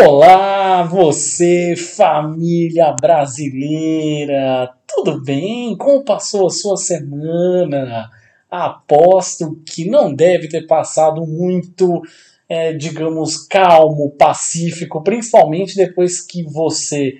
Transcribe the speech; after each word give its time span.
Olá, 0.00 0.84
você, 0.84 1.76
família 1.76 2.96
brasileira! 2.98 4.72
Tudo 4.86 5.22
bem? 5.22 5.76
Como 5.76 6.02
passou 6.02 6.46
a 6.46 6.50
sua 6.50 6.78
semana? 6.78 8.08
Aposto 8.50 9.60
que 9.66 9.84
não 9.84 10.14
deve 10.14 10.48
ter 10.48 10.66
passado 10.66 11.26
muito, 11.26 12.00
é, 12.48 12.72
digamos, 12.72 13.36
calmo, 13.46 14.08
pacífico, 14.12 15.02
principalmente 15.02 15.76
depois 15.76 16.22
que 16.22 16.42
você 16.42 17.12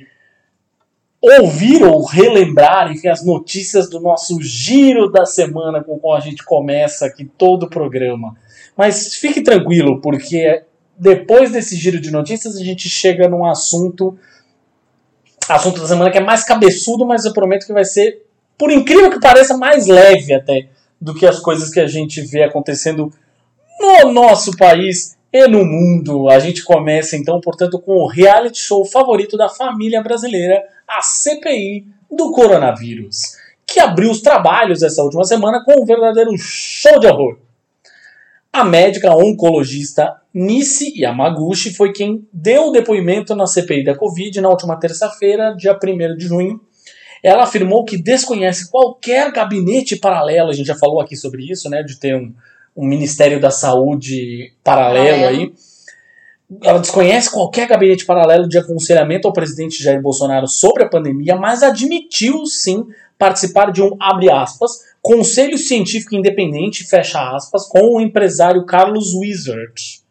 ouvir 1.20 1.84
ou 1.84 2.06
relembrar 2.06 2.90
enfim, 2.90 3.08
as 3.08 3.22
notícias 3.22 3.90
do 3.90 4.00
nosso 4.00 4.40
giro 4.40 5.12
da 5.12 5.26
semana 5.26 5.84
com 5.84 5.98
qual 5.98 6.16
a 6.16 6.20
gente 6.20 6.42
começa 6.42 7.04
aqui 7.04 7.26
todo 7.36 7.64
o 7.64 7.70
programa. 7.70 8.34
Mas 8.74 9.14
fique 9.16 9.42
tranquilo, 9.42 10.00
porque 10.00 10.64
depois 10.96 11.50
desse 11.50 11.76
giro 11.76 12.00
de 12.00 12.10
notícias, 12.10 12.56
a 12.56 12.62
gente 12.62 12.88
chega 12.88 13.28
num 13.28 13.44
assunto. 13.44 14.18
Assunto 15.48 15.80
da 15.80 15.88
semana 15.88 16.10
que 16.10 16.18
é 16.18 16.22
mais 16.22 16.44
cabeçudo, 16.44 17.04
mas 17.04 17.24
eu 17.24 17.32
prometo 17.32 17.66
que 17.66 17.72
vai 17.72 17.84
ser, 17.84 18.24
por 18.56 18.70
incrível 18.70 19.10
que 19.10 19.20
pareça, 19.20 19.56
mais 19.56 19.86
leve 19.86 20.32
até 20.32 20.68
do 21.00 21.14
que 21.14 21.26
as 21.26 21.40
coisas 21.40 21.68
que 21.68 21.80
a 21.80 21.86
gente 21.86 22.20
vê 22.20 22.44
acontecendo 22.44 23.12
no 23.80 24.12
nosso 24.12 24.56
país 24.56 25.16
e 25.32 25.48
no 25.48 25.64
mundo. 25.64 26.28
A 26.28 26.38
gente 26.38 26.62
começa 26.62 27.16
então, 27.16 27.40
portanto, 27.40 27.80
com 27.80 27.96
o 27.96 28.06
reality 28.06 28.60
show 28.60 28.84
favorito 28.84 29.36
da 29.36 29.48
família 29.48 30.00
brasileira, 30.00 30.62
a 30.86 31.02
CPI 31.02 31.86
do 32.08 32.30
coronavírus, 32.30 33.36
que 33.66 33.80
abriu 33.80 34.12
os 34.12 34.20
trabalhos 34.20 34.82
essa 34.82 35.02
última 35.02 35.24
semana 35.24 35.64
com 35.64 35.82
um 35.82 35.84
verdadeiro 35.84 36.30
show 36.38 37.00
de 37.00 37.08
horror. 37.08 37.38
A 38.52 38.62
médica 38.62 39.10
oncologista 39.16 40.21
Nisi 40.34 40.92
Yamaguchi 40.96 41.74
foi 41.74 41.92
quem 41.92 42.26
deu 42.32 42.68
o 42.68 42.70
depoimento 42.70 43.34
na 43.34 43.46
CPI 43.46 43.84
da 43.84 43.94
Covid 43.94 44.40
na 44.40 44.48
última 44.48 44.78
terça-feira, 44.78 45.54
dia 45.54 45.78
1 45.78 46.16
de 46.16 46.26
junho. 46.26 46.60
Ela 47.22 47.44
afirmou 47.44 47.84
que 47.84 47.96
desconhece 47.96 48.70
qualquer 48.70 49.30
gabinete 49.30 49.96
paralelo, 49.96 50.50
a 50.50 50.52
gente 50.52 50.66
já 50.66 50.74
falou 50.74 51.00
aqui 51.00 51.16
sobre 51.16 51.44
isso, 51.50 51.68
né, 51.68 51.82
de 51.82 51.98
ter 51.98 52.16
um, 52.16 52.32
um 52.76 52.86
Ministério 52.86 53.38
da 53.38 53.50
Saúde 53.50 54.52
paralelo 54.64 55.26
aí. 55.26 55.52
Ela 56.62 56.80
desconhece 56.80 57.30
qualquer 57.30 57.68
gabinete 57.68 58.04
paralelo 58.04 58.48
de 58.48 58.58
aconselhamento 58.58 59.28
ao 59.28 59.32
presidente 59.32 59.82
Jair 59.82 60.02
Bolsonaro 60.02 60.48
sobre 60.48 60.82
a 60.84 60.88
pandemia, 60.88 61.36
mas 61.36 61.62
admitiu 61.62 62.44
sim 62.46 62.84
participar 63.18 63.70
de 63.70 63.80
um, 63.82 63.96
abre 64.00 64.30
aspas, 64.30 64.72
conselho 65.00 65.56
científico 65.56 66.16
independente, 66.16 66.84
fecha 66.84 67.34
aspas, 67.36 67.68
com 67.68 67.96
o 67.96 68.00
empresário 68.00 68.66
Carlos 68.66 69.14
Wizard, 69.14 70.01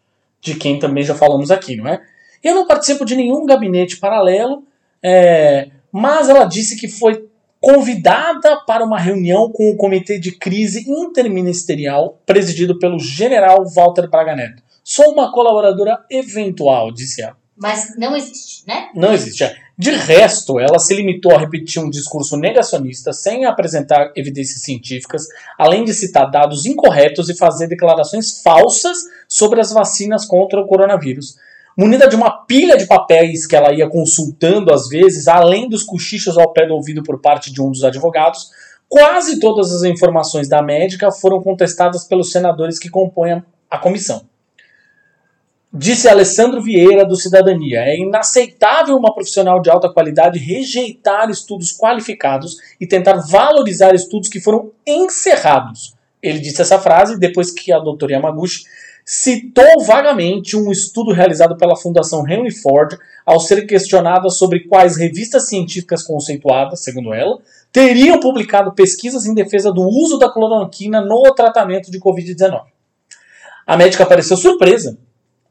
de 0.42 0.56
quem 0.56 0.80
também 0.80 1.04
já 1.04 1.16
falamos 1.16 1.52
aqui, 1.52 1.76
não 1.76 1.88
é? 1.88 2.02
Eu 2.44 2.56
não 2.56 2.66
participo 2.66 3.06
de 3.06 3.16
nenhum 3.16 3.46
gabinete 3.46 3.98
paralelo, 3.98 4.64
é, 5.04 5.70
mas 5.92 6.28
ela 6.28 6.46
disse 6.46 6.76
que 6.76 6.88
foi 6.88 7.30
convidada 7.60 8.60
para 8.66 8.84
uma 8.84 9.00
reunião 9.00 9.52
com 9.52 9.70
o 9.70 9.78
Comitê 9.78 10.20
de 10.20 10.32
Crise 10.32 10.90
Interministerial, 10.90 12.20
presidido 12.26 12.80
pelo 12.80 12.98
general 12.98 13.64
Walter 13.70 14.10
Braga 14.10 14.36
Neto. 14.36 14.64
Sou 14.84 15.14
uma 15.14 15.32
colaboradora 15.32 16.04
eventual, 16.10 16.92
disse 16.92 17.22
ela. 17.22 17.38
Mas 17.56 17.96
não 17.96 18.16
existe, 18.16 18.68
né? 18.68 18.90
Não 18.96 19.14
existe. 19.14 19.44
É. 19.44 19.56
De 19.82 19.90
resto, 19.90 20.60
ela 20.60 20.78
se 20.78 20.94
limitou 20.94 21.34
a 21.34 21.40
repetir 21.40 21.82
um 21.82 21.90
discurso 21.90 22.38
negacionista 22.38 23.12
sem 23.12 23.46
apresentar 23.46 24.12
evidências 24.16 24.62
científicas, 24.62 25.24
além 25.58 25.84
de 25.84 25.92
citar 25.92 26.30
dados 26.30 26.68
incorretos 26.68 27.30
e 27.30 27.36
fazer 27.36 27.66
declarações 27.66 28.44
falsas 28.44 28.96
sobre 29.28 29.60
as 29.60 29.72
vacinas 29.72 30.24
contra 30.24 30.62
o 30.62 30.68
coronavírus. 30.68 31.36
Munida 31.76 32.08
de 32.08 32.16
uma 32.16 32.46
pilha 32.46 32.78
de 32.78 32.86
papéis 32.86 33.48
que 33.48 33.56
ela 33.56 33.74
ia 33.74 33.90
consultando 33.90 34.72
às 34.72 34.88
vezes, 34.88 35.28
além 35.28 35.68
dos 35.68 35.82
cochichos 35.82 36.38
ao 36.38 36.54
pé 36.54 36.68
do 36.68 36.76
ouvido 36.76 37.02
por 37.02 37.20
parte 37.20 37.52
de 37.52 37.60
um 37.60 37.72
dos 37.72 37.84
advogados, 37.84 38.52
quase 38.88 39.40
todas 39.40 39.74
as 39.74 39.82
informações 39.82 40.48
da 40.48 40.62
médica 40.62 41.12
foram 41.12 41.42
contestadas 41.42 42.04
pelos 42.04 42.32
senadores 42.32 42.78
que 42.78 42.88
compõem 42.88 43.42
a 43.68 43.78
comissão. 43.80 44.30
Disse 45.74 46.10
Alessandro 46.10 46.62
Vieira, 46.62 47.06
do 47.06 47.16
Cidadania: 47.16 47.80
é 47.80 47.98
inaceitável 47.98 48.98
uma 48.98 49.14
profissional 49.14 49.62
de 49.62 49.70
alta 49.70 49.90
qualidade 49.90 50.38
rejeitar 50.38 51.30
estudos 51.30 51.72
qualificados 51.72 52.58
e 52.80 52.86
tentar 52.86 53.22
valorizar 53.22 53.96
estudos 53.96 54.28
que 54.28 54.42
foram 54.42 54.72
encerrados. 54.86 55.96
Ele 56.22 56.40
disse 56.40 56.62
essa 56.62 56.78
frase 56.78 57.18
depois 57.18 57.52
que 57.52 57.72
a 57.72 57.80
doutora 57.80 58.12
Yamaguchi 58.12 58.64
citou 59.06 59.82
vagamente 59.86 60.58
um 60.58 60.72
estudo 60.72 61.14
realizado 61.14 61.56
pela 61.56 61.78
Fundação 61.78 62.28
Henry 62.28 62.52
Ford 62.52 62.98
ao 63.26 63.40
ser 63.40 63.66
questionada 63.66 64.30
sobre 64.30 64.68
quais 64.68 64.98
revistas 64.98 65.48
científicas 65.48 66.04
conceituadas, 66.04 66.84
segundo 66.84 67.14
ela, 67.14 67.40
teriam 67.72 68.20
publicado 68.20 68.74
pesquisas 68.74 69.26
em 69.26 69.34
defesa 69.34 69.72
do 69.72 69.84
uso 69.84 70.20
da 70.20 70.30
cloroquina 70.30 71.00
no 71.00 71.34
tratamento 71.34 71.90
de 71.90 71.98
Covid-19. 71.98 72.64
A 73.66 73.78
médica 73.78 74.06
pareceu 74.06 74.36
surpresa 74.36 74.98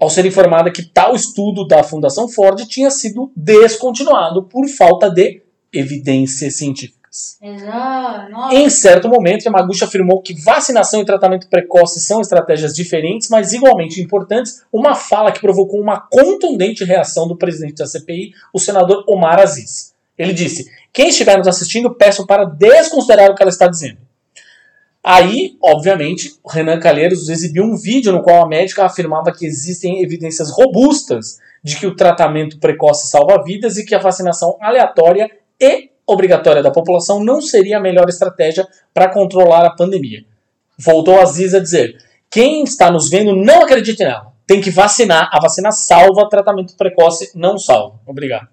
ao 0.00 0.08
ser 0.08 0.24
informada 0.24 0.70
que 0.70 0.82
tal 0.82 1.14
estudo 1.14 1.66
da 1.66 1.82
Fundação 1.82 2.26
Ford 2.26 2.58
tinha 2.66 2.90
sido 2.90 3.30
descontinuado 3.36 4.44
por 4.44 4.66
falta 4.66 5.10
de 5.10 5.42
evidências 5.72 6.56
científicas. 6.56 7.36
Exato. 7.42 8.54
Em 8.54 8.70
certo 8.70 9.08
momento, 9.08 9.44
Yamaguchi 9.44 9.84
afirmou 9.84 10.22
que 10.22 10.40
vacinação 10.42 11.00
e 11.00 11.04
tratamento 11.04 11.48
precoce 11.48 12.00
são 12.00 12.20
estratégias 12.20 12.72
diferentes, 12.72 13.28
mas 13.28 13.52
igualmente 13.52 14.00
importantes, 14.00 14.62
uma 14.72 14.94
fala 14.94 15.32
que 15.32 15.40
provocou 15.40 15.80
uma 15.80 16.00
contundente 16.00 16.84
reação 16.84 17.26
do 17.26 17.36
presidente 17.36 17.74
da 17.74 17.86
CPI, 17.86 18.32
o 18.54 18.60
senador 18.60 19.04
Omar 19.08 19.40
Aziz. 19.40 19.92
Ele 20.16 20.32
disse: 20.32 20.70
Quem 20.92 21.08
estiver 21.08 21.36
nos 21.36 21.48
assistindo, 21.48 21.94
peço 21.94 22.26
para 22.26 22.44
desconsiderar 22.44 23.30
o 23.30 23.34
que 23.34 23.42
ela 23.42 23.50
está 23.50 23.66
dizendo. 23.66 23.98
Aí, 25.02 25.56
obviamente, 25.62 26.34
Renan 26.46 26.78
Calheiros 26.78 27.28
exibiu 27.28 27.64
um 27.64 27.76
vídeo 27.76 28.12
no 28.12 28.22
qual 28.22 28.44
a 28.44 28.48
médica 28.48 28.84
afirmava 28.84 29.32
que 29.32 29.46
existem 29.46 30.02
evidências 30.02 30.50
robustas 30.50 31.38
de 31.64 31.76
que 31.76 31.86
o 31.86 31.96
tratamento 31.96 32.58
precoce 32.58 33.08
salva 33.08 33.42
vidas 33.42 33.78
e 33.78 33.84
que 33.84 33.94
a 33.94 33.98
vacinação 33.98 34.56
aleatória 34.60 35.30
e 35.58 35.90
obrigatória 36.06 36.62
da 36.62 36.70
população 36.70 37.22
não 37.22 37.40
seria 37.40 37.78
a 37.78 37.80
melhor 37.80 38.08
estratégia 38.08 38.66
para 38.92 39.08
controlar 39.08 39.64
a 39.64 39.74
pandemia. 39.74 40.24
Voltou 40.78 41.18
Aziz 41.20 41.54
a 41.54 41.60
dizer: 41.60 41.96
quem 42.30 42.62
está 42.64 42.90
nos 42.90 43.08
vendo 43.08 43.34
não 43.34 43.62
acredite 43.62 44.02
nela. 44.02 44.32
Tem 44.46 44.60
que 44.60 44.70
vacinar. 44.70 45.30
A 45.32 45.40
vacina 45.40 45.70
salva, 45.70 46.28
tratamento 46.28 46.76
precoce 46.76 47.30
não 47.34 47.56
salva. 47.56 48.00
Obrigado. 48.06 48.48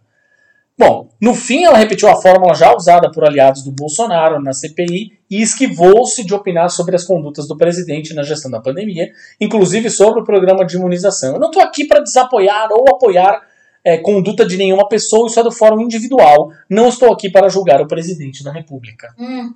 Bom, 0.77 1.09
no 1.19 1.33
fim 1.33 1.63
ela 1.63 1.77
repetiu 1.77 2.07
a 2.07 2.21
fórmula 2.21 2.53
já 2.53 2.75
usada 2.75 3.09
por 3.11 3.25
aliados 3.25 3.63
do 3.63 3.71
Bolsonaro 3.71 4.39
na 4.39 4.53
CPI 4.53 5.13
e 5.27 5.41
esquivou-se 5.41 6.23
de 6.23 6.33
opinar 6.35 6.69
sobre 6.69 6.95
as 6.95 7.03
condutas 7.03 7.47
do 7.47 7.57
presidente 7.57 8.13
na 8.13 8.21
gestão 8.21 8.51
da 8.51 8.61
pandemia, 8.61 9.11
inclusive 9.41 9.89
sobre 9.89 10.21
o 10.21 10.23
programa 10.23 10.63
de 10.63 10.75
imunização. 10.75 11.33
Eu 11.33 11.39
não 11.39 11.47
estou 11.47 11.63
aqui 11.63 11.85
para 11.85 12.01
desapoiar 12.01 12.67
ou 12.71 12.88
apoiar 12.89 13.41
é, 13.83 13.97
conduta 13.97 14.45
de 14.45 14.55
nenhuma 14.55 14.88
pessoa, 14.88 15.27
isso 15.27 15.39
é 15.39 15.43
do 15.43 15.51
fórum 15.51 15.81
individual. 15.81 16.51
Não 16.69 16.89
estou 16.89 17.12
aqui 17.12 17.30
para 17.30 17.50
julgar 17.50 17.81
o 17.81 17.88
presidente 17.88 18.44
da 18.44 18.51
República. 18.51 19.15
Hum. 19.18 19.53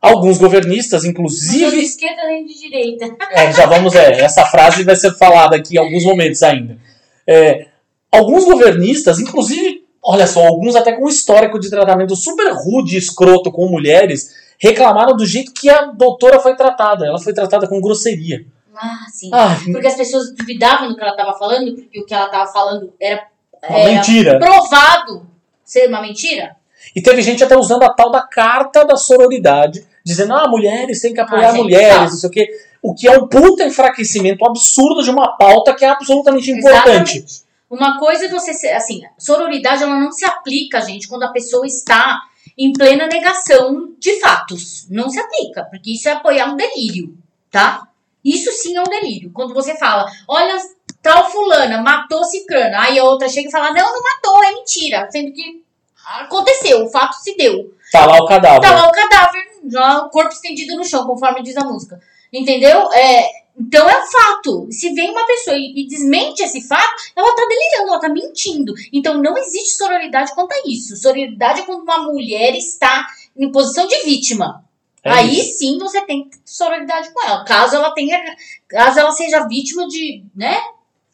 Alguns 0.00 0.38
governistas, 0.38 1.04
inclusive. 1.04 1.64
Não 1.64 1.70
de 1.70 1.80
esquerda 1.80 2.24
nem 2.26 2.46
de 2.46 2.54
direita. 2.54 3.16
É, 3.32 3.52
já 3.52 3.66
vamos, 3.66 3.94
é, 3.94 4.20
essa 4.20 4.46
frase 4.46 4.84
vai 4.84 4.96
ser 4.96 5.12
falada 5.16 5.56
aqui 5.56 5.74
em 5.74 5.78
alguns 5.78 6.04
momentos 6.04 6.42
ainda. 6.42 6.78
É, 7.26 7.66
alguns 8.12 8.44
governistas, 8.44 9.18
inclusive, 9.18 9.73
olha 10.04 10.26
só, 10.26 10.46
alguns 10.46 10.76
até 10.76 10.92
com 10.92 11.08
histórico 11.08 11.58
de 11.58 11.70
tratamento 11.70 12.14
super 12.14 12.52
rude 12.52 12.94
e 12.94 12.98
escroto 12.98 13.50
com 13.50 13.66
mulheres, 13.68 14.30
reclamaram 14.58 15.16
do 15.16 15.24
jeito 15.24 15.52
que 15.52 15.68
a 15.70 15.86
doutora 15.86 16.38
foi 16.38 16.54
tratada. 16.54 17.06
Ela 17.06 17.18
foi 17.18 17.32
tratada 17.32 17.66
com 17.66 17.80
grosseria. 17.80 18.44
Ah, 18.76 19.06
sim. 19.12 19.30
Ah, 19.32 19.56
Porque 19.72 19.86
as 19.86 19.94
pessoas 19.96 20.34
duvidavam 20.34 20.88
do 20.88 20.96
que 20.96 21.02
ela 21.02 21.12
estava 21.12 21.32
falando, 21.38 21.74
porque 21.74 22.00
o 22.00 22.04
que 22.04 22.12
ela 22.12 22.26
estava 22.26 22.52
falando 22.52 22.92
era, 23.00 23.24
era 23.62 23.92
mentira. 23.94 24.38
provado 24.38 25.26
ser 25.64 25.88
uma 25.88 26.02
mentira. 26.02 26.56
E 26.94 27.00
teve 27.00 27.22
gente 27.22 27.42
até 27.42 27.56
usando 27.56 27.84
a 27.84 27.88
tal 27.94 28.10
da 28.10 28.20
carta 28.22 28.84
da 28.84 28.96
sororidade, 28.96 29.86
dizendo, 30.04 30.34
ah, 30.34 30.48
mulheres 30.48 31.00
têm 31.00 31.14
que 31.14 31.20
apoiar 31.20 31.48
Ah, 31.48 31.52
gente, 31.52 31.62
mulheres, 31.62 31.94
tá. 31.94 32.00
não 32.02 32.08
sei 32.08 32.28
o 32.28 32.32
quê. 32.32 32.48
O 32.82 32.94
que 32.94 33.08
é 33.08 33.12
um 33.18 33.26
puta 33.26 33.64
enfraquecimento 33.64 34.44
absurdo 34.44 35.02
de 35.02 35.08
uma 35.10 35.36
pauta 35.38 35.72
que 35.74 35.84
é 35.84 35.88
absolutamente 35.88 36.50
importante. 36.50 37.18
Exatamente. 37.18 37.43
Uma 37.74 37.98
coisa 37.98 38.26
é 38.26 38.28
você 38.28 38.54
ser, 38.54 38.72
assim, 38.72 39.02
sororidade 39.18 39.82
ela 39.82 39.98
não 39.98 40.12
se 40.12 40.24
aplica, 40.24 40.80
gente, 40.80 41.08
quando 41.08 41.24
a 41.24 41.32
pessoa 41.32 41.66
está 41.66 42.20
em 42.56 42.72
plena 42.72 43.08
negação 43.08 43.92
de 43.98 44.20
fatos. 44.20 44.86
Não 44.88 45.10
se 45.10 45.18
aplica, 45.18 45.64
porque 45.64 45.92
isso 45.92 46.08
é 46.08 46.12
apoiar 46.12 46.46
um 46.52 46.56
delírio, 46.56 47.18
tá? 47.50 47.88
Isso 48.24 48.52
sim 48.52 48.76
é 48.76 48.80
um 48.80 48.84
delírio. 48.84 49.32
Quando 49.32 49.52
você 49.52 49.76
fala, 49.76 50.06
olha, 50.28 50.56
tal 51.02 51.28
fulana 51.28 51.82
matou 51.82 52.22
cicrana, 52.22 52.80
aí 52.80 52.96
a 52.96 53.04
outra 53.04 53.28
chega 53.28 53.48
e 53.48 53.52
fala, 53.52 53.72
não, 53.72 53.92
não 53.92 54.02
matou, 54.02 54.44
é 54.44 54.52
mentira. 54.52 55.08
Sendo 55.10 55.32
que 55.32 55.64
aconteceu, 56.20 56.84
o 56.84 56.88
fato 56.88 57.14
se 57.14 57.36
deu. 57.36 57.74
Tá 57.90 58.06
lá 58.06 58.18
o 58.18 58.26
cadáver. 58.26 58.60
Tá 58.60 58.72
lá 58.72 58.88
o 58.88 58.92
cadáver, 58.92 59.42
já 59.68 59.98
o 59.98 60.10
corpo 60.10 60.32
estendido 60.32 60.76
no 60.76 60.84
chão, 60.84 61.04
conforme 61.06 61.42
diz 61.42 61.56
a 61.56 61.64
música. 61.64 62.00
Entendeu? 62.32 62.88
É, 62.92 63.43
então 63.58 63.88
é 63.88 64.02
um 64.02 64.06
fato. 64.06 64.68
Se 64.70 64.92
vem 64.92 65.10
uma 65.10 65.26
pessoa 65.26 65.56
e, 65.56 65.86
desmente 65.86 66.42
esse 66.42 66.66
fato, 66.66 66.94
ela 67.14 67.34
tá 67.34 67.46
delirando, 67.46 67.90
ela 67.90 68.00
tá 68.00 68.08
mentindo. 68.08 68.74
Então 68.92 69.20
não 69.22 69.36
existe 69.38 69.76
sororidade 69.76 70.34
quanto 70.34 70.52
a 70.52 70.62
isso. 70.66 70.96
Sororidade 70.96 71.60
é 71.60 71.64
quando 71.64 71.82
uma 71.82 72.02
mulher 72.02 72.54
está 72.56 73.06
em 73.36 73.50
posição 73.50 73.86
de 73.86 73.96
vítima. 74.04 74.64
É 75.04 75.10
Aí 75.10 75.38
isso. 75.38 75.58
sim 75.58 75.78
você 75.78 76.00
tem 76.02 76.28
sororidade 76.44 77.10
com 77.12 77.26
ela. 77.26 77.44
Caso 77.44 77.76
ela 77.76 77.92
tenha. 77.92 78.18
Caso 78.66 78.98
ela 78.98 79.12
seja 79.12 79.46
vítima 79.46 79.86
de, 79.86 80.24
né? 80.34 80.58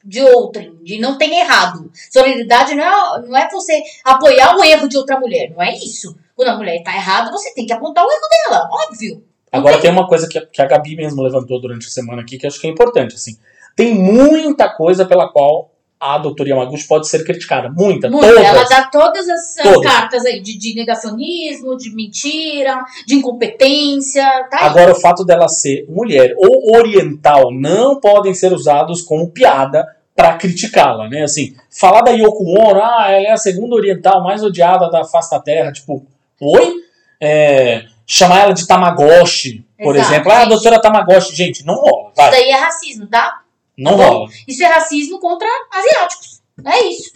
De 0.02 0.22
outrem, 0.22 0.76
de 0.82 0.98
não 0.98 1.18
ter 1.18 1.30
errado. 1.30 1.90
Sororidade 2.10 2.74
não 2.74 2.84
é, 2.84 3.22
não 3.22 3.36
é 3.36 3.50
você 3.50 3.82
apoiar 4.02 4.56
o 4.56 4.64
erro 4.64 4.88
de 4.88 4.96
outra 4.96 5.20
mulher. 5.20 5.50
Não 5.50 5.60
é 5.60 5.74
isso. 5.74 6.16
Quando 6.34 6.48
a 6.48 6.56
mulher 6.56 6.82
tá 6.82 6.94
errada, 6.94 7.30
você 7.30 7.52
tem 7.52 7.66
que 7.66 7.72
apontar 7.72 8.02
o 8.02 8.10
erro 8.10 8.28
dela, 8.48 8.68
óbvio. 8.72 9.29
Agora 9.52 9.78
tem- 9.78 9.90
uma 9.90 10.06
coisa 10.06 10.28
que 10.28 10.38
a, 10.38 10.46
que 10.46 10.62
a 10.62 10.66
Gabi 10.66 10.96
mesmo 10.96 11.22
levantou 11.22 11.60
durante 11.60 11.86
a 11.86 11.90
semana 11.90 12.22
aqui 12.22 12.38
que 12.38 12.46
acho 12.46 12.60
que 12.60 12.66
é 12.66 12.70
importante, 12.70 13.14
assim. 13.14 13.36
Tem 13.76 13.94
muita 13.94 14.68
coisa 14.68 15.04
pela 15.04 15.28
qual 15.28 15.70
a 15.98 16.16
doutora 16.16 16.48
Yamaguchi 16.48 16.86
pode 16.88 17.06
ser 17.08 17.24
criticada. 17.24 17.68
Muita, 17.70 18.08
Muito. 18.08 18.26
todas. 18.26 18.42
Ela 18.44 18.64
dá 18.64 18.84
todas 18.84 19.28
as, 19.28 19.58
as 19.58 19.62
Todas. 19.74 19.92
cartas 19.92 20.24
aí 20.24 20.40
de, 20.40 20.56
de 20.56 20.74
negacionismo, 20.74 21.76
de 21.76 21.94
mentira, 21.94 22.82
de 23.06 23.16
incompetência. 23.16 24.22
Tá 24.50 24.58
aí. 24.60 24.66
Agora, 24.68 24.92
o 24.92 25.00
fato 25.00 25.24
dela 25.24 25.46
ser 25.48 25.84
mulher 25.88 26.34
ou 26.38 26.74
oriental 26.76 27.52
não 27.52 28.00
podem 28.00 28.32
ser 28.32 28.52
usados 28.52 29.02
como 29.02 29.28
piada 29.30 29.86
pra 30.16 30.36
criticá-la, 30.36 31.08
né? 31.08 31.22
Assim, 31.22 31.54
falar 31.70 32.00
da 32.02 32.10
Yoko 32.12 32.44
Ono, 32.44 32.80
ah, 32.82 33.06
ela 33.10 33.28
é 33.28 33.30
a 33.32 33.36
segunda 33.36 33.74
oriental 33.74 34.22
mais 34.22 34.42
odiada 34.42 34.90
da 34.90 35.04
face 35.04 35.30
da 35.30 35.40
Terra, 35.40 35.70
tipo, 35.72 36.04
oi? 36.40 36.74
É, 37.20 37.84
chamar 38.12 38.40
ela 38.40 38.52
de 38.52 38.66
Tamagotchi, 38.66 39.64
por 39.78 39.94
Exato, 39.94 40.12
exemplo. 40.12 40.32
Ah, 40.32 40.42
a 40.42 40.44
doutora 40.46 40.80
Tamagotchi, 40.80 41.32
gente, 41.32 41.64
não 41.64 41.74
rola, 41.76 42.08
Isso 42.08 42.16
vai, 42.16 42.30
daí 42.32 42.50
é 42.50 42.56
racismo, 42.56 43.06
tá? 43.06 43.42
não 43.78 43.94
rola. 43.94 44.28
Isso 44.48 44.64
é 44.64 44.66
racismo 44.66 45.20
contra 45.20 45.48
asiáticos. 45.72 46.42
É 46.66 46.84
isso. 46.88 47.12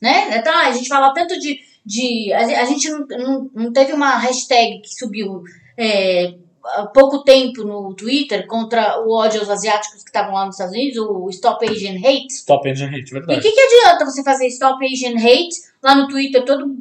Né? 0.00 0.38
Então, 0.38 0.56
a 0.56 0.72
gente 0.72 0.88
fala 0.88 1.12
tanto 1.12 1.38
de. 1.38 1.60
de 1.84 2.32
a, 2.32 2.64
gente 2.64 2.88
não, 2.88 3.06
não, 3.06 3.50
não 3.54 3.72
teve 3.72 3.92
uma 3.92 4.16
hashtag 4.16 4.80
que 4.80 4.88
subiu 4.88 5.42
é, 5.76 6.34
há 6.64 6.86
pouco 6.86 7.22
tempo 7.22 7.62
no 7.62 7.94
Twitter 7.94 8.46
contra 8.46 8.98
o 9.02 9.12
ódio 9.12 9.40
aos 9.40 9.50
asiáticos 9.50 10.02
que 10.02 10.08
estavam 10.08 10.32
lá 10.32 10.46
nos 10.46 10.54
Estados 10.54 10.74
Unidos, 10.74 10.96
o 10.98 11.28
Stop 11.28 11.68
Asian 11.68 11.98
Hate. 11.98 12.32
Stop 12.32 12.66
Engine 12.66 12.88
Hate, 12.88 13.08
E 13.08 13.10
o 13.10 13.12
verdade. 13.12 13.40
que, 13.42 13.52
que 13.52 13.60
adianta 13.60 14.06
você 14.06 14.24
fazer 14.24 14.46
Stop 14.46 14.84
Asian 14.84 15.18
Hate 15.18 15.54
lá 15.82 15.94
no 15.94 16.08
Twitter 16.08 16.44
todo, 16.46 16.74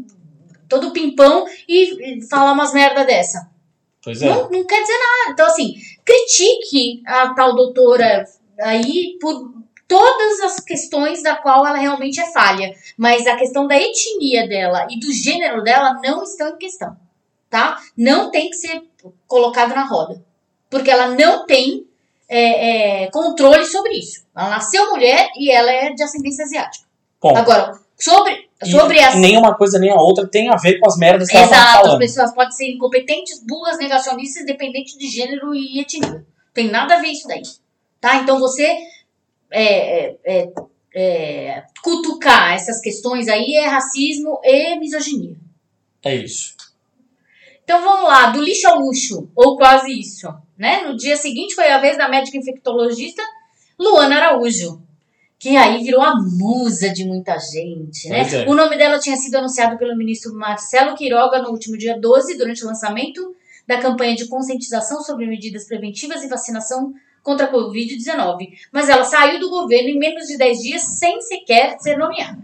todo 0.69 0.94
pimpão 0.94 1.45
e 1.68 2.21
falar 2.30 2.54
umas 2.54 2.74
merda 2.74 3.04
dessa? 3.04 3.50
Pois 4.04 4.21
é. 4.21 4.30
Não, 4.30 4.50
não 4.50 4.66
quer 4.66 4.81
dizer 4.81 4.98
nada. 4.98 5.33
Então, 5.33 5.48
assim, 5.48 5.74
critique 6.06 7.01
a 7.06 7.33
tal 7.33 7.56
doutora 7.56 8.25
aí 8.60 9.18
por 9.19 9.54
todas 9.88 10.39
as 10.42 10.60
questões 10.60 11.24
da 11.24 11.36
qual 11.36 11.66
ela 11.66 11.77
realmente 11.77 12.19
é 12.19 12.31
falha. 12.31 12.74
Mas 12.98 13.27
a 13.27 13.36
questão 13.36 13.68
da 13.68 13.75
etnia 13.75 14.48
dela 14.48 14.88
e 14.89 15.00
do 15.00 15.12
gênero 15.12 15.63
dela 15.63 16.00
não 16.04 16.24
estão 16.24 16.50
em 16.50 16.57
questão. 16.57 16.95
Tá? 17.50 17.77
Não 17.98 18.30
tem 18.30 18.50
que 18.50 18.56
ser 18.56 18.83
colocado 19.27 19.74
na 19.74 19.83
roda. 19.83 20.24
Porque 20.69 20.92
ela 20.92 21.07
não 21.07 21.48
tem 21.48 21.88
é, 22.30 23.04
é, 23.04 23.12
controle 23.12 23.66
sobre 23.66 23.98
isso. 23.98 24.24
Ela 24.36 24.50
nasceu 24.50 24.92
mulher 24.92 25.30
e 25.36 25.50
ela 25.50 25.71
é 25.71 25.92
de 25.92 26.04
ascendência 26.04 26.45
asiática. 26.45 26.86
Bom, 27.19 27.36
Agora, 27.36 27.77
sobre, 27.98 28.49
sobre 28.66 29.00
as 29.00 29.16
nem 29.16 29.38
uma 29.38 29.56
coisa 29.56 29.80
nem 29.80 29.90
a 29.90 29.96
outra 29.96 30.28
tem 30.28 30.50
a 30.50 30.58
ver 30.58 30.80
com 30.80 30.88
as 30.88 30.98
merdas 30.98 31.30
que 31.30 31.38
ela 31.38 31.48
tá 31.48 31.56
Exato, 31.56 31.88
as 31.92 31.98
pessoas 31.98 32.34
podem 32.34 32.52
ser 32.52 32.70
incompetentes, 32.70 33.44
burras, 33.48 33.78
negacionistas, 33.78 34.44
independente 34.44 34.98
de 34.98 35.08
gênero 35.08 35.56
e 35.56 35.80
etnia. 35.80 36.26
Tem 36.54 36.70
nada 36.70 36.96
a 36.96 37.00
ver 37.00 37.08
isso 37.08 37.28
daí. 37.28 37.42
Tá? 38.02 38.18
Então 38.18 38.40
você 38.40 38.66
é, 39.52 39.64
é, 39.64 40.18
é, 40.26 40.54
é, 40.94 41.64
cutucar 41.82 42.54
essas 42.54 42.82
questões 42.82 43.28
aí 43.28 43.56
é 43.56 43.68
racismo 43.68 44.40
e 44.44 44.78
misoginia. 44.78 45.38
É 46.04 46.16
isso. 46.16 46.56
Então 47.64 47.82
vamos 47.82 48.10
lá, 48.10 48.28
do 48.32 48.42
lixo 48.42 48.68
ao 48.68 48.80
luxo, 48.80 49.30
ou 49.36 49.56
quase 49.56 49.92
isso. 49.92 50.28
Né? 50.58 50.82
No 50.82 50.98
dia 50.98 51.16
seguinte 51.16 51.56
foi 51.56 51.70
a 51.70 51.78
vez 51.78 51.98
da 51.98 52.10
médica 52.10 52.38
infectologista 52.38 53.22
Luana 53.78 54.18
Araújo, 54.18 54.82
que 55.40 55.56
aí 55.56 55.82
virou 55.82 56.02
a 56.02 56.16
musa 56.22 56.90
de 56.90 57.06
muita 57.06 57.38
gente. 57.40 58.10
Né? 58.10 58.22
É. 58.30 58.50
O 58.50 58.54
nome 58.54 58.78
dela 58.78 59.00
tinha 59.00 59.16
sido 59.16 59.36
anunciado 59.36 59.78
pelo 59.78 59.96
ministro 59.96 60.36
Marcelo 60.36 60.96
Quiroga 60.96 61.42
no 61.42 61.50
último 61.50 61.78
dia 61.78 61.98
12, 61.98 62.38
durante 62.38 62.64
o 62.64 62.68
lançamento 62.68 63.34
da 63.66 63.78
campanha 63.78 64.16
de 64.16 64.28
conscientização 64.28 65.02
sobre 65.02 65.26
medidas 65.26 65.66
preventivas 65.66 66.24
e 66.24 66.28
vacinação 66.28 66.94
contra 67.24 67.46
a 67.46 67.52
Covid-19. 67.52 68.50
Mas 68.72 68.90
ela 68.90 69.06
saiu 69.06 69.40
do 69.40 69.50
governo 69.50 69.90
em 69.90 69.98
menos 69.98 70.28
de 70.28 70.38
10 70.38 70.60
dias 70.60 70.82
sem 70.82 71.22
sequer 71.22 71.80
ser 71.80 71.98
nomeada. 71.98 72.38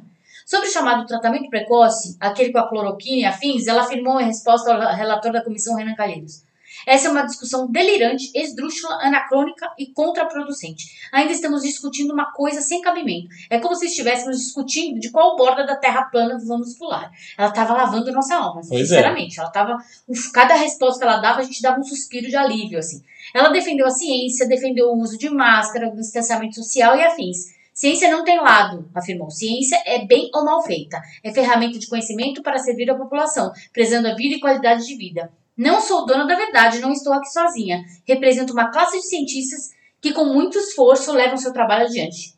Sobre 0.45 0.69
o 0.69 0.71
chamado 0.71 1.05
tratamento 1.05 1.49
precoce, 1.49 2.15
aquele 2.19 2.53
com 2.53 2.59
a 2.59 2.69
cloroquina 2.69 3.21
e 3.21 3.25
afins, 3.25 3.67
ela 3.67 3.81
afirmou 3.81 4.21
em 4.21 4.27
resposta 4.27 4.71
ao 4.71 4.95
relator 4.95 5.33
da 5.33 5.43
comissão 5.43 5.75
Renan 5.75 5.95
Calheiros. 5.95 6.44
Essa 6.85 7.07
é 7.07 7.11
uma 7.11 7.23
discussão 7.23 7.69
delirante, 7.69 8.31
esdrúxula, 8.35 8.95
anacrônica 9.01 9.71
e 9.77 9.87
contraproducente. 9.87 10.85
Ainda 11.11 11.33
estamos 11.33 11.63
discutindo 11.63 12.13
uma 12.13 12.31
coisa 12.31 12.61
sem 12.61 12.81
cabimento. 12.81 13.27
É 13.49 13.59
como 13.59 13.75
se 13.75 13.87
estivéssemos 13.87 14.37
discutindo 14.37 14.99
de 14.99 15.09
qual 15.09 15.35
borda 15.35 15.65
da 15.65 15.75
terra 15.75 16.03
plana 16.03 16.37
vamos 16.45 16.77
pular. 16.77 17.11
Ela 17.37 17.49
estava 17.49 17.73
lavando 17.73 18.11
nossa 18.11 18.35
alma, 18.35 18.61
Pois 18.67 18.81
é. 18.81 18.85
sinceramente. 18.85 19.39
Ela 19.39 19.49
tava, 19.49 19.77
uf, 20.07 20.31
cada 20.31 20.55
resposta 20.55 20.99
que 20.99 21.05
ela 21.05 21.17
dava, 21.17 21.39
a 21.39 21.43
gente 21.43 21.61
dava 21.61 21.79
um 21.79 21.83
suspiro 21.83 22.27
de 22.27 22.35
alívio, 22.35 22.79
assim. 22.79 23.03
Ela 23.33 23.49
defendeu 23.49 23.85
a 23.85 23.91
ciência, 23.91 24.47
defendeu 24.47 24.87
o 24.87 24.99
uso 25.01 25.17
de 25.17 25.29
máscara, 25.29 25.89
o 25.89 25.95
distanciamento 25.95 26.55
social 26.55 26.95
e 26.95 27.03
afins. 27.03 27.55
Ciência 27.73 28.09
não 28.09 28.23
tem 28.23 28.39
lado, 28.39 28.89
afirmou. 28.95 29.29
Ciência 29.29 29.77
é 29.85 30.05
bem 30.05 30.29
ou 30.33 30.45
mal 30.45 30.63
feita. 30.63 31.01
É 31.21 31.33
ferramenta 31.33 31.77
de 31.77 31.87
conhecimento 31.87 32.41
para 32.41 32.57
servir 32.57 32.89
a 32.89 32.95
população, 32.95 33.51
prezando 33.73 34.07
a 34.07 34.15
vida 34.15 34.35
e 34.35 34.39
qualidade 34.39 34.85
de 34.85 34.95
vida. 34.95 35.29
Não 35.57 35.79
sou 35.79 36.05
dona 36.05 36.25
da 36.25 36.35
verdade, 36.35 36.79
não 36.79 36.91
estou 36.91 37.13
aqui 37.13 37.29
sozinha. 37.29 37.83
Represento 38.05 38.53
uma 38.53 38.69
classe 38.71 38.97
de 38.97 39.07
cientistas 39.07 39.71
que, 40.01 40.13
com 40.13 40.25
muito 40.25 40.57
esforço, 40.57 41.11
levam 41.13 41.37
seu 41.37 41.53
trabalho 41.53 41.85
adiante. 41.85 42.35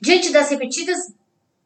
Diante 0.00 0.32
das 0.32 0.50
repetidas 0.50 1.12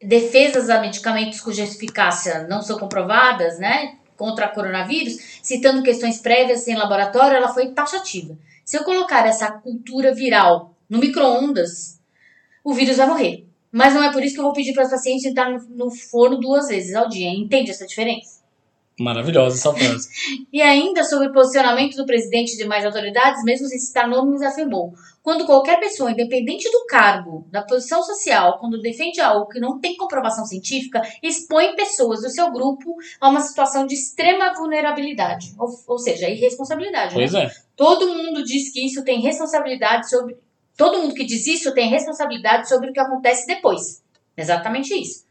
defesas 0.02 0.68
a 0.68 0.80
medicamentos 0.80 1.40
cuja 1.40 1.64
eficácia 1.64 2.46
não 2.48 2.60
são 2.60 2.78
comprovadas, 2.78 3.58
né, 3.58 3.98
contra 4.16 4.48
coronavírus, 4.48 5.40
citando 5.42 5.82
questões 5.82 6.18
prévias 6.18 6.66
em 6.68 6.74
laboratório, 6.74 7.36
ela 7.36 7.48
foi 7.48 7.70
taxativa. 7.70 8.36
Se 8.64 8.76
eu 8.76 8.84
colocar 8.84 9.26
essa 9.26 9.50
cultura 9.52 10.14
viral 10.14 10.74
no 10.88 10.98
micro-ondas, 10.98 12.00
o 12.64 12.74
vírus 12.74 12.96
vai 12.96 13.06
morrer. 13.06 13.46
Mas 13.70 13.94
não 13.94 14.02
é 14.02 14.12
por 14.12 14.22
isso 14.22 14.34
que 14.34 14.40
eu 14.40 14.44
vou 14.44 14.52
pedir 14.52 14.72
para 14.72 14.84
os 14.84 14.90
pacientes 14.90 15.24
entrar 15.24 15.50
no, 15.50 15.58
no 15.68 15.90
forno 15.90 16.38
duas 16.38 16.68
vezes 16.68 16.94
ao 16.94 17.08
dia. 17.08 17.28
Entende 17.28 17.70
essa 17.70 17.86
diferença? 17.86 18.35
Maravilhosa 18.98 19.56
essa 19.56 19.74
frase. 19.74 20.08
E 20.50 20.62
ainda 20.62 21.04
sobre 21.04 21.28
o 21.28 21.32
posicionamento 21.32 21.96
do 21.96 22.06
presidente 22.06 22.54
e 22.54 22.56
demais 22.56 22.84
autoridades, 22.84 23.44
mesmo 23.44 23.66
sem 23.66 23.78
citar 23.78 24.08
nomes, 24.08 24.40
afirmou: 24.40 24.94
quando 25.22 25.44
qualquer 25.44 25.78
pessoa, 25.78 26.10
independente 26.10 26.70
do 26.70 26.86
cargo, 26.86 27.46
da 27.50 27.62
posição 27.62 28.02
social, 28.02 28.58
quando 28.58 28.80
defende 28.80 29.20
algo 29.20 29.48
que 29.48 29.60
não 29.60 29.78
tem 29.78 29.96
comprovação 29.96 30.46
científica, 30.46 31.02
expõe 31.22 31.74
pessoas 31.74 32.22
do 32.22 32.30
seu 32.30 32.50
grupo 32.50 32.96
a 33.20 33.28
uma 33.28 33.40
situação 33.40 33.86
de 33.86 33.94
extrema 33.94 34.54
vulnerabilidade, 34.54 35.52
ou, 35.58 35.68
ou 35.88 35.98
seja, 35.98 36.30
irresponsabilidade. 36.30 37.14
Né? 37.14 37.20
Pois 37.20 37.34
é. 37.34 37.50
Todo 37.76 38.14
mundo 38.14 38.42
diz 38.42 38.72
que 38.72 38.86
isso 38.86 39.04
tem 39.04 39.20
responsabilidade 39.20 40.08
sobre. 40.08 40.38
Todo 40.74 41.02
mundo 41.02 41.14
que 41.14 41.26
diz 41.26 41.46
isso 41.46 41.74
tem 41.74 41.90
responsabilidade 41.90 42.66
sobre 42.66 42.88
o 42.88 42.92
que 42.94 43.00
acontece 43.00 43.46
depois. 43.46 44.02
Exatamente 44.34 44.94
isso. 44.94 45.25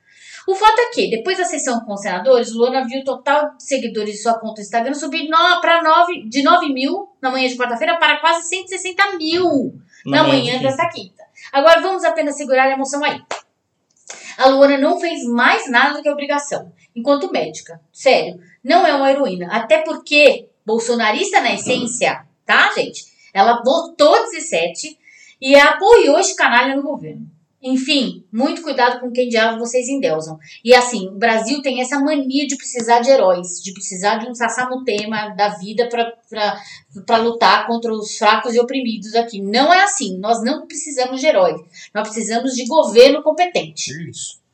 O 0.48 0.54
fato 0.54 0.80
é 0.80 0.92
que, 0.92 1.10
depois 1.10 1.38
da 1.38 1.46
sessão 1.46 1.80
com 1.82 1.94
os 1.94 2.02
senadores, 2.02 2.54
Luana 2.54 2.86
viu 2.86 3.02
o 3.02 3.04
total 3.04 3.56
de 3.56 3.64
seguidores 3.64 4.14
de 4.16 4.22
sua 4.22 4.40
conta 4.40 4.56
do 4.56 4.62
Instagram 4.62 4.94
subir 4.94 5.28
no, 5.28 5.60
pra 5.60 5.82
nove, 5.82 6.30
de 6.30 6.44
9 6.44 6.72
mil 6.72 7.10
na 7.20 7.32
manhã 7.32 7.48
de 7.48 7.58
quarta-feira 7.58 7.98
para 7.98 8.18
quase 8.18 8.48
160 8.48 9.18
mil 9.18 9.74
na, 10.06 10.24
manhã 10.24 10.58
de 10.58 10.64
desta 10.64 10.88
quinta. 10.90 11.24
Agora 11.52 11.82
vamos 11.82 12.04
apenas 12.04 12.38
segurar 12.38 12.66
a 12.66 12.72
emoção 12.72 13.04
aí. 13.04 13.20
A 14.38 14.48
Luana 14.48 14.78
não 14.78 15.00
fez 15.00 15.26
mais 15.26 15.70
nada 15.70 15.96
do 15.96 16.04
que 16.04 16.10
obrigação, 16.10 16.72
enquanto 16.96 17.32
médica. 17.32 17.82
Sério, 17.92 18.40
não 18.64 18.86
é 18.86 18.94
uma 18.94 19.10
heroína. 19.10 19.48
Até 19.52 19.80
porque, 19.80 20.50
bolsonarista 20.64 21.42
na 21.42 21.54
essência, 21.54 22.24
tá, 22.46 22.72
gente? 22.76 23.06
Ela 23.34 23.64
votou 23.64 24.14
17 24.26 24.98
e 25.42 25.56
apoiou 25.56 26.20
esse 26.20 26.36
canalha 26.36 26.76
no 26.76 26.84
governo. 26.84 27.35
Enfim, 27.68 28.24
muito 28.32 28.62
cuidado 28.62 29.00
com 29.00 29.12
quem 29.12 29.28
diabo 29.28 29.58
vocês 29.58 29.90
endeusam. 29.90 30.38
E 30.64 30.76
assim, 30.76 31.08
o 31.08 31.18
Brasil 31.18 31.64
tem 31.64 31.82
essa 31.82 32.00
mania 32.00 32.46
de 32.46 32.56
precisar 32.56 33.00
de 33.00 33.10
heróis, 33.10 33.60
de 33.64 33.74
precisar 33.74 34.18
de 34.18 34.30
um 34.30 34.36
sassamutema 34.36 35.30
da 35.30 35.50
vida 35.50 35.90
para 35.90 37.18
lutar 37.18 37.66
contra 37.66 37.92
os 37.92 38.16
fracos 38.20 38.54
e 38.54 38.60
oprimidos 38.60 39.16
aqui. 39.16 39.42
Não 39.42 39.74
é 39.74 39.82
assim. 39.82 40.16
Nós 40.20 40.44
não 40.44 40.68
precisamos 40.68 41.20
de 41.20 41.26
heróis. 41.26 41.60
Nós 41.92 42.08
precisamos 42.08 42.54
de 42.54 42.68
governo 42.68 43.24
competente. 43.24 43.90
Isso. 44.12 44.46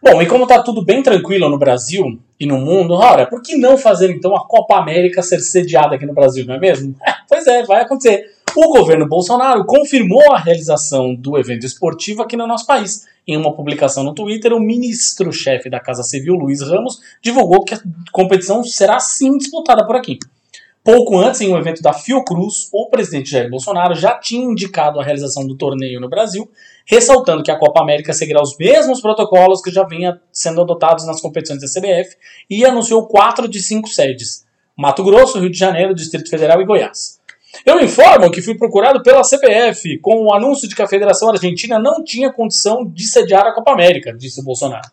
Bom, 0.00 0.22
e 0.22 0.26
como 0.26 0.44
está 0.44 0.62
tudo 0.62 0.84
bem 0.84 1.02
tranquilo 1.02 1.50
no 1.50 1.58
Brasil 1.58 2.18
e 2.38 2.46
no 2.46 2.58
mundo, 2.58 2.94
ora, 2.94 3.26
por 3.26 3.42
que 3.42 3.56
não 3.56 3.76
fazer 3.76 4.10
então 4.10 4.36
a 4.36 4.46
Copa 4.46 4.76
América 4.76 5.20
ser 5.20 5.40
sediada 5.40 5.96
aqui 5.96 6.06
no 6.06 6.14
Brasil, 6.14 6.46
não 6.46 6.54
é 6.54 6.60
mesmo? 6.60 6.94
pois 7.28 7.44
é, 7.48 7.64
vai 7.64 7.82
acontecer. 7.82 8.24
O 8.56 8.68
governo 8.68 9.06
Bolsonaro 9.06 9.64
confirmou 9.64 10.32
a 10.32 10.38
realização 10.38 11.14
do 11.14 11.38
evento 11.38 11.64
esportivo 11.64 12.22
aqui 12.22 12.36
no 12.36 12.48
nosso 12.48 12.66
país. 12.66 13.06
Em 13.26 13.36
uma 13.36 13.54
publicação 13.54 14.02
no 14.02 14.12
Twitter, 14.12 14.52
o 14.52 14.58
ministro-chefe 14.58 15.70
da 15.70 15.78
Casa 15.78 16.02
Civil, 16.02 16.34
Luiz 16.34 16.60
Ramos, 16.60 17.00
divulgou 17.22 17.64
que 17.64 17.74
a 17.74 17.80
competição 18.10 18.64
será 18.64 18.98
sim 18.98 19.38
disputada 19.38 19.86
por 19.86 19.94
aqui. 19.94 20.18
Pouco 20.82 21.16
antes, 21.18 21.40
em 21.42 21.52
um 21.52 21.58
evento 21.58 21.80
da 21.80 21.92
Fiocruz, 21.92 22.68
o 22.72 22.88
presidente 22.88 23.30
Jair 23.30 23.48
Bolsonaro 23.48 23.94
já 23.94 24.18
tinha 24.18 24.44
indicado 24.44 24.98
a 24.98 25.04
realização 25.04 25.46
do 25.46 25.56
torneio 25.56 26.00
no 26.00 26.08
Brasil, 26.08 26.50
ressaltando 26.86 27.44
que 27.44 27.50
a 27.50 27.58
Copa 27.58 27.80
América 27.80 28.12
seguirá 28.12 28.42
os 28.42 28.56
mesmos 28.56 29.00
protocolos 29.00 29.62
que 29.62 29.70
já 29.70 29.84
vinha 29.84 30.20
sendo 30.32 30.60
adotados 30.60 31.06
nas 31.06 31.20
competições 31.20 31.60
da 31.60 31.68
CBF 31.68 32.16
e 32.48 32.64
anunciou 32.64 33.06
quatro 33.06 33.46
de 33.46 33.62
cinco 33.62 33.88
sedes: 33.88 34.44
Mato 34.76 35.04
Grosso, 35.04 35.38
Rio 35.38 35.50
de 35.50 35.58
Janeiro, 35.58 35.94
Distrito 35.94 36.28
Federal 36.30 36.60
e 36.60 36.64
Goiás. 36.64 37.19
Eu 37.64 37.80
informo 37.80 38.30
que 38.30 38.40
fui 38.40 38.56
procurado 38.56 39.02
pela 39.02 39.22
CBF 39.22 39.98
com 39.98 40.24
o 40.24 40.34
anúncio 40.34 40.68
de 40.68 40.74
que 40.74 40.82
a 40.82 40.88
Federação 40.88 41.30
Argentina 41.30 41.78
não 41.78 42.02
tinha 42.02 42.32
condição 42.32 42.84
de 42.84 43.06
sediar 43.06 43.46
a 43.46 43.52
Copa 43.52 43.72
América, 43.72 44.12
disse 44.12 44.42
Bolsonaro. 44.44 44.88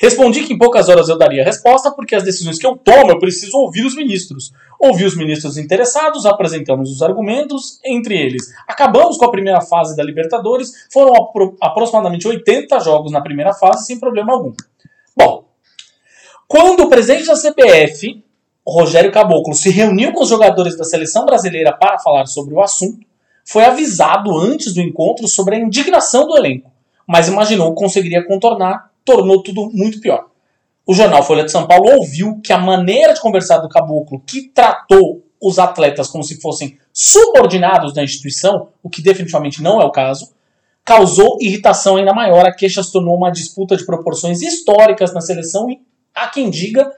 Respondi 0.00 0.44
que 0.44 0.54
em 0.54 0.58
poucas 0.58 0.88
horas 0.88 1.10
eu 1.10 1.18
daria 1.18 1.42
a 1.42 1.44
resposta, 1.44 1.90
porque 1.90 2.14
as 2.14 2.22
decisões 2.22 2.58
que 2.58 2.66
eu 2.66 2.74
tomo 2.74 3.10
eu 3.10 3.18
preciso 3.18 3.58
ouvir 3.58 3.84
os 3.84 3.94
ministros. 3.94 4.50
Ouvi 4.78 5.04
os 5.04 5.14
ministros 5.14 5.58
interessados, 5.58 6.24
apresentamos 6.24 6.90
os 6.90 7.02
argumentos, 7.02 7.78
entre 7.84 8.16
eles. 8.16 8.50
Acabamos 8.66 9.18
com 9.18 9.26
a 9.26 9.30
primeira 9.30 9.60
fase 9.60 9.94
da 9.94 10.02
Libertadores, 10.02 10.72
foram 10.90 11.14
apro 11.14 11.54
aproximadamente 11.60 12.26
80 12.26 12.80
jogos 12.80 13.12
na 13.12 13.20
primeira 13.20 13.52
fase, 13.52 13.84
sem 13.84 14.00
problema 14.00 14.32
algum. 14.32 14.54
Bom, 15.14 15.44
quando 16.48 16.84
o 16.84 16.88
presidente 16.88 17.26
da 17.26 17.36
CPF, 17.36 18.24
Rogério 18.66 19.10
Caboclo, 19.10 19.54
se 19.54 19.70
reuniu 19.70 20.12
com 20.12 20.22
os 20.22 20.28
jogadores 20.28 20.76
da 20.76 20.84
seleção 20.84 21.24
brasileira 21.24 21.72
para 21.72 21.98
falar 21.98 22.26
sobre 22.26 22.54
o 22.54 22.60
assunto, 22.60 23.06
foi 23.44 23.64
avisado 23.64 24.38
antes 24.38 24.74
do 24.74 24.80
encontro 24.80 25.26
sobre 25.26 25.56
a 25.56 25.58
indignação 25.58 26.26
do 26.26 26.36
elenco, 26.36 26.70
mas 27.06 27.28
imaginou 27.28 27.74
que 27.74 27.80
conseguiria 27.82 28.24
contornar 28.26 28.90
tornou 29.04 29.42
tudo 29.42 29.70
muito 29.72 30.00
pior. 30.00 30.26
O 30.86 30.94
jornal 30.94 31.22
Folha 31.22 31.44
de 31.44 31.50
São 31.50 31.66
Paulo 31.66 31.90
ouviu 31.90 32.40
que 32.42 32.52
a 32.52 32.58
maneira 32.58 33.12
de 33.12 33.20
conversar 33.20 33.58
do 33.58 33.68
caboclo, 33.68 34.20
que 34.26 34.48
tratou 34.48 35.22
os 35.40 35.58
atletas 35.58 36.08
como 36.08 36.22
se 36.22 36.40
fossem 36.40 36.78
subordinados 36.92 37.94
da 37.94 38.02
instituição, 38.02 38.68
o 38.82 38.90
que 38.90 39.02
definitivamente 39.02 39.62
não 39.62 39.80
é 39.80 39.84
o 39.84 39.90
caso, 39.90 40.32
causou 40.84 41.38
irritação 41.40 41.96
ainda 41.96 42.12
maior. 42.12 42.46
A 42.46 42.52
queixa 42.52 42.82
se 42.82 42.92
tornou 42.92 43.16
uma 43.16 43.30
disputa 43.30 43.76
de 43.76 43.86
proporções 43.86 44.42
históricas 44.42 45.14
na 45.14 45.20
seleção 45.20 45.70
e 45.70 45.80
há 46.14 46.28
quem 46.28 46.50
diga 46.50 46.90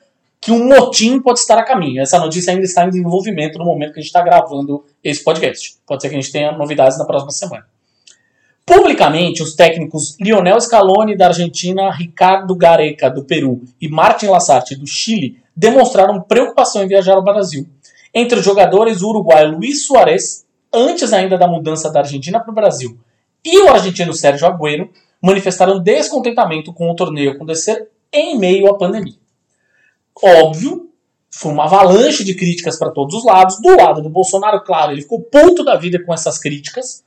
que 0.43 0.51
um 0.51 0.67
motim 0.67 1.21
pode 1.21 1.39
estar 1.39 1.57
a 1.57 1.63
caminho. 1.65 2.03
Essa 2.03 2.19
notícia 2.19 2.53
ainda 2.53 2.65
está 2.65 2.85
em 2.85 2.89
desenvolvimento 2.89 3.61
no 3.61 3.65
momento 3.65 3.93
que 3.93 4.01
a 4.01 4.03
gente 4.03 4.09
está 4.09 4.21
gravando 4.21 4.85
esse 5.03 5.23
podcast. 5.23 5.77
Pode 5.87 6.03
ser 6.03 6.09
que 6.09 6.17
a 6.17 6.21
gente 6.21 6.33
tenha 6.33 6.51
novidades 6.51 6.99
na 6.99 7.05
próxima 7.05 7.31
semana. 7.31 7.65
Publicamente, 8.67 9.41
os 9.41 9.55
técnicos 9.55 10.17
Lionel 10.21 10.61
Scaloni 10.61 11.17
da 11.17 11.29
Argentina, 11.29 11.93
Ricardo 11.93 12.57
Gareca 12.57 13.09
do 13.09 13.25
Peru 13.25 13.63
e 13.81 13.89
Martin 13.89 14.27
Lassarte 14.27 14.75
do 14.75 14.87
Chile 14.87 15.41
demonstraram 15.55 16.21
preocupação 16.21 16.83
em 16.83 16.89
viajar 16.89 17.15
ao 17.15 17.23
Brasil. 17.23 17.65
Entre 18.13 18.41
os 18.41 18.45
jogadores, 18.45 19.01
o 19.01 19.11
uruguaio 19.11 19.53
Luiz 19.53 19.87
Soares, 19.87 20.45
antes 20.73 21.13
ainda 21.13 21.39
da 21.39 21.47
mudança 21.47 21.89
da 21.89 22.01
Argentina 22.01 22.41
para 22.41 22.51
o 22.51 22.55
Brasil, 22.55 22.99
e 23.45 23.61
o 23.61 23.69
argentino 23.69 24.13
Sérgio 24.13 24.49
Agüero 24.49 24.91
manifestaram 25.23 25.81
descontentamento 25.81 26.73
com 26.73 26.91
o 26.91 26.97
torneio 26.97 27.31
acontecer 27.31 27.89
em 28.13 28.37
meio 28.37 28.69
à 28.69 28.77
pandemia. 28.77 29.22
Óbvio, 30.21 30.91
foi 31.31 31.53
uma 31.53 31.65
avalanche 31.65 32.25
de 32.25 32.35
críticas 32.35 32.79
para 32.79 32.91
todos 32.91 33.15
os 33.15 33.25
lados. 33.25 33.61
Do 33.61 33.77
lado 33.77 34.03
do 34.03 34.11
Bolsonaro, 34.11 34.63
claro, 34.63 34.93
ele 34.93 35.03
ficou 35.03 35.21
puto 35.21 35.65
da 35.65 35.77
vida 35.77 36.03
com 36.05 36.13
essas 36.13 36.39
críticas 36.39 37.05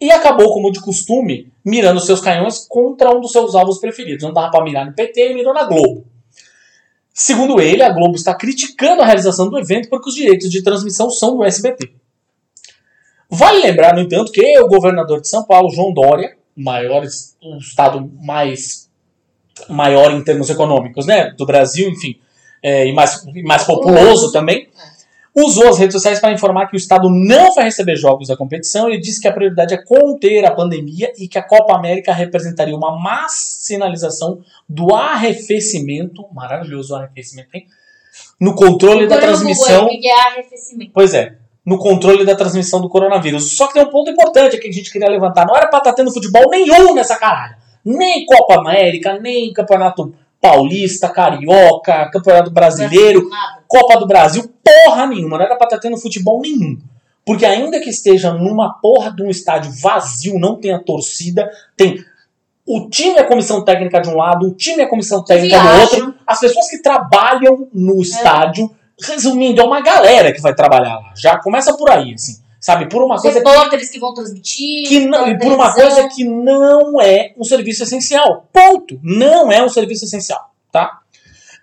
e 0.00 0.10
acabou, 0.10 0.52
como 0.52 0.70
de 0.70 0.80
costume, 0.80 1.50
mirando 1.64 2.00
seus 2.00 2.20
canhões 2.20 2.66
contra 2.68 3.10
um 3.10 3.20
dos 3.20 3.32
seus 3.32 3.54
alvos 3.54 3.78
preferidos. 3.78 4.22
Não 4.22 4.32
dava 4.32 4.50
para 4.50 4.64
mirar 4.64 4.86
no 4.86 4.92
PT, 4.92 5.20
ele 5.20 5.34
mirou 5.34 5.54
na 5.54 5.64
Globo. 5.64 6.06
Segundo 7.12 7.60
ele, 7.60 7.82
a 7.82 7.90
Globo 7.90 8.14
está 8.14 8.34
criticando 8.34 9.00
a 9.00 9.06
realização 9.06 9.48
do 9.48 9.58
evento 9.58 9.88
porque 9.88 10.10
os 10.10 10.14
direitos 10.14 10.50
de 10.50 10.62
transmissão 10.62 11.10
são 11.10 11.34
do 11.34 11.44
SBT. 11.44 11.90
Vale 13.28 13.62
lembrar, 13.62 13.94
no 13.94 14.02
entanto, 14.02 14.30
que 14.30 14.58
o 14.60 14.68
governador 14.68 15.20
de 15.20 15.28
São 15.28 15.44
Paulo, 15.44 15.70
João 15.70 15.92
Dória, 15.92 16.36
maior, 16.54 17.02
o 17.42 17.58
estado 17.58 18.10
mais 18.20 18.88
maior 19.68 20.12
em 20.12 20.22
termos 20.22 20.50
econômicos, 20.50 21.06
né, 21.06 21.30
do 21.30 21.46
Brasil, 21.46 21.88
enfim, 21.88 22.20
é, 22.66 22.84
e 22.84 22.92
mais, 22.92 23.24
mais 23.44 23.62
populoso 23.62 24.32
também, 24.32 24.68
usou 25.32 25.68
as 25.68 25.78
redes 25.78 25.92
sociais 25.92 26.18
para 26.18 26.32
informar 26.32 26.66
que 26.66 26.74
o 26.74 26.76
Estado 26.76 27.08
não 27.08 27.54
vai 27.54 27.66
receber 27.66 27.94
jogos 27.94 28.26
da 28.26 28.36
competição 28.36 28.90
e 28.90 29.00
disse 29.00 29.20
que 29.20 29.28
a 29.28 29.32
prioridade 29.32 29.72
é 29.72 29.76
conter 29.76 30.44
a 30.44 30.50
pandemia 30.50 31.12
e 31.16 31.28
que 31.28 31.38
a 31.38 31.44
Copa 31.44 31.76
América 31.76 32.12
representaria 32.12 32.74
uma 32.74 32.98
má 32.98 33.28
sinalização 33.28 34.40
do 34.68 34.92
arrefecimento, 34.92 36.24
maravilhoso 36.34 36.96
arrefecimento, 36.96 37.50
hein? 37.54 37.68
No 38.40 38.56
controle 38.56 39.06
da 39.06 39.18
transmissão. 39.18 39.88
É 39.88 40.30
arrefecimento. 40.32 40.90
Pois 40.92 41.14
é, 41.14 41.36
no 41.64 41.78
controle 41.78 42.24
da 42.24 42.34
transmissão 42.34 42.80
do 42.80 42.88
coronavírus. 42.88 43.56
Só 43.56 43.68
que 43.68 43.74
tem 43.74 43.84
um 43.84 43.90
ponto 43.90 44.10
importante 44.10 44.58
que 44.58 44.66
a 44.66 44.72
gente 44.72 44.90
queria 44.90 45.08
levantar. 45.08 45.46
Não 45.46 45.54
era 45.54 45.68
para 45.68 45.78
estar 45.78 45.90
tá 45.90 45.96
tendo 45.96 46.12
futebol 46.12 46.50
nenhum 46.50 46.94
nessa 46.94 47.14
caralho. 47.14 47.54
Nem 47.84 48.26
Copa 48.26 48.58
América, 48.58 49.20
nem 49.20 49.52
Campeonato 49.52 50.12
Paulista, 50.46 51.08
Carioca, 51.08 52.08
Campeonato 52.12 52.52
Brasileiro, 52.52 53.28
Copa 53.66 53.98
do 53.98 54.06
Brasil, 54.06 54.48
porra 54.62 55.06
nenhuma. 55.06 55.36
Não 55.38 55.44
era 55.44 55.56
pra 55.56 55.66
estar 55.66 55.76
tá 55.76 55.82
tendo 55.82 55.98
futebol 55.98 56.40
nenhum. 56.40 56.78
Porque 57.24 57.44
ainda 57.44 57.80
que 57.80 57.90
esteja 57.90 58.32
numa 58.32 58.74
porra 58.74 59.10
de 59.10 59.24
um 59.24 59.28
estádio 59.28 59.72
vazio, 59.82 60.38
não 60.38 60.60
tenha 60.60 60.78
torcida, 60.78 61.50
tem 61.76 61.98
o 62.64 62.88
time 62.88 63.14
e 63.14 63.18
a 63.18 63.26
comissão 63.26 63.64
técnica 63.64 64.00
de 64.00 64.08
um 64.08 64.16
lado, 64.16 64.46
o 64.46 64.54
time 64.54 64.78
e 64.78 64.82
a 64.82 64.88
comissão 64.88 65.24
técnica 65.24 65.58
do 65.58 65.80
outro, 65.80 66.14
as 66.24 66.38
pessoas 66.38 66.68
que 66.68 66.80
trabalham 66.80 67.68
no 67.72 67.98
é. 67.98 68.02
estádio, 68.02 68.70
resumindo, 69.02 69.60
é 69.60 69.64
uma 69.64 69.80
galera 69.80 70.32
que 70.32 70.40
vai 70.40 70.54
trabalhar 70.54 71.00
lá. 71.00 71.12
Já 71.16 71.38
começa 71.38 71.76
por 71.76 71.90
aí, 71.90 72.14
assim. 72.14 72.40
Sabe, 72.66 72.88
por 72.88 73.00
uma 73.00 73.16
coisa. 73.16 73.38
repórteres 73.38 73.86
que, 73.86 73.94
que 73.94 74.00
vão 74.00 74.12
transmitir. 74.12 74.88
Que 74.88 75.06
não, 75.06 75.28
e 75.28 75.38
por 75.38 75.52
uma 75.52 75.72
coisa 75.72 76.08
que 76.08 76.24
não 76.24 77.00
é 77.00 77.32
um 77.38 77.44
serviço 77.44 77.84
essencial. 77.84 78.48
Ponto. 78.52 78.98
Não 79.04 79.52
é 79.52 79.64
um 79.64 79.68
serviço 79.68 80.04
essencial. 80.04 80.50
Tá? 80.72 80.98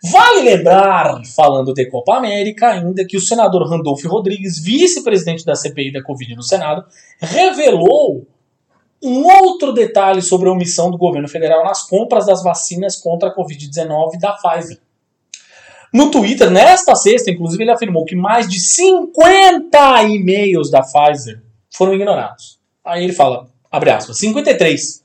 Vale 0.02 0.44
lembrar, 0.44 1.22
falando 1.36 1.74
de 1.74 1.90
Copa 1.90 2.16
América, 2.16 2.70
ainda 2.70 3.06
que 3.06 3.18
o 3.18 3.20
senador 3.20 3.70
Randolfo 3.70 4.08
Rodrigues, 4.08 4.64
vice-presidente 4.64 5.44
da 5.44 5.56
CPI 5.56 5.92
da 5.92 6.02
Covid 6.02 6.38
no 6.38 6.42
Senado, 6.42 6.86
revelou 7.20 8.26
um 9.04 9.26
outro 9.26 9.74
detalhe 9.74 10.22
sobre 10.22 10.48
a 10.48 10.54
omissão 10.54 10.90
do 10.90 10.98
governo 10.98 11.28
federal 11.28 11.66
nas 11.66 11.84
compras 11.84 12.28
das 12.28 12.42
vacinas 12.42 12.96
contra 12.96 13.28
a 13.28 13.36
Covid-19 13.36 14.18
da 14.22 14.32
Pfizer. 14.32 14.80
No 15.94 16.10
Twitter, 16.10 16.50
nesta 16.50 16.96
sexta, 16.96 17.30
inclusive, 17.30 17.64
ele 17.64 17.72
afirmou 17.72 18.04
que 18.04 18.16
mais 18.16 18.50
de 18.50 18.60
50 18.60 20.04
e-mails 20.04 20.72
da 20.72 20.82
Pfizer 20.82 21.40
foram 21.70 21.94
ignorados. 21.94 22.60
Aí 22.84 23.04
ele 23.04 23.14
fala, 23.14 23.48
abre 23.72 23.92
aspas, 23.92 24.18
53. 24.18 25.04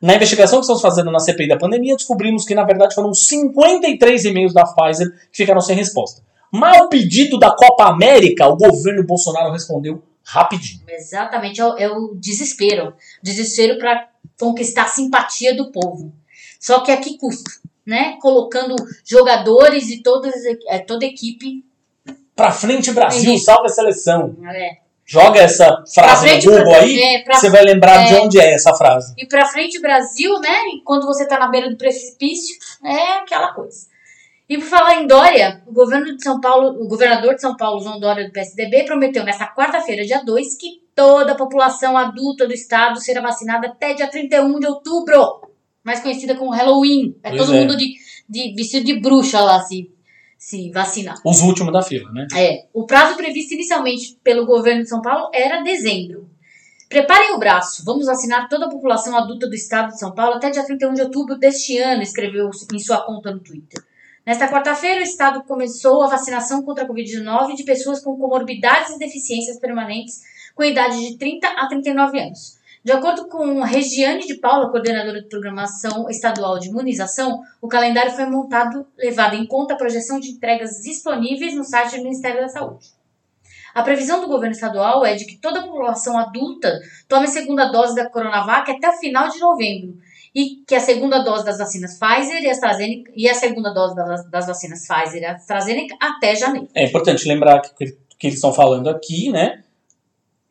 Na 0.00 0.14
investigação 0.14 0.58
que 0.58 0.62
estamos 0.62 0.80
fazendo 0.80 1.10
na 1.10 1.18
CPI 1.18 1.46
da 1.46 1.58
pandemia, 1.58 1.94
descobrimos 1.94 2.46
que, 2.46 2.54
na 2.54 2.64
verdade, 2.64 2.94
foram 2.94 3.12
53 3.12 4.24
e-mails 4.24 4.54
da 4.54 4.64
Pfizer 4.64 5.12
que 5.30 5.36
ficaram 5.36 5.60
sem 5.60 5.76
resposta. 5.76 6.22
Mas 6.50 6.80
o 6.80 6.88
pedido 6.88 7.38
da 7.38 7.54
Copa 7.54 7.84
América, 7.84 8.48
o 8.48 8.56
governo 8.56 9.04
Bolsonaro 9.04 9.52
respondeu 9.52 10.02
rapidinho. 10.24 10.80
Exatamente, 10.88 11.60
é 11.60 11.66
o, 11.66 11.76
é 11.76 11.88
desespero. 12.14 12.94
Desespero 13.22 13.78
para 13.78 14.08
conquistar 14.38 14.84
a 14.84 14.88
simpatia 14.88 15.54
do 15.54 15.70
povo. 15.70 16.14
Só 16.58 16.80
que 16.80 16.90
a 16.90 16.96
que 16.96 17.18
custo? 17.18 17.59
Né? 17.90 18.16
Colocando 18.20 18.76
jogadores 19.04 19.90
e 19.90 20.00
todas, 20.00 20.32
é, 20.68 20.78
toda 20.78 21.04
a 21.04 21.08
equipe. 21.08 21.64
Pra 22.36 22.52
frente, 22.52 22.92
Brasil, 22.92 23.36
salva 23.36 23.66
a 23.66 23.68
seleção. 23.68 24.36
É. 24.46 24.78
Joga 25.04 25.40
essa 25.40 25.82
frase 25.92 26.28
frente, 26.28 26.46
no 26.46 26.56
Google 26.56 26.72
aí, 26.72 27.02
é, 27.02 27.22
pra, 27.24 27.34
você 27.34 27.50
vai 27.50 27.64
lembrar 27.64 28.04
é, 28.04 28.04
de 28.06 28.14
onde 28.14 28.40
é 28.40 28.54
essa 28.54 28.72
frase. 28.74 29.12
E 29.18 29.26
pra 29.26 29.44
frente, 29.44 29.80
Brasil, 29.80 30.38
né? 30.38 30.56
Quando 30.84 31.04
você 31.04 31.26
tá 31.26 31.36
na 31.36 31.48
beira 31.48 31.68
do 31.68 31.76
precipício, 31.76 32.56
é 32.84 33.18
aquela 33.18 33.52
coisa. 33.52 33.88
E 34.48 34.56
por 34.56 34.66
falar 34.66 35.02
em 35.02 35.08
Dória, 35.08 35.62
o 35.66 35.72
governo 35.72 36.16
de 36.16 36.22
São 36.22 36.40
Paulo, 36.40 36.80
o 36.80 36.86
governador 36.86 37.34
de 37.34 37.40
São 37.40 37.56
Paulo, 37.56 37.82
João 37.82 37.98
Dória 37.98 38.24
do 38.24 38.32
PSDB, 38.32 38.84
prometeu 38.84 39.24
nesta 39.24 39.52
quarta-feira, 39.52 40.04
dia 40.04 40.22
2, 40.24 40.56
que 40.56 40.80
toda 40.94 41.32
a 41.32 41.36
população 41.36 41.96
adulta 41.96 42.46
do 42.46 42.54
estado 42.54 43.00
será 43.00 43.20
vacinada 43.20 43.66
até 43.66 43.94
dia 43.94 44.08
31 44.08 44.60
de 44.60 44.66
outubro, 44.66 45.49
mais 45.90 46.00
conhecida 46.00 46.36
como 46.36 46.52
Halloween. 46.52 47.16
É 47.22 47.30
Pois 47.30 47.42
todo 47.42 47.54
é. 47.54 47.60
mundo 47.60 47.76
de, 47.76 47.94
de 48.28 48.54
vestido 48.54 48.86
de 48.86 49.00
bruxa 49.00 49.40
lá 49.40 49.60
se, 49.60 49.90
se 50.38 50.70
vacinar. 50.70 51.20
Os 51.24 51.40
últimos 51.42 51.72
da 51.72 51.82
fila, 51.82 52.10
né? 52.12 52.26
É, 52.34 52.66
o 52.72 52.86
prazo 52.86 53.16
previsto 53.16 53.54
inicialmente 53.54 54.18
pelo 54.22 54.46
governo 54.46 54.82
de 54.82 54.88
São 54.88 55.02
Paulo 55.02 55.30
era 55.34 55.62
dezembro. 55.62 56.30
Preparem 56.88 57.34
o 57.34 57.38
braço, 57.38 57.84
vamos 57.84 58.06
vacinar 58.06 58.48
toda 58.48 58.66
a 58.66 58.68
população 58.68 59.16
adulta 59.16 59.48
do 59.48 59.54
estado 59.54 59.90
de 59.90 59.98
São 59.98 60.12
Paulo 60.12 60.34
até 60.34 60.50
dia 60.50 60.64
31 60.64 60.94
de 60.94 61.02
outubro 61.02 61.38
deste 61.38 61.78
ano, 61.78 62.02
escreveu 62.02 62.50
em 62.72 62.78
sua 62.78 63.04
conta 63.04 63.32
no 63.32 63.38
Twitter. 63.38 63.80
Nesta 64.26 64.48
quarta-feira, 64.48 65.00
o 65.00 65.04
estado 65.04 65.42
começou 65.44 66.02
a 66.02 66.08
vacinação 66.08 66.62
contra 66.62 66.84
a 66.84 66.88
Covid-19 66.88 67.54
de 67.54 67.64
pessoas 67.64 68.00
com 68.00 68.16
comorbidades 68.16 68.94
e 68.94 68.98
deficiências 68.98 69.58
permanentes 69.58 70.20
com 70.54 70.64
idade 70.64 71.00
de 71.00 71.16
30 71.16 71.46
a 71.48 71.68
39 71.68 72.20
anos. 72.20 72.59
De 72.82 72.92
acordo 72.92 73.28
com 73.28 73.62
Regiane 73.62 74.26
de 74.26 74.36
Paula, 74.36 74.70
coordenadora 74.70 75.20
de 75.20 75.28
programação 75.28 76.08
estadual 76.08 76.58
de 76.58 76.68
imunização, 76.68 77.42
o 77.60 77.68
calendário 77.68 78.12
foi 78.12 78.24
montado 78.24 78.86
levado 78.96 79.34
em 79.34 79.46
conta 79.46 79.74
a 79.74 79.76
projeção 79.76 80.18
de 80.18 80.30
entregas 80.30 80.80
disponíveis 80.82 81.54
no 81.54 81.62
site 81.62 81.96
do 81.96 82.04
Ministério 82.04 82.40
da 82.40 82.48
Saúde. 82.48 82.86
A 83.74 83.82
previsão 83.82 84.20
do 84.20 84.28
governo 84.28 84.54
estadual 84.54 85.04
é 85.04 85.14
de 85.14 85.26
que 85.26 85.36
toda 85.36 85.60
a 85.60 85.62
população 85.62 86.18
adulta 86.18 86.80
tome 87.06 87.26
a 87.26 87.30
segunda 87.30 87.70
dose 87.70 87.94
da 87.94 88.08
Coronavac 88.08 88.70
até 88.70 88.88
o 88.88 88.98
final 88.98 89.28
de 89.28 89.38
novembro 89.38 89.98
e 90.34 90.62
que 90.66 90.74
a 90.74 90.80
segunda 90.80 91.22
dose 91.22 91.44
das 91.44 91.58
vacinas 91.58 91.98
Pfizer 91.98 92.42
e 92.42 92.48
AstraZeneca 92.48 93.12
e 93.14 93.28
a 93.28 93.34
segunda 93.34 93.72
dose 93.74 93.94
das, 93.94 94.30
das 94.30 94.46
vacinas 94.46 94.86
Pfizer 94.86 95.22
e 95.22 95.26
AstraZeneca 95.26 95.94
até 96.00 96.34
janeiro. 96.34 96.68
É 96.74 96.84
importante 96.84 97.28
lembrar 97.28 97.60
que 97.60 97.84
o 97.84 97.88
que 98.18 98.26
eles 98.26 98.36
estão 98.36 98.52
falando 98.52 98.88
aqui, 98.88 99.30
né? 99.30 99.62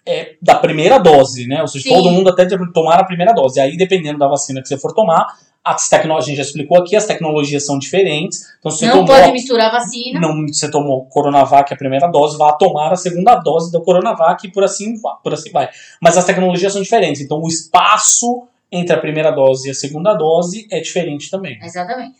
É 0.05 0.35
da 0.41 0.55
primeira 0.55 0.97
dose, 0.97 1.47
né? 1.47 1.61
Ou 1.61 1.67
seja, 1.67 1.83
Sim. 1.83 1.95
todo 1.95 2.11
mundo 2.11 2.29
até 2.29 2.47
tomar 2.73 2.99
a 2.99 3.03
primeira 3.03 3.33
dose. 3.33 3.59
Aí, 3.59 3.77
dependendo 3.77 4.17
da 4.17 4.27
vacina 4.27 4.61
que 4.61 4.67
você 4.67 4.77
for 4.77 4.93
tomar, 4.93 5.27
as 5.63 5.89
tecnologias, 5.89 6.25
a 6.25 6.29
gente 6.29 6.37
já 6.37 6.43
explicou 6.43 6.77
aqui, 6.77 6.95
as 6.95 7.05
tecnologias 7.05 7.65
são 7.65 7.77
diferentes. 7.77 8.41
Então, 8.59 8.71
se 8.71 8.79
você 8.79 8.85
Não 8.87 9.05
tomou, 9.05 9.21
pode 9.21 9.31
misturar 9.31 9.67
a 9.67 9.79
vacina. 9.79 10.19
não, 10.19 10.47
você 10.47 10.71
tomou 10.71 11.05
Coronavac 11.05 11.73
a 11.73 11.77
primeira 11.77 12.07
dose, 12.07 12.37
vá 12.37 12.53
tomar 12.53 12.91
a 12.91 12.95
segunda 12.95 13.35
dose 13.35 13.71
da 13.71 13.79
Coronavac 13.81 14.47
e 14.47 14.51
por 14.51 14.63
assim, 14.63 14.95
por 15.23 15.33
assim 15.33 15.51
vai. 15.51 15.69
Mas 16.01 16.17
as 16.17 16.25
tecnologias 16.25 16.73
são 16.73 16.81
diferentes. 16.81 17.21
Então, 17.21 17.39
o 17.39 17.47
espaço 17.47 18.47
entre 18.71 18.95
a 18.95 18.99
primeira 18.99 19.31
dose 19.31 19.67
e 19.67 19.71
a 19.71 19.73
segunda 19.73 20.13
dose 20.13 20.67
é 20.71 20.79
diferente 20.79 21.29
também. 21.29 21.59
Exatamente. 21.61 22.18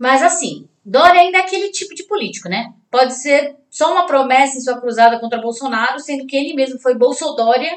Mas 0.00 0.22
assim, 0.22 0.66
Dória 0.82 1.20
ainda 1.20 1.36
é 1.36 1.40
aquele 1.42 1.70
tipo 1.70 1.94
de 1.94 2.04
político, 2.04 2.48
né? 2.48 2.72
Pode 2.90 3.12
ser 3.12 3.54
só 3.68 3.92
uma 3.92 4.06
promessa 4.06 4.56
em 4.56 4.60
sua 4.62 4.80
cruzada 4.80 5.20
contra 5.20 5.42
Bolsonaro, 5.42 6.00
sendo 6.00 6.26
que 6.26 6.34
ele 6.34 6.54
mesmo 6.54 6.80
foi 6.80 6.94
Bolsodória 6.94 7.70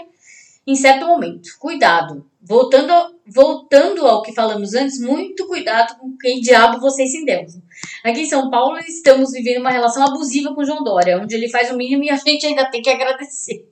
em 0.65 0.73
certo 0.73 1.05
momento. 1.05 1.49
Cuidado. 1.59 2.25
Voltando, 2.41 2.93
voltando 3.27 4.07
ao 4.07 4.21
que 4.21 4.33
falamos 4.33 4.73
antes, 4.73 5.01
muito 5.01 5.45
cuidado 5.47 5.97
com 5.97 6.15
quem 6.17 6.39
diabo 6.39 6.79
vocês 6.79 7.11
se 7.11 7.17
endeusam. 7.17 7.61
Aqui 8.05 8.21
em 8.21 8.25
São 8.25 8.49
Paulo 8.49 8.77
estamos 8.79 9.31
vivendo 9.31 9.59
uma 9.59 9.71
relação 9.71 10.03
abusiva 10.03 10.55
com 10.55 10.61
o 10.61 10.65
João 10.65 10.81
Dória, 10.81 11.19
onde 11.21 11.35
ele 11.35 11.49
faz 11.49 11.71
o 11.71 11.75
mínimo 11.75 12.05
e 12.05 12.09
a 12.09 12.15
gente 12.15 12.45
ainda 12.45 12.69
tem 12.69 12.81
que 12.81 12.89
agradecer. 12.89 13.67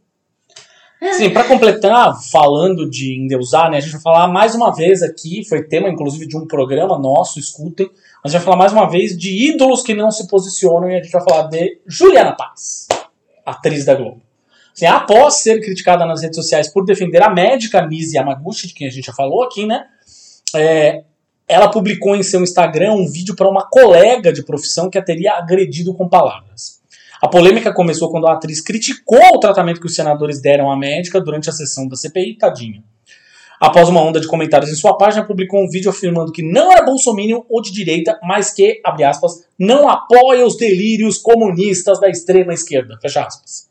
Sim, 1.13 1.31
para 1.31 1.43
completar, 1.45 2.15
falando 2.31 2.87
de 2.87 3.19
endeusar, 3.19 3.71
né, 3.71 3.77
a 3.77 3.79
gente 3.79 3.93
vai 3.93 4.01
falar 4.01 4.27
mais 4.27 4.53
uma 4.53 4.71
vez 4.71 5.01
aqui, 5.01 5.43
foi 5.43 5.63
tema 5.63 5.89
inclusive 5.89 6.27
de 6.27 6.37
um 6.37 6.45
programa 6.45 6.99
nosso, 6.99 7.39
escutem, 7.39 7.89
a 8.23 8.27
gente 8.27 8.37
vai 8.37 8.45
falar 8.45 8.57
mais 8.57 8.71
uma 8.71 8.87
vez 8.87 9.17
de 9.17 9.49
ídolos 9.49 9.81
que 9.81 9.95
não 9.95 10.11
se 10.11 10.27
posicionam 10.27 10.87
e 10.87 10.95
a 10.95 11.01
gente 11.01 11.11
vai 11.11 11.23
falar 11.23 11.47
de 11.47 11.79
Juliana 11.87 12.33
Paz, 12.33 12.87
atriz 13.43 13.83
da 13.83 13.95
Globo. 13.95 14.21
Assim, 14.75 14.85
após 14.85 15.41
ser 15.41 15.59
criticada 15.59 16.05
nas 16.05 16.21
redes 16.21 16.35
sociais 16.35 16.71
por 16.71 16.85
defender 16.85 17.23
a 17.23 17.31
médica 17.31 17.85
Nise 17.85 18.17
Yamaguchi, 18.17 18.67
de 18.67 18.75
quem 18.75 18.87
a 18.87 18.91
gente 18.91 19.07
já 19.07 19.13
falou 19.13 19.43
aqui, 19.43 19.65
né, 19.65 19.85
é, 20.55 21.03
ela 21.47 21.71
publicou 21.71 22.15
em 22.15 22.21
seu 22.21 22.43
Instagram 22.43 22.93
um 22.93 23.09
vídeo 23.09 23.35
para 23.35 23.49
uma 23.49 23.67
colega 23.67 24.31
de 24.31 24.43
profissão 24.43 24.87
que 24.87 24.99
a 24.99 25.03
teria 25.03 25.33
agredido 25.33 25.95
com 25.95 26.07
palavras. 26.07 26.80
A 27.21 27.27
polêmica 27.27 27.71
começou 27.71 28.09
quando 28.09 28.27
a 28.27 28.33
atriz 28.33 28.61
criticou 28.61 29.35
o 29.35 29.39
tratamento 29.39 29.79
que 29.79 29.85
os 29.85 29.93
senadores 29.93 30.41
deram 30.41 30.71
à 30.71 30.75
médica 30.75 31.21
durante 31.21 31.49
a 31.49 31.53
sessão 31.53 31.87
da 31.87 31.95
CPI, 31.95 32.35
tadinha. 32.35 32.83
Após 33.59 33.87
uma 33.89 34.01
onda 34.01 34.19
de 34.19 34.27
comentários 34.27 34.71
em 34.71 34.75
sua 34.75 34.97
página, 34.97 35.23
publicou 35.23 35.63
um 35.63 35.69
vídeo 35.69 35.91
afirmando 35.91 36.31
que 36.31 36.41
não 36.41 36.71
era 36.71 36.83
bolsominion 36.83 37.43
ou 37.47 37.61
de 37.61 37.71
direita, 37.71 38.19
mas 38.23 38.51
que, 38.51 38.81
abre 38.83 39.03
aspas, 39.03 39.45
não 39.59 39.87
apoia 39.87 40.43
os 40.43 40.57
delírios 40.57 41.19
comunistas 41.19 41.99
da 41.99 42.09
extrema 42.09 42.55
esquerda, 42.55 42.97
fecha 42.99 43.23
aspas. 43.23 43.69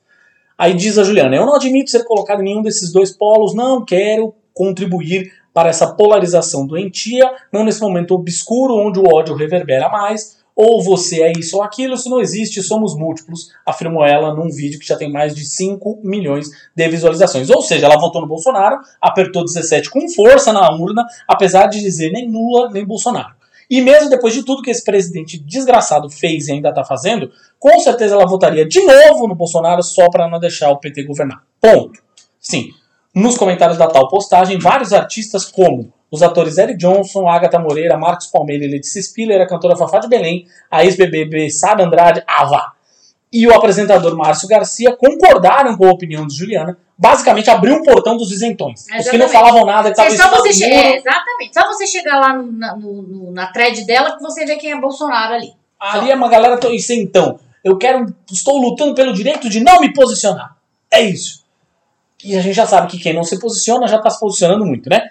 Aí 0.56 0.74
diz 0.74 0.96
a 0.96 1.02
Juliana, 1.02 1.34
eu 1.34 1.44
não 1.44 1.56
admito 1.56 1.90
ser 1.90 2.04
colocado 2.04 2.42
em 2.42 2.44
nenhum 2.44 2.62
desses 2.62 2.92
dois 2.92 3.10
polos, 3.10 3.52
não 3.52 3.84
quero 3.84 4.32
contribuir 4.54 5.32
para 5.52 5.70
essa 5.70 5.92
polarização 5.92 6.68
doentia, 6.68 7.28
não 7.52 7.64
nesse 7.64 7.80
momento 7.80 8.14
obscuro 8.14 8.76
onde 8.76 9.00
o 9.00 9.12
ódio 9.12 9.34
reverbera 9.34 9.88
mais, 9.88 10.39
ou 10.62 10.82
você 10.82 11.22
é 11.22 11.32
isso 11.32 11.56
ou 11.56 11.62
aquilo, 11.62 11.96
se 11.96 12.10
não 12.10 12.20
existe, 12.20 12.62
somos 12.62 12.94
múltiplos, 12.94 13.50
afirmou 13.64 14.04
ela 14.04 14.34
num 14.34 14.50
vídeo 14.50 14.78
que 14.78 14.86
já 14.86 14.94
tem 14.94 15.10
mais 15.10 15.34
de 15.34 15.46
5 15.46 16.00
milhões 16.04 16.50
de 16.76 16.86
visualizações. 16.86 17.48
Ou 17.48 17.62
seja, 17.62 17.86
ela 17.86 17.98
votou 17.98 18.20
no 18.20 18.26
Bolsonaro, 18.26 18.78
apertou 19.00 19.42
17 19.42 19.88
com 19.88 20.06
força 20.10 20.52
na 20.52 20.70
urna, 20.70 21.06
apesar 21.26 21.68
de 21.68 21.80
dizer 21.80 22.12
nem 22.12 22.30
Lula 22.30 22.68
nem 22.68 22.84
Bolsonaro. 22.84 23.34
E 23.70 23.80
mesmo 23.80 24.10
depois 24.10 24.34
de 24.34 24.42
tudo 24.42 24.60
que 24.60 24.70
esse 24.70 24.84
presidente 24.84 25.38
desgraçado 25.38 26.10
fez 26.10 26.48
e 26.48 26.52
ainda 26.52 26.68
está 26.68 26.84
fazendo, 26.84 27.30
com 27.58 27.80
certeza 27.80 28.14
ela 28.14 28.26
votaria 28.26 28.68
de 28.68 28.84
novo 28.84 29.26
no 29.26 29.34
Bolsonaro 29.34 29.82
só 29.82 30.10
para 30.10 30.28
não 30.28 30.38
deixar 30.38 30.70
o 30.70 30.78
PT 30.78 31.04
governar. 31.04 31.42
Ponto. 31.58 32.02
Sim. 32.38 32.68
Nos 33.14 33.38
comentários 33.38 33.78
da 33.78 33.86
tal 33.86 34.08
postagem, 34.08 34.58
vários 34.58 34.92
artistas 34.92 35.46
como 35.46 35.90
os 36.10 36.22
atores 36.22 36.58
Eric 36.58 36.76
Johnson, 36.78 37.28
Agatha 37.28 37.58
Moreira, 37.58 37.96
Marcos 37.96 38.26
Palmeira 38.26 38.64
e 38.64 38.68
Letícia 38.68 39.00
Spiller, 39.02 39.40
a 39.40 39.46
cantora 39.46 39.76
Fafá 39.76 39.98
de 39.98 40.08
Belém, 40.08 40.46
a 40.70 40.84
ex-BBB 40.84 41.50
Sara 41.50 41.84
Andrade, 41.84 42.22
Ava, 42.26 42.72
e 43.32 43.46
o 43.46 43.54
apresentador 43.54 44.16
Márcio 44.16 44.48
Garcia 44.48 44.96
concordaram 44.96 45.76
com 45.76 45.86
a 45.86 45.92
opinião 45.92 46.26
de 46.26 46.34
Juliana, 46.34 46.76
basicamente 46.98 47.48
abriu 47.48 47.76
um 47.76 47.82
portão 47.84 48.16
dos 48.16 48.32
isentões. 48.32 48.80
Os 48.80 48.86
que 48.86 48.92
não 49.16 49.26
Exatamente. 49.26 49.32
falavam 49.32 49.64
nada, 49.64 49.92
que 49.92 50.00
É 50.00 50.08
estavam 50.08 50.36
só 50.36 50.42
você 50.42 50.66
muro, 50.66 50.80
é, 50.80 50.96
exatamente. 50.96 51.54
Só 51.54 51.66
você 51.68 51.86
chegar 51.86 52.18
lá 52.18 52.32
no- 52.34 52.50
na, 52.52 52.76
no- 52.76 53.30
na 53.32 53.46
thread 53.52 53.84
dela 53.86 54.16
que 54.16 54.22
você 54.22 54.44
vê 54.44 54.56
quem 54.56 54.72
é 54.72 54.80
Bolsonaro 54.80 55.34
ali. 55.34 55.52
Ali 55.78 56.10
é 56.10 56.14
uma 56.16 56.28
galera. 56.28 56.58
to- 56.58 56.72
Isso 56.72 56.92
então. 56.92 57.38
Eu 57.64 57.78
quero. 57.78 58.12
Estou 58.30 58.58
lutando 58.58 58.94
pelo 58.94 59.12
direito 59.12 59.48
de 59.48 59.60
não 59.60 59.80
me 59.80 59.92
posicionar. 59.94 60.56
É 60.90 61.00
isso. 61.00 61.44
E 62.24 62.36
a 62.36 62.40
gente 62.40 62.54
já 62.54 62.66
sabe 62.66 62.88
que 62.90 62.98
quem 62.98 63.14
não 63.14 63.22
se 63.22 63.38
posiciona 63.38 63.86
já 63.86 63.96
está 63.98 64.10
se 64.10 64.18
posicionando 64.20 64.66
muito, 64.66 64.90
né? 64.90 65.08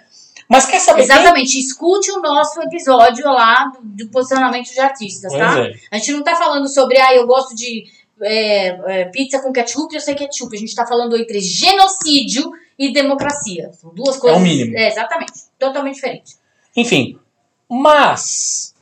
Mas 0.49 0.65
quer 0.65 0.79
saber 0.79 1.05
quem? 1.05 1.15
Exatamente. 1.15 1.59
Escute 1.59 2.12
o 2.12 2.19
nosso 2.21 2.59
episódio 2.63 3.23
lá 3.25 3.65
do, 3.65 4.05
do 4.05 4.12
posicionamento 4.12 4.73
de 4.73 4.79
artistas, 4.79 5.31
Pois 5.31 5.43
tá? 5.43 5.59
é. 5.63 5.73
A 5.91 5.97
gente 5.99 6.12
não 6.12 6.23
tá 6.23 6.35
falando 6.35 6.67
sobre, 6.67 6.99
ah, 6.99 7.13
eu 7.13 7.27
gosto 7.27 7.55
de 7.55 7.83
é, 8.21 8.67
é, 9.01 9.05
pizza 9.05 9.39
com 9.41 9.53
ketchup, 9.53 9.93
eu 9.93 10.01
sei 10.01 10.15
ketchup. 10.15 10.55
A 10.55 10.59
gente 10.59 10.73
tá 10.73 10.88
falando 10.88 11.15
entre 11.15 11.39
genocídio 11.39 12.51
e 12.79 12.91
democracia. 12.91 13.69
São 13.73 13.93
duas 13.93 14.17
coisas. 14.17 14.39
É 14.39 14.41
o 14.41 14.43
mínimo. 14.43 14.75
É, 14.75 14.88
exatamente. 14.88 15.33
Totalmente 15.59 15.95
diferente. 15.95 16.35
Enfim. 16.75 17.19
Mas. 17.69 18.73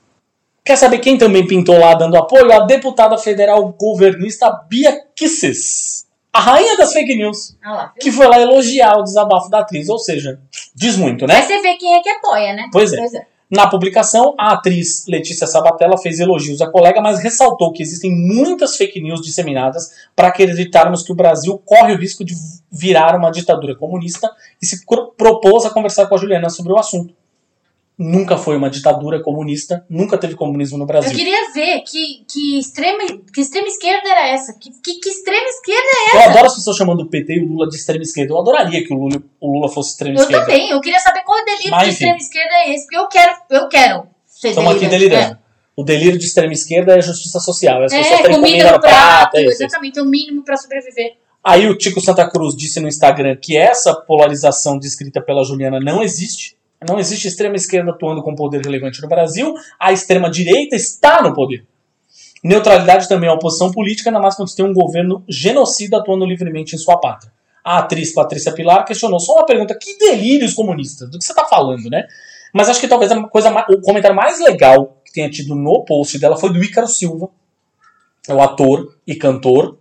Quer 0.63 0.77
saber 0.77 0.99
quem 0.99 1.17
também 1.17 1.45
pintou 1.45 1.77
lá 1.77 1.93
dando 1.93 2.17
apoio? 2.17 2.51
A 2.51 2.65
deputada 2.65 3.17
federal 3.17 3.67
governista 3.73 4.49
Bia 4.69 5.01
Kisses. 5.15 6.06
A 6.33 6.39
rainha 6.39 6.77
das 6.77 6.93
fake 6.93 7.15
news. 7.15 7.57
Ah 7.63 7.73
lá. 7.73 7.93
Que 7.99 8.11
foi 8.11 8.27
lá 8.27 8.39
elogiar 8.39 8.97
o 8.97 9.03
desabafo 9.03 9.49
da 9.49 9.59
atriz. 9.59 9.89
Ou 9.89 9.97
seja, 9.97 10.39
diz 10.75 10.95
muito, 10.97 11.25
né? 11.25 11.35
Aí 11.35 11.43
você 11.43 11.61
vê 11.61 11.75
quem 11.75 11.95
é 11.95 12.01
que 12.01 12.09
apoia, 12.09 12.53
né? 12.53 12.69
Pois 12.71 12.93
é. 12.93 12.97
Pois 12.97 13.13
é. 13.13 13.27
Na 13.49 13.65
publicação, 13.65 14.35
a 14.37 14.53
atriz 14.53 15.05
Letícia 15.07 15.47
Sabatella 15.47 15.97
fez 15.97 16.19
elogios 16.19 16.61
à 16.61 16.69
colega, 16.69 16.99
mas 16.99 17.19
ressaltou 17.19 17.71
que 17.71 17.81
existem 17.81 18.11
muitas 18.11 18.75
fake 18.75 19.01
news 19.01 19.21
disseminadas 19.21 19.89
para 20.13 20.27
acreditarmos 20.27 21.01
que 21.01 21.13
o 21.13 21.15
Brasil 21.15 21.57
corre 21.65 21.93
o 21.93 21.97
risco 21.97 22.25
de 22.25 22.33
virar 22.69 23.15
uma 23.15 23.31
ditadura 23.31 23.73
comunista 23.73 24.29
e 24.61 24.65
se 24.65 24.85
propôs 25.17 25.65
a 25.65 25.69
conversar 25.69 26.07
com 26.07 26.15
a 26.15 26.17
Juliana 26.17 26.49
sobre 26.49 26.73
o 26.73 26.77
assunto. 26.77 27.15
Nunca 27.97 28.37
foi 28.37 28.55
uma 28.55 28.69
ditadura 28.69 29.23
comunista, 29.23 29.83
nunca 29.89 30.19
teve 30.19 30.35
comunismo 30.35 30.77
no 30.77 30.83
Eu 30.83 30.87
Brasil. 30.87 31.15
queria 31.17 31.51
ver 31.51 31.81
que, 31.81 32.23
que, 32.31 32.59
extrema, 32.59 32.99
que 33.33 33.41
extrema 33.41 33.67
esquerda 33.67 34.07
era 34.07 34.27
essa. 34.29 34.53
Que, 34.53 34.69
que, 34.83 34.99
que 34.99 35.09
extrema 35.09 35.47
esquerda 35.47 35.87
Eu 36.13 36.21
adoro 36.29 36.45
as 36.45 36.53
pessoas 36.55 36.77
chamando 36.77 37.01
o 37.01 37.09
PT 37.09 37.33
e 37.33 37.39
o 37.43 37.47
Lula 37.47 37.67
de 37.67 37.75
extrema 37.75 38.03
esquerda. 38.03 38.33
Eu 38.33 38.39
adoraria 38.39 38.85
que 38.85 38.93
o 38.93 38.97
Lula, 38.97 39.21
o 39.41 39.51
Lula 39.51 39.67
fosse 39.67 39.91
extrema 39.91 40.15
Eu 40.15 40.21
esquerda. 40.21 40.45
também. 40.45 40.69
Eu 40.69 40.79
queria 40.79 40.99
saber 40.99 41.23
qual 41.23 41.39
é 41.39 41.41
o 41.41 41.45
delírio 41.45 41.71
Mas, 41.71 41.83
de 41.85 41.89
extrema 41.93 42.17
esquerda 42.17 42.53
é 42.53 42.73
esse. 42.75 42.83
Porque 42.83 42.97
eu 42.97 43.07
quero, 43.07 43.35
eu 43.49 43.67
quero 43.67 44.03
ser 44.27 44.49
Estamos 44.49 44.75
aqui 44.75 44.85
delirando. 44.87 45.37
O 45.75 45.83
delírio 45.83 46.19
de 46.19 46.25
extrema 46.25 46.53
esquerda 46.53 46.93
é 46.93 46.97
a 46.97 47.01
justiça 47.01 47.39
social. 47.39 47.83
As 47.83 47.91
É, 47.93 47.97
pessoas 47.97 48.19
é 48.19 48.21
terem 48.23 48.37
comida 48.37 48.57
comida 48.63 48.71
no 48.73 48.79
prato. 48.81 49.37
é 49.37 49.39
isso, 49.41 49.49
é 49.49 49.53
isso. 49.53 49.63
exatamente. 49.63 49.97
É 49.97 50.01
o 50.03 50.05
mínimo 50.05 50.43
pra 50.43 50.55
sobreviver. 50.55 51.13
Aí 51.43 51.67
o 51.67 51.77
Tico 51.77 52.01
Santa 52.01 52.29
Cruz 52.29 52.55
disse 52.55 52.79
no 52.79 52.87
Instagram 52.87 53.35
que 53.41 53.55
essa 53.57 53.95
polarização 53.95 54.77
descrita 54.77 55.21
pela 55.21 55.43
Juliana 55.43 55.79
não 55.79 56.03
existe. 56.03 56.56
Não 56.85 56.99
existe 56.99 57.27
extrema 57.27 57.55
esquerda 57.55 57.91
atuando 57.91 58.21
com 58.21 58.35
poder 58.35 58.61
relevante 58.61 59.01
no 59.01 59.07
Brasil. 59.07 59.53
A 59.79 59.91
extrema 59.91 60.29
direita 60.29 60.75
está 60.75 61.21
no 61.21 61.33
poder. 61.33 61.65
Neutralidade 62.43 63.09
também 63.09 63.29
é 63.29 63.33
oposição 63.33 63.71
política, 63.71 64.09
ainda 64.09 64.19
mais 64.19 64.35
quando 64.35 64.49
você 64.49 64.57
tem 64.57 64.65
um 64.65 64.73
governo 64.73 65.23
genocida 65.27 65.97
atuando 65.97 66.25
livremente 66.25 66.75
em 66.75 66.77
sua 66.77 66.99
pátria. 66.99 67.31
A 67.63 67.79
atriz 67.79 68.13
Patrícia 68.13 68.53
Pilar 68.53 68.85
questionou 68.85 69.19
só 69.19 69.33
uma 69.33 69.45
pergunta: 69.45 69.77
que 69.77 69.97
delírios 69.97 70.53
comunistas? 70.53 71.09
Do 71.09 71.17
que 71.17 71.25
você 71.25 71.31
está 71.31 71.45
falando, 71.45 71.89
né? 71.89 72.07
Mas 72.53 72.69
acho 72.69 72.79
que 72.79 72.87
talvez 72.87 73.11
a 73.11 73.23
coisa, 73.23 73.49
o 73.69 73.81
comentário 73.81 74.15
mais 74.15 74.39
legal 74.39 75.01
que 75.03 75.11
tenha 75.11 75.29
tido 75.29 75.55
no 75.55 75.83
post 75.83 76.17
dela 76.19 76.37
foi 76.37 76.53
do 76.53 76.63
Ícaro 76.63 76.87
Silva, 76.87 77.29
é 78.27 78.33
o 78.33 78.41
ator 78.41 78.95
e 79.05 79.15
cantor, 79.15 79.77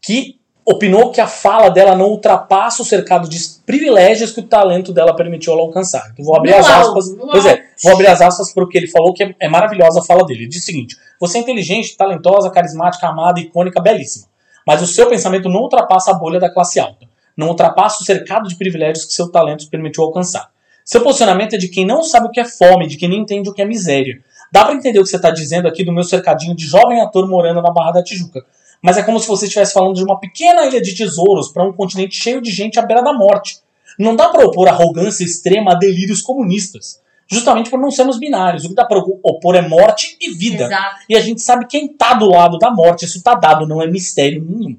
que 0.00 0.37
opinou 0.70 1.10
que 1.10 1.20
a 1.20 1.26
fala 1.26 1.70
dela 1.70 1.96
não 1.96 2.10
ultrapassa 2.10 2.82
o 2.82 2.84
cercado 2.84 3.26
de 3.26 3.38
privilégios 3.64 4.32
que 4.32 4.40
o 4.40 4.42
talento 4.42 4.92
dela 4.92 5.16
permitiu 5.16 5.54
ela 5.54 5.62
alcançar. 5.62 6.10
Então, 6.12 6.24
vou 6.24 6.36
abrir 6.36 6.50
Não 6.50 6.58
as 6.58 6.68
aspas. 6.68 7.16
não 7.16 7.28
Pois 7.28 7.46
é, 7.46 7.64
vou 7.82 7.94
abrir 7.94 8.06
as 8.06 8.20
aspas 8.20 8.52
porque 8.52 8.76
ele 8.76 8.86
falou 8.86 9.14
que 9.14 9.22
é, 9.22 9.34
é 9.40 9.48
maravilhosa 9.48 10.00
a 10.00 10.04
fala 10.04 10.26
dele. 10.26 10.40
Ele 10.40 10.48
diz 10.48 10.62
o 10.62 10.66
seguinte: 10.66 10.96
você 11.18 11.38
é 11.38 11.40
inteligente, 11.40 11.96
talentosa, 11.96 12.50
carismática, 12.50 13.06
amada, 13.06 13.40
icônica, 13.40 13.80
belíssima. 13.80 14.26
Mas 14.66 14.82
o 14.82 14.86
seu 14.86 15.08
pensamento 15.08 15.48
não 15.48 15.62
ultrapassa 15.62 16.10
a 16.10 16.14
bolha 16.14 16.38
da 16.38 16.52
classe 16.52 16.78
alta. 16.78 17.06
Não 17.34 17.48
ultrapassa 17.48 18.02
o 18.02 18.04
cercado 18.04 18.48
de 18.48 18.56
privilégios 18.56 19.06
que 19.06 19.12
seu 19.14 19.30
talento 19.30 19.70
permitiu 19.70 20.04
alcançar. 20.04 20.50
Seu 20.84 21.00
posicionamento 21.02 21.54
é 21.54 21.58
de 21.58 21.68
quem 21.68 21.86
não 21.86 22.02
sabe 22.02 22.26
o 22.26 22.30
que 22.30 22.40
é 22.40 22.44
fome, 22.44 22.86
de 22.86 22.96
quem 22.96 23.08
não 23.08 23.16
entende 23.16 23.48
o 23.48 23.54
que 23.54 23.62
é 23.62 23.64
miséria. 23.64 24.20
Dá 24.52 24.64
pra 24.64 24.74
entender 24.74 24.98
o 24.98 25.02
que 25.02 25.08
você 25.08 25.20
tá 25.20 25.30
dizendo 25.30 25.68
aqui 25.68 25.84
do 25.84 25.92
meu 25.92 26.04
cercadinho 26.04 26.54
de 26.54 26.66
jovem 26.66 27.00
ator 27.00 27.26
morando 27.28 27.62
na 27.62 27.70
Barra 27.70 27.92
da 27.92 28.02
Tijuca. 28.02 28.44
Mas 28.82 28.96
é 28.96 29.02
como 29.02 29.18
se 29.18 29.26
você 29.26 29.46
estivesse 29.46 29.72
falando 29.72 29.94
de 29.94 30.04
uma 30.04 30.18
pequena 30.18 30.66
ilha 30.66 30.80
de 30.80 30.94
tesouros 30.94 31.48
para 31.48 31.64
um 31.64 31.72
continente 31.72 32.14
cheio 32.14 32.40
de 32.40 32.50
gente 32.50 32.78
à 32.78 32.82
beira 32.82 33.02
da 33.02 33.12
morte. 33.12 33.58
Não 33.98 34.14
dá 34.14 34.28
para 34.28 34.46
opor 34.46 34.68
arrogância 34.68 35.24
extrema 35.24 35.72
a 35.72 35.74
delírios 35.74 36.22
comunistas. 36.22 37.00
Justamente 37.30 37.68
por 37.68 37.78
não 37.78 37.90
sermos 37.90 38.18
binários. 38.18 38.64
O 38.64 38.68
que 38.68 38.74
dá 38.74 38.84
para 38.84 38.98
opor 38.98 39.54
é 39.54 39.60
morte 39.60 40.16
e 40.20 40.32
vida. 40.32 40.64
Exato. 40.64 40.96
E 41.08 41.16
a 41.16 41.20
gente 41.20 41.42
sabe 41.42 41.66
quem 41.66 41.88
tá 41.88 42.14
do 42.14 42.26
lado 42.26 42.56
da 42.58 42.70
morte. 42.70 43.04
Isso 43.04 43.22
tá 43.22 43.34
dado, 43.34 43.66
não 43.66 43.82
é 43.82 43.86
mistério 43.86 44.42
nenhum. 44.42 44.76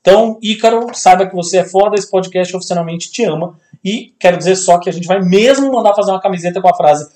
Então, 0.00 0.38
Ícaro, 0.42 0.86
saiba 0.94 1.26
que 1.26 1.34
você 1.34 1.58
é 1.58 1.64
foda, 1.64 1.94
esse 1.94 2.10
podcast 2.10 2.56
oficialmente 2.56 3.10
te 3.10 3.22
ama. 3.24 3.58
E 3.84 4.14
quero 4.18 4.38
dizer 4.38 4.56
só 4.56 4.78
que 4.78 4.88
a 4.88 4.92
gente 4.92 5.06
vai 5.06 5.20
mesmo 5.20 5.70
mandar 5.70 5.94
fazer 5.94 6.10
uma 6.10 6.20
camiseta 6.20 6.60
com 6.60 6.68
a 6.68 6.74
frase 6.74 7.08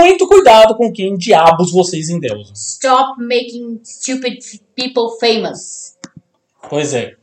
muito 0.00 0.26
cuidado 0.26 0.76
com 0.76 0.92
quem 0.92 1.16
diabos 1.16 1.72
vocês 1.72 2.08
endeusam. 2.08 2.54
Stop 2.54 3.20
making 3.20 3.80
stupid 3.84 4.38
people 4.74 5.18
famous. 5.20 5.96
Pois 6.68 6.94
é. 6.94 7.14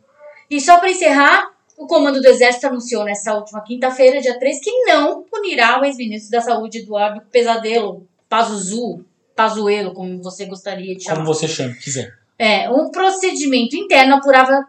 E 0.50 0.62
só 0.62 0.80
para 0.80 0.92
encerrar, 0.92 1.52
o 1.78 1.88
Comando 1.88 2.22
do 2.22 2.28
Exército 2.28 2.68
anunciou 2.68 3.04
nesta 3.04 3.34
última 3.34 3.62
quinta-feira, 3.62 4.22
dia 4.22 4.38
3, 4.38 4.60
que 4.62 4.72
não 4.86 5.24
punirá 5.24 5.82
o 5.82 5.86
ex-ministro 5.86 6.32
da 6.32 6.42
Saúde, 6.42 6.80
Eduardo 6.80 7.22
Pesadelo, 7.32 8.08
Pazuzu, 8.30 9.04
Pazuelo, 9.36 9.94
como 9.94 10.22
você 10.22 10.46
gostaria 10.46 10.96
de 10.96 11.04
chamar. 11.04 11.18
Como 11.18 11.34
você 11.34 11.48
chama, 11.48 11.74
quiser. 11.76 12.14
É, 12.38 12.70
um 12.70 12.92
procedimento 12.92 13.76
interno 13.76 14.16
apurava 14.16 14.68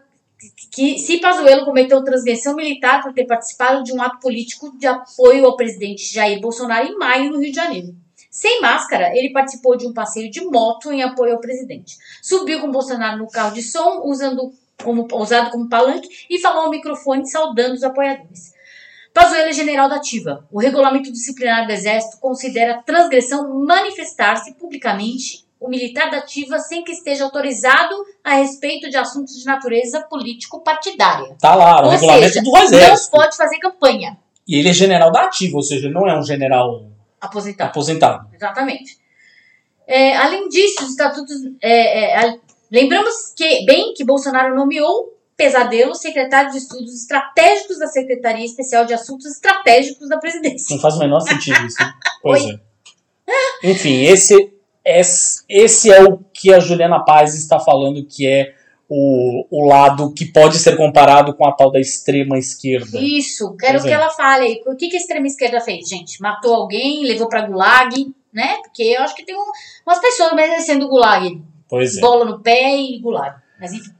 que 0.71 0.97
se 0.99 1.19
Pazuello 1.19 1.65
cometeu 1.65 2.03
transgressão 2.03 2.55
militar 2.55 3.01
por 3.01 3.13
ter 3.13 3.25
participado 3.25 3.83
de 3.83 3.93
um 3.93 4.01
ato 4.01 4.19
político 4.19 4.77
de 4.77 4.85
apoio 4.85 5.45
ao 5.45 5.55
presidente 5.55 6.13
Jair 6.13 6.39
Bolsonaro 6.39 6.87
em 6.87 6.97
maio 6.97 7.31
no 7.31 7.39
Rio 7.39 7.51
de 7.51 7.55
Janeiro. 7.55 7.95
Sem 8.29 8.59
máscara, 8.59 9.17
ele 9.17 9.31
participou 9.31 9.77
de 9.77 9.87
um 9.87 9.93
passeio 9.93 10.29
de 10.29 10.43
moto 10.43 10.91
em 10.91 11.01
apoio 11.01 11.35
ao 11.35 11.39
presidente. 11.39 11.95
Subiu 12.21 12.59
com 12.59 12.69
Bolsonaro 12.69 13.17
no 13.17 13.29
carro 13.29 13.53
de 13.53 13.63
som, 13.63 14.01
usando 14.03 14.51
como, 14.83 15.07
usado 15.13 15.51
como 15.51 15.69
palanque, 15.69 16.09
e 16.29 16.37
falou 16.39 16.63
ao 16.63 16.69
microfone 16.69 17.25
saudando 17.25 17.75
os 17.75 17.83
apoiadores. 17.83 18.53
Pazuello 19.13 19.47
é 19.47 19.53
general 19.53 19.87
da 19.87 19.95
ativa. 19.95 20.45
O 20.51 20.59
regulamento 20.59 21.09
disciplinar 21.09 21.65
do 21.65 21.71
Exército 21.71 22.19
considera 22.19 22.83
transgressão 22.83 23.63
manifestar-se 23.63 24.53
publicamente 24.55 25.44
o 25.65 25.69
militar 25.69 26.09
da 26.11 26.17
ativa 26.17 26.59
sem 26.59 26.83
que 26.83 26.91
esteja 26.91 27.23
autorizado 27.23 27.95
a 28.23 28.35
respeito 28.35 28.89
de 28.89 28.97
assuntos 28.97 29.35
de 29.35 29.45
natureza 29.45 30.01
político-partidária. 30.09 31.35
Tá 31.39 31.55
lá, 31.55 31.81
o 31.81 31.85
Ou 31.85 31.91
regulamento 31.91 32.27
seja, 32.29 32.43
do 32.43 32.51
não 32.51 32.63
exército. 32.63 33.11
pode 33.11 33.35
fazer 33.35 33.57
campanha. 33.59 34.17
E 34.47 34.57
ele 34.59 34.69
é 34.69 34.73
general 34.73 35.11
da 35.11 35.23
ativa, 35.23 35.57
ou 35.57 35.63
seja, 35.63 35.89
não 35.89 36.07
é 36.07 36.17
um 36.17 36.23
general 36.23 36.85
Aposentar. 37.19 37.65
aposentado. 37.65 38.27
Exatamente. 38.33 38.97
É, 39.87 40.15
além 40.17 40.47
disso, 40.49 40.83
os 40.83 40.91
estatutos. 40.91 41.35
é, 41.61 42.25
é, 42.27 42.39
lembramos 42.71 43.33
que 43.35 43.65
bem 43.65 43.93
que 43.93 44.03
Bolsonaro 44.03 44.55
nomeou 44.55 45.13
Pesadelo 45.37 45.93
secretário 45.95 46.49
de 46.51 46.59
Estudos 46.59 46.93
Estratégicos 47.01 47.77
da 47.77 47.87
Secretaria 47.87 48.45
Especial 48.45 48.85
de 48.85 48.93
Assuntos 48.93 49.25
Estratégicos 49.25 50.07
da 50.07 50.17
Presidência. 50.17 50.73
Não 50.73 50.81
faz 50.81 50.95
o 50.95 50.99
menor 50.99 51.19
sentido 51.19 51.57
isso. 51.65 51.77
né? 51.81 51.91
Pois 52.21 52.43
Oi. 52.43 52.59
é. 53.27 53.69
Enfim, 53.69 54.03
esse, 54.05 54.53
esse, 54.85 55.91
é 55.91 56.03
o 56.03 56.19
que 56.33 56.53
a 56.53 56.59
Juliana 56.59 57.03
Paz 57.03 57.33
está 57.33 57.59
falando 57.59 58.05
que 58.05 58.27
é 58.27 58.53
o, 58.87 59.45
o 59.49 59.67
lado 59.67 60.13
que 60.13 60.25
pode 60.25 60.57
ser 60.59 60.77
comparado 60.77 61.33
com 61.33 61.47
a 61.47 61.51
tal 61.51 61.71
da 61.71 61.79
extrema 61.79 62.37
esquerda. 62.37 62.99
Isso, 62.99 63.55
quero 63.57 63.81
que 63.81 63.89
é. 63.89 63.93
ela 63.93 64.09
fale 64.11 64.45
aí. 64.45 64.61
O 64.67 64.75
que, 64.75 64.89
que 64.89 64.95
a 64.95 64.99
extrema 64.99 65.25
esquerda 65.25 65.59
fez, 65.59 65.89
gente? 65.89 66.21
Matou 66.21 66.53
alguém, 66.53 67.03
levou 67.03 67.27
pra 67.27 67.47
gulag, 67.47 68.13
né? 68.31 68.57
Porque 68.63 68.83
eu 68.83 69.01
acho 69.01 69.15
que 69.15 69.25
tem 69.25 69.35
um- 69.35 69.51
umas 69.87 69.99
pessoas 69.99 70.33
merecendo 70.33 70.87
gulag. 70.87 71.41
Pois 71.67 71.97
é. 71.97 72.01
Bola 72.01 72.25
no 72.25 72.39
pé 72.39 72.75
e 72.77 72.99
gulag. 72.99 73.35
Mas 73.59 73.73
enfim. 73.73 73.91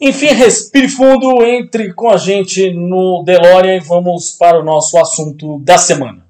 Enfim, 0.00 0.26
respire 0.26 0.88
fundo, 0.88 1.42
entre 1.44 1.92
com 1.92 2.08
a 2.08 2.16
gente 2.16 2.70
no 2.72 3.24
DeLorean 3.24 3.78
e 3.78 3.80
vamos 3.80 4.30
para 4.30 4.60
o 4.60 4.64
nosso 4.64 4.96
assunto 4.96 5.58
da 5.58 5.76
semana. 5.76 6.24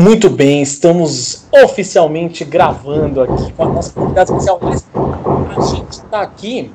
Muito 0.00 0.30
bem, 0.30 0.62
estamos 0.62 1.46
oficialmente 1.62 2.42
gravando 2.42 3.20
aqui 3.20 3.52
com 3.52 3.64
a 3.64 3.66
nossa 3.66 3.92
convidada 3.92 4.32
especial. 4.32 4.58
Mas 4.62 4.86
A 4.94 5.74
gente 5.74 5.92
está 5.92 6.22
aqui 6.22 6.72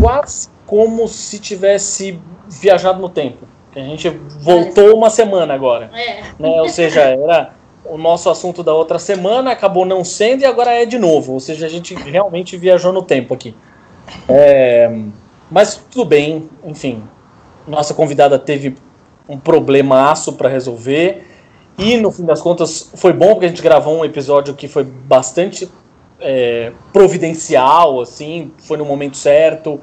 quase 0.00 0.48
como 0.66 1.06
se 1.06 1.38
tivesse 1.38 2.18
viajado 2.48 3.00
no 3.00 3.08
tempo. 3.08 3.46
A 3.74 3.78
gente 3.78 4.08
voltou 4.40 4.96
uma 4.96 5.10
semana 5.10 5.54
agora 5.54 5.92
É. 5.94 6.22
né? 6.40 6.60
Ou 6.60 6.68
seja, 6.68 7.02
era 7.02 7.52
o 7.84 7.96
nosso 7.96 8.28
assunto 8.28 8.64
da 8.64 8.74
outra 8.74 8.98
semana, 8.98 9.52
acabou 9.52 9.86
não 9.86 10.02
sendo 10.02 10.42
e 10.42 10.44
agora 10.44 10.72
é 10.72 10.84
de 10.84 10.98
novo. 10.98 11.34
Ou 11.34 11.40
seja, 11.40 11.66
a 11.66 11.68
gente 11.68 11.94
realmente 11.94 12.56
viajou 12.56 12.92
no 12.92 13.02
tempo 13.02 13.32
aqui. 13.32 13.54
É, 14.28 14.90
mas 15.48 15.76
tudo 15.88 16.04
bem, 16.04 16.50
enfim. 16.64 17.04
Nossa 17.64 17.94
convidada 17.94 18.40
teve 18.40 18.74
um 19.28 19.38
problemaço 19.38 20.32
para 20.32 20.48
resolver. 20.48 21.35
E 21.78 21.96
no 21.98 22.10
fim 22.10 22.24
das 22.24 22.40
contas 22.40 22.90
foi 22.94 23.12
bom 23.12 23.32
porque 23.32 23.46
a 23.46 23.48
gente 23.48 23.62
gravou 23.62 23.98
um 23.98 24.04
episódio 24.04 24.54
que 24.54 24.66
foi 24.66 24.84
bastante 24.84 25.68
é, 26.20 26.72
providencial, 26.92 28.00
assim, 28.00 28.50
foi 28.58 28.78
no 28.78 28.84
momento 28.84 29.16
certo, 29.16 29.80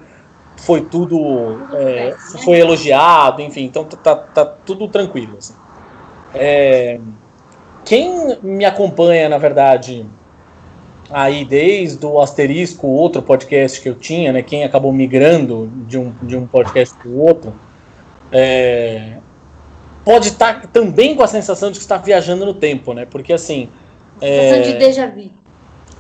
foi 0.58 0.82
tudo, 0.82 1.62
é, 1.74 2.10
né? 2.10 2.16
foi 2.44 2.58
elogiado, 2.60 3.42
enfim, 3.42 3.66
então 3.66 3.84
tá, 3.84 3.98
tá, 3.98 4.16
tá 4.16 4.46
tudo 4.46 4.88
tranquilo. 4.88 5.38
Assim. 5.38 5.54
É, 6.34 7.00
quem 7.86 8.38
me 8.42 8.66
acompanha, 8.66 9.30
na 9.30 9.38
verdade, 9.38 10.06
aí 11.12 11.46
desde 11.46 12.04
o 12.06 12.20
Asterisco, 12.20 12.88
outro 12.88 13.22
podcast 13.22 13.80
que 13.80 13.90
eu 13.90 13.96
tinha, 13.96 14.32
né? 14.32 14.42
Quem 14.42 14.64
acabou 14.64 14.92
migrando 14.92 15.70
de 15.88 15.98
um, 15.98 16.14
de 16.24 16.36
um 16.36 16.48
podcast 16.48 16.96
para 16.98 17.10
o 17.10 17.20
outro, 17.20 17.54
é, 18.32 19.18
pode 20.04 20.30
estar 20.30 20.68
também 20.68 21.16
com 21.16 21.24
a 21.24 21.28
sensação 21.28 21.72
de 21.72 21.78
que 21.78 21.84
está 21.84 21.98
viajando 21.98 22.46
no 22.46 22.54
tempo, 22.54 22.94
né? 22.94 23.06
Porque 23.06 23.34
assim. 23.34 23.70
Sensação 24.20 24.62
de 24.62 24.74
déjà 24.78 25.08
vu. 25.08 25.32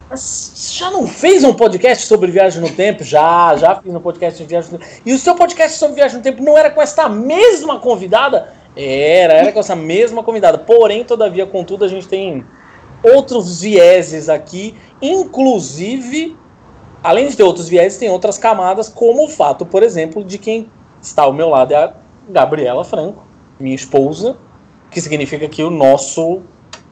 Mas 0.09 0.71
Já 0.71 0.91
não 0.91 1.07
fez 1.07 1.43
um 1.43 1.53
podcast 1.53 2.05
sobre 2.05 2.31
viagem 2.31 2.61
no 2.61 2.69
tempo? 2.69 3.03
Já, 3.03 3.55
já 3.55 3.75
fiz 3.75 3.93
um 3.93 3.99
podcast 3.99 4.41
de 4.41 4.47
viagem 4.47 4.71
no 4.71 4.77
tempo. 4.77 4.91
E 5.05 5.13
o 5.13 5.17
seu 5.17 5.35
podcast 5.35 5.77
sobre 5.77 5.95
viagem 5.95 6.17
no 6.17 6.23
tempo 6.23 6.43
não 6.43 6.57
era 6.57 6.69
com 6.69 6.81
esta 6.81 7.09
mesma 7.09 7.79
convidada? 7.79 8.53
Era, 8.75 9.33
era 9.33 9.51
com 9.51 9.59
essa 9.59 9.75
mesma 9.75 10.23
convidada. 10.23 10.57
Porém, 10.57 11.03
todavia, 11.03 11.45
contudo, 11.45 11.85
a 11.85 11.87
gente 11.87 12.07
tem 12.07 12.45
outros 13.03 13.61
vieses 13.61 14.29
aqui, 14.29 14.75
inclusive, 15.01 16.37
além 17.03 17.27
de 17.27 17.35
ter 17.35 17.43
outros 17.43 17.67
vieses, 17.67 17.99
tem 17.99 18.09
outras 18.09 18.37
camadas, 18.37 18.87
como 18.87 19.25
o 19.25 19.27
fato, 19.27 19.65
por 19.65 19.83
exemplo, 19.83 20.23
de 20.23 20.37
quem 20.37 20.69
está 21.01 21.23
ao 21.23 21.33
meu 21.33 21.49
lado 21.49 21.73
é 21.73 21.75
a 21.75 21.93
Gabriela 22.29 22.85
Franco, 22.85 23.23
minha 23.59 23.75
esposa, 23.75 24.37
que 24.89 25.01
significa 25.01 25.47
que 25.47 25.63
o 25.63 25.69
nosso 25.69 26.41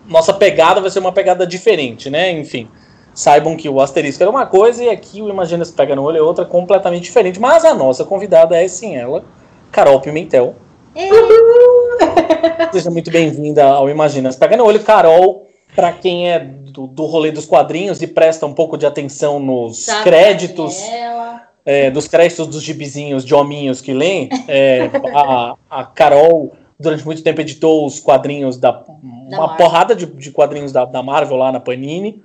nossa 0.08 0.34
pegada 0.34 0.82
vai 0.82 0.90
ser 0.90 1.00
uma 1.00 1.12
pegada 1.12 1.46
diferente, 1.46 2.10
né? 2.10 2.32
Enfim, 2.32 2.68
saibam 3.14 3.56
que 3.56 3.70
o 3.70 3.80
asterisco 3.80 4.24
era 4.24 4.30
uma 4.30 4.46
coisa 4.46 4.84
e 4.84 4.90
aqui 4.90 5.22
o 5.22 5.30
Imagina 5.30 5.64
se 5.64 5.74
pega 5.74 5.96
no 5.96 6.04
olho 6.04 6.18
é 6.18 6.22
outra 6.22 6.46
completamente 6.46 7.04
diferente. 7.04 7.40
Mas 7.40 7.64
a 7.64 7.74
nossa 7.74 8.04
convidada 8.04 8.58
é 8.58 8.68
sim 8.68 8.96
ela, 8.96 9.24
Carol 9.72 10.00
Pimentel. 10.02 10.56
Seja 12.72 12.90
muito 12.90 13.12
bem-vinda 13.12 13.66
ao 13.66 13.90
Imagina 13.90 14.32
se 14.32 14.38
pega 14.38 14.58
no 14.58 14.66
olho, 14.66 14.80
Carol. 14.82 15.48
Para 15.76 15.94
quem 15.94 16.30
é 16.30 16.40
do, 16.40 16.86
do 16.86 17.06
rolê 17.06 17.32
dos 17.32 17.46
quadrinhos 17.46 18.02
e 18.02 18.08
presta 18.08 18.46
um 18.46 18.54
pouco 18.54 18.78
de 18.78 18.86
atenção 18.86 19.40
nos 19.40 19.86
Sabe 19.86 20.04
créditos, 20.04 20.82
ela? 20.82 21.41
É, 21.66 21.92
dos 21.92 22.08
créditos 22.08 22.48
dos 22.48 22.62
gibizinhos 22.62 23.24
de 23.24 23.34
hominhos 23.34 23.82
que 23.82 23.94
leem, 23.94 24.30
é, 24.48 24.90
a, 25.14 25.56
a 25.70 25.86
Carol 25.86 26.56
durante 26.80 27.06
muito 27.06 27.24
tempo 27.24 27.40
editou 27.40 27.86
os 27.86 28.00
quadrinhos 28.00 28.58
da. 28.58 28.72
da 28.72 28.84
uma 28.92 29.38
Marvel. 29.48 29.58
porrada 29.58 29.96
de, 29.96 30.06
de 30.06 30.32
quadrinhos 30.32 30.72
da, 30.72 30.86
da 30.86 31.04
Marvel 31.04 31.38
lá 31.38 31.52
na 31.52 31.60
Panini. 31.60 32.24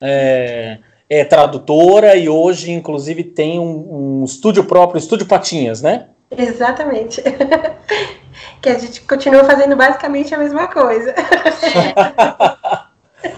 É, 0.00 0.78
é 1.08 1.24
tradutora 1.24 2.14
e 2.14 2.28
hoje, 2.28 2.70
inclusive, 2.70 3.24
tem 3.24 3.58
um, 3.58 4.20
um 4.20 4.24
estúdio 4.24 4.64
próprio, 4.64 4.98
Estúdio 4.98 5.26
Patinhas, 5.26 5.80
né? 5.80 6.08
Exatamente. 6.36 7.22
que 8.60 8.68
a 8.68 8.78
gente 8.78 9.00
continua 9.00 9.44
fazendo 9.44 9.74
basicamente 9.74 10.34
a 10.34 10.38
mesma 10.38 10.68
coisa. 10.68 11.14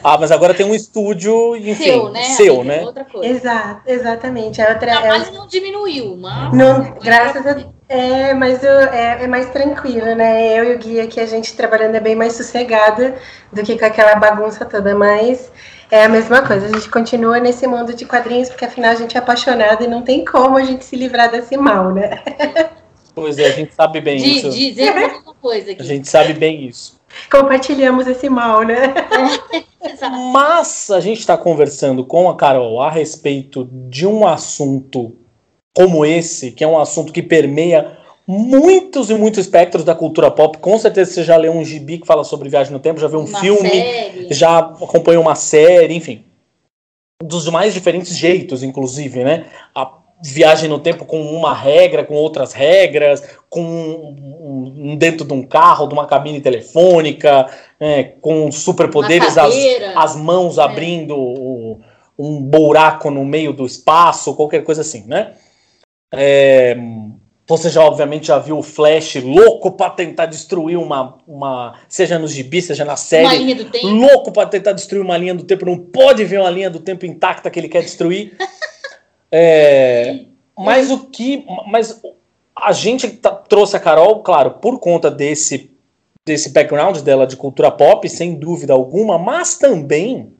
ah, 0.04 0.18
mas 0.18 0.30
agora 0.30 0.52
tem 0.52 0.66
um 0.66 0.74
estúdio, 0.74 1.56
enfim, 1.56 1.84
seu, 1.84 2.08
né? 2.10 2.22
Seu, 2.22 2.64
né? 2.64 2.82
Outra 2.82 3.04
coisa. 3.04 3.26
Exato, 3.26 3.82
exatamente. 3.86 4.60
A 4.60 4.68
outra, 4.70 4.76
o 4.76 5.00
trabalho 5.00 5.26
é... 5.26 5.30
não 5.30 5.46
diminuiu, 5.46 6.16
mas... 6.16 6.52
Não, 6.54 6.94
graças 7.02 7.46
a 7.46 7.54
é, 7.90 8.32
mas 8.34 8.62
eu, 8.62 8.70
é, 8.70 9.24
é, 9.24 9.26
mais 9.26 9.50
tranquilo, 9.50 10.14
né? 10.14 10.56
Eu 10.56 10.72
e 10.72 10.76
o 10.76 10.78
Guia 10.78 11.02
aqui, 11.02 11.18
a 11.18 11.26
gente 11.26 11.56
trabalhando 11.56 11.96
é 11.96 12.00
bem 12.00 12.14
mais 12.14 12.34
sossegada 12.34 13.16
do 13.52 13.64
que 13.64 13.76
com 13.76 13.84
aquela 13.84 14.14
bagunça 14.14 14.64
toda, 14.64 14.94
mas 14.94 15.50
é 15.90 16.04
a 16.04 16.08
mesma 16.08 16.40
coisa. 16.40 16.66
A 16.66 16.68
gente 16.68 16.88
continua 16.88 17.40
nesse 17.40 17.66
mundo 17.66 17.92
de 17.92 18.04
quadrinhos, 18.04 18.48
porque 18.48 18.64
afinal 18.64 18.92
a 18.92 18.94
gente 18.94 19.16
é 19.16 19.18
apaixonado 19.18 19.82
e 19.82 19.88
não 19.88 20.02
tem 20.02 20.24
como 20.24 20.56
a 20.56 20.62
gente 20.62 20.84
se 20.84 20.94
livrar 20.94 21.32
desse 21.32 21.56
mal, 21.56 21.92
né? 21.92 22.22
Pois 23.12 23.40
é, 23.40 23.46
a 23.46 23.50
gente 23.50 23.74
sabe 23.74 24.00
bem 24.00 24.18
de, 24.18 24.38
isso. 24.38 24.50
Dizer 24.50 24.92
uma 24.92 25.34
coisa 25.34 25.72
aqui. 25.72 25.82
A 25.82 25.84
gente 25.84 26.08
sabe 26.08 26.32
bem 26.32 26.66
isso. 26.66 26.99
Compartilhamos 27.30 28.06
esse 28.06 28.28
mal, 28.28 28.62
né? 28.62 28.94
É, 29.82 30.10
Mas 30.32 30.90
a 30.90 31.00
gente 31.00 31.20
está 31.20 31.36
conversando 31.36 32.04
com 32.04 32.28
a 32.28 32.36
Carol 32.36 32.80
a 32.80 32.90
respeito 32.90 33.68
de 33.88 34.06
um 34.06 34.26
assunto 34.26 35.16
como 35.74 36.04
esse, 36.04 36.50
que 36.50 36.64
é 36.64 36.66
um 36.66 36.78
assunto 36.78 37.12
que 37.12 37.22
permeia 37.22 37.98
muitos 38.26 39.10
e 39.10 39.14
muitos 39.14 39.40
espectros 39.40 39.84
da 39.84 39.94
cultura 39.94 40.30
pop. 40.30 40.58
Com 40.58 40.78
certeza 40.78 41.12
você 41.12 41.24
já 41.24 41.36
leu 41.36 41.52
um 41.52 41.64
gibi 41.64 41.98
que 41.98 42.06
fala 42.06 42.24
sobre 42.24 42.48
viagem 42.48 42.72
no 42.72 42.78
tempo, 42.78 43.00
já 43.00 43.08
viu 43.08 43.20
um 43.20 43.24
uma 43.24 43.40
filme, 43.40 43.68
série. 43.68 44.28
já 44.30 44.58
acompanhou 44.58 45.22
uma 45.22 45.34
série, 45.34 45.94
enfim. 45.94 46.24
Dos 47.22 47.48
mais 47.48 47.74
diferentes 47.74 48.16
jeitos, 48.16 48.62
inclusive, 48.62 49.24
né? 49.24 49.46
A 49.74 49.84
viagem 50.22 50.68
no 50.68 50.78
tempo 50.78 51.04
com 51.04 51.20
uma 51.20 51.54
regra, 51.54 52.04
com 52.04 52.14
outras 52.14 52.52
regras, 52.52 53.22
com 53.48 53.62
um, 53.62 54.92
um, 54.92 54.96
dentro 54.96 55.26
de 55.26 55.32
um 55.32 55.42
carro, 55.42 55.86
de 55.86 55.94
uma 55.94 56.06
cabine 56.06 56.40
telefônica, 56.40 57.46
é, 57.78 58.02
com 58.02 58.50
superpoderes, 58.52 59.36
as, 59.38 59.54
as 59.96 60.16
mãos 60.16 60.58
é. 60.58 60.62
abrindo 60.62 61.16
o, 61.16 61.80
um 62.18 62.42
buraco 62.42 63.10
no 63.10 63.24
meio 63.24 63.52
do 63.52 63.64
espaço, 63.64 64.34
qualquer 64.34 64.62
coisa 64.62 64.82
assim, 64.82 65.04
né? 65.06 65.32
É, 66.12 66.76
você 67.50 67.68
já, 67.68 67.82
obviamente, 67.82 68.28
já 68.28 68.38
viu 68.38 68.58
o 68.58 68.62
Flash 68.62 69.16
louco 69.16 69.72
para 69.72 69.90
tentar 69.90 70.26
destruir 70.26 70.76
uma, 70.76 71.18
uma. 71.26 71.74
Seja 71.88 72.16
no 72.16 72.28
gibi, 72.28 72.62
seja 72.62 72.84
na 72.84 72.94
série. 72.94 73.24
Uma 73.24 73.34
linha 73.34 73.54
do 73.56 73.64
tempo. 73.64 73.88
Louco 73.88 74.30
para 74.30 74.48
tentar 74.48 74.70
destruir 74.70 75.02
uma 75.02 75.16
linha 75.16 75.34
do 75.34 75.42
tempo. 75.42 75.66
Não 75.66 75.76
pode 75.76 76.24
ver 76.24 76.38
uma 76.38 76.50
linha 76.50 76.70
do 76.70 76.78
tempo 76.78 77.04
intacta 77.06 77.50
que 77.50 77.58
ele 77.58 77.68
quer 77.68 77.82
destruir. 77.82 78.36
é, 79.32 80.26
mas 80.58 80.90
o 80.90 81.06
que. 81.06 81.46
Mas 81.66 82.00
a 82.56 82.72
gente 82.72 83.08
tá, 83.08 83.30
trouxe 83.30 83.76
a 83.76 83.80
Carol, 83.80 84.22
claro, 84.22 84.52
por 84.52 84.78
conta 84.78 85.10
desse, 85.10 85.70
desse 86.26 86.50
background 86.50 86.98
dela 86.98 87.26
de 87.26 87.36
cultura 87.36 87.70
pop, 87.70 88.08
sem 88.08 88.34
dúvida 88.34 88.72
alguma, 88.72 89.18
mas 89.18 89.56
também 89.56 90.34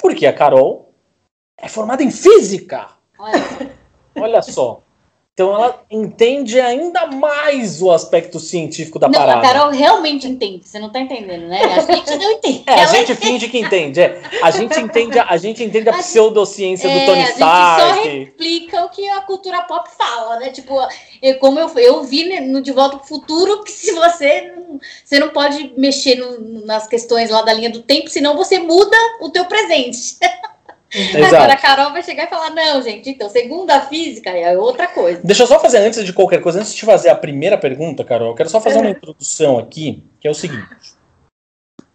porque 0.00 0.26
a 0.26 0.32
Carol 0.32 0.92
é 1.58 1.68
formada 1.68 2.02
em 2.02 2.10
física. 2.10 2.88
Olha, 3.18 3.72
Olha 4.16 4.42
só. 4.42 4.82
Então 5.34 5.54
ela 5.54 5.82
entende 5.90 6.60
ainda 6.60 7.06
mais 7.06 7.80
o 7.80 7.90
aspecto 7.90 8.38
científico 8.38 8.98
da 8.98 9.08
não, 9.08 9.18
parada. 9.18 9.38
A 9.38 9.42
Carol 9.42 9.70
realmente 9.70 10.28
entende, 10.28 10.68
você 10.68 10.78
não 10.78 10.90
tá 10.90 11.00
entendendo, 11.00 11.46
né? 11.46 11.58
A 11.62 11.80
gente 11.80 12.16
não 12.18 12.32
entende. 12.32 12.64
É, 12.66 12.74
a 12.74 12.86
gente 12.86 13.12
entende. 13.12 13.26
finge 13.26 13.48
que 13.48 13.58
entende. 13.58 14.00
É. 14.02 14.20
A 14.42 14.50
gente 14.50 14.78
entende, 14.78 15.18
a 15.18 15.36
gente 15.38 15.64
entende 15.64 15.88
a, 15.88 15.94
a 15.94 15.98
pseudociência 15.98 16.86
é, 16.86 17.00
do 17.00 17.06
Tony 17.06 17.22
Stark. 17.30 17.82
A 17.82 17.94
gente 17.94 18.02
só 18.02 18.10
replica 18.10 18.84
o 18.84 18.90
que 18.90 19.08
a 19.08 19.22
cultura 19.22 19.62
pop 19.62 19.88
fala, 19.96 20.38
né? 20.38 20.50
Tipo, 20.50 20.74
eu, 21.22 21.38
como 21.38 21.58
eu, 21.58 21.70
eu 21.78 22.02
vi 22.04 22.38
no 22.40 22.60
De 22.60 22.70
Volta 22.70 22.98
pro 22.98 23.08
Futuro 23.08 23.64
que 23.64 23.72
se 23.72 23.90
você 23.92 24.52
não, 24.54 24.78
você 25.02 25.18
não 25.18 25.30
pode 25.30 25.72
mexer 25.78 26.16
no, 26.16 26.66
nas 26.66 26.86
questões 26.86 27.30
lá 27.30 27.40
da 27.40 27.54
linha 27.54 27.70
do 27.70 27.80
tempo, 27.80 28.10
senão 28.10 28.36
você 28.36 28.58
muda 28.58 28.96
o 29.22 29.30
teu 29.30 29.46
presente. 29.46 30.18
Exato. 30.94 31.34
Agora 31.34 31.52
a 31.54 31.56
Carol 31.56 31.92
vai 31.92 32.02
chegar 32.02 32.24
e 32.24 32.30
falar: 32.30 32.50
não, 32.50 32.82
gente, 32.82 33.08
então, 33.08 33.28
segundo 33.30 33.70
a 33.70 33.80
física, 33.80 34.30
é 34.30 34.56
outra 34.56 34.86
coisa. 34.86 35.20
Deixa 35.24 35.44
eu 35.44 35.46
só 35.46 35.58
fazer, 35.58 35.78
antes 35.78 36.04
de 36.04 36.12
qualquer 36.12 36.42
coisa, 36.42 36.60
antes 36.60 36.74
de 36.74 36.84
fazer 36.84 37.08
a 37.08 37.14
primeira 37.14 37.56
pergunta, 37.56 38.04
Carol, 38.04 38.28
eu 38.28 38.34
quero 38.34 38.50
só 38.50 38.60
fazer 38.60 38.78
uma 38.78 38.90
introdução 38.90 39.58
aqui, 39.58 40.04
que 40.20 40.28
é 40.28 40.30
o 40.30 40.34
seguinte. 40.34 40.66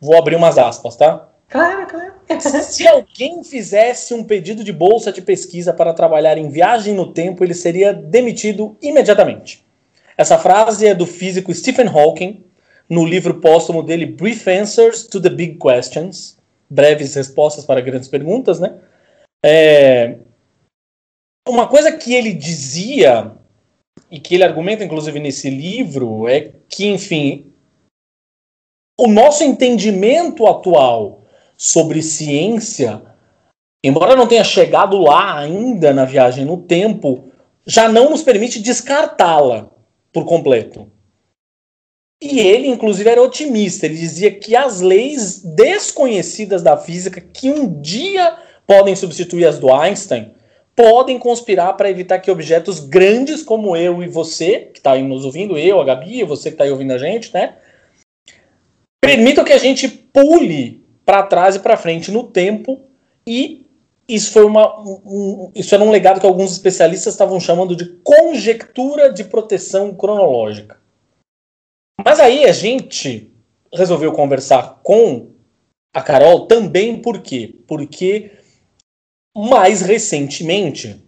Vou 0.02 0.18
abrir 0.18 0.36
umas 0.36 0.58
aspas, 0.58 0.96
tá? 0.96 1.30
Claro, 1.48 1.86
claro. 1.86 2.14
Se 2.64 2.88
alguém 2.88 3.44
fizesse 3.44 4.14
um 4.14 4.24
pedido 4.24 4.64
de 4.64 4.74
bolsa 4.74 5.12
de 5.12 5.22
pesquisa 5.22 5.74
para 5.74 5.94
trabalhar 5.94 6.38
em 6.38 6.50
viagem 6.50 6.94
no 6.94 7.14
tempo, 7.14 7.44
ele 7.44 7.54
seria 7.54 7.94
demitido 7.94 8.76
imediatamente. 8.82 9.66
Essa 10.18 10.38
frase 10.38 10.88
é 10.88 10.96
do 10.96 11.06
físico 11.06 11.54
Stephen 11.54 11.88
Hawking, 11.88 12.44
no 12.90 13.06
livro 13.06 13.36
póstumo 13.36 13.84
dele 13.84 14.06
Brief 14.06 14.48
Answers 14.50 15.04
to 15.04 15.22
the 15.22 15.30
Big 15.30 15.58
Questions 15.60 16.38
breves 16.70 17.16
respostas 17.16 17.66
para 17.66 17.82
grandes 17.82 18.10
perguntas, 18.10 18.60
né? 18.60 18.74
É, 19.46 20.18
uma 21.48 21.68
coisa 21.68 21.92
que 21.96 22.14
ele 22.14 22.34
dizia 22.34 23.32
e 24.12 24.20
que 24.20 24.36
ele 24.36 24.44
argumenta, 24.44 24.84
inclusive 24.84 25.20
nesse 25.20 25.50
livro, 25.50 26.28
é 26.28 26.52
que, 26.70 26.88
enfim, 26.88 27.52
o 29.00 29.08
nosso 29.08 29.44
entendimento 29.44 30.48
atual 30.48 31.26
sobre 31.56 32.02
ciência, 32.02 33.02
embora 33.84 34.16
não 34.16 34.28
tenha 34.28 34.44
chegado 34.44 34.98
lá 34.98 35.40
ainda 35.40 35.94
na 35.94 36.06
viagem 36.06 36.46
no 36.46 36.58
tempo, 36.58 37.32
já 37.66 37.90
não 37.90 38.10
nos 38.10 38.24
permite 38.24 38.60
descartá-la 38.60 39.70
por 40.12 40.26
completo. 40.26 40.90
E 42.22 42.40
ele, 42.40 42.68
inclusive, 42.68 43.10
era 43.10 43.22
otimista. 43.22 43.86
Ele 43.86 43.98
dizia 43.98 44.34
que 44.34 44.56
as 44.56 44.82
leis 44.82 45.44
desconhecidas 45.44 46.64
da 46.64 46.76
física, 46.76 47.22
que 47.22 47.52
um 47.52 47.80
dia 47.80 48.36
podem 48.68 48.96
substituir 48.96 49.46
as 49.46 49.58
do 49.58 49.74
Einstein, 49.74 50.36
podem 50.76 51.18
conspirar 51.18 51.76
para 51.76 51.90
evitar 51.90 52.20
que 52.20 52.30
objetos 52.30 52.80
grandes 52.80 53.42
como 53.42 53.76
eu 53.76 54.04
e 54.04 54.08
você, 54.08 54.70
que 54.72 54.80
está 54.80 54.96
nos 54.98 55.26
ouvindo, 55.26 55.58
eu, 55.58 55.82
a 55.82 55.86
Gabi, 55.86 56.24
você 56.24 56.50
que 56.50 56.56
está 56.56 56.66
aí 56.66 56.72
ouvindo 56.72 56.92
a 56.92 56.98
gente, 57.00 57.34
né? 57.34 57.56
Permitam 59.02 59.44
que 59.44 59.54
a 59.54 59.58
gente 59.58 59.88
pule 59.88 60.86
para 61.06 61.24
trás 61.24 61.56
e 61.56 61.60
para 61.60 61.78
frente 61.78 62.12
no 62.12 62.24
tempo 62.24 62.82
e 63.26 63.66
isso 64.08 64.32
foi 64.32 64.46
uma, 64.46 64.80
um, 64.80 65.52
isso 65.56 65.74
era 65.74 65.84
um 65.84 65.92
legado 65.92 66.20
que 66.20 66.26
alguns 66.26 66.52
especialistas 66.52 67.14
estavam 67.14 67.40
chamando 67.40 67.76
de 67.76 67.86
conjectura 68.04 69.12
de 69.12 69.24
proteção 69.24 69.94
cronológica. 69.94 70.78
Mas 72.06 72.20
aí 72.20 72.46
a 72.46 72.52
gente 72.52 73.32
resolveu 73.74 74.14
conversar 74.14 74.80
com 74.84 75.32
a 75.94 76.02
Carol 76.02 76.48
também 76.48 77.02
por 77.02 77.22
quê? 77.22 77.56
Porque 77.68 78.32
mais 79.38 79.82
recentemente 79.82 81.00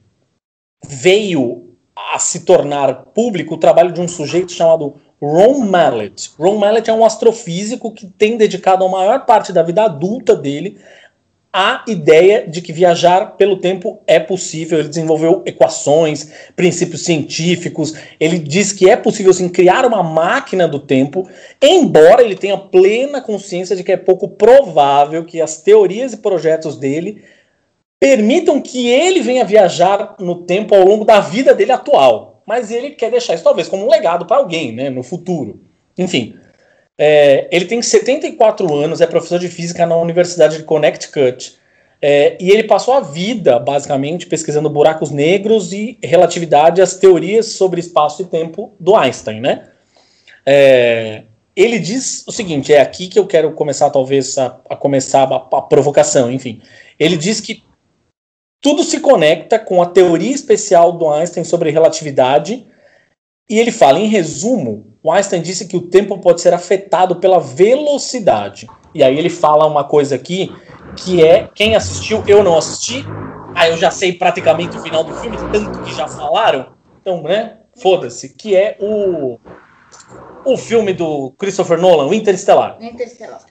veio 0.86 1.76
a 2.14 2.20
se 2.20 2.42
tornar 2.42 3.06
público 3.14 3.56
o 3.56 3.60
trabalho 3.60 3.92
de 3.92 4.00
um 4.00 4.08
sujeito 4.08 4.52
chamado 4.52 4.96
Ron 5.20 5.60
Mallet. 5.66 6.32
Ron 6.38 6.58
Mallet 6.58 6.90
é 6.90 6.94
um 6.94 7.04
astrofísico 7.04 7.92
que 7.92 8.06
tem 8.06 8.38
dedicado 8.38 8.86
a 8.86 8.90
maior 8.90 9.26
parte 9.26 9.52
da 9.52 9.64
vida 9.64 9.84
adulta 9.84 10.36
dele 10.36 10.80
a 11.52 11.84
ideia 11.88 12.48
de 12.48 12.62
que 12.62 12.72
viajar 12.72 13.36
pelo 13.36 13.58
tempo 13.58 14.00
é 14.06 14.20
possível. 14.20 14.78
Ele 14.78 14.88
desenvolveu 14.88 15.42
equações, 15.46 16.32
princípios 16.56 17.04
científicos. 17.04 17.96
Ele 18.20 18.38
diz 18.38 18.72
que 18.72 18.88
é 18.88 18.96
possível 18.96 19.34
sim 19.34 19.50
criar 19.50 19.86
uma 19.86 20.04
máquina 20.04 20.68
do 20.68 20.80
tempo, 20.80 21.28
embora 21.60 22.22
ele 22.22 22.36
tenha 22.36 22.58
plena 22.58 23.20
consciência 23.20 23.76
de 23.76 23.84
que 23.84 23.92
é 23.92 23.98
pouco 23.98 24.28
provável 24.28 25.26
que 25.26 25.42
as 25.42 25.62
teorias 25.62 26.14
e 26.14 26.18
projetos 26.18 26.78
dele 26.78 27.24
permitam 28.00 28.62
que 28.62 28.88
ele 28.88 29.22
venha 29.22 29.44
viajar 29.44 30.16
no 30.20 30.44
tempo 30.44 30.74
ao 30.74 30.86
longo 30.86 31.04
da 31.04 31.20
vida 31.20 31.54
dele 31.54 31.72
atual. 31.72 32.42
Mas 32.46 32.72
ele 32.72 32.92
quer 32.92 33.12
deixar 33.12 33.36
isso 33.36 33.44
talvez 33.44 33.68
como 33.68 33.86
um 33.86 33.90
legado 33.90 34.26
para 34.26 34.38
alguém, 34.38 34.72
né, 34.72 34.90
no 34.90 35.04
futuro. 35.04 35.62
Enfim, 35.98 36.36
é, 36.98 37.48
ele 37.52 37.66
tem 37.66 37.82
74 37.82 38.74
anos, 38.74 39.02
é 39.02 39.06
professor 39.06 39.38
de 39.38 39.50
física 39.50 39.86
na 39.86 39.98
Universidade 39.98 40.58
de 40.58 40.64
Connecticut. 40.64 41.58
É, 42.02 42.38
e 42.40 42.50
ele 42.50 42.64
passou 42.64 42.94
a 42.94 43.02
vida, 43.02 43.60
basicamente, 43.60 44.26
pesquisando 44.26 44.70
buracos 44.70 45.12
negros 45.12 45.74
e 45.74 45.98
relatividade 46.02 46.82
às 46.82 46.96
teorias 46.96 47.48
sobre 47.48 47.82
espaço 47.82 48.22
e 48.22 48.26
tempo 48.26 48.74
do 48.80 48.96
Einstein, 48.96 49.42
né? 49.42 49.68
É, 50.46 51.24
ele 51.54 51.78
diz 51.78 52.24
o 52.26 52.32
seguinte, 52.32 52.74
é 52.74 52.80
aqui 52.80 53.08
que 53.08 53.20
eu 53.20 53.28
quero 53.28 53.52
começar, 53.52 53.90
talvez, 53.90 54.38
a, 54.38 54.58
a 54.70 54.76
começar 54.78 55.24
a, 55.24 55.58
a 55.58 55.62
provocação, 55.62 56.32
enfim. 56.32 56.62
Ele 56.98 57.18
diz 57.18 57.42
que 57.42 57.64
tudo 58.62 58.84
se 58.84 59.00
conecta 59.00 59.58
com 59.58 59.82
a 59.82 59.86
teoria 59.86 60.34
especial 60.34 60.92
do 60.92 61.10
Einstein 61.10 61.44
sobre 61.44 61.72
relatividade, 61.72 62.68
e 63.50 63.58
ele 63.58 63.72
fala, 63.72 64.00
em 64.00 64.08
resumo, 64.08 64.96
o 65.02 65.12
Einstein 65.12 65.42
disse 65.42 65.68
que 65.68 65.76
o 65.76 65.82
tempo 65.82 66.20
pode 66.20 66.42
ser 66.42 66.54
afetado 66.54 67.16
pela 67.16 67.40
velocidade. 67.40 68.68
E 68.94 69.04
aí 69.04 69.18
ele 69.18 69.30
fala 69.30 69.66
uma 69.66 69.84
coisa 69.84 70.16
aqui 70.16 70.54
que 70.96 71.24
é 71.24 71.50
quem 71.56 71.76
assistiu, 71.76 72.24
eu 72.28 72.44
não 72.44 72.58
assisti. 72.58 73.04
Ah, 73.56 73.68
eu 73.68 73.78
já 73.78 73.90
sei 73.90 74.14
praticamente 74.14 74.78
o 74.78 74.82
final 74.82 75.04
do 75.04 75.16
filme, 75.16 75.38
tanto 75.52 75.82
que 75.82 75.94
já 75.94 76.08
falaram. 76.08 76.74
Então, 77.02 77.24
né? 77.24 77.58
Foda-se, 77.76 78.30
que 78.30 78.56
é 78.56 78.78
o 78.80 79.40
o 80.46 80.58
filme 80.58 80.94
do 80.94 81.32
Christopher 81.38 81.80
Nolan, 81.80 82.08
o 82.08 82.14
Interestelar. 82.14 82.78
Interestelar. 82.80 83.42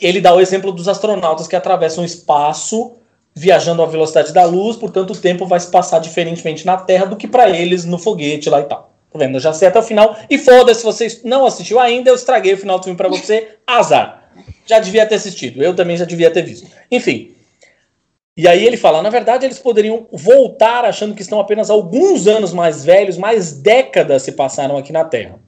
Ele 0.00 0.20
dá 0.20 0.34
o 0.34 0.40
exemplo 0.40 0.72
dos 0.72 0.88
astronautas 0.88 1.46
que 1.46 1.56
atravessam 1.56 2.02
o 2.02 2.06
espaço 2.06 2.94
viajando 3.34 3.82
à 3.82 3.86
velocidade 3.86 4.32
da 4.32 4.44
luz, 4.44 4.76
portanto 4.76 5.12
o 5.12 5.16
tempo 5.18 5.46
vai 5.46 5.58
se 5.58 5.70
passar 5.70 5.98
diferentemente 5.98 6.66
na 6.66 6.76
Terra 6.76 7.06
do 7.06 7.16
que 7.16 7.26
para 7.26 7.50
eles 7.50 7.84
no 7.84 7.98
foguete 7.98 8.50
lá 8.50 8.60
e 8.60 8.64
tal. 8.64 8.92
Tá 9.12 9.18
vendo? 9.18 9.36
Eu 9.36 9.40
já 9.40 9.52
sei 9.52 9.68
até 9.68 9.78
o 9.78 9.82
final. 9.82 10.16
E 10.28 10.38
foda-se, 10.38 10.80
se 10.80 10.86
você 10.86 11.20
não 11.24 11.44
assistiu 11.44 11.78
ainda, 11.78 12.10
eu 12.10 12.14
estraguei 12.14 12.54
o 12.54 12.58
final 12.58 12.78
do 12.78 12.84
filme 12.84 12.96
para 12.96 13.08
você. 13.08 13.56
Azar. 13.66 14.30
Já 14.64 14.78
devia 14.78 15.04
ter 15.04 15.16
assistido. 15.16 15.62
Eu 15.62 15.74
também 15.74 15.96
já 15.96 16.06
devia 16.06 16.30
ter 16.30 16.42
visto. 16.42 16.66
Enfim. 16.90 17.34
E 18.34 18.48
aí 18.48 18.64
ele 18.64 18.78
fala, 18.78 19.02
na 19.02 19.10
verdade, 19.10 19.44
eles 19.44 19.58
poderiam 19.58 20.06
voltar 20.10 20.86
achando 20.86 21.14
que 21.14 21.20
estão 21.20 21.38
apenas 21.38 21.68
alguns 21.68 22.26
anos 22.26 22.54
mais 22.54 22.82
velhos, 22.82 23.18
mais 23.18 23.52
décadas 23.52 24.22
se 24.22 24.32
passaram 24.32 24.78
aqui 24.78 24.90
na 24.90 25.04
Terra. 25.04 25.38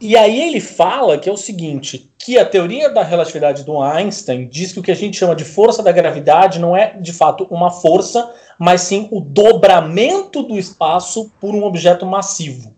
E 0.00 0.16
aí 0.16 0.48
ele 0.48 0.60
fala 0.60 1.18
que 1.18 1.28
é 1.28 1.32
o 1.32 1.36
seguinte, 1.36 2.10
que 2.18 2.38
a 2.38 2.44
teoria 2.44 2.90
da 2.90 3.02
relatividade 3.02 3.64
do 3.64 3.80
Einstein 3.80 4.46
diz 4.46 4.72
que 4.72 4.80
o 4.80 4.82
que 4.82 4.90
a 4.90 4.96
gente 4.96 5.16
chama 5.16 5.34
de 5.34 5.44
força 5.44 5.82
da 5.82 5.90
gravidade 5.90 6.58
não 6.58 6.76
é 6.76 6.96
de 7.00 7.12
fato 7.12 7.46
uma 7.50 7.70
força, 7.70 8.30
mas 8.58 8.82
sim 8.82 9.08
o 9.10 9.20
dobramento 9.20 10.42
do 10.42 10.58
espaço 10.58 11.30
por 11.40 11.54
um 11.54 11.64
objeto 11.64 12.04
massivo. 12.04 12.74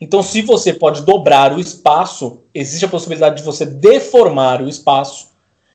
Então, 0.00 0.22
se 0.22 0.40
você 0.42 0.72
pode 0.72 1.02
dobrar 1.02 1.52
o 1.52 1.60
espaço, 1.60 2.42
existe 2.54 2.84
a 2.84 2.88
possibilidade 2.88 3.36
de 3.36 3.42
você 3.42 3.66
deformar 3.66 4.62
o 4.62 4.68
espaço. 4.68 5.28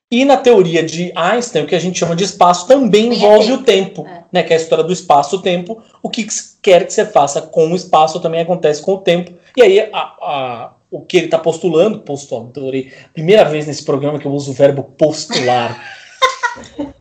E 0.10 0.24
na 0.24 0.38
teoria 0.38 0.82
de 0.82 1.12
Einstein, 1.16 1.64
o 1.64 1.68
que 1.68 1.76
a 1.76 1.80
gente 1.80 2.00
chama 2.00 2.16
de 2.16 2.24
espaço 2.24 2.68
também 2.68 3.14
envolve 3.14 3.52
o 3.52 3.64
tempo, 3.64 4.06
é. 4.08 4.24
né? 4.32 4.44
Que 4.44 4.54
é 4.54 4.56
a 4.56 4.60
história 4.60 4.84
do 4.84 4.94
espaço-tempo. 4.94 5.82
O 6.02 6.10
que 6.10 6.26
quer 6.62 6.86
que 6.86 6.94
você 6.94 7.06
faça 7.06 7.42
com 7.42 7.72
o 7.72 7.76
espaço 7.76 8.20
também 8.20 8.42
acontece 8.42 8.82
com 8.82 8.94
o 8.94 9.00
tempo. 9.00 9.34
E 9.58 9.62
aí 9.62 9.80
a, 9.80 10.00
a 10.00 10.72
o 10.96 11.02
que 11.02 11.18
ele 11.18 11.26
está 11.26 11.38
postulando, 11.38 12.00
postulando, 12.00 12.54
primeira 13.14 13.44
vez 13.44 13.68
nesse 13.68 13.84
programa 13.84 14.18
que 14.18 14.26
eu 14.26 14.32
uso 14.32 14.52
o 14.52 14.54
verbo 14.54 14.82
postular. 14.84 15.78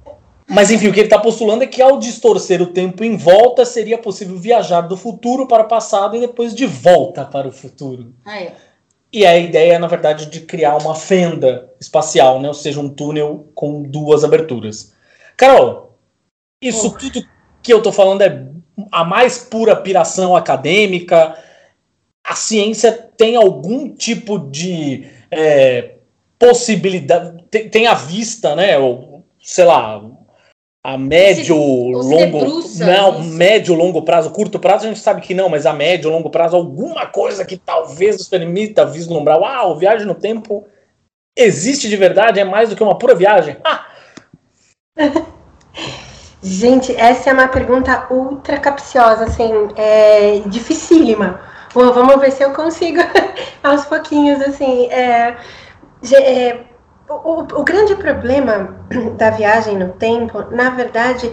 Mas 0.50 0.70
enfim, 0.70 0.88
o 0.88 0.92
que 0.92 1.00
ele 1.00 1.06
está 1.06 1.18
postulando 1.18 1.62
é 1.62 1.66
que 1.66 1.80
ao 1.80 1.98
distorcer 1.98 2.60
o 2.60 2.66
tempo 2.66 3.04
em 3.04 3.16
volta, 3.16 3.64
seria 3.64 3.96
possível 3.96 4.36
viajar 4.36 4.82
do 4.82 4.96
futuro 4.96 5.46
para 5.46 5.62
o 5.62 5.68
passado 5.68 6.16
e 6.16 6.20
depois 6.20 6.54
de 6.54 6.66
volta 6.66 7.24
para 7.24 7.48
o 7.48 7.52
futuro. 7.52 8.12
Aí. 8.24 8.50
E 9.12 9.24
a 9.24 9.38
ideia, 9.38 9.78
na 9.78 9.86
verdade, 9.86 10.26
de 10.26 10.40
criar 10.40 10.76
uma 10.76 10.94
fenda 10.94 11.70
espacial, 11.80 12.40
né? 12.40 12.48
ou 12.48 12.54
seja, 12.54 12.80
um 12.80 12.88
túnel 12.88 13.48
com 13.54 13.82
duas 13.82 14.24
aberturas. 14.24 14.92
Carol, 15.36 15.96
isso 16.60 16.88
oh. 16.88 16.98
tudo 16.98 17.24
que 17.62 17.72
eu 17.72 17.78
estou 17.78 17.92
falando 17.92 18.22
é 18.22 18.44
a 18.90 19.04
mais 19.04 19.38
pura 19.38 19.76
piração 19.76 20.34
acadêmica, 20.34 21.38
a 22.34 22.36
ciência 22.36 22.90
tem 23.16 23.36
algum 23.36 23.94
tipo 23.94 24.40
de 24.40 25.08
é, 25.30 25.92
possibilidade, 26.36 27.44
tem, 27.48 27.68
tem 27.68 27.86
à 27.86 27.94
vista, 27.94 28.56
né? 28.56 28.76
Ou, 28.76 29.24
sei 29.40 29.64
lá, 29.64 30.02
a 30.82 30.98
médio, 30.98 31.56
longo. 31.56 32.16
Debruça, 32.16 32.84
não, 32.84 33.20
isso. 33.20 33.30
médio, 33.34 33.74
longo 33.76 34.02
prazo, 34.02 34.30
curto 34.30 34.58
prazo 34.58 34.84
a 34.84 34.88
gente 34.88 34.98
sabe 34.98 35.20
que 35.20 35.32
não, 35.32 35.48
mas 35.48 35.64
a 35.64 35.72
médio, 35.72 36.10
longo 36.10 36.28
prazo, 36.28 36.56
alguma 36.56 37.06
coisa 37.06 37.44
que 37.44 37.56
talvez 37.56 38.18
nos 38.18 38.28
permita 38.28 38.84
vislumbrar. 38.84 39.38
Uau, 39.38 39.78
viagem 39.78 40.04
no 40.04 40.14
tempo 40.16 40.66
existe 41.36 41.88
de 41.88 41.96
verdade? 41.96 42.40
É 42.40 42.44
mais 42.44 42.68
do 42.68 42.74
que 42.74 42.82
uma 42.82 42.98
pura 42.98 43.14
viagem? 43.14 43.56
Ah! 43.62 43.86
Gente, 46.42 46.94
essa 46.96 47.30
é 47.30 47.32
uma 47.32 47.48
pergunta 47.48 48.08
ultra 48.10 48.58
capciosa, 48.58 49.24
assim, 49.24 49.50
é 49.76 50.40
dificílima. 50.46 51.53
Vamos 51.74 52.20
ver 52.20 52.30
se 52.30 52.42
eu 52.44 52.52
consigo 52.52 53.00
aos 53.62 53.84
pouquinhos, 53.84 54.40
assim. 54.40 54.86
É, 54.92 55.36
é, 56.12 56.60
o, 57.08 57.40
o, 57.40 57.64
grande 57.64 57.96
problema 57.96 58.76
da 59.18 59.30
viagem 59.30 59.76
no 59.76 59.88
tempo, 59.94 60.44
na 60.52 60.70
verdade, 60.70 61.30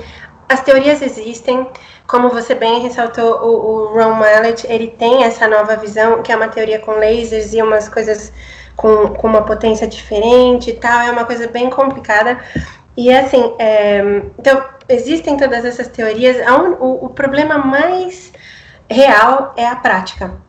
as 0.49 0.62
teorias 0.62 1.01
existem, 1.04 1.69
como 2.08 2.30
você 2.30 2.56
bem 2.56 2.82
ressaltou, 2.82 3.36
o, 3.43 3.49
o 3.49 3.93
Ron 3.93 4.13
Mallet, 4.13 4.65
ele 4.67 4.88
tem 4.88 5.23
essa 5.23 5.47
nova 5.47 5.75
visão, 5.75 6.23
que 6.23 6.32
é 6.32 6.36
uma 6.36 6.47
teoria 6.47 6.80
com 6.80 6.93
lasers 6.93 7.54
e 7.54 7.62
umas 7.62 7.88
coisas 7.88 8.34
com, 8.75 9.10
com 9.10 9.27
uma 9.27 9.43
potência 9.43 9.88
diferente 9.88 10.71
e 10.71 10.73
tal, 10.73 11.01
é 11.01 11.12
uma 11.12 11.25
coisa 11.25 11.47
bem 11.47 11.69
complicada. 11.69 12.39
E 12.97 13.13
assim, 13.13 13.54
é, 13.60 14.23
então, 14.39 14.65
existem 14.89 15.38
todas 15.38 15.63
essas 15.63 15.88
teorias, 15.88 16.38
o, 16.80 17.06
o 17.06 17.10
problema 17.10 17.60
mais 17.60 18.34
real 18.91 19.54
é 19.56 19.65
a 19.65 19.75
prática. 19.75 20.39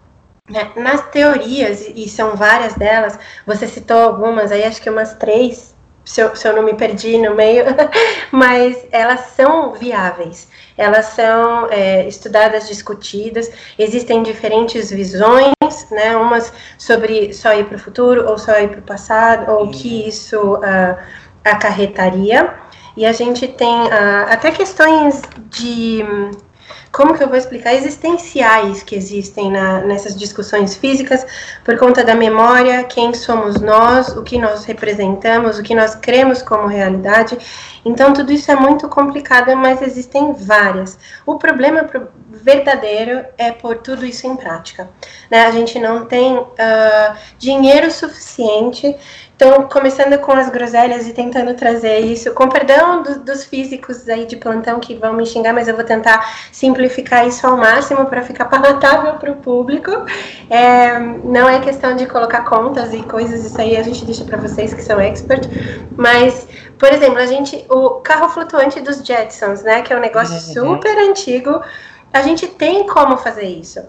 Né? 0.50 0.70
Nas 0.76 1.08
teorias, 1.08 1.88
e 1.94 2.08
são 2.08 2.36
várias 2.36 2.74
delas, 2.74 3.18
você 3.46 3.66
citou 3.66 3.98
algumas, 3.98 4.50
aí 4.50 4.64
acho 4.64 4.82
que 4.82 4.90
umas 4.90 5.14
três, 5.14 5.74
se 6.04 6.20
eu, 6.20 6.34
se 6.34 6.48
eu 6.48 6.54
não 6.54 6.64
me 6.64 6.74
perdi 6.74 7.16
no 7.16 7.34
meio, 7.34 7.64
mas 8.32 8.84
elas 8.90 9.20
são 9.36 9.72
viáveis, 9.72 10.48
elas 10.76 11.06
são 11.06 11.68
é, 11.70 12.08
estudadas, 12.08 12.66
discutidas, 12.66 13.50
existem 13.78 14.22
diferentes 14.22 14.90
visões, 14.90 15.54
né? 15.90 16.16
Umas 16.16 16.52
sobre 16.76 17.32
só 17.32 17.54
ir 17.54 17.66
para 17.66 17.76
o 17.76 17.78
futuro, 17.78 18.28
ou 18.28 18.36
só 18.36 18.58
ir 18.58 18.68
para 18.68 18.80
o 18.80 18.82
passado, 18.82 19.50
ou 19.52 19.66
o 19.66 19.70
que 19.70 20.08
isso 20.08 20.54
uh, 20.56 20.98
acarretaria. 21.44 22.52
E 22.96 23.06
a 23.06 23.12
gente 23.12 23.46
tem 23.46 23.84
uh, 23.84 24.26
até 24.28 24.50
questões 24.50 25.22
de 25.50 26.04
como 26.92 27.16
que 27.16 27.24
eu 27.24 27.28
vou 27.28 27.38
explicar, 27.38 27.74
existenciais 27.74 28.82
que 28.82 28.94
existem 28.94 29.50
na, 29.50 29.80
nessas 29.80 30.14
discussões 30.14 30.76
físicas 30.76 31.26
por 31.64 31.78
conta 31.78 32.04
da 32.04 32.14
memória, 32.14 32.84
quem 32.84 33.14
somos 33.14 33.58
nós, 33.60 34.08
o 34.08 34.22
que 34.22 34.38
nós 34.38 34.64
representamos, 34.66 35.58
o 35.58 35.62
que 35.62 35.74
nós 35.74 35.94
cremos 35.94 36.42
como 36.42 36.66
realidade. 36.66 37.38
Então, 37.82 38.12
tudo 38.12 38.30
isso 38.30 38.50
é 38.52 38.54
muito 38.54 38.88
complicado, 38.90 39.56
mas 39.56 39.80
existem 39.80 40.34
várias. 40.34 40.98
O 41.24 41.38
problema 41.38 41.88
verdadeiro 42.30 43.24
é 43.38 43.50
pôr 43.50 43.78
tudo 43.78 44.04
isso 44.04 44.26
em 44.26 44.36
prática. 44.36 44.90
Né? 45.30 45.46
A 45.46 45.50
gente 45.50 45.78
não 45.78 46.04
tem 46.04 46.36
uh, 46.36 47.16
dinheiro 47.38 47.90
suficiente 47.90 48.94
então, 49.44 49.64
começando 49.64 50.16
com 50.20 50.30
as 50.30 50.48
groselhas 50.48 51.04
e 51.08 51.12
tentando 51.12 51.52
trazer 51.54 51.98
isso, 51.98 52.32
com 52.32 52.48
perdão 52.48 53.02
do, 53.02 53.18
dos 53.24 53.44
físicos 53.44 54.08
aí 54.08 54.24
de 54.24 54.36
plantão 54.36 54.78
que 54.78 54.94
vão 54.94 55.14
me 55.14 55.26
xingar, 55.26 55.52
mas 55.52 55.66
eu 55.66 55.74
vou 55.74 55.82
tentar 55.82 56.24
simplificar 56.52 57.26
isso 57.26 57.44
ao 57.44 57.56
máximo 57.56 58.06
para 58.06 58.22
ficar 58.22 58.44
palatável 58.44 59.14
para 59.14 59.32
o 59.32 59.36
público. 59.38 59.90
É, 60.48 60.96
não 61.24 61.48
é 61.48 61.58
questão 61.58 61.96
de 61.96 62.06
colocar 62.06 62.44
contas 62.44 62.94
e 62.94 63.02
coisas, 63.02 63.44
isso 63.44 63.60
aí 63.60 63.76
a 63.76 63.82
gente 63.82 64.04
deixa 64.04 64.24
para 64.24 64.36
vocês 64.36 64.72
que 64.72 64.80
são 64.80 65.00
expert, 65.00 65.48
mas 65.96 66.46
por 66.78 66.92
exemplo, 66.92 67.18
a 67.18 67.26
gente, 67.26 67.66
o 67.68 68.00
carro 68.00 68.28
flutuante 68.28 68.80
dos 68.80 69.04
Jetsons, 69.04 69.64
né, 69.64 69.82
que 69.82 69.92
é 69.92 69.96
um 69.96 70.00
negócio 70.00 70.34
uhum. 70.34 70.70
super 70.70 70.96
antigo, 70.98 71.60
a 72.12 72.22
gente 72.22 72.46
tem 72.46 72.86
como 72.86 73.16
fazer 73.16 73.48
isso 73.48 73.80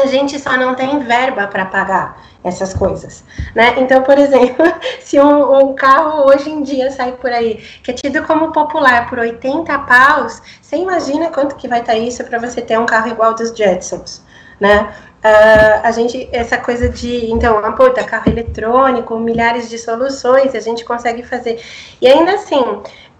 a 0.00 0.06
gente 0.06 0.38
só 0.38 0.56
não 0.56 0.74
tem 0.74 0.98
verba 1.00 1.46
para 1.46 1.64
pagar 1.66 2.20
essas 2.42 2.74
coisas, 2.74 3.24
né? 3.54 3.74
Então, 3.78 4.02
por 4.02 4.18
exemplo, 4.18 4.64
se 5.00 5.20
um, 5.20 5.58
um, 5.58 5.74
carro 5.74 6.26
hoje 6.26 6.50
em 6.50 6.62
dia 6.62 6.90
sai 6.90 7.12
por 7.12 7.30
aí, 7.30 7.64
que 7.82 7.90
é 7.90 7.94
tido 7.94 8.22
como 8.24 8.52
popular 8.52 9.08
por 9.08 9.18
80 9.18 9.78
paus, 9.80 10.42
você 10.60 10.76
imagina 10.76 11.30
quanto 11.30 11.56
que 11.56 11.68
vai 11.68 11.80
estar 11.80 11.92
tá 11.92 11.98
isso 11.98 12.24
para 12.24 12.38
você 12.38 12.60
ter 12.60 12.78
um 12.78 12.86
carro 12.86 13.08
igual 13.08 13.34
dos 13.34 13.50
Jetsons, 13.56 14.22
né? 14.60 14.92
Uh, 15.24 15.80
a 15.82 15.90
gente, 15.90 16.28
essa 16.32 16.58
coisa 16.58 16.86
de, 16.86 17.30
então, 17.30 17.56
ah, 17.64 17.72
pô, 17.72 17.88
tá 17.88 18.04
carro 18.04 18.30
eletrônico, 18.30 19.18
milhares 19.18 19.70
de 19.70 19.78
soluções, 19.78 20.54
a 20.54 20.60
gente 20.60 20.84
consegue 20.84 21.22
fazer. 21.22 21.62
E 21.98 22.06
ainda 22.06 22.34
assim, 22.34 22.62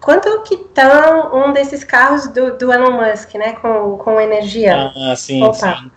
quanto 0.02 0.42
que 0.42 0.54
estão 0.54 1.34
um 1.34 1.52
desses 1.54 1.82
carros 1.82 2.28
do, 2.28 2.58
do 2.58 2.70
Elon 2.70 2.90
Musk, 2.90 3.34
né, 3.36 3.52
com, 3.54 3.96
com 3.96 4.20
energia? 4.20 4.92
Ah, 4.94 5.16
sim, 5.16 5.42
Opa. 5.42 5.54
sim. 5.54 5.90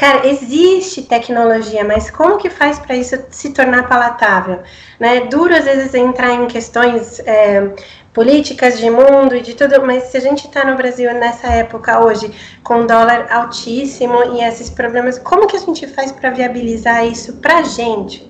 Cara, 0.00 0.26
existe 0.26 1.02
tecnologia, 1.02 1.84
mas 1.84 2.10
como 2.10 2.38
que 2.38 2.48
faz 2.48 2.78
para 2.78 2.96
isso 2.96 3.22
se 3.28 3.50
tornar 3.50 3.86
palatável? 3.86 4.62
Né? 4.98 5.18
É 5.18 5.26
duro 5.26 5.54
às 5.54 5.66
vezes 5.66 5.92
entrar 5.92 6.32
em 6.32 6.46
questões 6.46 7.20
é, 7.26 7.74
políticas 8.10 8.78
de 8.78 8.88
mundo 8.88 9.36
e 9.36 9.42
de 9.42 9.54
tudo, 9.54 9.84
mas 9.84 10.04
se 10.04 10.16
a 10.16 10.20
gente 10.20 10.46
está 10.46 10.64
no 10.64 10.74
Brasil 10.74 11.12
nessa 11.12 11.48
época 11.48 12.02
hoje, 12.02 12.32
com 12.64 12.86
dólar 12.86 13.30
altíssimo 13.30 14.38
e 14.38 14.42
esses 14.42 14.70
problemas, 14.70 15.18
como 15.18 15.46
que 15.46 15.56
a 15.56 15.60
gente 15.60 15.86
faz 15.88 16.10
para 16.10 16.30
viabilizar 16.30 17.06
isso 17.06 17.34
para 17.34 17.58
a 17.58 17.62
gente? 17.62 18.29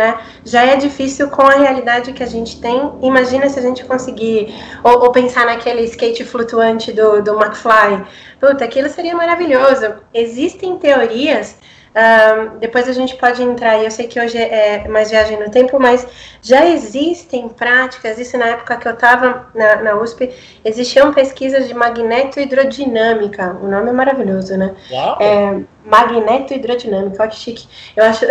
Né? 0.00 0.18
Já 0.46 0.64
é 0.64 0.76
difícil 0.76 1.28
com 1.28 1.42
a 1.42 1.56
realidade 1.56 2.14
que 2.14 2.22
a 2.22 2.26
gente 2.26 2.58
tem. 2.58 2.90
Imagina 3.02 3.50
se 3.50 3.58
a 3.58 3.62
gente 3.62 3.84
conseguir, 3.84 4.54
ou, 4.82 5.02
ou 5.02 5.12
pensar 5.12 5.44
naquele 5.44 5.82
skate 5.82 6.24
flutuante 6.24 6.90
do, 6.90 7.22
do 7.22 7.38
McFly. 7.38 8.06
Puta, 8.40 8.64
aquilo 8.64 8.88
seria 8.88 9.14
maravilhoso. 9.14 9.96
Existem 10.14 10.78
teorias 10.78 11.58
Um, 11.90 12.58
depois 12.58 12.88
a 12.88 12.92
gente 12.92 13.16
pode 13.16 13.42
entrar, 13.42 13.78
e 13.78 13.84
eu 13.84 13.90
sei 13.90 14.06
que 14.06 14.20
hoje 14.20 14.38
é 14.38 14.86
mais 14.86 15.10
viagem 15.10 15.40
no 15.40 15.50
tempo, 15.50 15.78
mas 15.80 16.06
já 16.40 16.64
existem 16.64 17.48
práticas, 17.48 18.16
isso 18.16 18.38
na 18.38 18.46
época 18.46 18.76
que 18.76 18.86
eu 18.86 18.92
estava 18.92 19.48
na, 19.54 19.76
na, 19.82 19.94
USP, 19.96 20.32
existiam 20.64 21.12
pesquisas 21.12 21.66
de 21.66 21.74
magnetohidrodinâmica, 21.74 23.56
o 23.60 23.66
nome 23.66 23.88
é 23.88 23.92
maravilhoso, 23.92 24.56
né? 24.56 24.72
Uau. 24.88 25.18
É, 25.20 25.60
magnetohidrodinâmica, 25.84 27.22
olha 27.22 27.30
que 27.30 27.36
chique. 27.36 27.66
Eu 27.96 28.04
acho. 28.04 28.24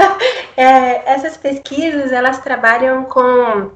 é, 0.56 1.02
essas 1.12 1.36
pesquisas, 1.36 2.12
elas 2.12 2.38
trabalham 2.40 3.04
com, 3.04 3.72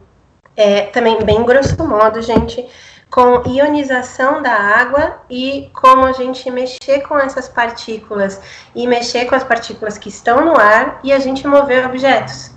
é, 0.57 0.82
também 0.87 1.22
bem 1.22 1.45
grosso 1.45 1.76
modo, 1.87 2.22
gente, 2.22 2.66
com 3.11 3.42
ionização 3.48 4.42
da 4.42 4.52
água 4.52 5.20
e 5.30 5.70
como 5.72 6.04
a 6.04 6.12
gente 6.12 6.50
mexer 6.50 7.00
com 7.02 7.16
essas 7.18 7.48
partículas 7.48 8.40
e 8.74 8.86
mexer 8.86 9.26
com 9.26 9.34
as 9.34 9.44
partículas 9.44 9.96
que 9.96 10.09
estão 10.09 10.44
no 10.44 10.59
ar 10.59 11.00
e 11.04 11.12
a 11.12 11.18
gente 11.18 11.46
mover 11.46 11.86
objetos, 11.86 12.50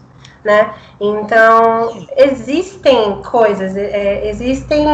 né? 0.43 0.73
Então 0.99 2.07
existem 2.17 3.21
coisas, 3.21 3.77
é, 3.77 4.27
existem 4.27 4.85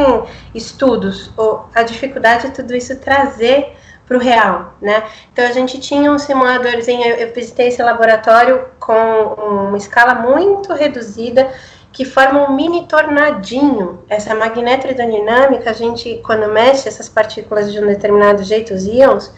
estudos. 0.53 1.31
A 1.73 1.83
dificuldade 1.83 2.47
de 2.47 2.53
tudo 2.53 2.75
isso 2.75 2.99
trazer 2.99 3.75
para 4.05 4.17
o 4.17 4.19
real, 4.19 4.75
né? 4.81 5.03
Então 5.31 5.45
a 5.45 5.51
gente 5.51 5.79
tinha 5.79 6.11
um 6.11 6.19
simuladorzinho, 6.19 7.07
eu 7.15 7.33
visitei 7.33 7.69
esse 7.69 7.81
laboratório 7.81 8.65
com 8.79 8.93
uma 8.93 9.77
escala 9.77 10.15
muito 10.15 10.73
reduzida 10.73 11.51
que 11.95 12.03
forma 12.03 12.45
um 12.45 12.53
mini 12.53 12.85
tornadinho. 12.87 14.03
Essa 14.09 14.35
magnetrodinâmica, 14.35 15.69
a 15.69 15.73
gente, 15.73 16.21
quando 16.25 16.51
mexe 16.51 16.89
essas 16.89 17.07
partículas 17.07 17.71
de 17.71 17.79
um 17.79 17.87
determinado 17.87 18.43
jeito, 18.43 18.73
os 18.73 18.85
íons, 18.85 19.33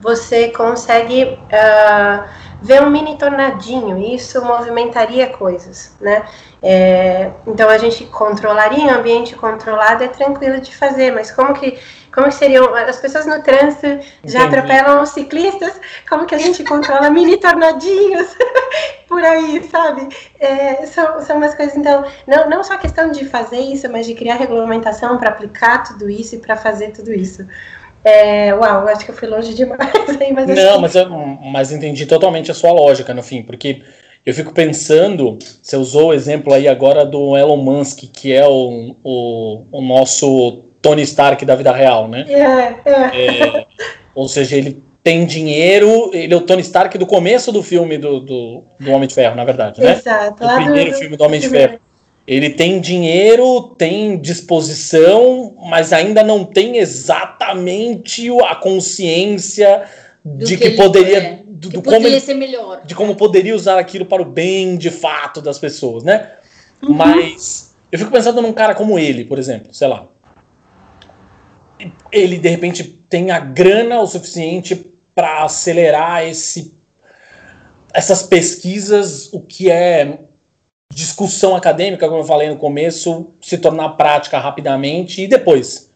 você 0.00 0.48
consegue 0.48 1.24
uh, 1.24 2.24
ver 2.62 2.82
um 2.82 2.88
mini 2.88 3.18
tornadinho, 3.18 3.98
e 3.98 4.14
isso 4.14 4.42
movimentaria 4.42 5.26
coisas, 5.26 5.94
né? 6.00 6.24
É, 6.62 7.30
então 7.46 7.68
a 7.68 7.76
gente 7.76 8.06
controlaria, 8.06 8.86
um 8.86 8.94
ambiente 8.96 9.36
controlado 9.36 10.02
é 10.02 10.08
tranquilo 10.08 10.62
de 10.62 10.74
fazer, 10.74 11.12
mas 11.12 11.30
como 11.30 11.52
que 11.52 11.78
como 12.18 12.32
seriam 12.32 12.74
as 12.74 12.98
pessoas 12.98 13.26
no 13.26 13.40
trânsito 13.42 13.86
já 14.24 14.40
Entendi. 14.40 14.56
atropelam 14.58 15.02
os 15.02 15.10
ciclistas? 15.10 15.80
Como 16.08 16.26
que 16.26 16.34
a 16.34 16.38
gente 16.38 16.64
controla 16.64 17.08
mini 17.10 17.36
tornadinhos 17.36 18.26
por 19.06 19.22
aí, 19.22 19.62
sabe? 19.70 20.08
É, 20.40 20.84
são, 20.86 21.20
são 21.20 21.36
umas 21.36 21.54
coisas, 21.54 21.76
então, 21.76 22.04
não, 22.26 22.50
não 22.50 22.64
só 22.64 22.76
questão 22.76 23.12
de 23.12 23.24
fazer 23.24 23.60
isso, 23.60 23.88
mas 23.88 24.04
de 24.04 24.14
criar 24.14 24.34
regulamentação 24.34 25.16
para 25.16 25.30
aplicar 25.30 25.84
tudo 25.84 26.10
isso 26.10 26.34
e 26.34 26.38
para 26.38 26.56
fazer 26.56 26.90
tudo 26.90 27.12
isso. 27.12 27.46
É, 28.02 28.52
uau, 28.54 28.88
acho 28.88 29.04
que 29.04 29.10
eu 29.10 29.16
fui 29.16 29.28
longe 29.28 29.54
demais 29.54 29.78
mas 30.34 30.46
Não, 30.46 30.74
que... 30.74 30.80
mas, 30.80 30.94
eu, 30.94 31.08
mas 31.08 31.72
entendi 31.72 32.06
totalmente 32.06 32.50
a 32.50 32.54
sua 32.54 32.72
lógica, 32.72 33.14
no 33.14 33.22
fim, 33.22 33.42
porque 33.42 33.82
eu 34.26 34.34
fico 34.34 34.52
pensando, 34.52 35.38
você 35.62 35.76
usou 35.76 36.08
o 36.08 36.12
exemplo 36.12 36.52
aí 36.52 36.66
agora 36.66 37.04
do 37.04 37.36
Elon 37.36 37.56
Musk, 37.56 38.04
que 38.12 38.32
é 38.32 38.46
o, 38.46 38.96
o, 39.02 39.64
o 39.70 39.80
nosso 39.80 40.67
Tony 40.80 41.02
Stark 41.02 41.44
da 41.44 41.54
vida 41.54 41.72
real, 41.72 42.08
né? 42.08 42.24
É, 42.28 42.90
é. 42.90 43.40
é, 43.40 43.66
ou 44.14 44.28
seja, 44.28 44.56
ele 44.56 44.82
tem 45.02 45.24
dinheiro, 45.24 46.10
ele 46.12 46.34
é 46.34 46.36
o 46.36 46.40
Tony 46.40 46.62
Stark 46.62 46.96
do 46.98 47.06
começo 47.06 47.50
do 47.50 47.62
filme 47.62 47.98
do, 47.98 48.20
do, 48.20 48.64
do 48.78 48.90
Homem 48.90 49.08
de 49.08 49.14
Ferro, 49.14 49.34
na 49.34 49.44
verdade, 49.44 49.80
né? 49.80 49.92
Exato. 49.92 50.44
O 50.44 50.54
primeiro 50.56 50.90
do, 50.90 50.98
filme 50.98 51.16
do 51.16 51.24
Homem 51.24 51.40
de 51.40 51.48
Ferro. 51.48 51.80
Ele 52.26 52.50
tem 52.50 52.78
dinheiro, 52.78 53.74
tem 53.78 54.18
disposição, 54.18 55.56
mas 55.70 55.94
ainda 55.94 56.22
não 56.22 56.44
tem 56.44 56.76
exatamente 56.76 58.28
a 58.42 58.54
consciência 58.54 59.84
do 60.22 60.44
de 60.44 60.58
que, 60.58 60.70
que 60.70 60.76
poderia. 60.76 61.18
É. 61.18 61.42
Do, 61.46 61.70
que 61.70 61.80
poderia 61.80 62.10
como, 62.10 62.20
ser 62.20 62.34
melhor. 62.34 62.82
De 62.84 62.94
como 62.94 63.16
poderia 63.16 63.56
usar 63.56 63.78
aquilo 63.78 64.04
para 64.04 64.20
o 64.20 64.26
bem 64.26 64.76
de 64.76 64.90
fato 64.90 65.40
das 65.40 65.58
pessoas, 65.58 66.04
né? 66.04 66.32
Uhum. 66.82 66.92
Mas 66.92 67.74
eu 67.90 67.98
fico 67.98 68.10
pensando 68.10 68.42
num 68.42 68.52
cara 68.52 68.74
como 68.74 68.98
ele, 68.98 69.24
por 69.24 69.38
exemplo, 69.38 69.72
sei 69.72 69.88
lá 69.88 70.06
ele 72.10 72.38
de 72.38 72.48
repente 72.48 72.84
tem 72.84 73.30
a 73.30 73.38
grana 73.38 74.00
o 74.00 74.06
suficiente 74.06 74.76
para 75.14 75.42
acelerar 75.42 76.24
esse, 76.24 76.76
essas 77.92 78.22
pesquisas, 78.22 79.32
o 79.32 79.40
que 79.40 79.70
é 79.70 80.20
discussão 80.92 81.54
acadêmica, 81.54 82.08
como 82.08 82.20
eu 82.20 82.24
falei 82.24 82.48
no 82.48 82.56
começo, 82.56 83.34
se 83.40 83.58
tornar 83.58 83.90
prática 83.90 84.38
rapidamente 84.38 85.22
e 85.22 85.28
depois. 85.28 85.92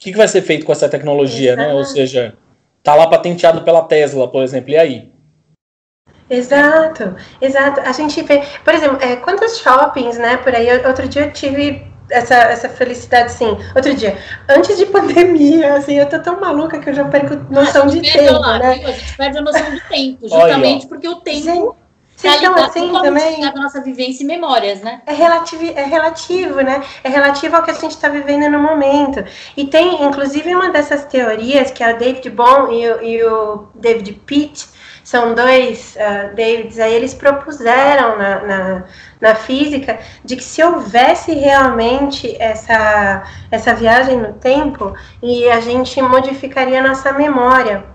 O 0.00 0.02
que, 0.04 0.12
que 0.12 0.16
vai 0.16 0.28
ser 0.28 0.42
feito 0.42 0.64
com 0.64 0.72
essa 0.72 0.88
tecnologia, 0.88 1.52
Exato. 1.52 1.68
né? 1.68 1.74
Ou 1.74 1.84
seja, 1.84 2.36
tá 2.82 2.94
lá 2.94 3.08
patenteado 3.08 3.62
pela 3.62 3.82
Tesla, 3.82 4.28
por 4.28 4.42
exemplo, 4.42 4.70
e 4.70 4.76
aí? 4.76 5.12
Exato, 6.30 7.16
exato. 7.40 7.80
A 7.80 7.92
gente 7.92 8.22
vê, 8.22 8.42
por 8.64 8.74
exemplo, 8.74 8.98
é, 9.02 9.16
quantos 9.16 9.58
shoppings, 9.58 10.18
né, 10.18 10.36
por 10.36 10.54
aí, 10.54 10.70
outro 10.86 11.08
dia 11.08 11.22
eu 11.22 11.32
tive 11.32 11.86
essa, 12.10 12.34
essa 12.34 12.68
felicidade, 12.68 13.26
assim. 13.26 13.56
Outro 13.74 13.94
dia, 13.94 14.18
antes 14.48 14.76
de 14.76 14.86
pandemia, 14.86 15.74
assim, 15.74 15.94
eu 15.98 16.08
tô 16.08 16.18
tão 16.18 16.40
maluca 16.40 16.78
que 16.78 16.90
eu 16.90 16.94
já 16.94 17.04
perco 17.04 17.36
noção 17.52 17.86
de 17.86 18.00
tempo, 18.00 18.40
lá, 18.40 18.58
né? 18.58 18.74
Viu? 18.74 18.88
A 18.88 18.92
gente 18.92 19.16
perde 19.16 19.38
a 19.38 19.42
noção 19.42 19.70
do 19.70 19.80
tempo, 19.88 20.28
justamente 20.28 20.78
Olha, 20.80 20.88
porque 20.88 21.08
o 21.08 21.16
tempo... 21.16 21.76
Vocês 22.18 22.34
estão 22.34 22.54
assim 22.56 22.92
também? 23.00 23.40
Da 23.40 23.52
nossa 23.52 23.80
vivência 23.80 24.24
e 24.24 24.26
memórias, 24.26 24.80
né? 24.80 25.02
É 25.06 25.12
relativo, 25.12 25.64
é 25.64 25.84
relativo, 25.84 26.60
né? 26.62 26.82
É 27.04 27.08
relativo 27.08 27.54
ao 27.54 27.62
que 27.62 27.70
a 27.70 27.74
gente 27.74 27.92
está 27.92 28.08
vivendo 28.08 28.50
no 28.50 28.58
momento. 28.58 29.24
E 29.56 29.64
tem, 29.64 30.02
inclusive, 30.02 30.52
uma 30.52 30.70
dessas 30.70 31.04
teorias, 31.04 31.70
que 31.70 31.84
é 31.84 31.94
o 31.94 31.96
David 31.96 32.28
Bohm 32.30 32.72
e 32.72 32.90
o, 32.90 33.02
e 33.04 33.22
o 33.22 33.68
David 33.72 34.14
Pitt, 34.26 34.66
são 35.08 35.34
dois 35.34 35.96
uh, 35.96 36.36
Davids, 36.36 36.78
aí 36.78 36.92
eles 36.92 37.14
propuseram 37.14 38.18
na, 38.18 38.42
na, 38.42 38.84
na, 39.18 39.34
física 39.34 39.98
de 40.22 40.36
que 40.36 40.44
se 40.44 40.62
houvesse 40.62 41.32
realmente 41.32 42.36
essa, 42.38 43.22
essa 43.50 43.74
viagem 43.74 44.18
no 44.18 44.34
tempo, 44.34 44.92
e 45.22 45.48
a 45.48 45.60
gente 45.60 46.02
modificaria 46.02 46.82
nossa 46.82 47.10
memória. 47.10 47.86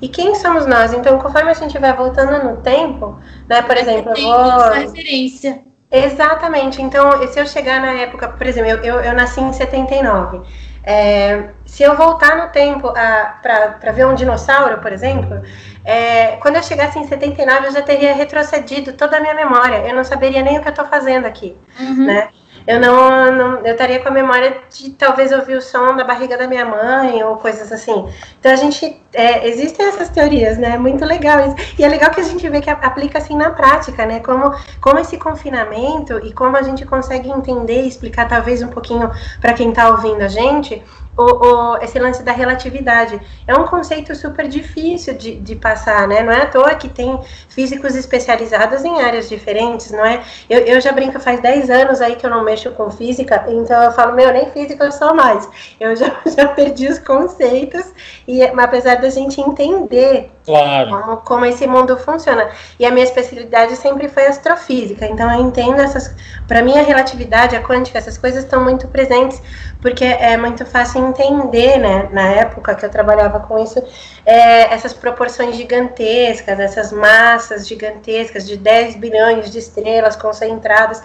E 0.00 0.08
quem 0.08 0.34
somos 0.34 0.64
nós? 0.64 0.94
Então, 0.94 1.18
conforme 1.18 1.50
a 1.50 1.54
gente 1.54 1.78
vai 1.78 1.94
voltando 1.94 2.42
no 2.42 2.56
tempo, 2.62 3.18
né, 3.46 3.60
por 3.60 3.76
exemplo, 3.76 4.14
eu 4.16 4.22
vou... 4.22 4.70
referência. 4.70 5.62
Exatamente. 5.90 6.80
Então, 6.80 7.28
se 7.28 7.38
eu 7.38 7.46
chegar 7.46 7.82
na 7.82 7.92
época, 7.92 8.28
por 8.28 8.46
exemplo, 8.46 8.70
eu, 8.70 8.78
eu, 8.78 9.00
eu 9.02 9.12
nasci 9.12 9.42
em 9.42 9.52
79. 9.52 10.40
É, 10.84 11.50
se 11.64 11.82
eu 11.82 11.96
voltar 11.96 12.36
no 12.36 12.50
tempo 12.50 12.92
para 12.92 13.92
ver 13.92 14.06
um 14.06 14.14
dinossauro, 14.14 14.78
por 14.78 14.92
exemplo, 14.92 15.40
é, 15.84 16.36
quando 16.36 16.56
eu 16.56 16.62
chegasse 16.62 16.98
em 16.98 17.06
79, 17.06 17.68
eu 17.68 17.72
já 17.72 17.82
teria 17.82 18.14
retrocedido 18.14 18.92
toda 18.92 19.16
a 19.16 19.20
minha 19.20 19.34
memória. 19.34 19.86
Eu 19.86 19.94
não 19.94 20.04
saberia 20.04 20.42
nem 20.42 20.58
o 20.58 20.62
que 20.62 20.68
eu 20.68 20.72
estou 20.72 20.86
fazendo 20.86 21.26
aqui, 21.26 21.56
uhum. 21.78 22.06
né? 22.06 22.28
Eu 22.66 22.80
não, 22.80 23.32
não, 23.32 23.66
eu 23.66 23.72
estaria 23.72 23.98
com 24.00 24.08
a 24.08 24.12
memória 24.12 24.58
de 24.70 24.90
talvez 24.90 25.32
ouvir 25.32 25.56
o 25.56 25.62
som 25.62 25.96
da 25.96 26.04
barriga 26.04 26.36
da 26.36 26.46
minha 26.46 26.64
mãe 26.64 27.22
ou 27.24 27.36
coisas 27.36 27.70
assim. 27.72 28.08
Então 28.38 28.52
a 28.52 28.56
gente 28.56 29.00
é, 29.12 29.48
existem 29.48 29.86
essas 29.86 30.08
teorias, 30.08 30.58
né? 30.58 30.78
Muito 30.78 31.04
legal 31.04 31.40
isso. 31.40 31.56
E 31.78 31.84
é 31.84 31.88
legal 31.88 32.10
que 32.10 32.20
a 32.20 32.24
gente 32.24 32.48
vê 32.48 32.60
que 32.60 32.70
aplica 32.70 33.18
assim 33.18 33.36
na 33.36 33.50
prática, 33.50 34.06
né? 34.06 34.20
Como, 34.20 34.54
como 34.80 34.98
esse 34.98 35.16
confinamento 35.16 36.18
e 36.24 36.32
como 36.32 36.56
a 36.56 36.62
gente 36.62 36.84
consegue 36.86 37.28
entender 37.30 37.82
e 37.82 37.88
explicar 37.88 38.28
talvez 38.28 38.62
um 38.62 38.68
pouquinho 38.68 39.10
para 39.40 39.52
quem 39.52 39.70
está 39.70 39.88
ouvindo 39.90 40.22
a 40.22 40.28
gente 40.28 40.82
o, 41.16 41.22
o, 41.22 41.76
esse 41.78 41.98
lance 41.98 42.22
da 42.22 42.32
relatividade. 42.32 43.20
É 43.46 43.54
um 43.54 43.64
conceito 43.66 44.14
super 44.14 44.48
difícil 44.48 45.14
de, 45.14 45.36
de 45.36 45.56
passar, 45.56 46.08
né? 46.08 46.22
Não 46.22 46.32
é 46.32 46.42
à 46.42 46.46
toa 46.46 46.74
que 46.74 46.88
tem 46.88 47.18
físicos 47.48 47.94
especializados 47.94 48.84
em 48.84 49.00
áreas 49.00 49.28
diferentes, 49.28 49.90
não 49.90 50.04
é? 50.04 50.22
Eu, 50.48 50.60
eu 50.60 50.80
já 50.80 50.92
brinco 50.92 51.20
faz 51.20 51.40
10 51.40 51.70
anos 51.70 52.00
aí 52.00 52.16
que 52.16 52.24
eu 52.24 52.30
não 52.30 52.42
mexo 52.42 52.70
com 52.72 52.90
física, 52.90 53.44
então 53.48 53.82
eu 53.82 53.92
falo, 53.92 54.14
meu, 54.14 54.32
nem 54.32 54.50
física 54.50 54.84
eu 54.84 54.92
sou 54.92 55.14
mais. 55.14 55.48
Eu 55.78 55.94
já, 55.94 56.16
já 56.34 56.48
perdi 56.48 56.88
os 56.88 56.98
conceitos, 56.98 57.92
e 58.26 58.42
apesar 58.42 58.96
da 58.96 59.10
gente 59.10 59.40
entender 59.40 60.30
claro. 60.44 60.90
como, 60.90 61.16
como 61.18 61.44
esse 61.44 61.66
mundo 61.66 61.96
funciona. 61.96 62.48
E 62.78 62.84
a 62.84 62.90
minha 62.90 63.04
especialidade 63.04 63.76
sempre 63.76 64.08
foi 64.08 64.26
astrofísica, 64.26 65.06
então 65.06 65.32
eu 65.32 65.44
entendo 65.44 65.80
essas. 65.80 66.14
Para 66.46 66.62
mim, 66.62 66.76
a 66.78 66.82
relatividade, 66.82 67.56
a 67.56 67.62
quântica, 67.62 67.98
essas 67.98 68.18
coisas 68.18 68.44
estão 68.44 68.62
muito 68.62 68.88
presentes, 68.88 69.40
porque 69.80 70.04
é 70.04 70.36
muito 70.36 70.64
fácil 70.66 71.06
entender, 71.06 71.78
né, 71.78 72.08
na 72.12 72.28
época 72.28 72.74
que 72.74 72.84
eu 72.84 72.90
trabalhava 72.90 73.40
com 73.40 73.58
isso, 73.58 73.82
é, 74.24 74.72
essas 74.72 74.92
proporções 74.92 75.56
gigantescas, 75.56 76.58
essas 76.58 76.92
massas 76.92 77.66
gigantescas 77.66 78.46
de 78.46 78.56
10 78.56 78.96
bilhões 78.96 79.50
de 79.50 79.58
estrelas 79.58 80.16
concentradas. 80.16 81.02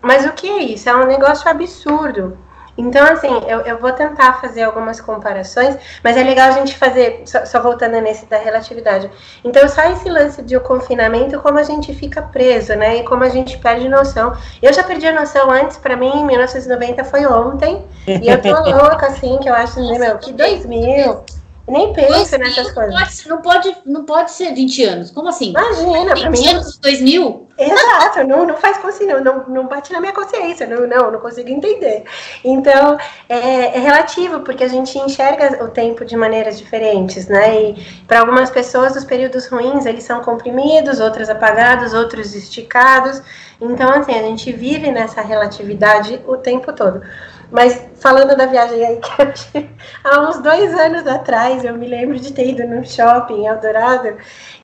Mas 0.00 0.26
o 0.26 0.32
que 0.32 0.48
é 0.48 0.62
isso? 0.62 0.88
É 0.88 0.94
um 0.94 1.06
negócio 1.06 1.48
absurdo. 1.48 2.36
Então, 2.76 3.06
assim, 3.06 3.32
eu, 3.46 3.60
eu 3.60 3.78
vou 3.78 3.92
tentar 3.92 4.40
fazer 4.40 4.62
algumas 4.62 5.00
comparações, 5.00 5.76
mas 6.02 6.16
é 6.16 6.22
legal 6.22 6.48
a 6.48 6.52
gente 6.52 6.76
fazer, 6.76 7.22
só, 7.24 7.44
só, 7.44 7.60
voltando 7.60 8.00
nesse 8.00 8.26
da 8.26 8.36
relatividade. 8.36 9.10
Então, 9.44 9.68
só 9.68 9.82
esse 9.92 10.08
lance 10.08 10.42
de 10.42 10.56
o 10.56 10.60
confinamento, 10.60 11.40
como 11.40 11.58
a 11.58 11.62
gente 11.62 11.94
fica 11.94 12.22
preso, 12.22 12.74
né? 12.74 12.96
E 12.96 13.04
como 13.04 13.22
a 13.22 13.28
gente 13.28 13.56
perde 13.58 13.88
noção. 13.88 14.36
Eu 14.60 14.72
já 14.72 14.82
perdi 14.82 15.06
a 15.06 15.12
noção 15.12 15.50
antes, 15.50 15.76
para 15.76 15.96
mim, 15.96 16.24
1990 16.24 17.04
foi 17.04 17.26
ontem, 17.26 17.84
e 18.06 18.28
eu 18.28 18.40
tô 18.40 18.50
louca, 18.70 19.06
assim, 19.06 19.38
que 19.38 19.48
eu 19.48 19.54
acho, 19.54 19.80
né, 19.80 19.98
meu, 19.98 20.18
que 20.18 20.32
2000. 20.32 21.24
Nem 21.66 21.92
penso 21.94 22.36
nessas 22.36 22.68
não 22.68 22.74
coisas. 22.74 22.94
Pode, 22.94 23.28
não, 23.28 23.42
pode, 23.42 23.76
não 23.86 24.04
pode 24.04 24.30
ser 24.32 24.52
20 24.52 24.84
anos. 24.84 25.10
Como 25.10 25.28
assim? 25.28 25.50
Imagina, 25.50 26.14
pra 26.14 26.30
20 26.30 26.40
mim. 26.40 26.48
anos, 26.48 26.78
2000? 26.78 27.48
Exato, 27.56 28.24
não, 28.26 28.44
não 28.44 28.56
faz 28.56 28.78
consciência, 28.78 29.20
não, 29.20 29.44
não 29.46 29.68
bate 29.68 29.92
na 29.92 30.00
minha 30.00 30.12
consciência, 30.12 30.66
não, 30.66 30.88
não, 30.88 31.12
não 31.12 31.20
consigo 31.20 31.48
entender. 31.48 32.04
Então, 32.44 32.98
é, 33.28 33.76
é 33.76 33.78
relativo, 33.78 34.40
porque 34.40 34.64
a 34.64 34.68
gente 34.68 34.98
enxerga 34.98 35.64
o 35.64 35.68
tempo 35.68 36.04
de 36.04 36.16
maneiras 36.16 36.58
diferentes, 36.58 37.28
né? 37.28 37.62
E 37.62 38.02
para 38.08 38.20
algumas 38.20 38.50
pessoas, 38.50 38.96
os 38.96 39.04
períodos 39.04 39.46
ruins, 39.46 39.86
eles 39.86 40.02
são 40.02 40.20
comprimidos, 40.20 40.98
outros 40.98 41.30
apagados, 41.30 41.94
outros 41.94 42.34
esticados. 42.34 43.22
Então, 43.60 43.88
assim, 43.88 44.12
a 44.12 44.22
gente 44.22 44.52
vive 44.52 44.90
nessa 44.90 45.22
relatividade 45.22 46.20
o 46.26 46.36
tempo 46.36 46.72
todo. 46.72 47.02
Mas 47.50 47.88
falando 48.00 48.36
da 48.36 48.46
viagem 48.46 48.84
aí, 48.84 49.00
que 49.00 49.70
há 50.02 50.20
uns 50.20 50.38
dois 50.40 50.74
anos 50.74 51.06
atrás 51.06 51.64
eu 51.64 51.74
me 51.74 51.86
lembro 51.86 52.18
de 52.18 52.32
ter 52.32 52.48
ido 52.48 52.66
num 52.66 52.84
shopping 52.84 53.42
em 53.42 53.46
Eldorado 53.46 54.16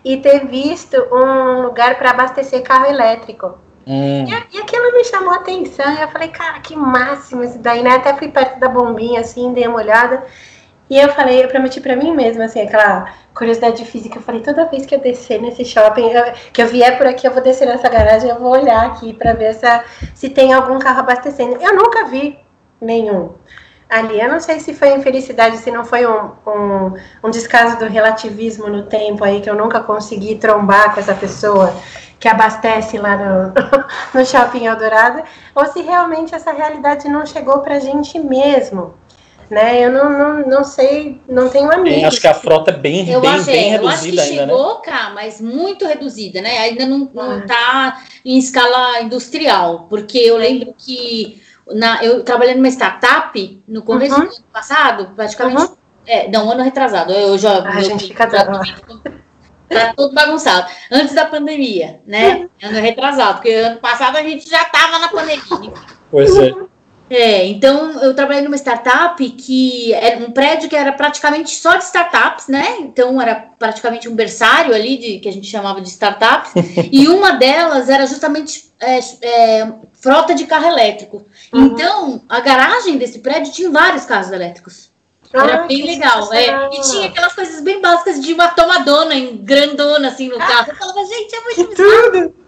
e 0.04 0.16
ter 0.16 0.46
visto 0.46 0.96
um 1.12 1.62
lugar 1.62 1.96
para 1.98 2.10
abastecer 2.10 2.62
carro 2.62 2.86
elétrico. 2.86 3.58
Hum. 3.86 4.24
E, 4.24 4.56
e 4.56 4.60
aquilo 4.60 4.92
me 4.92 5.04
chamou 5.04 5.32
a 5.32 5.36
atenção. 5.36 5.92
Eu 5.94 6.08
falei, 6.08 6.28
cara, 6.28 6.60
que 6.60 6.76
máximo 6.76 7.42
isso 7.42 7.58
daí, 7.58 7.82
né? 7.82 7.96
Até 7.96 8.14
fui 8.14 8.28
perto 8.28 8.58
da 8.58 8.68
bombinha, 8.68 9.20
assim, 9.20 9.52
dei 9.52 9.66
uma 9.66 9.78
olhada. 9.78 10.22
E 10.88 10.98
eu 10.98 11.08
falei, 11.10 11.44
eu 11.44 11.48
prometi 11.48 11.80
para 11.80 11.94
mim 11.94 12.12
mesma, 12.14 12.44
assim, 12.44 12.60
aquela 12.60 13.12
curiosidade 13.32 13.84
física. 13.84 14.18
Eu 14.18 14.22
falei, 14.22 14.40
toda 14.40 14.66
vez 14.66 14.84
que 14.84 14.94
eu 14.94 15.00
descer 15.00 15.40
nesse 15.40 15.64
shopping, 15.64 16.10
eu, 16.10 16.32
que 16.52 16.60
eu 16.60 16.66
vier 16.66 16.98
por 16.98 17.06
aqui, 17.06 17.26
eu 17.26 17.30
vou 17.30 17.40
descer 17.40 17.66
nessa 17.66 17.88
garagem, 17.88 18.28
eu 18.28 18.40
vou 18.40 18.50
olhar 18.50 18.86
aqui 18.86 19.14
para 19.14 19.32
ver 19.32 19.54
se, 19.54 19.66
se 20.14 20.28
tem 20.28 20.52
algum 20.52 20.80
carro 20.80 21.00
abastecendo. 21.00 21.56
Eu 21.60 21.76
nunca 21.76 22.06
vi 22.06 22.36
nenhum 22.80 23.34
ali. 23.90 24.20
Eu 24.20 24.28
não 24.28 24.40
sei 24.40 24.60
se 24.60 24.72
foi 24.72 24.94
infelicidade, 24.94 25.58
se 25.58 25.70
não 25.70 25.84
foi 25.84 26.06
um, 26.06 26.30
um, 26.46 26.94
um, 27.24 27.30
descaso 27.30 27.78
do 27.78 27.86
relativismo 27.86 28.68
no 28.68 28.84
tempo 28.84 29.24
aí, 29.24 29.40
que 29.40 29.50
eu 29.50 29.56
nunca 29.56 29.80
consegui 29.80 30.36
trombar 30.36 30.94
com 30.94 31.00
essa 31.00 31.14
pessoa 31.14 31.74
que 32.20 32.28
abastece 32.28 32.98
lá 32.98 33.16
no, 33.16 33.52
no 34.14 34.24
Shopping 34.24 34.66
Eldorado, 34.66 35.22
ou 35.54 35.66
se 35.66 35.82
realmente 35.82 36.34
essa 36.34 36.52
realidade 36.52 37.08
não 37.08 37.26
chegou 37.26 37.58
pra 37.58 37.80
gente 37.80 38.18
mesmo. 38.20 38.94
Né? 39.48 39.84
Eu 39.84 39.90
não, 39.90 40.08
não, 40.10 40.46
não 40.46 40.62
sei, 40.62 41.20
não 41.28 41.48
tenho 41.48 41.72
amigos. 41.72 42.04
acho 42.04 42.20
que 42.20 42.28
a 42.28 42.34
frota 42.34 42.70
é 42.70 42.76
bem, 42.76 43.10
eu 43.10 43.20
bem, 43.20 43.30
acho, 43.30 43.46
bem 43.46 43.74
eu 43.74 43.88
acho 43.88 44.02
que 44.02 44.10
reduzida 44.10 44.22
ainda, 44.22 44.42
chegou, 44.46 44.74
né? 44.74 44.80
cara, 44.84 45.10
mas 45.10 45.40
muito 45.40 45.84
reduzida, 45.84 46.40
né? 46.40 46.58
Ainda 46.58 46.86
não, 46.86 47.10
não 47.12 47.38
Ah. 47.38 47.44
tá 47.48 48.02
em 48.24 48.38
escala 48.38 49.00
industrial, 49.00 49.88
porque 49.90 50.18
eu 50.18 50.36
lembro 50.36 50.72
que 50.78 51.42
na, 51.74 52.02
eu 52.04 52.22
trabalhei 52.22 52.54
numa 52.54 52.68
startup 52.68 53.62
no 53.68 53.82
começo 53.82 54.14
Uhum. 54.14 54.20
do 54.26 54.26
ano 54.34 54.44
passado, 54.52 55.10
praticamente. 55.14 55.62
Uhum. 55.62 55.76
É, 56.06 56.28
não, 56.28 56.50
ano 56.50 56.62
retrasado. 56.62 57.12
Eu 57.12 57.36
já. 57.38 57.58
Ah, 57.58 57.68
a 57.70 57.74
meu- 57.74 57.84
gente 57.84 58.08
fica 58.08 58.28
já- 58.28 58.42
dando. 58.44 58.60
Tá 59.68 59.92
tudo 59.96 60.12
bagunçado. 60.14 60.68
Antes 60.90 61.14
da 61.14 61.26
pandemia, 61.26 62.00
né? 62.06 62.48
Ano 62.62 62.80
retrasado, 62.80 63.34
porque 63.34 63.50
ano 63.52 63.78
passado 63.80 64.16
a 64.16 64.22
gente 64.22 64.48
já 64.48 64.64
tava 64.64 64.98
na 64.98 65.08
pandemia. 65.08 65.72
Pois 66.10 66.36
é. 66.36 66.52
É, 67.10 67.44
então 67.46 68.00
eu 68.02 68.14
trabalhei 68.14 68.42
numa 68.42 68.56
startup 68.56 69.28
que 69.30 69.92
era 69.94 70.16
um 70.24 70.30
prédio 70.30 70.68
que 70.68 70.76
era 70.76 70.92
praticamente 70.92 71.56
só 71.56 71.74
de 71.74 71.82
startups, 71.82 72.46
né? 72.46 72.76
Então 72.78 73.20
era 73.20 73.34
praticamente 73.58 74.08
um 74.08 74.14
berçário 74.14 74.72
ali 74.72 74.96
de 74.96 75.18
que 75.18 75.28
a 75.28 75.32
gente 75.32 75.48
chamava 75.48 75.80
de 75.80 75.88
startups, 75.88 76.52
e 76.92 77.08
uma 77.08 77.32
delas 77.32 77.88
era 77.88 78.06
justamente 78.06 78.70
é, 78.78 79.00
é, 79.22 79.72
frota 80.00 80.34
de 80.34 80.46
carro 80.46 80.66
elétrico. 80.66 81.26
Uhum. 81.52 81.66
Então 81.66 82.22
a 82.28 82.38
garagem 82.38 82.96
desse 82.96 83.18
prédio 83.18 83.52
tinha 83.52 83.70
vários 83.70 84.04
carros 84.04 84.30
elétricos. 84.30 84.88
Era 85.32 85.62
Ah, 85.62 85.66
bem 85.66 85.84
legal, 85.84 86.32
é. 86.32 86.68
E 86.72 86.80
tinha 86.80 87.06
aquelas 87.06 87.32
coisas 87.32 87.60
bem 87.60 87.80
básicas 87.80 88.20
de 88.20 88.32
uma 88.32 88.48
tomadona 88.48 89.14
em 89.14 89.36
grandona 89.36 90.08
assim 90.08 90.28
no 90.28 90.38
carro. 90.38 90.70
Eu 90.70 90.76
falava, 90.76 91.04
gente, 91.04 91.34
é 91.34 91.40
muito 91.40 91.76
Tudo. 91.76 92.39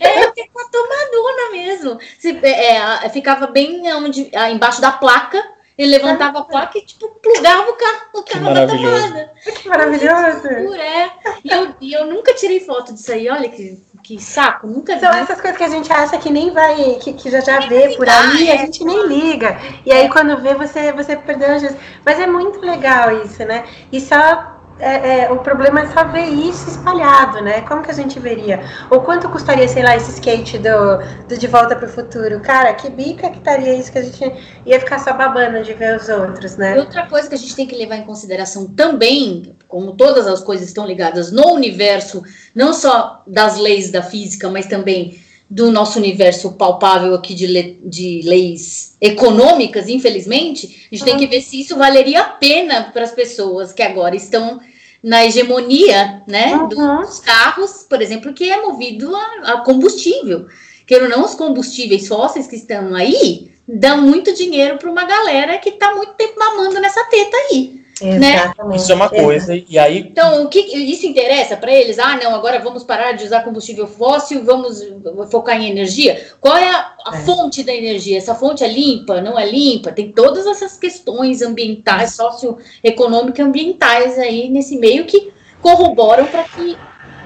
É, 0.00 0.26
uma 0.54 0.70
tomadona 0.70 1.50
mesmo. 1.52 1.98
Se, 2.18 2.38
é, 2.42 2.76
é, 2.76 3.08
ficava 3.08 3.46
bem 3.46 3.82
onde, 3.94 4.30
embaixo 4.50 4.80
da 4.80 4.92
placa. 4.92 5.56
Ele 5.78 5.90
levantava 5.98 6.38
a 6.38 6.44
placa 6.44 6.78
e, 6.78 6.86
tipo, 6.86 7.06
plugava 7.20 7.70
o 7.70 7.74
carro, 7.74 8.00
o 8.14 8.22
Que 8.22 8.32
carro 8.32 8.44
na 8.46 8.50
maravilhoso. 8.52 9.08
tomada. 9.08 9.32
Que 9.44 9.68
maravilhoso. 9.68 10.74
É. 10.74 11.10
E 11.44 11.50
eu, 11.52 11.74
e 11.82 11.92
eu 11.92 12.06
nunca 12.06 12.32
tirei 12.32 12.60
foto 12.60 12.94
disso 12.94 13.12
aí. 13.12 13.28
Olha 13.28 13.46
que, 13.50 13.78
que 14.02 14.18
saco, 14.18 14.66
nunca 14.66 14.94
vi. 14.94 15.00
São 15.00 15.10
essas 15.10 15.38
coisas 15.38 15.58
que 15.58 15.64
a 15.64 15.68
gente 15.68 15.92
acha 15.92 16.16
que 16.16 16.30
nem 16.30 16.50
vai, 16.50 16.94
que, 16.94 17.12
que 17.12 17.30
já 17.30 17.40
já 17.40 17.60
vê 17.60 17.94
por 17.94 18.08
aí, 18.08 18.48
é. 18.48 18.54
a 18.54 18.56
gente 18.56 18.82
nem 18.84 19.06
liga. 19.06 19.60
E 19.84 19.92
aí 19.92 20.08
quando 20.08 20.40
vê, 20.40 20.54
você, 20.54 20.92
você 20.92 21.14
perdeu 21.14 21.50
a 21.50 21.58
chance. 21.60 21.76
Mas 22.02 22.18
é 22.18 22.26
muito 22.26 22.58
legal 22.60 23.22
isso, 23.22 23.44
né? 23.44 23.64
E 23.92 24.00
só. 24.00 24.55
É, 24.78 25.20
é, 25.20 25.32
o 25.32 25.38
problema 25.38 25.80
é 25.80 25.86
só 25.86 26.04
ver 26.04 26.26
isso 26.26 26.68
espalhado, 26.68 27.40
né? 27.42 27.62
Como 27.62 27.82
que 27.82 27.90
a 27.90 27.94
gente 27.94 28.18
veria? 28.18 28.62
Ou 28.90 29.00
quanto 29.00 29.28
custaria, 29.28 29.66
sei 29.66 29.82
lá, 29.82 29.96
esse 29.96 30.10
skate 30.12 30.58
do, 30.58 30.98
do 31.28 31.38
De 31.38 31.46
Volta 31.46 31.74
pro 31.74 31.88
Futuro? 31.88 32.40
Cara, 32.40 32.74
que 32.74 32.90
bica 32.90 33.30
que 33.30 33.38
estaria 33.38 33.74
isso 33.74 33.90
que 33.90 33.98
a 33.98 34.02
gente 34.02 34.32
ia 34.66 34.78
ficar 34.78 34.98
só 34.98 35.12
babando 35.14 35.62
de 35.62 35.72
ver 35.72 35.96
os 35.96 36.08
outros, 36.08 36.56
E 36.56 36.58
né? 36.58 36.78
outra 36.78 37.06
coisa 37.06 37.28
que 37.28 37.34
a 37.34 37.38
gente 37.38 37.56
tem 37.56 37.66
que 37.66 37.76
levar 37.76 37.96
em 37.96 38.04
consideração 38.04 38.66
também, 38.68 39.54
como 39.66 39.96
todas 39.96 40.26
as 40.26 40.42
coisas 40.42 40.68
estão 40.68 40.86
ligadas 40.86 41.32
no 41.32 41.52
universo, 41.52 42.22
não 42.54 42.74
só 42.74 43.22
das 43.26 43.56
leis 43.56 43.90
da 43.90 44.02
física, 44.02 44.50
mas 44.50 44.66
também 44.66 45.18
do 45.48 45.70
nosso 45.70 45.98
universo 45.98 46.52
palpável 46.52 47.14
aqui 47.14 47.32
de, 47.32 47.46
le- 47.46 47.78
de 47.84 48.20
leis 48.24 48.96
econômicas, 49.00 49.88
infelizmente, 49.88 50.88
a 50.90 50.94
gente 50.94 51.04
tem 51.04 51.16
que 51.16 51.26
ver 51.26 51.40
se 51.40 51.60
isso 51.60 51.76
valeria 51.76 52.20
a 52.20 52.24
pena 52.30 52.90
para 52.92 53.04
as 53.04 53.12
pessoas 53.12 53.72
que 53.72 53.82
agora 53.82 54.16
estão 54.16 54.60
na 55.02 55.24
hegemonia 55.24 56.22
né, 56.26 56.54
Uhum. 56.56 56.68
dos 57.02 57.20
carros, 57.20 57.86
por 57.88 58.02
exemplo, 58.02 58.32
que 58.34 58.50
é 58.50 58.60
movido 58.60 59.14
a, 59.14 59.52
a 59.52 59.60
combustível. 59.60 60.46
Queira 60.84 61.04
ou 61.04 61.10
não, 61.10 61.24
os 61.24 61.34
combustíveis 61.34 62.08
fósseis 62.08 62.46
que 62.48 62.56
estão 62.56 62.94
aí 62.94 63.52
dão 63.68 64.00
muito 64.00 64.32
dinheiro 64.34 64.78
para 64.78 64.90
uma 64.90 65.04
galera 65.04 65.58
que 65.58 65.68
está 65.70 65.94
muito 65.94 66.14
tempo 66.14 66.38
mamando 66.38 66.80
nessa 66.80 67.04
teta 67.04 67.36
aí. 67.50 67.82
Né? 68.02 68.34
Exatamente. 68.34 68.80
Isso 68.80 68.92
é 68.92 68.94
uma 68.94 69.08
coisa. 69.08 69.54
E 69.68 69.78
aí, 69.78 69.98
Então, 70.00 70.44
o 70.44 70.48
que 70.48 70.58
isso 70.60 71.06
interessa 71.06 71.56
para 71.56 71.72
eles? 71.72 71.98
Ah, 71.98 72.18
não, 72.22 72.34
agora 72.34 72.58
vamos 72.58 72.84
parar 72.84 73.12
de 73.12 73.24
usar 73.24 73.42
combustível 73.42 73.86
fóssil, 73.86 74.44
vamos 74.44 74.82
focar 75.30 75.56
em 75.60 75.70
energia. 75.70 76.26
Qual 76.40 76.56
é 76.56 76.68
a, 76.68 76.92
a 77.06 77.16
É. 77.16 77.20
fonte 77.20 77.62
da 77.62 77.72
energia? 77.74 78.18
Essa 78.18 78.34
fonte 78.34 78.62
é 78.62 78.68
limpa? 78.68 79.20
Não 79.20 79.38
é 79.38 79.48
limpa? 79.50 79.92
Tem 79.92 80.12
todas 80.12 80.46
essas 80.46 80.76
questões 80.76 81.40
ambientais, 81.42 82.14
socioeconômicas 82.14 83.38
e 83.38 83.42
ambientais 83.42 84.18
aí 84.18 84.48
nesse 84.48 84.76
meio 84.76 85.04
que 85.06 85.32
corroboram 85.62 86.26
para 86.26 86.44
que 86.44 86.76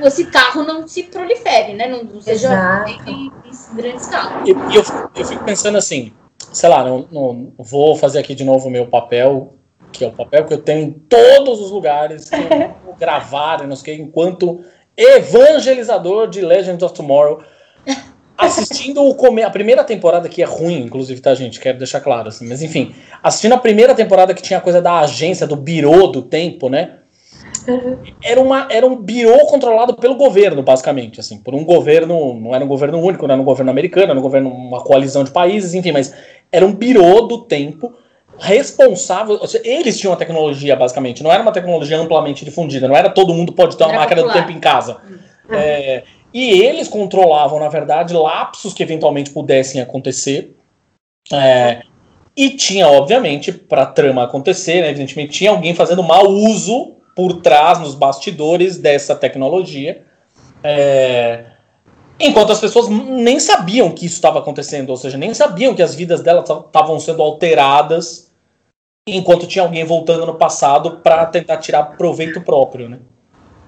esse 0.03 0.25
carro 0.27 0.63
não 0.63 0.87
se 0.89 1.03
prolifere, 1.05 1.75
né? 1.75 1.87
Não, 1.89 2.03
não 2.05 2.23
seja 2.23 2.47
Exato. 2.49 2.85
feito 2.87 3.11
em, 3.11 3.27
em 3.27 3.77
grande 3.77 3.97
escala. 3.99 4.43
E 4.47 4.51
e 4.51 4.77
eu, 4.77 4.83
eu 5.15 5.25
fico 5.27 5.45
pensando 5.45 5.77
assim, 5.77 6.13
sei 6.53 6.69
lá, 6.71 6.83
não, 6.85 7.07
não 7.13 7.53
vou 7.59 7.95
fazer 7.97 8.19
aqui 8.21 8.35
de 8.35 8.45
novo 8.45 8.69
o 8.69 8.71
meu 8.71 8.87
papel, 8.87 9.55
que 9.93 10.05
é 10.05 10.09
o 10.09 10.13
papel 10.13 10.45
que 10.45 10.55
eu 10.55 10.59
tenho 10.59 10.83
em 10.83 10.91
todos 10.91 11.61
os 11.61 11.71
lugares, 11.71 12.29
que 12.29 12.37
eu 12.37 12.49
vou 12.85 12.95
gravar, 12.99 13.67
não 13.67 13.77
sei 13.77 13.95
o 13.95 13.97
que, 13.97 14.03
enquanto 14.03 14.61
evangelizador 14.97 16.29
de 16.29 16.41
Legends 16.41 16.83
of 16.83 16.95
Tomorrow, 16.95 17.43
assistindo 18.37 19.03
o 19.03 19.15
come 19.15 19.43
a 19.43 19.51
primeira 19.51 19.85
temporada, 19.85 20.29
que 20.29 20.43
é 20.43 20.47
ruim, 20.47 20.83
inclusive, 20.83 21.21
tá, 21.21 21.35
gente? 21.35 21.61
Quero 21.61 21.79
deixar 21.79 22.01
claro, 22.01 22.29
assim, 22.29 22.49
mas 22.49 22.63
enfim, 22.63 22.95
assistindo 23.23 23.55
a 23.55 23.59
primeira 23.59 23.95
temporada 23.95 24.35
que 24.35 24.43
tinha 24.43 24.59
a 24.59 24.63
coisa 24.63 24.81
da 24.81 25.01
agência, 25.01 25.47
do 25.47 25.57
birô 25.57 26.07
do 26.07 26.23
tempo, 26.23 26.69
né? 26.69 26.97
era, 28.23 28.41
uma, 28.41 28.67
era 28.71 28.87
um 28.87 28.97
birô 28.97 29.47
controlado 29.47 29.95
pelo 29.95 30.15
governo, 30.15 30.63
basicamente, 30.63 31.21
assim, 31.21 31.39
por 31.39 31.55
um 31.55 31.65
governo, 31.65 32.35
não 32.35 32.55
era 32.55 32.65
um 32.65 32.69
governo 32.69 32.99
único, 32.99 33.27
não 33.27 33.35
era 33.35 33.43
um 33.43 33.45
governo 33.45 33.71
americano, 33.71 34.11
era 34.11 34.19
um 34.19 34.23
governo, 34.23 34.51
uma 34.51 34.81
coalizão 34.83 35.25
de 35.25 35.31
países, 35.31 35.75
enfim, 35.75 35.93
mas 35.93 36.15
era 36.51 36.65
um 36.65 36.73
birô 36.73 37.23
do 37.23 37.43
tempo 37.45 37.93
responsável, 38.41 39.39
eles 39.63 39.99
tinham 39.99 40.13
a 40.13 40.17
tecnologia, 40.17 40.75
basicamente, 40.75 41.23
não 41.23 41.31
era 41.31 41.43
uma 41.43 41.53
tecnologia 41.53 41.99
amplamente 41.99 42.45
difundida, 42.45 42.89
não 42.89 42.97
era 42.97 43.11
todo 43.11 43.35
mundo 43.35 43.53
pode 43.53 43.77
ter 43.77 43.85
uma 43.85 43.95
máquina 43.95 44.23
do 44.23 44.27
popular. 44.29 44.47
tempo 44.47 44.57
em 44.57 44.61
casa. 44.61 44.99
É, 45.51 46.03
e 46.33 46.61
eles 46.61 46.89
controlavam, 46.89 47.59
na 47.59 47.69
verdade, 47.69 48.15
lapsos 48.15 48.73
que 48.73 48.83
eventualmente 48.83 49.31
pudessem 49.31 49.81
acontecer, 49.81 50.57
é, 51.33 51.83
e 52.37 52.51
tinha, 52.51 52.89
obviamente, 52.89 53.53
para 53.53 53.83
a 53.83 53.87
trama 53.87 54.25
acontecer, 54.25 54.81
né, 54.81 54.91
evidentemente, 54.91 55.33
tinha 55.33 55.51
alguém 55.51 55.75
fazendo 55.75 56.03
mau 56.03 56.27
uso 56.29 56.97
por 57.15 57.43
trás, 57.43 57.79
nos 57.79 57.95
bastidores 57.95 58.79
dessa 58.79 59.15
tecnologia. 59.15 60.03
É, 60.63 61.45
enquanto 62.19 62.53
as 62.53 62.61
pessoas 62.61 62.89
nem 62.89 63.39
sabiam 63.41 63.91
que 63.91 64.07
isso 64.07 64.15
estava 64.15 64.39
acontecendo, 64.39 64.91
ou 64.91 64.97
seja, 64.97 65.19
nem 65.19 65.35
sabiam 65.35 65.75
que 65.75 65.83
as 65.83 65.95
vidas 65.95 66.23
delas 66.23 66.49
estavam 66.49 66.99
sendo 66.99 67.23
alteradas, 67.23 68.30
enquanto 69.07 69.47
tinha 69.47 69.65
alguém 69.65 69.85
voltando 69.85 70.27
no 70.27 70.35
passado 70.35 71.01
para 71.03 71.27
tentar 71.27 71.57
tirar 71.59 71.83
proveito 71.97 72.41
próprio, 72.41 72.89
né? 72.89 72.99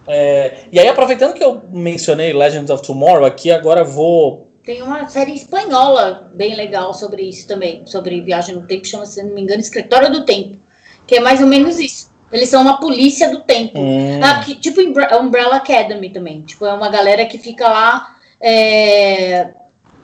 É, 0.07 0.64
e 0.72 0.80
aí, 0.80 0.89
aproveitando 0.89 1.33
que 1.35 1.45
eu 1.45 1.62
mencionei 1.70 2.33
Legends 2.33 2.70
of 2.70 2.83
Tomorrow 2.83 3.24
aqui, 3.24 3.51
agora 3.51 3.85
vou 3.85 4.49
Tem 4.64 4.83
uma 4.83 5.09
série 5.09 5.33
espanhola 5.33 6.30
bem 6.35 6.55
legal 6.55 6.93
sobre 6.93 7.22
isso 7.22 7.47
também, 7.47 7.83
sobre 7.87 8.20
viagem 8.20 8.55
no 8.55 8.66
tempo, 8.66 8.87
chama, 8.87 9.07
se 9.07 9.22
não 9.22 9.33
me 9.35 9.41
engano, 9.41 9.61
Escritório 9.61 10.11
do 10.11 10.24
Tempo, 10.24 10.59
que 11.07 11.16
é 11.16 11.20
mais 11.20 11.41
ou 11.41 11.47
menos 11.47 11.78
isso. 11.78 12.11
Eles 12.33 12.49
são 12.49 12.62
uma 12.62 12.80
polícia 12.80 13.30
do 13.30 13.41
tempo. 13.43 13.78
Hum. 13.78 14.20
Ah, 14.22 14.41
que- 14.41 14.55
tipo 14.55 14.80
Umbre- 14.80 15.14
Umbrella 15.16 15.57
Academy 15.57 16.09
também. 16.11 16.41
Tipo, 16.43 16.64
é 16.64 16.72
uma 16.72 16.89
galera 16.89 17.26
que 17.26 17.37
fica 17.39 17.68
lá 17.68 18.16
é, 18.41 19.51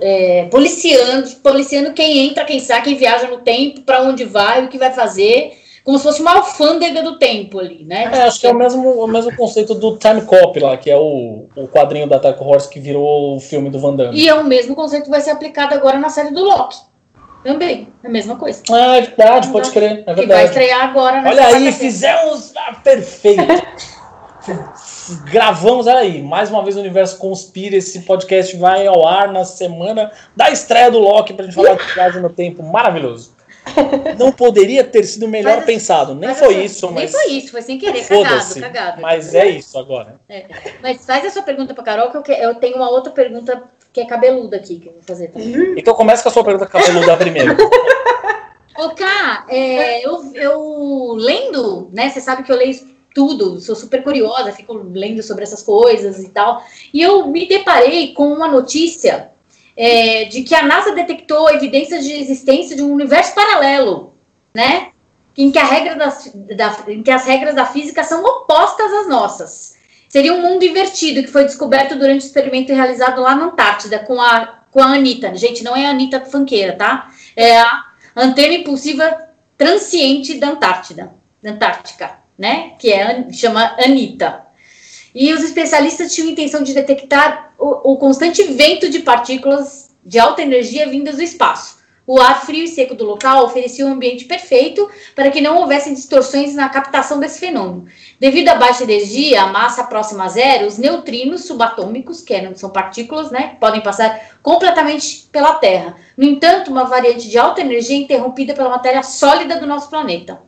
é, 0.01 0.45
policiando, 0.51 1.29
policiando 1.43 1.93
quem 1.93 2.29
entra, 2.29 2.45
quem 2.45 2.61
sai, 2.61 2.83
quem 2.83 2.97
viaja 2.97 3.27
no 3.29 3.39
tempo, 3.39 3.83
pra 3.83 4.03
onde 4.03 4.25
vai, 4.25 4.65
o 4.65 4.69
que 4.69 4.79
vai 4.79 4.93
fazer. 4.93 5.53
Como 5.85 5.97
se 5.97 6.05
fosse 6.05 6.21
uma 6.21 6.37
alfândega 6.37 7.03
do 7.03 7.19
tempo 7.19 7.59
ali, 7.59 7.83
né? 7.85 8.11
É, 8.13 8.23
acho 8.25 8.41
que 8.41 8.47
é 8.47 8.51
o 8.51 8.55
mesmo, 8.55 8.91
o 8.91 9.07
mesmo 9.07 9.35
conceito 9.35 9.75
do 9.75 9.97
Time 9.97 10.21
Cop 10.21 10.59
lá, 10.61 10.77
que 10.77 10.91
é 10.91 10.97
o, 10.97 11.47
o 11.57 11.67
quadrinho 11.69 12.07
da 12.07 12.19
Dark 12.19 12.39
Horse 12.41 12.69
que 12.69 12.79
virou 12.79 13.37
o 13.37 13.41
filme 13.41 13.71
do 13.71 13.79
Van 13.79 13.97
Damme. 13.97 14.19
E 14.19 14.29
é 14.29 14.35
o 14.35 14.45
mesmo 14.45 14.75
conceito 14.75 15.05
que 15.05 15.11
vai 15.11 15.23
ser 15.23 15.31
aplicado 15.31 15.75
agora 15.75 15.99
na 15.99 16.11
série 16.11 16.31
do 16.31 16.45
Loki. 16.45 16.77
Também, 17.43 17.89
é 18.05 18.07
a 18.07 18.11
mesma 18.11 18.37
coisa. 18.37 18.63
Ah, 18.71 18.97
é 18.99 19.01
verdade, 19.01 19.49
pode 19.49 19.71
crer, 19.71 19.93
é 19.93 19.97
Que 19.97 20.05
vai 20.05 20.15
verdade. 20.15 20.45
estrear 20.45 20.91
agora 20.91 21.23
Olha 21.27 21.47
aí, 21.47 21.73
fizemos 21.73 22.53
ah, 22.55 22.75
perfeito. 22.85 23.43
Gravamos 25.31 25.89
aí, 25.89 26.23
mais 26.23 26.51
uma 26.51 26.63
vez 26.63 26.77
o 26.77 26.81
Universo 26.81 27.19
Conspira. 27.19 27.77
Esse 27.77 28.01
podcast 28.01 28.57
vai 28.57 28.87
ao 28.87 29.07
ar 29.07 29.33
na 29.33 29.45
semana 29.45 30.13
da 30.37 30.51
estreia 30.51 30.91
do 30.91 30.99
Loki 30.99 31.33
pra 31.33 31.45
gente 31.45 31.55
falar 31.55 31.75
de 31.75 31.95
viagem 31.95 32.23
no 32.23 32.31
tempo. 32.31 32.63
Maravilhoso. 32.63 33.37
Não 34.19 34.33
poderia 34.33 34.85
ter 34.85 35.05
sido 35.05 35.29
melhor 35.29 35.57
Mas- 35.57 35.67
pensado. 35.67 36.15
Nem 36.15 36.35
foi 36.35 36.57
assim, 36.57 36.65
isso, 36.65 36.87
Nem 36.87 36.95
mas. 36.95 37.11
foi 37.13 37.27
isso, 37.33 37.51
foi 37.51 37.63
sem 37.63 37.79
querer, 37.79 38.07
cagado, 38.07 38.61
cagado. 38.61 39.03
Mas 39.03 39.35
é 39.35 39.49
isso 39.49 39.79
agora. 39.79 40.21
É. 40.29 40.47
Mas 40.83 41.05
faz 41.05 41.25
a 41.25 41.31
sua 41.31 41.43
pergunta 41.43 41.75
pra 41.75 41.85
Carol, 41.85 42.11
que 42.11 42.33
eu, 42.33 42.55
tenho 42.55 42.77
uma 42.77 42.91
outra 42.91 43.13
pergunta 43.13 43.63
que 43.93 44.01
é 44.01 44.07
cabeluda 44.07 44.57
aqui, 44.57 44.79
que 44.79 44.89
eu 44.89 44.93
vou 44.93 45.03
fazer 45.03 45.29
também. 45.29 45.75
Então 45.77 45.95
começa 45.95 46.23
com 46.23 46.29
a 46.29 46.33
sua 46.33 46.45
pergunta 46.45 46.67
cabeluda 46.67 47.17
primeiro. 47.17 47.57
Ô, 48.79 48.91
Ká, 48.91 49.45
é, 49.49 50.07
eu, 50.07 50.33
eu 50.35 51.15
lendo, 51.17 51.91
né? 51.93 52.09
Você 52.11 52.21
sabe 52.21 52.45
que 52.45 52.53
eu 52.53 52.57
leio 52.57 52.98
tudo, 53.19 53.61
sou 53.61 53.75
super 53.75 54.05
curiosa, 54.05 54.53
fico 54.53 54.73
lendo 54.95 55.25
sobre 55.25 55.43
essas 55.43 55.61
coisas 55.61 56.23
e 56.23 56.29
tal. 56.29 56.63
E 56.95 57.03
eu 57.03 57.27
me 57.27 57.49
deparei 57.49 58.15
com 58.15 58.33
uma 58.33 58.47
notícia 58.47 59.33
é, 59.77 60.27
de 60.27 60.45
que 60.45 60.55
a 60.55 60.63
NASA 60.63 60.93
detectou 60.93 61.51
evidências 61.51 62.05
de 62.05 62.13
existência 62.13 62.77
de 62.77 62.83
um 62.83 62.93
universo 62.93 63.35
paralelo, 63.35 64.15
né? 64.55 64.91
Em 65.37 65.51
que, 65.51 65.59
a 65.59 65.65
regra 65.65 65.97
da, 65.97 66.77
em 66.87 67.03
que 67.03 67.11
as 67.11 67.25
regras 67.27 67.57
da 67.57 67.67
física 67.67 68.05
são 68.05 68.25
opostas 68.25 68.93
às 68.93 69.09
nossas. 69.09 69.77
Seria 70.09 70.33
um 70.33 70.41
mundo 70.41 70.65
invertido 70.65 71.21
que 71.21 71.33
foi 71.33 71.45
descoberto 71.45 71.99
durante 71.99 72.23
o 72.23 72.27
experimento 72.27 72.73
realizado 72.73 73.21
lá 73.21 73.35
na 73.35 73.47
Antártida 73.47 73.99
com 73.99 74.21
a, 74.21 74.61
com 74.71 74.81
a 74.81 74.95
Anitta. 74.95 75.35
Gente, 75.35 75.65
não 75.65 75.77
é 75.77 75.87
a 75.87 75.91
Anitta 75.91 76.25
fanqueira, 76.25 76.77
tá? 76.77 77.11
É 77.35 77.59
a 77.59 77.85
antena 78.15 78.55
impulsiva 78.55 79.29
transiente 79.57 80.39
da 80.39 80.51
Antártida, 80.51 81.13
da 81.43 81.51
Antártica, 81.51 82.18
né? 82.39 82.73
Que 82.79 82.93
é, 82.93 83.31
chama 83.33 83.75
Anitta. 83.83 84.47
E 85.15 85.33
os 85.33 85.43
especialistas 85.43 86.15
tinham 86.15 86.29
a 86.29 86.33
intenção 86.33 86.63
de 86.63 86.73
detectar 86.73 87.53
o, 87.59 87.93
o 87.93 87.97
constante 87.97 88.43
vento 88.45 88.89
de 88.89 89.01
partículas 89.01 89.91
de 90.05 90.19
alta 90.19 90.43
energia 90.43 90.89
vindas 90.89 91.17
do 91.17 91.23
espaço. 91.23 91.79
O 92.07 92.19
ar 92.19 92.41
frio 92.47 92.65
e 92.65 92.69
seco 92.69 92.95
do 92.95 93.05
local 93.05 93.45
oferecia 93.45 93.85
um 93.85 93.93
ambiente 93.93 94.25
perfeito 94.25 94.89
para 95.15 95.31
que 95.31 95.43
não 95.43 95.59
houvessem 95.59 95.93
distorções 95.93 96.55
na 96.55 96.71
captação 96.71 97.21
desse 97.21 97.39
fenômeno. 97.39 97.85
Devido 98.19 98.49
à 98.49 98.55
baixa 98.55 98.83
energia, 98.83 99.43
a 99.43 99.49
massa 99.49 99.85
próxima 99.85 100.25
a 100.25 100.29
zero, 100.29 100.67
os 100.67 100.79
neutrinos 100.79 101.45
subatômicos, 101.45 102.23
que 102.23 102.35
são 102.55 102.71
partículas, 102.71 103.31
né, 103.31 103.59
podem 103.61 103.83
passar 103.83 104.39
completamente 104.43 105.29
pela 105.31 105.57
Terra. 105.57 105.97
No 106.17 106.25
entanto, 106.25 106.71
uma 106.71 106.85
variante 106.85 107.29
de 107.29 107.39
alta 107.39 107.61
energia 107.61 107.97
é 107.97 108.01
interrompida 108.01 108.55
pela 108.55 108.71
matéria 108.71 109.03
sólida 109.03 109.61
do 109.61 109.67
nosso 109.67 109.91
planeta. 109.91 110.41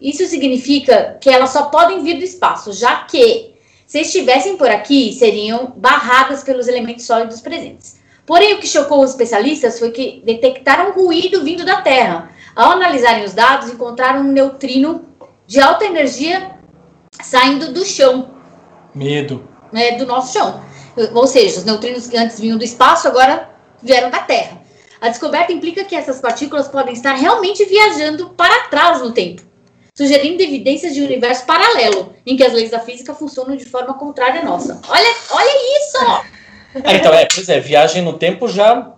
Isso 0.00 0.26
significa 0.26 1.18
que 1.20 1.28
elas 1.28 1.50
só 1.50 1.66
podem 1.66 2.02
vir 2.02 2.18
do 2.18 2.24
espaço, 2.24 2.72
já 2.72 3.04
que, 3.04 3.54
se 3.86 4.00
estivessem 4.00 4.56
por 4.56 4.68
aqui, 4.68 5.12
seriam 5.12 5.72
barradas 5.76 6.42
pelos 6.42 6.68
elementos 6.68 7.04
sólidos 7.04 7.40
presentes. 7.40 7.98
Porém, 8.24 8.54
o 8.54 8.58
que 8.58 8.66
chocou 8.66 9.02
os 9.02 9.10
especialistas 9.10 9.78
foi 9.78 9.90
que 9.90 10.22
detectaram 10.24 10.92
ruído 10.92 11.42
vindo 11.42 11.64
da 11.64 11.80
Terra. 11.80 12.30
Ao 12.54 12.72
analisarem 12.72 13.24
os 13.24 13.32
dados, 13.32 13.70
encontraram 13.70 14.20
um 14.20 14.32
neutrino 14.32 15.06
de 15.46 15.60
alta 15.60 15.86
energia 15.86 16.58
saindo 17.22 17.72
do 17.72 17.84
chão, 17.84 18.30
Medo. 18.94 19.48
né, 19.72 19.92
do 19.92 20.06
nosso 20.06 20.34
chão. 20.34 20.62
Ou 21.14 21.26
seja, 21.26 21.58
os 21.58 21.64
neutrinos 21.64 22.06
que 22.06 22.16
antes 22.16 22.38
vinham 22.38 22.58
do 22.58 22.64
espaço 22.64 23.08
agora 23.08 23.48
vieram 23.82 24.10
da 24.10 24.18
Terra. 24.18 24.60
A 25.00 25.08
descoberta 25.08 25.52
implica 25.52 25.84
que 25.84 25.94
essas 25.94 26.20
partículas 26.20 26.68
podem 26.68 26.92
estar 26.92 27.14
realmente 27.14 27.64
viajando 27.64 28.30
para 28.30 28.68
trás 28.68 29.00
no 29.00 29.12
tempo, 29.12 29.42
sugerindo 29.98 30.40
evidências 30.40 30.94
de 30.94 31.02
um 31.02 31.06
universo 31.06 31.44
paralelo, 31.44 32.14
em 32.24 32.36
que 32.36 32.44
as 32.44 32.52
leis 32.52 32.70
da 32.70 32.78
física 32.78 33.12
funcionam 33.12 33.56
de 33.56 33.64
forma 33.64 33.94
contrária 33.94 34.42
à 34.42 34.44
nossa. 34.44 34.80
Olha, 34.88 35.14
olha 35.32 35.50
isso! 35.76 35.98
É, 36.84 36.94
então, 36.94 37.12
é, 37.12 37.26
pois 37.26 37.48
é, 37.48 37.58
viagem 37.58 38.00
no 38.00 38.12
tempo 38.12 38.46
já. 38.46 38.94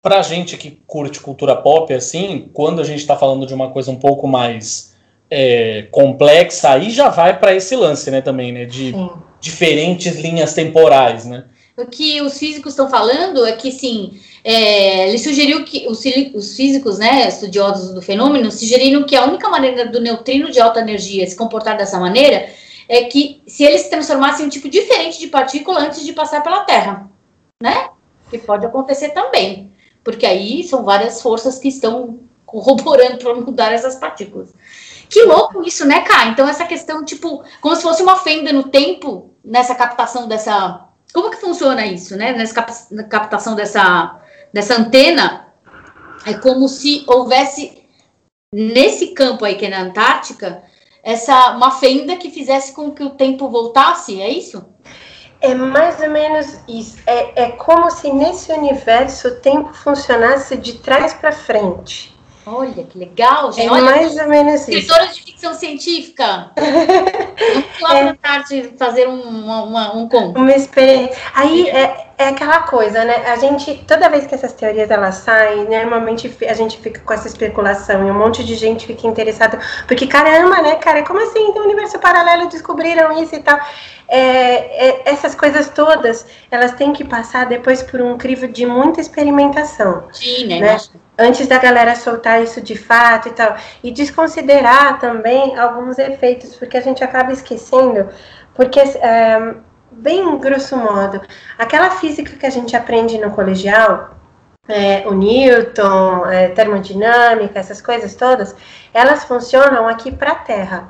Pra 0.00 0.22
gente 0.22 0.56
que 0.56 0.80
curte 0.86 1.20
cultura 1.20 1.54
pop, 1.54 1.92
assim, 1.92 2.48
quando 2.54 2.80
a 2.80 2.84
gente 2.84 3.06
tá 3.06 3.14
falando 3.14 3.44
de 3.44 3.52
uma 3.52 3.70
coisa 3.70 3.90
um 3.90 3.96
pouco 3.96 4.26
mais 4.26 4.94
é, 5.28 5.86
complexa, 5.90 6.70
aí 6.70 6.88
já 6.88 7.10
vai 7.10 7.38
pra 7.38 7.54
esse 7.54 7.76
lance, 7.76 8.10
né, 8.10 8.22
também, 8.22 8.50
né? 8.50 8.64
De 8.64 8.92
Sim. 8.92 9.10
diferentes 9.40 10.16
linhas 10.16 10.54
temporais, 10.54 11.26
né? 11.26 11.44
O 11.76 11.84
que 11.84 12.22
os 12.22 12.38
físicos 12.38 12.72
estão 12.72 12.88
falando 12.88 13.44
é 13.44 13.52
que, 13.52 13.70
sim, 13.70 14.18
é, 14.44 15.08
ele 15.08 15.18
sugeriu 15.18 15.64
que 15.64 15.86
os, 15.88 16.02
os 16.34 16.56
físicos, 16.56 16.98
né, 16.98 17.28
estudiosos 17.28 17.92
do 17.92 18.02
fenômeno, 18.02 18.50
sugeriram 18.50 19.04
que 19.04 19.16
a 19.16 19.24
única 19.24 19.48
maneira 19.48 19.86
do 19.86 20.00
neutrino 20.00 20.50
de 20.50 20.60
alta 20.60 20.80
energia 20.80 21.26
se 21.26 21.36
comportar 21.36 21.76
dessa 21.76 21.98
maneira 21.98 22.48
é 22.88 23.04
que 23.04 23.42
se 23.46 23.64
ele 23.64 23.78
se 23.78 23.90
transformasse 23.90 24.42
em 24.42 24.46
um 24.46 24.48
tipo 24.48 24.68
diferente 24.68 25.18
de 25.18 25.26
partícula 25.26 25.80
antes 25.80 26.04
de 26.04 26.12
passar 26.12 26.42
pela 26.42 26.64
Terra, 26.64 27.08
né? 27.62 27.88
Que 28.30 28.38
pode 28.38 28.64
acontecer 28.64 29.10
também, 29.10 29.72
porque 30.02 30.24
aí 30.24 30.64
são 30.64 30.84
várias 30.84 31.20
forças 31.20 31.58
que 31.58 31.68
estão 31.68 32.20
corroborando 32.46 33.18
para 33.22 33.34
mudar 33.34 33.72
essas 33.72 33.96
partículas. 33.96 34.54
Que 35.10 35.22
louco 35.24 35.62
isso, 35.62 35.86
né, 35.86 36.00
Cá? 36.02 36.26
Então 36.26 36.48
essa 36.48 36.64
questão, 36.64 37.04
tipo, 37.04 37.42
como 37.60 37.76
se 37.76 37.82
fosse 37.82 38.02
uma 38.02 38.16
fenda 38.16 38.52
no 38.52 38.64
tempo 38.64 39.30
nessa 39.44 39.74
captação 39.74 40.28
dessa 40.28 40.88
como 41.12 41.30
que 41.30 41.40
funciona 41.40 41.86
isso, 41.86 42.16
né? 42.16 42.32
Nessa 42.32 42.54
captação 43.08 43.54
dessa, 43.54 44.20
dessa 44.52 44.74
antena, 44.80 45.46
é 46.26 46.34
como 46.34 46.68
se 46.68 47.04
houvesse 47.06 47.82
nesse 48.54 49.08
campo 49.08 49.44
aí 49.44 49.54
que 49.56 49.66
é 49.66 49.68
na 49.70 49.80
Antártica, 49.80 50.62
essa 51.02 51.50
uma 51.52 51.70
fenda 51.70 52.16
que 52.16 52.30
fizesse 52.30 52.72
com 52.72 52.90
que 52.90 53.02
o 53.02 53.10
tempo 53.10 53.48
voltasse, 53.48 54.20
é 54.20 54.28
isso? 54.28 54.64
É 55.40 55.54
mais 55.54 56.00
ou 56.00 56.10
menos 56.10 56.58
isso. 56.68 56.96
É, 57.06 57.44
é 57.44 57.50
como 57.52 57.88
se 57.90 58.12
nesse 58.12 58.50
universo 58.52 59.28
o 59.28 59.34
tempo 59.36 59.72
funcionasse 59.72 60.56
de 60.56 60.74
trás 60.78 61.14
para 61.14 61.30
frente. 61.30 62.16
Olha 62.44 62.82
que 62.84 62.98
legal, 62.98 63.50
É 63.50 63.52
gente. 63.52 63.70
Olha, 63.70 63.82
mais 63.84 64.16
ou 64.16 64.26
menos 64.28 64.62
isso. 64.62 64.70
escritoras 64.70 65.14
de 65.14 65.22
ficção 65.22 65.54
científica. 65.54 66.50
Vamos 66.58 67.80
lá 67.82 67.88
para 67.90 68.10
Antártida 68.10 68.72
fazer 68.78 69.06
um, 69.06 69.20
uma- 69.20 69.62
uma- 69.62 69.96
um 69.96 70.08
conto. 70.08 70.38
Uma 70.40 70.52
experiência. 70.52 71.16
Aí 71.34 71.68
é, 71.68 72.07
é 72.18 72.30
aquela 72.30 72.62
coisa, 72.62 73.04
né? 73.04 73.28
A 73.28 73.36
gente, 73.36 73.84
toda 73.86 74.08
vez 74.08 74.26
que 74.26 74.34
essas 74.34 74.52
teorias 74.52 74.90
elas 74.90 75.14
saem, 75.18 75.68
normalmente 75.68 76.36
a 76.48 76.52
gente 76.52 76.76
fica 76.78 77.00
com 77.00 77.12
essa 77.12 77.28
especulação 77.28 78.04
e 78.04 78.10
um 78.10 78.18
monte 78.18 78.44
de 78.44 78.56
gente 78.56 78.88
fica 78.88 79.06
interessada. 79.06 79.60
Porque, 79.86 80.04
caramba, 80.04 80.60
né, 80.60 80.74
cara? 80.74 81.04
Como 81.04 81.22
assim? 81.22 81.52
Tem 81.52 81.62
um 81.62 81.64
universo 81.64 81.96
paralelo, 82.00 82.48
descobriram 82.48 83.22
isso 83.22 83.36
e 83.36 83.38
tal. 83.38 83.60
É, 84.08 84.88
é, 84.88 85.02
essas 85.04 85.36
coisas 85.36 85.68
todas, 85.68 86.26
elas 86.50 86.72
têm 86.72 86.92
que 86.92 87.04
passar 87.04 87.46
depois 87.46 87.84
por 87.84 88.00
um 88.00 88.18
crivo 88.18 88.48
de 88.48 88.66
muita 88.66 89.00
experimentação. 89.00 90.08
Sim, 90.10 90.48
né? 90.48 90.60
Né? 90.60 90.76
Antes 91.16 91.46
da 91.46 91.58
galera 91.58 91.94
soltar 91.94 92.42
isso 92.42 92.60
de 92.60 92.76
fato 92.76 93.28
e 93.28 93.32
tal, 93.32 93.56
e 93.82 93.92
desconsiderar 93.92 94.98
também 94.98 95.56
alguns 95.56 95.98
efeitos, 95.98 96.56
porque 96.56 96.76
a 96.76 96.80
gente 96.80 97.04
acaba 97.04 97.32
esquecendo, 97.32 98.08
porque, 98.54 98.80
é, 98.80 99.54
bem 99.90 100.38
grosso 100.38 100.76
modo, 100.76 101.20
aquela 101.56 101.90
física 101.90 102.36
que 102.36 102.46
a 102.46 102.50
gente 102.50 102.76
aprende 102.76 103.18
no 103.18 103.30
colegial, 103.30 104.16
é, 104.68 105.06
o 105.08 105.14
Newton, 105.14 106.26
é, 106.26 106.48
termodinâmica, 106.48 107.58
essas 107.58 107.80
coisas 107.80 108.14
todas, 108.14 108.54
elas 108.92 109.24
funcionam 109.24 109.88
aqui 109.88 110.12
para 110.12 110.32
a 110.32 110.36
Terra, 110.36 110.86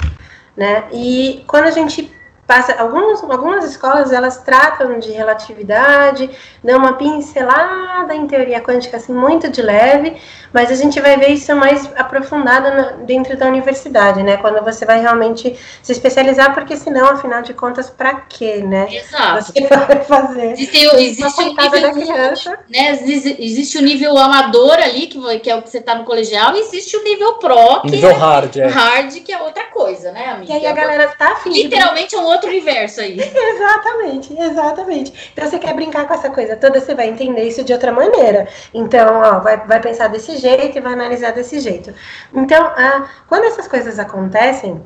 né? 0.57 0.85
E 0.93 1.45
quando 1.47 1.65
a 1.67 1.71
gente 1.71 2.13
passa 2.49 2.75
alguns, 2.81 3.23
algumas 3.23 3.63
escolas 3.63 4.11
elas 4.11 4.39
tratam 4.39 4.99
de 4.99 5.13
relatividade, 5.13 6.31
dão 6.65 6.79
uma 6.79 6.95
pincelada 6.95 8.15
em 8.15 8.27
teoria 8.27 8.59
quântica 8.63 8.97
assim 8.97 9.13
muito 9.13 9.51
de 9.51 9.61
leve, 9.61 10.17
mas 10.51 10.71
a 10.71 10.75
gente 10.75 10.99
vai 10.99 11.19
ver 11.19 11.29
isso 11.29 11.55
mais 11.55 11.89
aprofundado 11.95 12.71
na, 12.71 12.83
dentro 13.05 13.37
da 13.37 13.47
universidade, 13.47 14.23
né? 14.23 14.39
Quando 14.39 14.65
você 14.65 14.87
vai 14.87 14.99
realmente 14.99 15.59
se 15.83 15.93
especializar, 15.93 16.55
porque 16.55 16.75
senão, 16.75 17.11
afinal 17.11 17.43
de 17.43 17.53
contas, 17.53 17.91
para 17.91 18.15
quê, 18.15 18.63
né? 18.67 18.89
Exato. 18.91 19.53
Você 19.53 19.61
vai 19.69 20.05
fazer. 20.05 20.53
Existe, 20.53 20.87
existe 20.97 21.43
o 21.43 21.55
coitada 21.55 21.81
da 21.83 21.93
nível, 21.93 22.15
criança. 22.15 22.59
né? 22.71 22.93
Existe, 22.93 23.77
o 23.77 23.83
nível 23.83 24.17
amador 24.17 24.79
ali, 24.79 25.07
que, 25.07 25.39
que 25.41 25.51
é 25.51 25.55
o 25.55 25.61
que 25.61 25.69
você 25.69 25.83
tá 25.83 25.95
no 25.95 26.05
colegial, 26.05 26.57
e 26.57 26.61
existe 26.61 26.97
o 26.97 27.05
nível 27.05 27.35
pro, 27.35 27.83
que 27.83 27.91
Nível 27.91 28.15
hard, 28.15 28.57
é 28.57 28.61
é. 28.61 28.67
hard, 28.69 29.13
que 29.21 29.33
é 29.33 29.43
outra 29.43 29.65
coisa, 29.65 30.13
né, 30.13 30.31
amiga? 30.31 30.53
E 30.53 30.57
aí 30.57 30.67
a 30.67 30.73
galera 30.73 31.09
tá 31.09 31.33
afim 31.33 31.51
de 31.51 31.65
Literalmente 31.65 32.15
é 32.15 32.19
um 32.19 32.25
outro 32.25 32.38
universo 32.47 33.01
aí. 33.01 33.19
Exatamente, 33.59 34.35
exatamente. 34.39 35.31
Então 35.33 35.49
você 35.49 35.59
quer 35.59 35.75
brincar 35.75 36.07
com 36.07 36.15
essa 36.15 36.31
coisa 36.31 36.57
toda, 36.57 36.81
você 36.81 36.95
vai 36.95 37.09
entender 37.09 37.43
isso 37.43 37.65
de 37.65 37.73
outra 37.73 37.93
maneira. 37.93 38.49
Então, 38.73 39.21
ó, 39.21 39.41
vai, 39.41 39.57
vai 39.67 39.81
pensar 39.81 40.09
desse 40.09 40.37
jeito 40.37 40.79
e 40.79 40.81
vai 40.81 40.93
analisar 40.93 41.33
desse 41.33 41.61
jeito. 41.61 41.93
Então, 42.33 42.65
ah, 42.65 43.09
quando 43.27 43.45
essas 43.45 43.67
coisas 43.67 43.99
acontecem, 43.99 44.81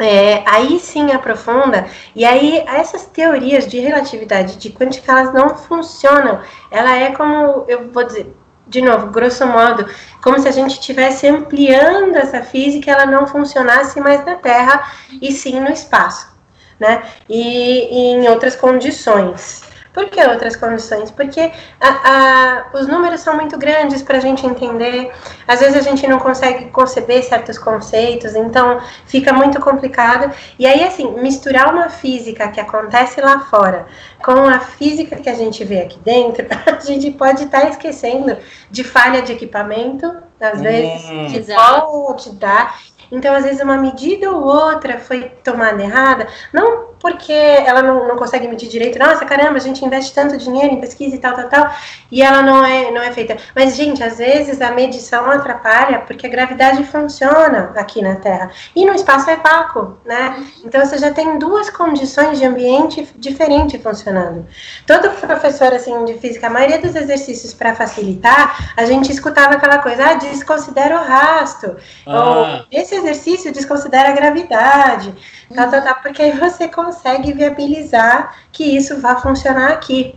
é, 0.00 0.42
aí 0.46 0.78
sim 0.80 1.12
aprofunda, 1.12 1.86
e 2.14 2.24
aí 2.24 2.64
essas 2.66 3.06
teorias 3.06 3.66
de 3.66 3.78
relatividade 3.78 4.56
de 4.56 4.70
quântica, 4.70 5.12
elas 5.12 5.32
não 5.32 5.50
funcionam. 5.50 6.40
Ela 6.70 6.96
é 6.96 7.12
como, 7.12 7.64
eu 7.68 7.90
vou 7.90 8.04
dizer, 8.04 8.34
de 8.66 8.80
novo, 8.80 9.08
grosso 9.08 9.46
modo, 9.46 9.86
como 10.22 10.38
se 10.40 10.48
a 10.48 10.52
gente 10.52 10.72
estivesse 10.72 11.28
ampliando 11.28 12.16
essa 12.16 12.42
física, 12.42 12.90
ela 12.90 13.06
não 13.06 13.26
funcionasse 13.26 14.00
mais 14.00 14.24
na 14.24 14.36
Terra 14.36 14.90
e 15.20 15.30
sim 15.32 15.60
no 15.60 15.70
espaço 15.70 16.33
né? 16.78 17.02
E, 17.28 17.88
e 17.90 18.12
em 18.14 18.28
outras 18.28 18.56
condições. 18.56 19.62
Por 19.94 20.06
que 20.06 20.20
outras 20.20 20.56
condições? 20.56 21.12
Porque 21.12 21.52
a, 21.80 21.88
a, 21.88 22.64
os 22.76 22.88
números 22.88 23.20
são 23.20 23.36
muito 23.36 23.56
grandes 23.56 24.02
para 24.02 24.16
a 24.16 24.20
gente 24.20 24.44
entender. 24.44 25.12
Às 25.46 25.60
vezes 25.60 25.76
a 25.76 25.80
gente 25.82 26.04
não 26.08 26.18
consegue 26.18 26.64
conceber 26.70 27.22
certos 27.22 27.56
conceitos, 27.56 28.34
então 28.34 28.80
fica 29.06 29.32
muito 29.32 29.60
complicado. 29.60 30.34
E 30.58 30.66
aí, 30.66 30.82
assim, 30.82 31.12
misturar 31.20 31.72
uma 31.72 31.88
física 31.88 32.48
que 32.48 32.58
acontece 32.60 33.20
lá 33.20 33.38
fora 33.38 33.86
com 34.24 34.32
a 34.48 34.58
física 34.58 35.14
que 35.14 35.28
a 35.30 35.34
gente 35.34 35.62
vê 35.64 35.82
aqui 35.82 35.98
dentro, 36.00 36.44
a 36.66 36.80
gente 36.80 37.12
pode 37.12 37.44
estar 37.44 37.68
esquecendo 37.68 38.36
de 38.68 38.82
falha 38.82 39.22
de 39.22 39.32
equipamento, 39.32 40.12
às 40.40 40.60
vezes, 40.60 41.08
Hum. 41.08 41.28
que 41.30 41.36
Exato. 41.38 41.86
pode 42.06 42.32
dar. 42.32 42.80
Então, 43.10 43.34
às 43.34 43.44
vezes, 43.44 43.60
uma 43.60 43.76
medida 43.76 44.30
ou 44.30 44.44
outra 44.44 44.98
foi 44.98 45.30
tomada 45.42 45.82
errada, 45.82 46.26
não 46.52 46.94
porque 47.04 47.34
ela 47.34 47.82
não, 47.82 48.08
não 48.08 48.16
consegue 48.16 48.48
medir 48.48 48.66
direito, 48.66 48.98
nossa, 48.98 49.26
caramba, 49.26 49.58
a 49.58 49.60
gente 49.60 49.84
investe 49.84 50.14
tanto 50.14 50.38
dinheiro 50.38 50.72
em 50.72 50.80
pesquisa 50.80 51.14
e 51.14 51.18
tal, 51.18 51.34
tal, 51.34 51.50
tal, 51.50 51.70
e 52.10 52.22
ela 52.22 52.40
não 52.40 52.64
é, 52.64 52.90
não 52.90 53.02
é 53.02 53.12
feita. 53.12 53.36
Mas, 53.54 53.76
gente, 53.76 54.02
às 54.02 54.16
vezes 54.16 54.62
a 54.62 54.70
medição 54.70 55.30
atrapalha 55.30 55.98
porque 55.98 56.26
a 56.26 56.30
gravidade 56.30 56.82
funciona 56.84 57.72
aqui 57.76 58.00
na 58.00 58.14
Terra, 58.16 58.50
e 58.74 58.86
no 58.86 58.94
espaço 58.94 59.28
é 59.28 59.36
vácuo, 59.36 59.98
né? 60.02 60.42
Então, 60.64 60.80
você 60.82 60.96
já 60.96 61.12
tem 61.12 61.38
duas 61.38 61.68
condições 61.68 62.38
de 62.38 62.46
ambiente 62.46 63.06
diferente 63.16 63.78
funcionando. 63.78 64.46
Todo 64.86 65.10
professor, 65.10 65.74
assim, 65.74 66.06
de 66.06 66.14
física, 66.14 66.46
a 66.46 66.50
maioria 66.50 66.78
dos 66.78 66.96
exercícios 66.96 67.52
para 67.52 67.74
facilitar, 67.74 68.72
a 68.78 68.86
gente 68.86 69.12
escutava 69.12 69.56
aquela 69.56 69.76
coisa, 69.76 70.06
ah, 70.06 70.14
desconsidera 70.14 70.98
o 70.98 71.04
rasto, 71.04 71.76
Ah. 72.06 72.18
ou 72.18 72.64
esse 72.70 72.93
exercício 72.94 73.52
desconsidera 73.52 74.10
a 74.10 74.12
gravidade, 74.12 75.14
tal, 75.54 75.70
tal, 75.70 75.82
tal, 75.82 75.94
porque 76.02 76.22
aí 76.22 76.32
você 76.32 76.68
consegue 76.68 77.32
viabilizar 77.32 78.36
que 78.52 78.76
isso 78.76 79.00
vá 79.00 79.16
funcionar 79.16 79.72
aqui, 79.72 80.14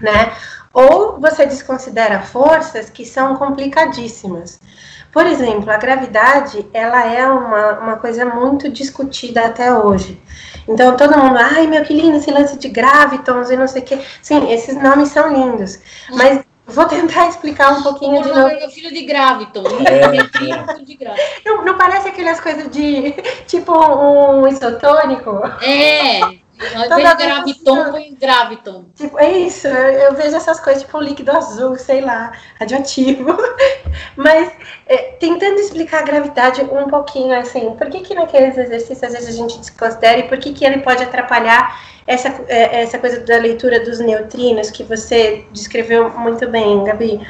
né? 0.00 0.32
Ou 0.72 1.18
você 1.20 1.46
desconsidera 1.46 2.20
forças 2.20 2.90
que 2.90 3.04
são 3.04 3.36
complicadíssimas. 3.36 4.60
Por 5.10 5.26
exemplo, 5.26 5.70
a 5.70 5.78
gravidade, 5.78 6.66
ela 6.72 7.04
é 7.04 7.26
uma, 7.26 7.78
uma 7.78 7.96
coisa 7.96 8.26
muito 8.26 8.68
discutida 8.68 9.46
até 9.46 9.72
hoje. 9.72 10.20
Então, 10.68 10.96
todo 10.96 11.16
mundo, 11.16 11.38
ai, 11.38 11.66
meu, 11.66 11.82
que 11.82 11.94
lindo 11.94 12.18
esse 12.18 12.30
lance 12.30 12.58
de 12.58 12.68
gravitons 12.68 13.50
e 13.50 13.56
não 13.56 13.66
sei 13.66 13.82
o 13.82 13.84
quê. 13.84 13.98
Sim, 14.20 14.52
esses 14.52 14.80
nomes 14.80 15.08
são 15.08 15.32
lindos. 15.32 15.78
Mas 16.10 16.44
vou 16.68 16.84
tentar 16.86 17.28
explicar 17.28 17.72
um 17.72 17.82
pouquinho 17.82 18.22
de 18.22 18.28
Meu 18.28 18.36
novo. 18.36 18.48
é 18.54 18.68
filho 18.68 18.92
de 18.92 19.02
Graviton. 19.04 19.64
É, 19.84 20.08
Filho 20.38 20.84
de 20.84 20.94
Graviton. 20.94 21.22
Não, 21.44 21.64
não 21.64 21.76
parece 21.76 22.08
aquelas 22.08 22.40
coisas 22.40 22.70
de, 22.70 23.12
tipo, 23.48 23.72
um 23.72 24.46
isotônico? 24.46 25.42
É. 25.62 26.20
Ao 26.74 26.82
Toda 26.88 27.00
invés 27.00 27.16
de 27.16 27.24
vez 27.24 27.34
Graviton, 27.34 27.90
põe 27.92 28.14
Graviton. 28.14 28.84
Tipo, 28.96 29.18
é 29.18 29.38
isso, 29.38 29.68
eu, 29.68 29.74
eu 29.74 30.14
vejo 30.14 30.36
essas 30.36 30.58
coisas, 30.58 30.82
tipo 30.82 30.98
um 30.98 31.00
líquido 31.00 31.30
azul, 31.30 31.76
sei 31.76 32.00
lá, 32.00 32.32
radioativo. 32.58 33.36
Mas 34.16 34.50
é, 34.86 34.96
tentando 35.20 35.60
explicar 35.60 36.00
a 36.00 36.02
gravidade 36.02 36.62
um 36.62 36.88
pouquinho 36.88 37.38
assim, 37.38 37.74
por 37.76 37.88
que 37.88 38.00
que 38.00 38.14
naqueles 38.14 38.58
exercícios 38.58 39.02
às 39.02 39.12
vezes 39.12 39.28
a 39.28 39.32
gente 39.32 39.58
desconsidera 39.58 40.18
e 40.18 40.28
por 40.28 40.38
que 40.38 40.52
que 40.52 40.64
ele 40.64 40.78
pode 40.78 41.02
atrapalhar 41.02 41.80
essa, 42.06 42.28
é, 42.48 42.82
essa 42.82 42.98
coisa 42.98 43.20
da 43.20 43.36
leitura 43.36 43.80
dos 43.84 44.00
neutrinos 44.00 44.70
que 44.70 44.82
você 44.82 45.44
descreveu 45.52 46.10
muito 46.10 46.48
bem, 46.48 46.82
Gabi? 46.84 47.26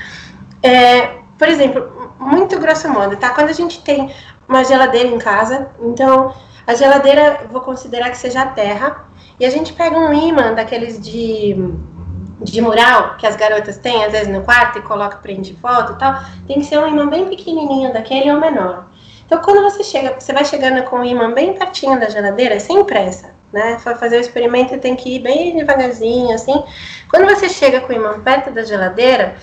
É, 0.62 1.18
por 1.38 1.48
exemplo, 1.48 2.14
muito 2.18 2.58
grosso 2.58 2.88
modo, 2.88 3.16
tá? 3.16 3.30
Quando 3.30 3.50
a 3.50 3.52
gente 3.52 3.82
tem 3.82 4.12
uma 4.48 4.64
geladeira 4.64 5.08
em 5.08 5.18
casa, 5.18 5.70
então 5.80 6.34
a 6.66 6.74
geladeira 6.74 7.46
vou 7.50 7.60
considerar 7.60 8.10
que 8.10 8.18
seja 8.18 8.42
a 8.42 8.46
terra, 8.46 9.07
e 9.38 9.46
a 9.46 9.50
gente 9.50 9.72
pega 9.72 9.96
um 9.96 10.12
imã 10.12 10.52
daqueles 10.52 11.00
de, 11.00 11.54
de 12.42 12.60
mural 12.60 13.16
que 13.16 13.26
as 13.26 13.36
garotas 13.36 13.78
têm, 13.78 14.04
às 14.04 14.12
vezes 14.12 14.28
no 14.28 14.42
quarto, 14.42 14.78
e 14.78 14.82
coloca, 14.82 15.18
prende 15.18 15.54
foto 15.54 15.92
e 15.92 15.98
tal. 15.98 16.20
Tem 16.46 16.58
que 16.58 16.64
ser 16.64 16.78
um 16.78 16.88
imã 16.88 17.08
bem 17.08 17.26
pequenininho 17.28 17.92
daquele 17.92 18.30
ou 18.32 18.40
menor. 18.40 18.88
Então, 19.24 19.40
quando 19.42 19.62
você 19.62 19.84
chega, 19.84 20.18
você 20.18 20.32
vai 20.32 20.44
chegando 20.44 20.82
com 20.84 21.00
o 21.00 21.04
imã 21.04 21.32
bem 21.32 21.52
pertinho 21.52 22.00
da 22.00 22.08
geladeira, 22.08 22.58
sem 22.58 22.82
pressa, 22.84 23.34
né? 23.52 23.78
Foi 23.78 23.94
fazer 23.94 24.16
o 24.16 24.20
experimento 24.20 24.78
tem 24.78 24.96
que 24.96 25.16
ir 25.16 25.20
bem 25.20 25.54
devagarzinho, 25.54 26.34
assim. 26.34 26.64
Quando 27.10 27.26
você 27.26 27.48
chega 27.48 27.82
com 27.82 27.92
o 27.92 27.96
imã 27.96 28.20
perto 28.20 28.50
da 28.50 28.62
geladeira, 28.62 29.36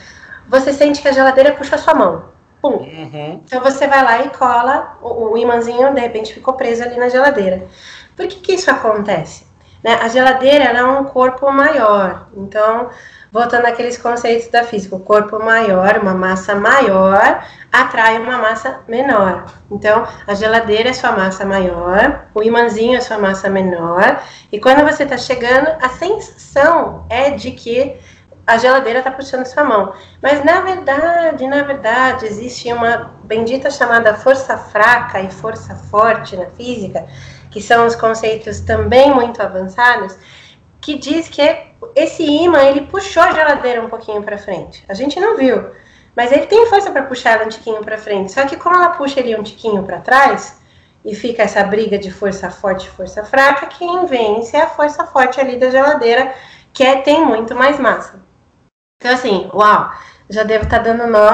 você 0.48 0.74
sente 0.74 1.02
que 1.02 1.08
a 1.08 1.12
geladeira 1.12 1.54
puxa 1.54 1.76
a 1.76 1.78
sua 1.78 1.94
mão. 1.94 2.26
Pum. 2.62 2.78
Uhum. 2.78 3.42
Então 3.46 3.62
você 3.62 3.88
vai 3.88 4.04
lá 4.04 4.24
e 4.24 4.30
cola 4.30 4.98
o, 5.02 5.34
o 5.34 5.38
imãzinho, 5.38 5.94
de 5.94 6.02
repente 6.02 6.34
ficou 6.34 6.56
preso 6.56 6.84
ali 6.84 6.98
na 6.98 7.08
geladeira. 7.08 7.68
Por 8.16 8.28
que, 8.28 8.40
que 8.40 8.54
isso 8.54 8.72
acontece? 8.72 9.46
Né? 9.86 10.00
A 10.02 10.08
geladeira 10.08 10.64
ela 10.64 10.80
é 10.80 10.84
um 10.84 11.04
corpo 11.04 11.52
maior. 11.52 12.28
Então, 12.36 12.90
voltando 13.32 13.68
àqueles 13.68 14.00
conceitos 14.00 14.48
da 14.48 14.64
física, 14.64 14.96
o 14.96 15.00
corpo 15.00 15.38
maior, 15.38 16.00
uma 16.02 16.16
massa 16.16 16.56
maior, 16.56 17.46
atrai 17.72 18.18
uma 18.18 18.40
massa 18.40 18.80
menor. 18.88 19.46
Então, 19.70 20.08
a 20.26 20.34
geladeira 20.34 20.90
é 20.90 20.94
sua 20.94 21.12
massa 21.12 21.46
maior, 21.46 22.26
o 22.34 22.42
imãzinho 22.42 22.98
é 22.98 23.02
sua 23.02 23.20
massa 23.20 23.48
menor, 23.48 24.24
e 24.52 24.60
quando 24.60 24.84
você 24.84 25.04
está 25.04 25.20
chegando, 25.20 25.68
a 25.80 25.90
sensação 25.90 27.06
é 27.08 27.30
de 27.30 27.52
que 27.52 27.96
a 28.48 28.58
geladeira 28.58 29.00
está 29.00 29.12
puxando 29.12 29.46
sua 29.46 29.64
mão. 29.64 29.94
Mas 30.20 30.44
na 30.44 30.62
verdade, 30.62 31.46
na 31.46 31.62
verdade, 31.62 32.26
existe 32.26 32.72
uma 32.74 33.14
bendita 33.24 33.70
chamada 33.70 34.16
força 34.16 34.58
fraca 34.58 35.20
e 35.22 35.30
força 35.32 35.76
forte 35.76 36.36
na 36.36 36.48
física, 36.48 37.06
que 37.56 37.62
são 37.62 37.88
os 37.88 37.96
conceitos 37.96 38.60
também 38.60 39.16
muito 39.16 39.42
avançados, 39.42 40.18
que 40.82 40.98
diz 40.98 41.30
que 41.30 41.42
esse 41.96 42.22
imã 42.22 42.62
ele 42.64 42.82
puxou 42.82 43.24
a 43.24 43.32
geladeira 43.32 43.82
um 43.82 43.88
pouquinho 43.88 44.22
para 44.22 44.38
frente. 44.38 44.84
A 44.90 44.94
gente 44.94 45.18
não 45.22 45.38
viu, 45.38 45.70
mas 46.14 46.34
ele 46.34 46.48
tem 46.48 46.66
força 46.66 46.92
para 46.92 47.04
puxar 47.04 47.32
ela 47.32 47.46
um 47.46 47.48
tiquinho 47.48 47.82
para 47.82 47.98
frente. 47.98 48.34
Só 48.34 48.46
que 48.46 48.58
como 48.58 48.76
ela 48.76 48.90
puxa 48.90 49.22
ele 49.22 49.38
um 49.38 49.42
tiquinho 49.42 49.84
para 49.84 50.02
trás 50.02 50.60
e 51.06 51.16
fica 51.16 51.44
essa 51.44 51.64
briga 51.64 51.98
de 51.98 52.12
força 52.12 52.52
forte 52.52 52.88
e 52.88 52.92
força 52.92 53.24
fraca, 53.24 53.68
quem 53.68 54.06
vence 54.06 54.58
é 54.58 54.64
a 54.64 54.68
força 54.68 55.08
forte 55.08 55.40
ali 55.40 55.56
da 55.56 55.70
geladeira, 55.70 56.36
que 56.74 56.84
é, 56.84 57.00
tem 57.00 57.26
muito 57.26 57.56
mais 57.56 57.80
massa. 57.80 58.22
Então, 59.00 59.14
assim, 59.14 59.50
uau, 59.54 59.94
já 60.30 60.44
devo 60.44 60.66
estar 60.66 60.80
dando 60.80 61.08
nó 61.08 61.30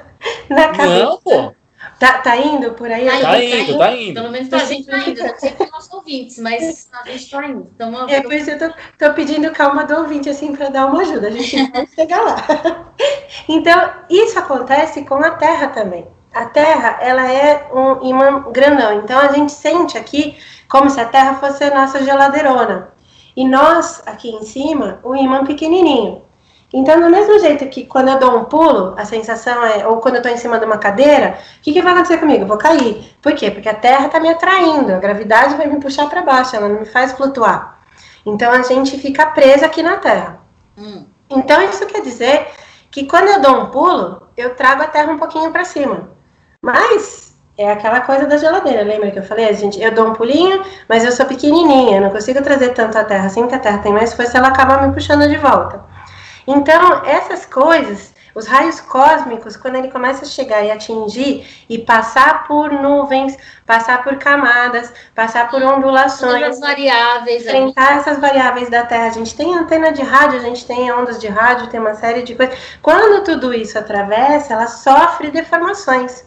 na 0.48 0.68
cabeça. 0.68 1.04
Não, 1.04 1.20
pô. 1.20 1.57
Tá, 1.98 2.18
tá 2.18 2.36
indo 2.36 2.72
por 2.74 2.90
aí? 2.90 3.06
Tá 3.20 3.42
indo, 3.42 3.78
tá 3.78 3.96
indo. 3.96 4.14
Pelo 4.14 4.30
menos 4.30 4.48
pra 4.48 4.58
gente 4.60 4.86
tá 4.86 4.98
indo. 4.98 5.20
Eu 5.20 5.26
não 5.28 5.38
sei 5.38 5.50
para 5.50 5.66
nossos 5.66 5.92
ouvintes, 5.92 6.38
mas 6.38 6.88
a 6.92 7.10
gente 7.10 7.30
tá 7.30 7.46
indo. 7.46 7.70
Então, 7.74 8.08
É 8.08 8.20
por 8.22 8.32
isso 8.32 8.44
que 8.46 8.50
eu 8.52 8.58
tô, 8.58 8.74
tô 8.98 9.14
pedindo 9.14 9.50
calma 9.50 9.84
do 9.84 9.96
ouvinte, 9.96 10.28
assim, 10.28 10.54
para 10.54 10.68
dar 10.68 10.86
uma 10.86 11.00
ajuda. 11.00 11.26
A 11.26 11.30
gente 11.30 11.56
vai 11.72 11.86
chegar 11.88 12.20
lá. 12.22 12.36
Então, 13.48 13.90
isso 14.08 14.38
acontece 14.38 15.04
com 15.04 15.16
a 15.16 15.32
Terra 15.32 15.68
também. 15.68 16.06
A 16.32 16.44
Terra, 16.46 16.98
ela 17.00 17.30
é 17.32 17.68
um 17.72 18.06
imã 18.06 18.44
grandão. 18.52 19.00
Então, 19.00 19.18
a 19.18 19.32
gente 19.32 19.50
sente 19.50 19.98
aqui 19.98 20.36
como 20.68 20.88
se 20.90 21.00
a 21.00 21.06
Terra 21.06 21.34
fosse 21.34 21.64
a 21.64 21.74
nossa 21.74 22.04
geladeirona. 22.04 22.92
E 23.36 23.46
nós, 23.46 24.02
aqui 24.06 24.30
em 24.30 24.42
cima, 24.44 25.00
o 25.02 25.16
imã 25.16 25.44
pequenininho. 25.44 26.22
Então, 26.72 27.00
do 27.00 27.08
mesmo 27.08 27.38
jeito 27.38 27.66
que 27.68 27.86
quando 27.86 28.08
eu 28.08 28.18
dou 28.18 28.36
um 28.36 28.44
pulo, 28.44 28.94
a 28.98 29.04
sensação 29.04 29.64
é, 29.64 29.86
ou 29.86 29.98
quando 29.98 30.16
eu 30.16 30.18
estou 30.20 30.32
em 30.32 30.36
cima 30.36 30.58
de 30.58 30.66
uma 30.66 30.76
cadeira, 30.76 31.38
o 31.58 31.62
que, 31.62 31.72
que 31.72 31.80
vai 31.80 31.92
acontecer 31.92 32.18
comigo? 32.18 32.42
Eu 32.42 32.46
vou 32.46 32.58
cair. 32.58 33.16
Por 33.22 33.32
quê? 33.34 33.50
Porque 33.50 33.68
a 33.68 33.74
Terra 33.74 34.06
está 34.06 34.20
me 34.20 34.28
atraindo, 34.28 34.92
a 34.92 34.98
gravidade 34.98 35.56
vai 35.56 35.66
me 35.66 35.80
puxar 35.80 36.10
para 36.10 36.22
baixo, 36.22 36.54
ela 36.54 36.68
não 36.68 36.80
me 36.80 36.86
faz 36.86 37.12
flutuar. 37.12 37.78
Então, 38.26 38.52
a 38.52 38.62
gente 38.62 38.98
fica 38.98 39.26
presa 39.26 39.64
aqui 39.64 39.82
na 39.82 39.96
Terra. 39.96 40.40
Hum. 40.76 41.06
Então, 41.30 41.62
isso 41.62 41.86
quer 41.86 42.02
dizer 42.02 42.48
que 42.90 43.04
quando 43.04 43.28
eu 43.28 43.40
dou 43.40 43.62
um 43.62 43.66
pulo, 43.66 44.22
eu 44.36 44.54
trago 44.54 44.82
a 44.82 44.86
Terra 44.88 45.10
um 45.10 45.18
pouquinho 45.18 45.50
para 45.50 45.64
cima. 45.64 46.10
Mas 46.60 47.34
é 47.56 47.72
aquela 47.72 48.02
coisa 48.02 48.26
da 48.26 48.36
geladeira, 48.36 48.82
lembra 48.82 49.10
que 49.10 49.18
eu 49.18 49.22
falei? 49.22 49.48
A 49.48 49.52
gente, 49.52 49.80
eu 49.80 49.92
dou 49.92 50.06
um 50.06 50.12
pulinho, 50.12 50.62
mas 50.88 51.04
eu 51.04 51.12
sou 51.12 51.24
pequenininha, 51.24 52.00
não 52.00 52.10
consigo 52.10 52.42
trazer 52.42 52.70
tanto 52.74 52.96
a 52.98 53.04
Terra 53.04 53.26
assim, 53.26 53.46
que 53.46 53.54
a 53.54 53.58
Terra 53.58 53.78
tem 53.78 53.92
mais 53.92 54.12
força, 54.12 54.36
ela 54.36 54.48
acaba 54.48 54.86
me 54.86 54.92
puxando 54.92 55.26
de 55.26 55.36
volta. 55.36 55.82
Então, 56.50 57.04
essas 57.04 57.44
coisas, 57.44 58.14
os 58.34 58.46
raios 58.46 58.80
cósmicos, 58.80 59.54
quando 59.54 59.76
ele 59.76 59.90
começa 59.90 60.24
a 60.24 60.26
chegar 60.26 60.64
e 60.64 60.70
atingir 60.70 61.46
e 61.68 61.76
passar 61.76 62.48
por 62.48 62.72
nuvens, 62.72 63.36
passar 63.66 64.02
por 64.02 64.16
camadas, 64.16 64.90
passar 65.14 65.50
por 65.50 65.62
ondulações, 65.62 66.42
as 66.42 66.58
variáveis, 66.58 67.44
enfrentar 67.44 67.98
essas 67.98 68.18
variáveis 68.18 68.70
da 68.70 68.82
Terra. 68.86 69.08
A 69.08 69.12
gente 69.12 69.36
tem 69.36 69.54
antena 69.54 69.92
de 69.92 70.00
rádio, 70.00 70.38
a 70.38 70.42
gente 70.42 70.64
tem 70.64 70.90
ondas 70.90 71.20
de 71.20 71.28
rádio, 71.28 71.66
tem 71.66 71.78
uma 71.78 71.94
série 71.94 72.22
de 72.22 72.34
coisas. 72.34 72.58
Quando 72.80 73.22
tudo 73.24 73.52
isso 73.52 73.78
atravessa, 73.78 74.54
ela 74.54 74.68
sofre 74.68 75.30
deformações. 75.30 76.26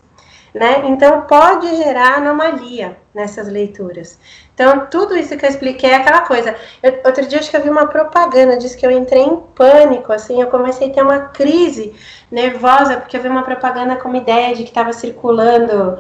Né? 0.54 0.84
Então 0.86 1.22
pode 1.22 1.78
gerar 1.78 2.18
anomalia 2.18 2.98
nessas 3.12 3.48
leituras. 3.48 4.20
Então, 4.62 4.86
tudo 4.92 5.18
isso 5.18 5.36
que 5.36 5.44
eu 5.44 5.50
expliquei 5.50 5.90
é 5.90 5.96
aquela 5.96 6.22
coisa. 6.22 6.56
Eu, 6.84 7.02
outro 7.04 7.26
dia 7.26 7.40
acho 7.40 7.50
que 7.50 7.58
eu 7.58 7.64
vi 7.64 7.70
uma 7.70 7.88
propaganda, 7.88 8.58
disse 8.58 8.78
que 8.78 8.86
eu 8.86 8.92
entrei 8.92 9.24
em 9.24 9.38
pânico, 9.56 10.14
assim, 10.14 10.40
eu 10.40 10.48
comecei 10.48 10.92
a 10.92 10.94
ter 10.94 11.02
uma 11.02 11.20
crise 11.20 11.96
nervosa, 12.30 12.98
porque 12.98 13.18
eu 13.18 13.22
vi 13.24 13.28
uma 13.28 13.42
propaganda 13.42 13.96
com 13.96 14.08
uma 14.08 14.20
ideia 14.20 14.56
de 14.56 14.62
que 14.62 14.70
estava 14.70 14.94
circulando 14.94 15.98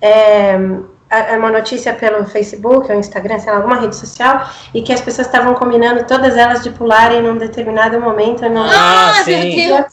é, 0.00 0.56
uma 1.36 1.50
notícia 1.50 1.92
pelo 1.94 2.24
Facebook 2.26 2.92
ou 2.92 2.96
Instagram, 2.96 3.40
sei 3.40 3.50
lá, 3.50 3.58
alguma 3.58 3.80
rede 3.80 3.96
social, 3.96 4.48
e 4.72 4.82
que 4.82 4.92
as 4.92 5.00
pessoas 5.00 5.26
estavam 5.26 5.54
combinando 5.54 6.04
todas 6.04 6.36
elas 6.36 6.62
de 6.62 6.70
pularem 6.70 7.22
num 7.22 7.36
determinado 7.36 8.00
momento. 8.00 8.48
No... 8.48 8.62
Ah, 8.62 9.14
sim! 9.24 9.84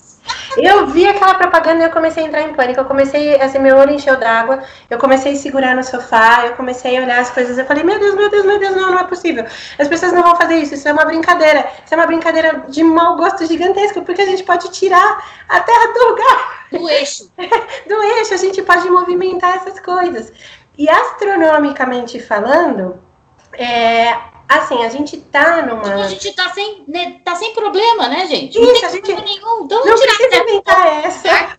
Eu 0.58 0.88
vi 0.88 1.08
aquela 1.08 1.36
propaganda 1.36 1.84
e 1.84 1.88
eu 1.88 1.91
comecei 1.91 2.24
a 2.24 2.28
entrar 2.28 2.41
em 2.41 2.54
pânico. 2.54 2.80
Eu 2.80 2.86
comecei, 2.86 3.39
assim, 3.41 3.60
meu 3.60 3.78
olho 3.78 3.93
encheu 3.93 4.18
d'água. 4.18 4.64
Eu 4.89 4.97
comecei 4.97 5.34
a 5.34 5.36
segurar 5.36 5.76
no 5.76 5.84
sofá. 5.84 6.45
Eu 6.45 6.54
comecei 6.54 6.97
a 6.97 7.01
olhar 7.01 7.20
as 7.20 7.32
coisas. 7.32 7.58
Eu 7.58 7.66
falei, 7.66 7.84
meu 7.84 7.99
Deus, 7.99 8.16
meu 8.16 8.30
Deus, 8.30 8.45
meu 8.45 8.60
Deus, 8.60 8.76
não, 8.76 8.91
não 8.91 8.99
é 8.99 9.04
possível. 9.06 9.45
As 9.80 9.88
pessoas 9.88 10.14
não 10.14 10.24
vão 10.24 10.36
fazer 10.36 10.56
isso. 10.56 10.74
Isso 10.76 10.88
é 10.88 10.93
uma 10.93 11.06
brincadeira. 11.06 11.68
Isso 11.84 11.93
é 11.93 11.97
uma 11.97 12.08
brincadeira 12.08 12.64
de 12.68 12.84
mau 12.84 13.16
gosto 13.16 13.45
gigantesco. 13.45 14.01
Porque 14.04 14.22
a 14.22 14.26
gente 14.26 14.43
pode 14.43 14.72
tirar 14.72 15.24
a 15.49 15.60
terra 15.60 15.93
do 15.93 16.10
lugar. 16.10 16.68
Do 16.72 16.89
eixo. 16.89 17.32
do 17.88 18.04
eixo. 18.04 18.34
A 18.34 18.38
gente 18.38 18.62
pode 18.62 18.89
movimentar 18.89 19.58
essas 19.58 19.80
coisas. 19.80 20.32
E 20.78 20.89
astronomicamente 20.89 22.20
falando, 22.20 22.99
é, 23.54 24.18
assim, 24.60 24.84
a 24.84 24.89
gente 24.89 25.18
tá 25.18 25.62
numa. 25.62 25.82
Tipo, 25.82 25.99
a 25.99 26.08
gente 26.08 26.34
tá 26.34 26.49
sem, 26.49 26.84
né, 26.88 27.20
tá 27.24 27.36
sem 27.36 27.54
problema, 27.54 28.08
né, 28.08 28.26
gente? 28.28 28.60
Isso, 28.60 28.66
não 28.66 28.74
tem 28.74 28.86
a 28.86 28.89
gente 28.89 29.14
nenhum. 29.14 29.64
Então, 29.64 29.86
não 29.86 29.97
precisa 29.97 30.38
inventar 30.38 31.06
essa. 31.06 31.58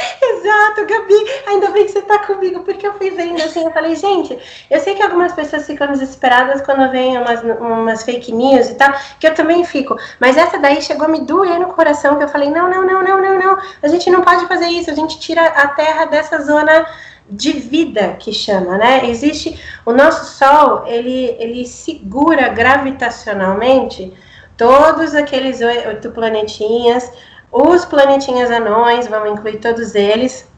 Exato, 0.22 0.86
Gabi. 0.86 1.14
Ainda 1.46 1.70
bem 1.70 1.84
que 1.84 1.92
você 1.92 2.02
tá 2.02 2.18
comigo, 2.20 2.60
porque 2.60 2.86
eu 2.86 2.94
fui 2.94 3.10
vendo 3.10 3.42
assim, 3.42 3.64
eu 3.64 3.70
falei, 3.70 3.94
gente, 3.94 4.38
eu 4.70 4.80
sei 4.80 4.94
que 4.94 5.02
algumas 5.02 5.32
pessoas 5.32 5.66
ficam 5.66 5.88
desesperadas 5.88 6.62
quando 6.62 6.90
vem 6.90 7.18
umas, 7.18 7.42
umas 7.42 8.02
fake 8.02 8.32
news 8.32 8.70
e 8.70 8.74
tal, 8.74 8.92
que 9.18 9.26
eu 9.26 9.34
também 9.34 9.64
fico. 9.64 9.96
Mas 10.18 10.36
essa 10.36 10.58
daí 10.58 10.80
chegou 10.80 11.06
a 11.06 11.08
me 11.08 11.20
doer 11.20 11.58
no 11.58 11.68
coração, 11.68 12.16
que 12.16 12.24
eu 12.24 12.28
falei, 12.28 12.50
não, 12.50 12.70
não, 12.70 12.84
não, 12.84 13.02
não, 13.02 13.20
não, 13.20 13.38
não. 13.38 13.58
A 13.82 13.88
gente 13.88 14.08
não 14.10 14.22
pode 14.22 14.46
fazer 14.46 14.66
isso, 14.66 14.90
a 14.90 14.94
gente 14.94 15.18
tira 15.18 15.44
a 15.44 15.68
terra 15.68 16.06
dessa 16.06 16.40
zona 16.40 16.86
de 17.30 17.52
vida 17.52 18.16
que 18.18 18.32
chama, 18.32 18.76
né? 18.76 19.08
Existe 19.08 19.58
o 19.86 19.92
nosso 19.92 20.36
Sol, 20.36 20.86
ele, 20.86 21.36
ele 21.38 21.66
segura 21.66 22.48
gravitacionalmente 22.48 24.12
todos 24.56 25.14
aqueles 25.14 25.60
oito 25.60 26.10
planetinhas, 26.10 27.10
os 27.50 27.84
planetinhas 27.84 28.50
anões, 28.50 29.06
vamos 29.06 29.32
incluir 29.32 29.58
todos 29.58 29.94
eles. 29.94 30.48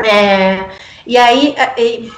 É, 0.00 0.68
e 1.06 1.16
aí 1.16 1.56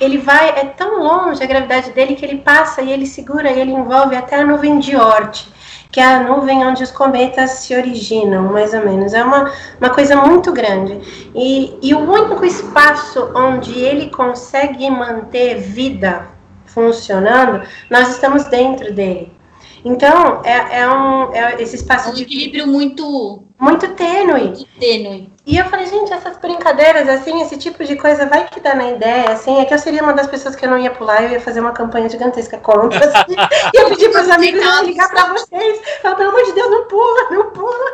ele 0.01 0.18
vai, 0.18 0.51
é 0.51 0.64
tão 0.66 1.03
longe 1.03 1.42
a 1.42 1.46
gravidade 1.46 1.92
dele 1.92 2.14
que 2.14 2.24
ele 2.26 2.38
passa 2.38 2.82
e 2.82 2.92
ele 2.92 3.07
segura 3.07 3.51
e 3.51 3.61
ele 3.61 3.70
envolve 3.70 4.14
até 4.16 4.40
a 4.40 4.44
nuvem 4.44 4.78
de 4.78 4.96
Oort 4.96 5.48
que 5.91 6.01
é 6.01 6.05
a 6.05 6.22
nuvem 6.22 6.64
onde 6.66 6.82
os 6.82 6.91
cometas 6.91 7.51
se 7.51 7.74
originam, 7.74 8.45
mais 8.45 8.72
ou 8.72 8.84
menos. 8.84 9.12
É 9.12 9.22
uma, 9.24 9.53
uma 9.80 9.91
coisa 9.91 10.16
muito 10.16 10.53
grande. 10.53 11.30
E, 11.34 11.78
e 11.82 11.95
o 11.95 11.99
único 11.99 12.45
espaço 12.45 13.30
onde 13.34 13.78
ele 13.78 14.11
consegue 14.11 14.88
manter 14.91 15.59
vida 15.59 16.28
funcionando, 16.66 17.62
nós 17.91 18.11
estamos 18.11 18.45
dentro 18.45 18.93
dele. 18.95 19.39
Então, 19.84 20.42
é, 20.44 20.80
é 20.80 20.88
um 20.88 21.34
é 21.34 21.62
esse 21.62 21.76
espaço 21.76 22.08
é 22.08 22.12
um 22.12 22.16
equilíbrio 22.16 22.64
de... 22.64 22.70
muito 22.70 23.44
muito 23.60 23.88
tênue. 23.88 24.44
Muito 24.44 24.66
tênue. 24.78 25.30
E 25.44 25.58
eu 25.58 25.66
falei, 25.66 25.84
gente, 25.84 26.10
essas 26.10 26.38
brincadeiras, 26.38 27.06
assim, 27.06 27.42
esse 27.42 27.58
tipo 27.58 27.84
de 27.84 27.94
coisa 27.94 28.24
vai 28.24 28.48
que 28.48 28.58
dá 28.58 28.74
na 28.74 28.92
ideia, 28.92 29.32
assim, 29.32 29.60
é 29.60 29.66
que 29.66 29.74
eu 29.74 29.78
seria 29.78 30.02
uma 30.02 30.14
das 30.14 30.26
pessoas 30.26 30.56
que 30.56 30.64
eu 30.64 30.70
não 30.70 30.78
ia 30.78 30.90
pular, 30.90 31.22
eu 31.22 31.30
ia 31.30 31.40
fazer 31.40 31.60
uma 31.60 31.72
campanha 31.72 32.08
gigantesca 32.08 32.56
contra, 32.56 32.98
assim, 32.98 33.34
e 33.74 33.76
eu 33.76 33.90
pedi 33.90 34.08
para 34.08 34.22
os 34.22 34.30
amigos 34.30 34.64
ligar 34.82 35.10
para 35.10 35.32
vocês, 35.34 35.80
falar, 36.00 36.14
pelo 36.14 36.30
amor 36.30 36.42
de 36.44 36.52
Deus, 36.52 36.70
não 36.70 36.88
pula, 36.88 37.30
não 37.30 37.50
pula, 37.50 37.86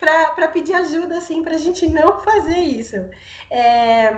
para 0.34 0.48
pedir 0.48 0.74
ajuda, 0.74 1.18
assim, 1.18 1.42
para 1.42 1.56
a 1.56 1.58
gente 1.58 1.86
não 1.86 2.20
fazer 2.20 2.58
isso. 2.58 2.96
É... 3.50 4.16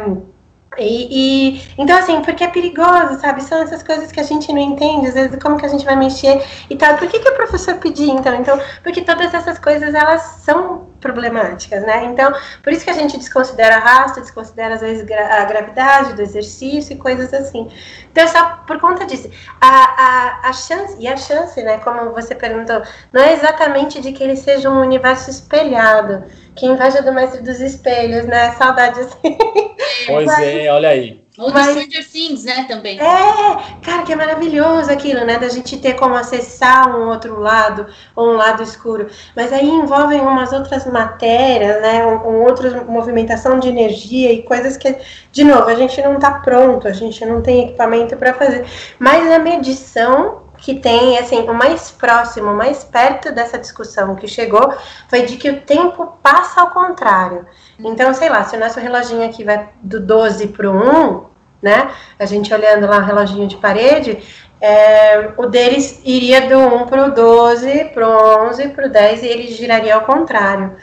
E, 0.78 1.56
e, 1.56 1.62
então, 1.76 1.98
assim, 1.98 2.22
porque 2.22 2.44
é 2.44 2.48
perigoso, 2.48 3.20
sabe? 3.20 3.42
São 3.42 3.60
essas 3.60 3.82
coisas 3.82 4.12
que 4.12 4.20
a 4.20 4.22
gente 4.22 4.52
não 4.52 4.60
entende, 4.60 5.08
às 5.08 5.14
vezes, 5.14 5.36
como 5.42 5.58
que 5.58 5.66
a 5.66 5.68
gente 5.68 5.84
vai 5.84 5.96
mexer 5.96 6.44
e 6.70 6.76
tal. 6.76 6.96
Por 6.96 7.08
que, 7.08 7.18
que 7.18 7.28
o 7.28 7.34
professor 7.34 7.74
pediu, 7.78 8.14
então? 8.14 8.34
Então, 8.36 8.60
porque 8.82 9.02
todas 9.02 9.34
essas 9.34 9.58
coisas, 9.58 9.92
elas 9.92 10.22
são 10.44 10.88
problemáticas, 11.00 11.82
né? 11.82 12.04
Então, 12.04 12.32
por 12.62 12.72
isso 12.72 12.84
que 12.84 12.90
a 12.90 12.94
gente 12.94 13.18
desconsidera 13.18 13.76
arrasto, 13.76 14.20
desconsidera, 14.20 14.74
às 14.74 14.80
vezes, 14.80 15.10
a 15.10 15.44
gravidade 15.44 16.12
do 16.12 16.22
exercício 16.22 16.92
e 16.92 16.96
coisas 16.96 17.34
assim. 17.34 17.68
Então, 18.12 18.22
é 18.22 18.26
só 18.28 18.62
por 18.64 18.78
conta 18.78 19.04
disso. 19.04 19.28
A, 19.60 19.66
a, 19.66 20.50
a 20.50 20.52
chance, 20.52 20.96
e 21.00 21.08
a 21.08 21.16
chance, 21.16 21.60
né, 21.64 21.78
como 21.78 22.12
você 22.12 22.32
perguntou, 22.34 22.80
não 23.12 23.20
é 23.20 23.32
exatamente 23.32 24.00
de 24.00 24.12
que 24.12 24.22
ele 24.22 24.36
seja 24.36 24.70
um 24.70 24.80
universo 24.80 25.30
espelhado, 25.30 26.24
que 26.60 26.66
inveja 26.66 27.00
do 27.00 27.10
mestre 27.10 27.42
dos 27.42 27.58
espelhos, 27.58 28.26
né? 28.26 28.52
Saudade 28.52 29.00
assim. 29.00 29.38
Pois 30.06 30.26
Mas, 30.26 30.38
é, 30.40 30.72
olha 30.72 30.88
aí. 30.88 31.22
Ou 31.38 31.52
Mas, 31.52 31.68
Stranger 31.68 32.08
Things, 32.08 32.44
né, 32.44 32.64
também. 32.68 32.98
É, 32.98 33.56
cara, 33.82 34.02
que 34.02 34.12
é 34.12 34.16
maravilhoso 34.16 34.90
aquilo, 34.90 35.24
né? 35.24 35.38
Da 35.38 35.48
gente 35.48 35.78
ter 35.78 35.94
como 35.94 36.14
acessar 36.14 36.96
um 36.96 37.08
outro 37.08 37.38
lado, 37.38 37.86
ou 38.16 38.30
um 38.30 38.36
lado 38.36 38.62
escuro. 38.62 39.08
Mas 39.36 39.52
aí 39.52 39.68
envolvem 39.68 40.20
umas 40.20 40.52
outras 40.52 40.86
matérias, 40.86 41.80
né? 41.82 42.06
Um, 42.06 42.28
um 42.28 42.42
outra 42.42 42.82
movimentação 42.84 43.58
de 43.58 43.68
energia 43.68 44.32
e 44.32 44.42
coisas 44.42 44.76
que, 44.76 44.96
de 45.32 45.44
novo, 45.44 45.68
a 45.68 45.74
gente 45.74 46.00
não 46.02 46.18
tá 46.18 46.30
pronto, 46.30 46.88
a 46.88 46.92
gente 46.92 47.24
não 47.24 47.42
tem 47.42 47.64
equipamento 47.64 48.16
para 48.16 48.32
fazer. 48.34 48.64
Mas 48.98 49.30
a 49.30 49.38
medição 49.38 50.49
que 50.60 50.74
tem, 50.74 51.18
assim, 51.18 51.40
o 51.48 51.54
mais 51.54 51.90
próximo, 51.90 52.50
o 52.50 52.56
mais 52.56 52.84
perto 52.84 53.32
dessa 53.32 53.58
discussão 53.58 54.14
que 54.14 54.28
chegou 54.28 54.72
foi 55.08 55.22
de 55.22 55.36
que 55.36 55.50
o 55.50 55.60
tempo 55.62 56.18
passa 56.22 56.60
ao 56.60 56.70
contrário. 56.70 57.46
Então, 57.78 58.12
sei 58.12 58.28
lá, 58.28 58.44
se 58.44 58.56
o 58.56 58.60
nosso 58.60 58.78
reloginho 58.78 59.24
aqui 59.24 59.42
vai 59.42 59.70
do 59.82 59.98
12 60.00 60.48
para 60.48 60.70
o 60.70 60.74
1, 60.74 61.24
né? 61.62 61.90
A 62.18 62.26
gente 62.26 62.52
olhando 62.52 62.86
lá 62.86 62.98
o 62.98 63.04
reloginho 63.04 63.46
de 63.46 63.56
parede, 63.56 64.22
é, 64.60 65.32
o 65.36 65.46
deles 65.46 66.00
iria 66.04 66.46
do 66.46 66.58
1 66.58 66.86
para 66.86 67.06
o 67.06 67.14
12, 67.14 67.84
para 67.86 68.08
o 68.08 68.48
11, 68.48 68.68
para 68.68 68.86
o 68.86 68.90
10 68.90 69.22
e 69.22 69.26
ele 69.26 69.48
giraria 69.48 69.94
ao 69.94 70.02
contrário. 70.02 70.76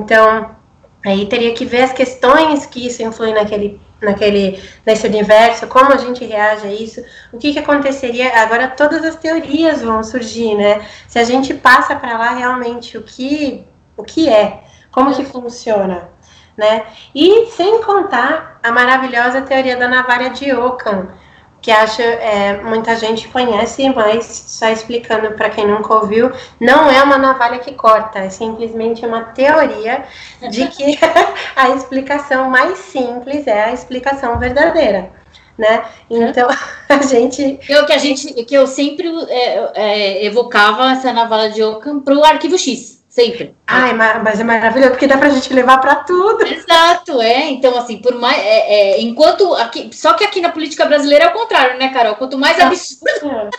Então, 0.00 0.50
aí 1.04 1.26
teria 1.26 1.54
que 1.54 1.64
ver 1.64 1.82
as 1.82 1.92
questões 1.92 2.66
que 2.66 2.86
isso 2.86 3.02
influi 3.02 3.32
naquele 3.32 3.80
naquele 4.02 4.62
nesse 4.84 5.06
universo, 5.06 5.66
como 5.66 5.92
a 5.92 5.96
gente 5.96 6.24
reage 6.24 6.66
a 6.66 6.72
isso, 6.72 7.02
o 7.32 7.38
que, 7.38 7.52
que 7.52 7.58
aconteceria. 7.58 8.40
Agora 8.42 8.68
todas 8.68 9.04
as 9.04 9.16
teorias 9.16 9.82
vão 9.82 10.02
surgir, 10.02 10.54
né? 10.54 10.86
Se 11.08 11.18
a 11.18 11.24
gente 11.24 11.54
passa 11.54 11.94
para 11.94 12.18
lá 12.18 12.30
realmente 12.30 12.98
o 12.98 13.02
que 13.02 13.66
o 13.96 14.02
que 14.02 14.28
é, 14.28 14.64
como 14.90 15.14
que 15.14 15.24
funciona, 15.24 16.08
né? 16.56 16.84
E 17.14 17.46
sem 17.46 17.82
contar 17.82 18.58
a 18.62 18.72
maravilhosa 18.72 19.42
teoria 19.42 19.76
da 19.76 19.88
navalha 19.88 20.30
de 20.30 20.52
Ockham, 20.52 21.08
que 21.62 21.70
acho 21.70 22.02
é, 22.02 22.60
muita 22.60 22.96
gente 22.96 23.28
conhece, 23.28 23.88
mas 23.90 24.26
só 24.48 24.68
explicando 24.68 25.30
para 25.32 25.48
quem 25.48 25.64
nunca 25.64 25.94
ouviu, 25.94 26.32
não 26.58 26.90
é 26.90 27.00
uma 27.02 27.16
navalha 27.16 27.60
que 27.60 27.72
corta, 27.72 28.18
é 28.18 28.28
simplesmente 28.28 29.06
uma 29.06 29.22
teoria 29.22 30.04
de 30.50 30.66
que 30.66 30.98
a 31.54 31.70
explicação 31.70 32.50
mais 32.50 32.78
simples 32.78 33.46
é 33.46 33.64
a 33.66 33.72
explicação 33.72 34.38
verdadeira. 34.40 35.10
Né? 35.56 35.84
Então 36.10 36.48
a 36.88 37.02
gente. 37.02 37.60
Eu 37.68 37.86
que 37.86 37.92
a 37.92 37.98
gente 37.98 38.32
que 38.44 38.54
eu 38.54 38.66
sempre 38.66 39.08
é, 39.28 39.70
é, 39.74 40.24
evocava 40.24 40.90
essa 40.90 41.12
navalha 41.12 41.50
de 41.50 41.62
Ockham 41.62 42.00
para 42.00 42.14
o 42.14 42.24
arquivo 42.24 42.58
X 42.58 43.01
Sempre. 43.12 43.54
Ai, 43.66 43.92
mas 43.92 44.40
é 44.40 44.42
maravilhoso, 44.42 44.92
porque 44.92 45.06
dá 45.06 45.18
pra 45.18 45.28
gente 45.28 45.52
levar 45.52 45.76
pra 45.82 45.96
tudo. 45.96 46.46
Exato, 46.46 47.20
é. 47.20 47.50
Então, 47.50 47.76
assim, 47.76 47.98
por 47.98 48.14
mais. 48.14 48.38
É, 48.38 48.94
é, 48.94 49.00
enquanto. 49.02 49.54
Aqui, 49.56 49.90
só 49.92 50.14
que 50.14 50.24
aqui 50.24 50.40
na 50.40 50.48
política 50.48 50.86
brasileira 50.86 51.26
é 51.26 51.28
o 51.28 51.34
contrário, 51.34 51.78
né, 51.78 51.92
Carol? 51.92 52.14
Quanto 52.14 52.38
mais 52.38 52.58
absurdo. 52.58 53.50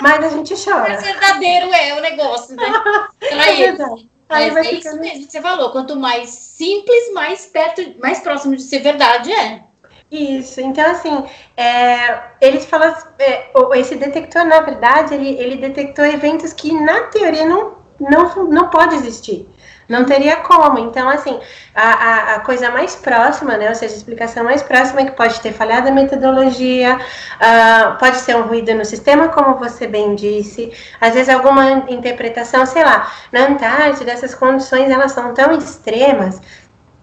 mais 0.00 0.24
a 0.24 0.28
gente 0.28 0.54
chora. 0.64 0.90
Mais 0.90 1.02
verdadeiro 1.02 1.74
é 1.74 1.98
o 1.98 2.00
negócio, 2.00 2.54
né? 2.54 2.72
Pra 3.18 3.50
é 3.50 3.56
verdade. 3.56 4.08
Mas 4.28 4.56
é 4.56 4.74
isso 4.74 4.96
mesmo 5.00 5.26
que 5.26 5.32
você 5.32 5.40
falou. 5.40 5.70
Quanto 5.70 5.96
mais 5.96 6.30
simples, 6.30 7.12
mais 7.12 7.46
perto, 7.46 7.82
mais 7.98 8.20
próximo 8.20 8.54
de 8.54 8.62
ser 8.62 8.78
verdade 8.78 9.32
é. 9.32 9.64
Isso, 10.08 10.60
então 10.60 10.88
assim, 10.90 11.24
é, 11.56 12.20
eles 12.40 12.64
falam, 12.64 12.92
é, 13.18 13.48
esse 13.76 13.94
detector, 13.94 14.44
na 14.44 14.60
verdade, 14.60 15.14
ele, 15.14 15.30
ele 15.38 15.56
detectou 15.56 16.04
eventos 16.04 16.52
que 16.52 16.72
na 16.72 17.02
teoria 17.04 17.46
não, 17.46 17.79
não, 18.00 18.46
não 18.46 18.68
pode 18.68 18.94
existir. 18.96 19.48
Não 19.88 20.04
teria 20.04 20.36
como. 20.36 20.78
Então, 20.78 21.08
assim, 21.08 21.40
a, 21.74 21.82
a, 21.82 22.34
a, 22.36 22.40
coisa 22.40 22.70
mais 22.70 22.94
próxima, 22.94 23.56
né? 23.56 23.68
Ou 23.68 23.74
seja, 23.74 23.94
a 23.94 23.96
explicação 23.96 24.44
mais 24.44 24.62
próxima 24.62 25.00
é 25.00 25.04
que 25.06 25.16
pode 25.16 25.40
ter 25.40 25.52
falhado 25.52 25.88
a 25.88 25.90
metodologia, 25.90 26.96
uh, 26.96 27.98
pode 27.98 28.18
ser 28.18 28.36
um 28.36 28.42
ruído 28.42 28.72
no 28.72 28.84
sistema, 28.84 29.28
como 29.28 29.56
você 29.56 29.88
bem 29.88 30.14
disse. 30.14 30.72
Às 31.00 31.14
vezes 31.14 31.28
alguma 31.28 31.86
interpretação, 31.88 32.64
sei 32.66 32.84
lá, 32.84 33.10
na 33.32 33.48
Antártida, 33.48 34.12
essas 34.12 34.32
condições 34.32 34.88
elas 34.88 35.10
são 35.10 35.34
tão 35.34 35.50
extremas 35.52 36.40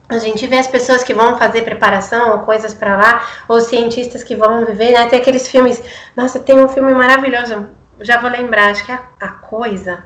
a 0.09 0.19
gente 0.19 0.47
vê 0.47 0.57
as 0.57 0.67
pessoas 0.67 1.03
que 1.03 1.13
vão 1.13 1.37
fazer 1.37 1.63
preparação 1.63 2.31
ou 2.31 2.39
coisas 2.39 2.73
para 2.73 2.95
lá, 2.95 3.27
ou 3.47 3.59
cientistas 3.59 4.23
que 4.23 4.35
vão 4.35 4.65
viver, 4.65 4.91
né? 4.91 5.07
Tem 5.09 5.19
aqueles 5.19 5.47
filmes. 5.49 5.83
Nossa, 6.15 6.39
tem 6.39 6.57
um 6.57 6.69
filme 6.69 6.93
maravilhoso, 6.93 7.67
já 7.99 8.19
vou 8.19 8.29
lembrar, 8.29 8.71
acho 8.71 8.85
que 8.85 8.91
é 8.91 8.99
A 9.19 9.27
Coisa, 9.27 10.05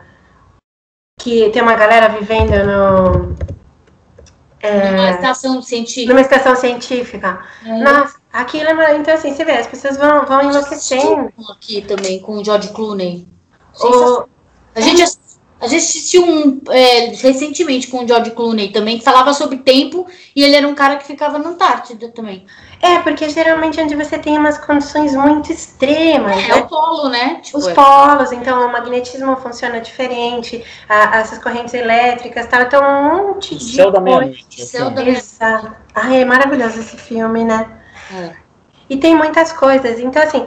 que 1.21 1.49
tem 1.51 1.61
uma 1.61 1.75
galera 1.75 2.09
vivendo 2.09 2.51
no. 2.65 3.35
É, 4.59 4.91
numa 4.91 5.11
estação 5.11 5.61
científica. 5.61 6.13
Numa 6.13 6.21
estação 6.21 6.55
científica. 6.55 7.39
É. 7.65 7.77
Nossa, 7.77 8.17
aquilo 8.31 8.69
é. 8.69 8.97
Então, 8.97 9.13
assim, 9.13 9.33
você 9.33 9.45
vê, 9.45 9.53
as 9.53 9.67
pessoas 9.67 9.97
vão, 9.97 10.25
vão 10.25 10.41
enlouquecendo. 10.43 11.31
Aqui 11.51 11.81
também, 11.81 12.19
com 12.19 12.33
o 12.33 12.45
George 12.45 12.69
Clooney. 12.69 13.27
O... 13.79 14.25
A 14.75 14.81
gente 14.81 15.03
a 15.61 15.67
gente 15.67 15.83
assistiu 15.83 16.25
um 16.25 16.59
é, 16.69 17.11
recentemente 17.15 17.87
com 17.87 18.03
o 18.03 18.07
George 18.07 18.31
Clooney 18.31 18.71
também, 18.71 18.97
que 18.97 19.03
falava 19.03 19.31
sobre 19.31 19.59
tempo, 19.59 20.07
e 20.35 20.43
ele 20.43 20.55
era 20.55 20.67
um 20.67 20.73
cara 20.73 20.95
que 20.95 21.05
ficava 21.05 21.37
na 21.37 21.49
Antártida 21.49 22.09
também. 22.09 22.45
É, 22.81 22.97
porque 22.99 23.29
geralmente 23.29 23.79
é 23.79 23.83
onde 23.83 23.95
você 23.95 24.17
tem 24.17 24.35
umas 24.39 24.57
condições 24.57 25.15
muito 25.15 25.51
extremas. 25.51 26.35
É, 26.35 26.47
né? 26.47 26.55
o 26.55 26.67
polo, 26.67 27.09
né? 27.09 27.35
Tipo, 27.43 27.59
Os 27.59 27.67
é. 27.67 27.73
polos, 27.75 28.31
então 28.31 28.65
o 28.67 28.71
magnetismo 28.71 29.37
funciona 29.37 29.79
diferente, 29.79 30.65
a, 30.89 31.19
essas 31.19 31.37
correntes 31.37 31.75
elétricas, 31.75 32.47
tal, 32.47 32.63
então 32.63 32.81
um 32.83 33.27
monte 33.27 33.55
de. 33.55 33.75
Céu 33.75 33.91
da 33.91 34.01
meia-noite. 34.01 34.65
Céu 34.65 34.89
da 34.89 35.03
meia-noite. 35.03 35.75
Ai, 35.93 36.21
é 36.21 36.25
maravilhoso 36.25 36.79
esse 36.79 36.97
filme, 36.97 37.43
né? 37.43 37.69
É. 38.11 38.31
E 38.89 38.97
tem 38.97 39.15
muitas 39.15 39.53
coisas. 39.53 39.99
Então, 39.99 40.23
assim, 40.23 40.45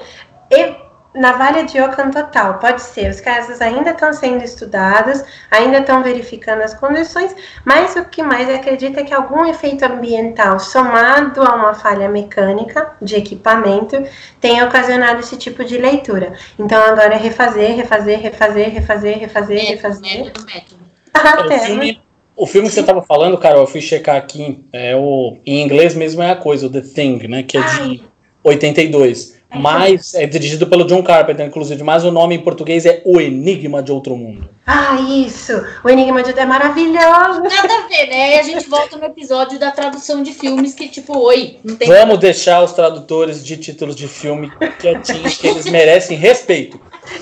eu, 0.50 0.74
navalha 1.14 1.64
de 1.64 1.80
Ockham 1.80 2.10
total, 2.10 2.58
pode 2.58 2.82
ser. 2.82 3.08
Os 3.08 3.20
casos 3.20 3.60
ainda 3.60 3.90
estão 3.90 4.12
sendo 4.12 4.42
estudados, 4.42 5.22
ainda 5.50 5.78
estão 5.78 6.02
verificando 6.02 6.62
as 6.62 6.74
condições, 6.74 7.34
mas 7.64 7.94
o 7.94 8.04
que 8.04 8.22
mais 8.22 8.50
acredita 8.50 9.00
é 9.00 9.04
que 9.04 9.14
algum 9.14 9.46
efeito 9.46 9.84
ambiental 9.84 10.58
somado 10.58 11.42
a 11.42 11.54
uma 11.54 11.74
falha 11.74 12.08
mecânica 12.08 12.92
de 13.00 13.16
equipamento 13.16 14.02
tenha 14.40 14.66
ocasionado 14.66 15.20
esse 15.20 15.36
tipo 15.36 15.64
de 15.64 15.78
leitura. 15.78 16.34
Então 16.58 16.82
agora 16.82 17.14
é 17.14 17.18
refazer, 17.18 17.76
refazer, 17.76 18.20
refazer, 18.20 18.70
refazer, 18.70 19.18
refazer, 19.18 19.56
método, 19.56 19.70
refazer. 19.70 20.24
Método, 20.24 20.46
método. 20.46 20.84
Até, 21.14 21.56
o, 21.56 21.60
filme, 21.60 22.02
o 22.36 22.46
filme 22.46 22.68
que 22.68 22.74
você 22.74 22.80
estava 22.80 23.00
falando, 23.02 23.38
Carol, 23.38 23.60
eu 23.60 23.66
fui 23.68 23.80
checar 23.80 24.16
aqui, 24.16 24.64
é 24.72 24.96
o, 24.96 25.38
em 25.46 25.62
inglês 25.62 25.94
mesmo 25.94 26.22
é 26.22 26.32
a 26.32 26.36
coisa, 26.36 26.66
o 26.66 26.70
The 26.70 26.80
Thing, 26.80 27.28
né? 27.28 27.44
Que 27.44 27.56
é 27.56 27.60
de 27.60 27.66
Ai. 27.66 28.00
82. 28.42 29.34
Mas 29.54 30.14
é 30.14 30.26
dirigido 30.26 30.66
pelo 30.66 30.84
John 30.84 31.02
Carpenter, 31.02 31.46
inclusive, 31.46 31.82
mas 31.82 32.04
o 32.04 32.10
nome 32.10 32.34
em 32.34 32.40
português 32.40 32.86
é 32.86 33.02
O 33.04 33.20
Enigma 33.20 33.82
de 33.82 33.92
Outro 33.92 34.16
Mundo. 34.16 34.48
Ah, 34.66 34.96
isso! 35.00 35.52
O 35.82 35.88
Enigma 35.88 36.22
de 36.22 36.28
Outro 36.28 36.42
é 36.42 36.46
maravilhoso! 36.46 37.42
Nada 37.42 37.84
a 37.84 37.88
ver, 37.88 38.06
né? 38.08 38.36
E 38.36 38.38
a 38.40 38.42
gente 38.42 38.68
volta 38.68 38.96
no 38.96 39.04
episódio 39.04 39.58
da 39.58 39.70
tradução 39.70 40.22
de 40.22 40.32
filmes 40.32 40.74
que, 40.74 40.88
tipo, 40.88 41.18
oi, 41.18 41.58
não 41.64 41.76
tem. 41.76 41.88
Vamos 41.88 42.18
deixar 42.18 42.62
os 42.62 42.72
tradutores 42.72 43.44
de 43.44 43.56
títulos 43.56 43.94
de 43.94 44.08
filme 44.08 44.50
quietinhos, 44.78 45.36
que 45.36 45.46
eles 45.46 45.66
merecem 45.66 46.16
respeito. 46.16 46.80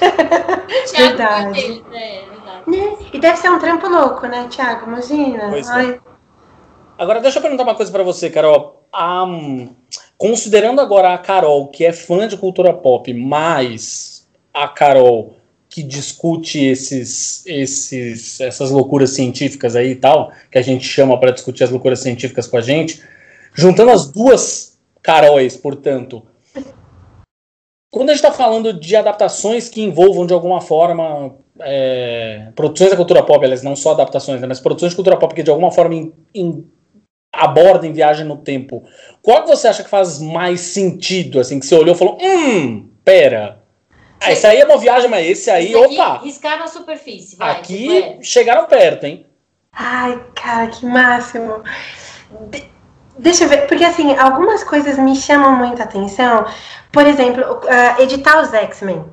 verdade. 0.96 1.82
É, 1.92 2.22
verdade. 2.28 2.62
Né? 2.66 2.96
E 3.12 3.18
deve 3.18 3.36
ser 3.38 3.50
um 3.50 3.58
trampo 3.58 3.88
louco, 3.88 4.26
né, 4.26 4.46
Thiago? 4.50 4.86
Imagina. 4.86 5.48
Pois 5.50 5.68
é. 5.68 5.86
É. 5.86 6.00
Agora, 6.98 7.20
deixa 7.20 7.38
eu 7.38 7.42
perguntar 7.42 7.64
uma 7.64 7.74
coisa 7.74 7.90
para 7.90 8.02
você, 8.02 8.30
Carol. 8.30 8.81
Um, 8.95 9.70
considerando 10.18 10.80
agora 10.80 11.14
a 11.14 11.18
Carol, 11.18 11.68
que 11.68 11.84
é 11.84 11.93
fã 11.93 12.28
de 12.28 12.36
cultura 12.36 12.72
pop, 12.72 13.12
mais 13.12 14.26
a 14.53 14.68
Carol 14.68 15.36
que 15.68 15.82
discute 15.82 16.62
esses, 16.62 17.47
esses, 17.47 18.38
essas 18.40 18.70
loucuras 18.70 19.11
científicas 19.11 19.74
aí 19.74 19.93
e 19.93 19.97
tal, 19.97 20.30
que 20.51 20.59
a 20.59 20.62
gente 20.62 20.84
chama 20.84 21.18
para 21.18 21.30
discutir 21.30 21.64
as 21.64 21.70
loucuras 21.70 22.01
científicas 22.01 22.47
com 22.47 22.59
a 22.59 22.61
gente, 22.61 23.03
juntando 23.55 23.90
as 23.90 24.11
duas 24.11 24.78
Caróis, 25.03 25.57
portanto, 25.57 26.22
quando 27.90 28.11
a 28.11 28.14
gente 28.14 28.24
está 28.24 28.32
falando 28.32 28.72
de 28.72 28.95
adaptações 28.95 29.68
que 29.68 29.82
envolvam 29.82 30.26
de 30.26 30.32
alguma 30.32 30.61
forma 30.61 31.34
é, 31.59 32.49
produções 32.55 32.90
da 32.90 32.97
cultura 32.97 33.22
pop, 33.22 33.45
elas 33.45 33.62
não 33.62 33.74
só 33.74 33.93
adaptações, 33.93 34.40
né, 34.40 34.47
mas 34.47 34.61
produções 34.61 34.93
de 34.93 34.97
cultura 34.97 35.16
pop 35.16 35.34
que 35.34 35.43
de 35.43 35.51
alguma 35.51 35.72
forma 35.72 35.95
in, 35.95 36.12
in, 36.34 36.64
abordem 37.32 37.92
viagem 37.92 38.26
no 38.26 38.36
tempo, 38.36 38.84
qual 39.22 39.42
que 39.42 39.48
você 39.48 39.68
acha 39.68 39.82
que 39.82 39.88
faz 39.88 40.20
mais 40.20 40.60
sentido, 40.60 41.40
assim, 41.40 41.58
que 41.58 41.66
você 41.66 41.74
olhou 41.74 41.94
e 41.94 41.98
falou, 41.98 42.18
hum, 42.20 42.90
pera, 43.04 43.62
ah, 44.20 44.30
esse 44.30 44.46
aí 44.46 44.60
é 44.60 44.64
uma 44.64 44.78
viagem, 44.78 45.10
mas 45.10 45.26
esse 45.26 45.50
aí, 45.50 45.72
esse 45.72 45.76
opa! 45.76 46.18
Riscar 46.22 46.58
na 46.58 46.68
superfície, 46.68 47.36
vai. 47.36 47.50
Aqui 47.50 47.98
é. 47.98 48.18
chegaram 48.22 48.66
perto, 48.66 49.04
hein? 49.04 49.26
Ai, 49.72 50.20
cara, 50.34 50.68
que 50.68 50.86
máximo. 50.86 51.62
De 52.50 52.70
deixa 53.18 53.44
eu 53.44 53.48
ver, 53.48 53.66
porque 53.66 53.84
assim, 53.84 54.16
algumas 54.16 54.62
coisas 54.64 54.98
me 54.98 55.16
chamam 55.16 55.56
muita 55.56 55.82
atenção. 55.82 56.44
Por 56.92 57.06
exemplo, 57.06 57.42
uh, 57.42 58.02
editar 58.02 58.40
os 58.40 58.52
X-Men 58.52 59.04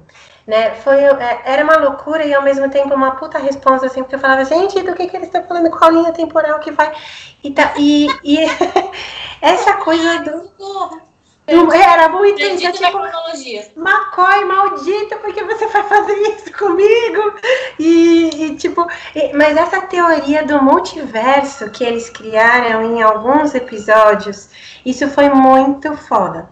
né? 0.50 0.74
Foi, 0.74 0.97
é, 0.97 1.41
era 1.45 1.64
uma 1.64 1.78
loucura 1.78 2.26
e 2.26 2.34
ao 2.34 2.41
mesmo 2.41 2.68
tempo 2.72 2.95
uma 2.95 3.12
puta 3.12 3.38
resposta, 3.38 3.86
assim, 3.86 4.02
porque 4.02 4.16
eu 4.16 4.20
falava, 4.20 4.43
gente, 4.43 4.82
do 4.82 4.95
que, 4.95 5.08
que 5.08 5.16
eles 5.16 5.28
estão 5.28 5.43
falando, 5.43 5.70
qual 5.70 5.91
linha 5.91 6.12
temporal 6.12 6.60
que 6.60 6.72
vai. 6.72 6.91
E, 7.43 7.52
tá, 7.52 7.76
e, 7.78 8.08
e 8.24 8.39
essa 9.39 9.74
coisa 9.74 10.24
do. 10.24 10.52
do 11.45 11.72
era 11.72 12.10
muito 12.10 12.41
isso, 12.41 12.66
é 12.66 12.72
tipo. 12.72 12.97
McCoy, 13.78 14.45
maldito, 14.45 15.18
porque 15.22 15.43
você 15.43 15.68
vai 15.68 15.84
fazer 15.84 16.14
isso 16.14 16.52
comigo? 16.58 17.34
E, 17.78 18.30
e 18.45 18.56
tipo, 18.56 18.88
e, 19.16 19.32
mas 19.34 19.56
essa 19.56 19.82
teoria 19.82 20.43
do 20.43 20.64
multiverso 20.64 21.70
que 21.70 21.84
eles 21.84 22.10
criaram 22.10 22.84
em 22.84 23.04
alguns 23.04 23.54
episódios, 23.54 24.50
isso 24.84 25.08
foi 25.10 25.30
muito 25.30 25.95
foda. 25.95 26.50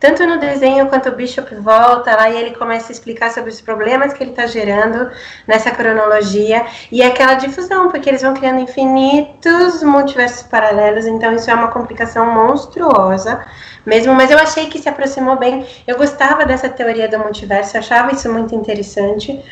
Tanto 0.00 0.26
no 0.26 0.38
desenho 0.38 0.88
quanto 0.88 1.10
o 1.10 1.12
Bishop 1.12 1.54
volta 1.56 2.16
lá 2.16 2.30
e 2.30 2.36
ele 2.36 2.56
começa 2.56 2.90
a 2.90 2.92
explicar 2.92 3.30
sobre 3.30 3.50
os 3.50 3.60
problemas 3.60 4.14
que 4.14 4.24
ele 4.24 4.30
está 4.30 4.46
gerando 4.46 5.10
nessa 5.46 5.70
cronologia 5.70 6.64
e 6.90 7.02
aquela 7.02 7.34
difusão, 7.34 7.90
porque 7.90 8.08
eles 8.08 8.22
vão 8.22 8.32
criando 8.32 8.60
infinitos 8.60 9.82
multiversos 9.82 10.42
paralelos, 10.44 11.06
então 11.06 11.34
isso 11.34 11.50
é 11.50 11.54
uma 11.54 11.68
complicação 11.68 12.32
monstruosa 12.32 13.44
mesmo, 13.84 14.14
mas 14.14 14.30
eu 14.30 14.38
achei 14.38 14.70
que 14.70 14.78
se 14.78 14.88
aproximou 14.88 15.36
bem. 15.36 15.66
Eu 15.86 15.98
gostava 15.98 16.46
dessa 16.46 16.68
teoria 16.68 17.06
do 17.06 17.18
multiverso, 17.18 17.76
achava 17.76 18.12
isso 18.12 18.32
muito 18.32 18.54
interessante. 18.54 19.42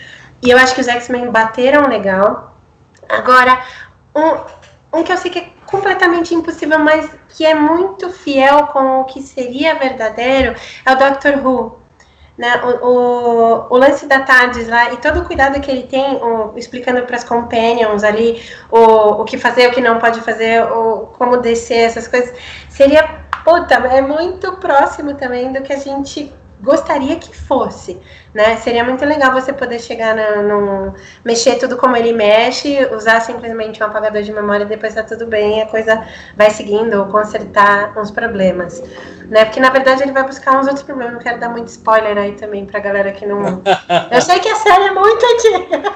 E 0.43 0.51
eu 0.51 0.57
acho 0.57 0.75
que 0.75 0.81
os 0.81 0.89
X-Men 0.89 1.31
bateram 1.31 1.89
legal. 1.89 2.57
Agora, 3.09 3.63
um, 4.15 4.99
um 4.99 5.03
que 5.03 5.13
eu 5.13 5.17
sei 5.17 5.31
que 5.31 5.39
é 5.39 5.58
completamente 5.71 6.35
impossível, 6.35 6.79
mas 6.79 7.11
que 7.29 7.45
é 7.45 7.55
muito 7.55 8.11
fiel 8.11 8.67
com 8.69 9.01
o 9.01 9.05
que 9.05 9.23
seria 9.23 9.75
verdadeiro, 9.75 10.55
é 10.85 10.93
o 10.93 10.97
Doctor 10.97 11.47
Who. 11.47 11.79
Né? 12.37 12.55
O, 12.63 12.87
o, 12.87 13.67
o 13.71 13.77
lance 13.77 14.07
da 14.07 14.21
TARDIS 14.21 14.69
lá 14.69 14.93
e 14.93 14.97
todo 14.99 15.21
o 15.21 15.25
cuidado 15.25 15.61
que 15.61 15.71
ele 15.71 15.83
tem, 15.85 16.17
o, 16.17 16.53
explicando 16.57 17.03
para 17.03 17.17
as 17.17 17.25
companions 17.25 18.05
ali 18.05 18.41
o, 18.71 19.23
o 19.23 19.25
que 19.25 19.37
fazer, 19.37 19.69
o 19.69 19.73
que 19.73 19.81
não 19.81 19.99
pode 19.99 20.21
fazer, 20.21 20.63
o, 20.63 21.09
como 21.19 21.39
descer, 21.39 21.81
essas 21.81 22.07
coisas, 22.07 22.33
seria, 22.69 23.03
puta, 23.45 23.75
é 23.75 24.01
muito 24.01 24.53
próximo 24.59 25.15
também 25.15 25.53
do 25.53 25.63
que 25.63 25.73
a 25.73 25.79
gente 25.79 26.33
gostaria 26.61 27.17
que 27.17 27.37
fosse, 27.37 28.01
né? 28.35 28.57
Seria 28.57 28.83
muito 28.83 29.05
legal 29.05 29.33
você 29.33 29.53
poder 29.53 29.81
chegar 29.81 30.15
no, 30.15 30.43
no, 30.43 30.95
mexer 31.25 31.57
tudo 31.57 31.77
como 31.77 31.97
ele 31.97 32.13
mexe, 32.13 32.85
usar 32.93 33.21
simplesmente 33.21 33.83
um 33.83 33.87
apagador 33.87 34.23
de 34.23 34.33
memória 34.33 34.65
e 34.65 34.67
depois 34.67 34.95
tá 34.95 35.03
tudo 35.03 35.27
bem, 35.27 35.63
a 35.63 35.67
coisa 35.67 36.05
vai 36.37 36.51
seguindo 36.51 36.95
ou 36.95 37.07
consertar 37.07 37.97
uns 37.97 38.11
problemas, 38.11 38.83
né? 39.27 39.45
Porque 39.45 39.61
na 39.61 39.71
verdade 39.71 40.03
ele 40.03 40.13
vai 40.13 40.25
buscar 40.25 40.59
uns 40.59 40.67
outros 40.67 40.83
problemas. 40.83 41.15
Não 41.15 41.21
quero 41.21 41.39
dar 41.39 41.49
muito 41.49 41.69
spoiler 41.69 42.19
aí 42.19 42.33
também 42.33 42.67
pra 42.67 42.81
galera 42.81 43.13
que 43.13 43.25
não. 43.25 43.63
Eu 44.11 44.21
sei 44.21 44.41
que 44.41 44.49
a 44.49 44.57
série 44.57 44.85
é 44.85 44.93
muito 44.93 45.25
antiga. 45.25 45.93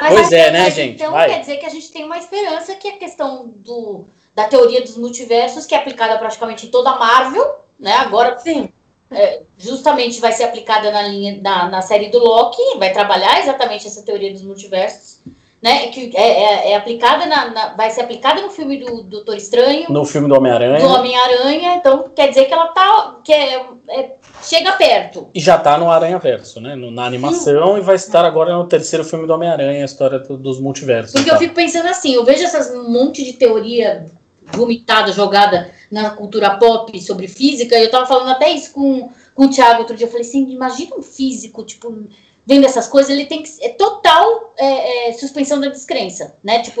Mas 0.00 0.14
pois 0.14 0.32
é, 0.32 0.50
né, 0.50 0.70
gente? 0.70 0.96
Então 0.96 1.12
vai. 1.12 1.28
quer 1.28 1.40
dizer 1.40 1.56
que 1.58 1.66
a 1.66 1.70
gente 1.70 1.92
tem 1.92 2.04
uma 2.04 2.18
esperança 2.18 2.74
que 2.74 2.88
a 2.88 2.98
questão 2.98 3.52
do, 3.56 4.06
da 4.34 4.44
teoria 4.44 4.80
dos 4.80 4.96
multiversos, 4.96 5.64
que 5.64 5.74
é 5.74 5.78
aplicada 5.78 6.18
praticamente 6.18 6.66
em 6.66 6.70
toda 6.70 6.90
a 6.90 6.98
Marvel, 6.98 7.60
né? 7.78 7.94
Agora 7.94 8.36
sim 8.38 8.72
é, 9.14 9.42
justamente 9.58 10.20
vai 10.20 10.32
ser 10.32 10.44
aplicada 10.44 10.90
na 10.90 11.02
linha 11.02 11.38
na, 11.42 11.68
na 11.68 11.82
série 11.82 12.08
do 12.08 12.18
Loki, 12.18 12.78
vai 12.78 12.92
trabalhar 12.92 13.40
exatamente 13.40 13.86
essa 13.86 14.02
teoria 14.02 14.32
dos 14.32 14.42
multiversos, 14.42 15.20
né? 15.62 15.88
Que 15.88 16.10
é, 16.16 16.22
é, 16.22 16.72
é 16.72 16.76
aplicada 16.76 17.26
na, 17.26 17.50
na, 17.50 17.74
vai 17.74 17.90
ser 17.90 18.02
aplicada 18.02 18.42
no 18.42 18.50
filme 18.50 18.78
do 18.78 19.02
Doutor 19.02 19.36
Estranho, 19.36 19.90
no 19.90 20.04
filme 20.04 20.28
do 20.28 20.34
Homem-Aranha, 20.34 20.80
do 20.80 20.92
Homem-Aranha. 20.92 21.76
Então 21.76 22.10
quer 22.14 22.28
dizer 22.28 22.46
que 22.46 22.52
ela 22.52 22.68
tá 22.68 23.20
que 23.22 23.32
é, 23.32 23.66
é 23.90 24.16
chega 24.42 24.72
perto. 24.72 25.30
E 25.32 25.40
já 25.40 25.56
tá 25.56 25.78
no 25.78 25.90
Aranha 25.90 26.18
Verso, 26.18 26.60
né? 26.60 26.74
No, 26.74 26.90
na 26.90 27.04
animação 27.04 27.74
Sim. 27.74 27.78
e 27.78 27.80
vai 27.80 27.94
estar 27.94 28.24
agora 28.24 28.52
no 28.52 28.66
terceiro 28.66 29.04
filme 29.04 29.26
do 29.26 29.32
Homem-Aranha, 29.32 29.82
a 29.82 29.86
história 29.86 30.18
do, 30.18 30.36
dos 30.36 30.60
multiversos. 30.60 31.12
Porque 31.12 31.30
eu 31.30 31.38
fico 31.38 31.54
pensando 31.54 31.88
assim, 31.88 32.14
eu 32.14 32.24
vejo 32.24 32.42
essas 32.44 32.74
monte 32.74 33.24
de 33.24 33.34
teoria 33.34 34.06
vomitada, 34.46 35.12
jogada 35.12 35.70
na 35.92 36.08
cultura 36.08 36.56
pop 36.56 36.98
sobre 37.02 37.28
física, 37.28 37.78
eu 37.78 37.90
tava 37.90 38.06
falando 38.06 38.30
até 38.30 38.50
isso 38.50 38.72
com, 38.72 39.10
com 39.34 39.44
o 39.44 39.50
Thiago 39.50 39.80
outro 39.80 39.94
dia, 39.94 40.06
eu 40.06 40.10
falei 40.10 40.26
assim, 40.26 40.50
imagina 40.50 40.96
um 40.96 41.02
físico, 41.02 41.62
tipo, 41.64 42.08
vendo 42.46 42.64
essas 42.64 42.88
coisas, 42.88 43.10
ele 43.10 43.26
tem 43.26 43.42
que, 43.42 43.50
é 43.62 43.68
total 43.68 44.54
é, 44.56 45.10
é, 45.10 45.12
suspensão 45.12 45.60
da 45.60 45.68
descrença, 45.68 46.34
né, 46.42 46.62
tipo, 46.62 46.80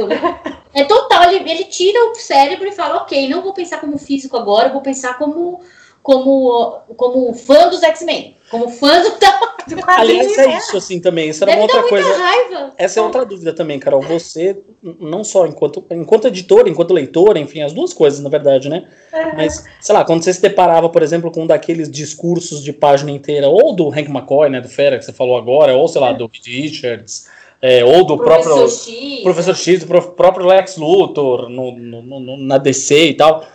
é 0.72 0.84
total, 0.84 1.24
ele, 1.30 1.48
ele 1.48 1.64
tira 1.64 2.10
o 2.10 2.14
cérebro 2.14 2.66
e 2.66 2.72
fala, 2.72 3.02
ok, 3.02 3.28
não 3.28 3.42
vou 3.42 3.52
pensar 3.52 3.82
como 3.82 3.98
físico 3.98 4.34
agora, 4.34 4.72
vou 4.72 4.80
pensar 4.80 5.18
como 5.18 5.60
como, 6.02 6.80
como 6.96 7.32
fã 7.32 7.68
dos 7.68 7.82
X-Men, 7.82 8.36
como 8.50 8.68
fã 8.68 9.00
do, 9.02 9.10
do 9.76 9.82
Aliás, 9.86 10.36
é 10.36 10.58
isso 10.58 10.76
assim 10.76 11.00
também. 11.00 11.30
Isso 11.30 11.44
era 11.44 11.52
uma 11.52 11.62
outra 11.62 11.84
coisa. 11.84 12.16
Raiva. 12.16 12.72
Essa 12.76 12.98
é 12.98 13.02
outra 13.02 13.24
dúvida 13.24 13.52
também, 13.54 13.78
Carol. 13.78 14.02
Você, 14.02 14.58
não 14.82 15.22
só 15.22 15.46
enquanto, 15.46 15.84
enquanto 15.90 16.26
editora, 16.26 16.68
enquanto 16.68 16.92
leitora, 16.92 17.38
enfim, 17.38 17.62
as 17.62 17.72
duas 17.72 17.94
coisas, 17.94 18.20
na 18.20 18.28
verdade, 18.28 18.68
né? 18.68 18.88
Uhum. 19.12 19.32
Mas, 19.36 19.64
sei 19.80 19.94
lá, 19.94 20.04
quando 20.04 20.24
você 20.24 20.32
se 20.32 20.42
deparava, 20.42 20.88
por 20.88 21.02
exemplo, 21.02 21.30
com 21.30 21.44
um 21.44 21.46
daqueles 21.46 21.88
discursos 21.90 22.62
de 22.62 22.72
página 22.72 23.10
inteira, 23.10 23.48
ou 23.48 23.72
do 23.72 23.88
Hank 23.88 24.10
McCoy, 24.10 24.50
né, 24.50 24.60
do 24.60 24.68
Fera, 24.68 24.98
que 24.98 25.04
você 25.04 25.12
falou 25.12 25.36
agora, 25.36 25.76
ou 25.76 25.86
sei 25.86 26.00
lá, 26.00 26.12
do 26.12 26.28
Richards. 26.44 27.30
É, 27.64 27.84
ou 27.84 28.04
do 28.04 28.16
Professor 28.16 28.54
próprio 28.54 28.68
X. 28.68 29.22
Professor 29.22 29.54
X, 29.54 29.84
do 29.84 30.02
próprio 30.16 30.46
Lex 30.46 30.76
Luthor 30.76 31.48
no, 31.48 31.70
no, 31.70 32.02
no, 32.02 32.36
na 32.36 32.58
DC 32.58 33.10
e 33.10 33.14
tal. 33.14 33.46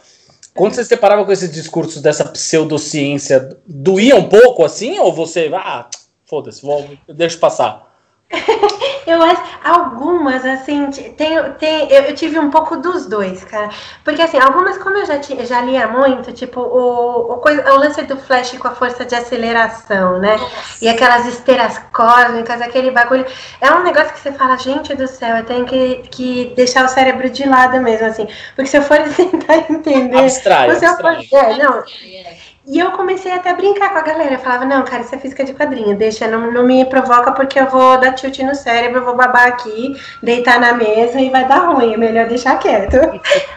Quando 0.57 0.73
você 0.73 0.83
se 0.83 0.89
deparava 0.89 1.23
com 1.23 1.31
esses 1.31 1.51
discursos 1.51 2.01
dessa 2.01 2.25
pseudociência, 2.25 3.55
doía 3.65 4.15
um 4.15 4.27
pouco 4.27 4.65
assim? 4.65 4.97
Ou 4.97 5.13
você, 5.13 5.51
ah, 5.53 5.87
foda-se, 6.25 6.63
deixa 7.07 7.37
passar? 7.37 7.86
eu 9.07 9.21
acho 9.21 9.41
algumas, 9.63 10.45
assim, 10.45 10.89
tem, 11.15 11.41
tem, 11.53 11.89
eu, 11.89 12.03
eu, 12.03 12.15
tive 12.15 12.37
um 12.37 12.49
pouco 12.49 12.75
dos 12.75 13.05
dois, 13.05 13.43
cara. 13.45 13.69
Porque, 14.03 14.21
assim, 14.21 14.37
algumas, 14.37 14.77
como 14.77 14.97
eu 14.97 15.05
já, 15.05 15.21
já 15.21 15.61
lia 15.61 15.87
muito, 15.87 16.33
tipo, 16.33 16.59
o, 16.59 17.33
o, 17.33 17.37
coisa, 17.37 17.73
o 17.73 17.77
lance 17.77 18.01
do 18.03 18.17
Flash 18.17 18.57
com 18.57 18.67
a 18.67 18.75
força 18.75 19.05
de 19.05 19.15
aceleração, 19.15 20.19
né? 20.19 20.35
Nossa. 20.35 20.85
E 20.85 20.89
aquelas 20.89 21.25
esteiras 21.25 21.79
cósmicas, 21.93 22.61
aquele 22.61 22.91
bagulho. 22.91 23.25
É 23.61 23.71
um 23.71 23.83
negócio 23.83 24.13
que 24.13 24.19
você 24.19 24.33
fala, 24.33 24.57
gente 24.57 24.93
do 24.95 25.07
céu, 25.07 25.37
eu 25.37 25.45
tenho 25.45 25.65
que, 25.65 26.03
que 26.09 26.53
deixar 26.55 26.83
o 26.85 26.89
cérebro 26.89 27.29
de 27.29 27.47
lado 27.47 27.79
mesmo, 27.81 28.07
assim. 28.07 28.27
Porque 28.55 28.69
se 28.69 28.77
eu 28.77 28.81
for 28.81 28.97
tentar 29.15 29.57
entender. 29.69 30.19
Abstrai, 30.19 30.75
se 30.75 30.85
eu 30.85 30.95
for, 30.97 31.17
é, 31.31 31.57
não. 31.57 31.83
E 32.67 32.79
eu 32.79 32.91
comecei 32.91 33.31
até 33.31 33.51
a 33.51 33.55
brincar 33.55 33.93
com 33.93 33.99
a 33.99 34.01
galera. 34.01 34.33
Eu 34.33 34.39
falava, 34.39 34.65
não, 34.65 34.83
cara, 34.83 35.01
isso 35.01 35.15
é 35.15 35.17
física 35.17 35.45
de 35.45 35.53
quadrinho. 35.53 35.95
Deixa, 35.95 36.27
não, 36.27 36.51
não 36.51 36.65
me 36.65 36.83
provoca 36.83 37.31
porque 37.31 37.57
eu 37.57 37.67
vou 37.67 37.97
dar 37.97 38.11
tilt 38.11 38.39
no 38.39 38.53
cérebro, 38.53 39.05
vou 39.05 39.15
babar 39.15 39.47
aqui, 39.47 39.97
deitar 40.21 40.59
na 40.59 40.73
mesa 40.73 41.21
e 41.21 41.29
vai 41.29 41.47
dar 41.47 41.59
ruim. 41.59 41.93
É 41.93 41.97
melhor 41.97 42.27
deixar 42.27 42.59
quieto. 42.59 42.97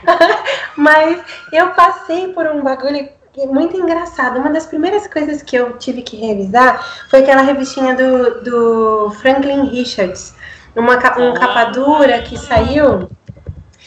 Mas 0.76 1.20
eu 1.52 1.70
passei 1.70 2.28
por 2.28 2.46
um 2.46 2.62
bagulho 2.62 3.08
muito 3.48 3.76
engraçado. 3.76 4.38
Uma 4.38 4.50
das 4.50 4.66
primeiras 4.66 5.08
coisas 5.08 5.42
que 5.42 5.56
eu 5.56 5.76
tive 5.76 6.02
que 6.02 6.16
revisar 6.16 6.80
foi 7.10 7.20
aquela 7.20 7.42
revistinha 7.42 7.96
do, 7.96 8.42
do 8.42 9.10
Franklin 9.20 9.70
Richards. 9.70 10.34
Uma, 10.76 10.94
um 10.94 11.34
capa 11.34 11.64
dura 11.64 12.22
que 12.22 12.38
saiu. 12.38 13.10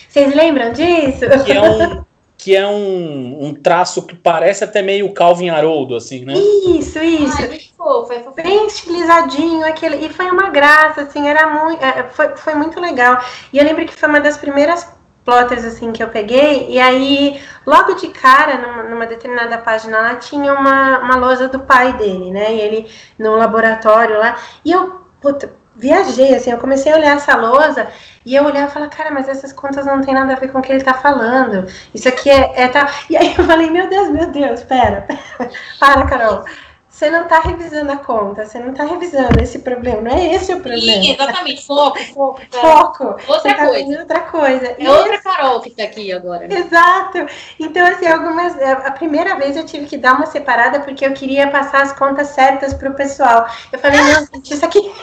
Vocês 0.10 0.36
lembram 0.36 0.74
disso? 0.74 1.22
Que 1.46 1.54
é 1.54 1.62
um 1.62 2.04
que 2.44 2.54
é 2.54 2.68
um, 2.68 3.46
um 3.46 3.54
traço 3.54 4.06
que 4.06 4.14
parece 4.14 4.66
até 4.66 4.82
meio 4.82 5.14
Calvin 5.14 5.48
Haroldo, 5.48 5.96
assim, 5.96 6.26
né? 6.26 6.34
Isso, 6.34 7.00
isso. 7.00 7.38
Ai, 7.40 7.62
foi, 8.06 8.20
foi 8.20 8.44
bem 8.44 8.68
estilizadinho 8.68 9.66
aquele. 9.66 10.06
E 10.06 10.10
foi 10.10 10.30
uma 10.30 10.50
graça, 10.50 11.04
assim, 11.04 11.26
era 11.26 11.48
muito. 11.48 11.82
É, 11.82 12.04
foi, 12.10 12.36
foi 12.36 12.54
muito 12.56 12.82
legal. 12.82 13.24
E 13.54 13.58
eu 13.58 13.64
lembro 13.64 13.86
que 13.86 13.96
foi 13.96 14.10
uma 14.10 14.20
das 14.20 14.38
primeiras 14.38 14.86
plotters 15.24 15.64
assim 15.64 15.94
que 15.94 16.04
eu 16.04 16.10
peguei, 16.10 16.68
e 16.70 16.78
aí, 16.78 17.42
logo 17.66 17.94
de 17.94 18.10
cara, 18.10 18.58
numa, 18.58 18.84
numa, 18.84 19.06
determinada 19.06 19.58
página 19.58 20.02
lá, 20.02 20.16
tinha 20.18 20.54
uma, 20.54 21.00
uma 21.00 21.16
loja 21.16 21.48
do 21.48 21.62
pai 21.62 21.94
dele, 21.94 22.30
né? 22.30 22.54
E 22.54 22.60
ele 22.60 22.88
no 23.18 23.38
laboratório 23.38 24.20
lá. 24.20 24.38
E 24.66 24.72
eu, 24.74 25.00
puta, 25.22 25.56
viajei, 25.76 26.36
assim, 26.36 26.52
eu 26.52 26.58
comecei 26.58 26.92
a 26.92 26.98
olhar 26.98 27.18
essa 27.18 27.36
lousa 27.36 27.88
e 28.26 28.36
eu 28.36 28.46
olhava 28.46 28.70
e 28.70 28.74
falava, 28.74 28.92
cara, 28.92 29.12
mas 29.12 29.28
essas 29.28 29.52
contas 29.52 29.86
não 29.86 30.02
tem 30.02 30.14
nada 30.14 30.34
a 30.34 30.40
ver 30.40 30.52
com 30.52 30.60
o 30.60 30.62
que 30.62 30.72
ele 30.72 30.84
tá 30.84 30.94
falando. 30.94 31.68
Isso 31.94 32.08
aqui 32.08 32.30
é, 32.30 32.64
é 32.64 32.68
tal. 32.68 32.88
E 33.10 33.18
aí 33.18 33.36
eu 33.38 33.44
falei, 33.44 33.70
meu 33.70 33.90
Deus, 33.90 34.10
meu 34.10 34.28
Deus, 34.28 34.64
pera, 34.64 35.02
pera. 35.02 35.52
para, 35.80 36.06
Carol. 36.06 36.46
Você 36.94 37.10
não 37.10 37.28
tá 37.28 37.40
revisando 37.40 37.92
a 37.92 37.98
conta, 37.98 38.46
você 38.46 38.60
não 38.60 38.72
tá 38.72 38.84
revisando 38.84 39.42
esse 39.42 39.60
problema, 39.60 40.00
não 40.00 40.12
é 40.12 40.36
esse 40.36 40.54
o 40.54 40.60
problema. 40.62 41.02
Sim, 41.02 41.12
exatamente, 41.12 41.66
foco, 41.66 42.00
foco. 42.14 42.42
Foco. 42.52 43.16
Outra 43.28 43.54
tá 43.56 43.68
coisa. 43.68 44.00
outra 44.00 44.20
coisa. 44.20 44.68
É 44.68 44.76
e 44.78 44.88
outra 44.88 45.20
Carol 45.20 45.60
que 45.60 45.72
tá 45.72 45.84
aqui 45.84 46.14
agora. 46.14 46.48
Né? 46.48 46.56
Exato. 46.56 47.26
Então, 47.60 47.84
assim, 47.88 48.06
algumas. 48.06 48.56
A 48.62 48.92
primeira 48.92 49.36
vez 49.36 49.58
eu 49.58 49.66
tive 49.66 49.88
que 49.88 49.98
dar 49.98 50.14
uma 50.14 50.28
separada 50.28 50.82
porque 50.82 51.04
eu 51.04 51.14
queria 51.14 51.50
passar 51.50 51.82
as 51.82 51.94
contas 51.94 52.28
certas 52.28 52.76
pro 52.76 52.94
pessoal. 52.94 53.48
Eu 53.72 53.80
falei, 53.80 54.00
não, 54.00 54.28
gente, 54.28 54.54
isso 54.54 54.64
aqui 54.64 54.94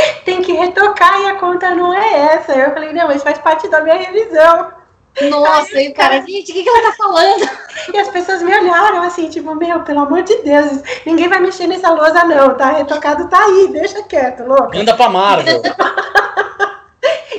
tem 0.24 0.42
que 0.42 0.52
retocar 0.52 1.20
e 1.20 1.26
a 1.26 1.34
conta 1.36 1.74
não 1.74 1.92
é 1.92 2.34
essa. 2.34 2.52
Eu 2.52 2.72
falei, 2.72 2.92
não, 2.92 3.10
isso 3.10 3.24
faz 3.24 3.38
parte 3.38 3.68
da 3.68 3.80
minha 3.80 3.96
revisão. 3.96 4.72
Nossa, 5.30 5.76
Aí, 5.76 5.86
e 5.86 5.90
o 5.90 5.94
cara, 5.94 6.20
gente, 6.20 6.52
o 6.52 6.54
que, 6.54 6.62
que 6.62 6.68
ela 6.68 6.90
tá 6.90 6.92
falando? 6.96 7.48
E 7.92 7.96
as 7.96 8.08
pessoas 8.08 8.42
me 8.42 8.54
olharam 8.54 9.02
assim, 9.02 9.30
tipo, 9.30 9.54
meu, 9.54 9.80
pelo 9.80 10.00
amor 10.00 10.22
de 10.22 10.36
Deus, 10.42 10.82
ninguém 11.06 11.28
vai 11.28 11.40
mexer 11.40 11.66
nessa 11.66 11.90
lousa, 11.90 12.24
não, 12.24 12.54
tá? 12.54 12.72
Retocado 12.72 13.28
tá 13.28 13.42
aí, 13.42 13.68
deixa 13.72 14.02
quieto, 14.02 14.44
louco. 14.44 14.76
Anda 14.76 14.94
pra 14.94 15.08
Marvel. 15.08 15.62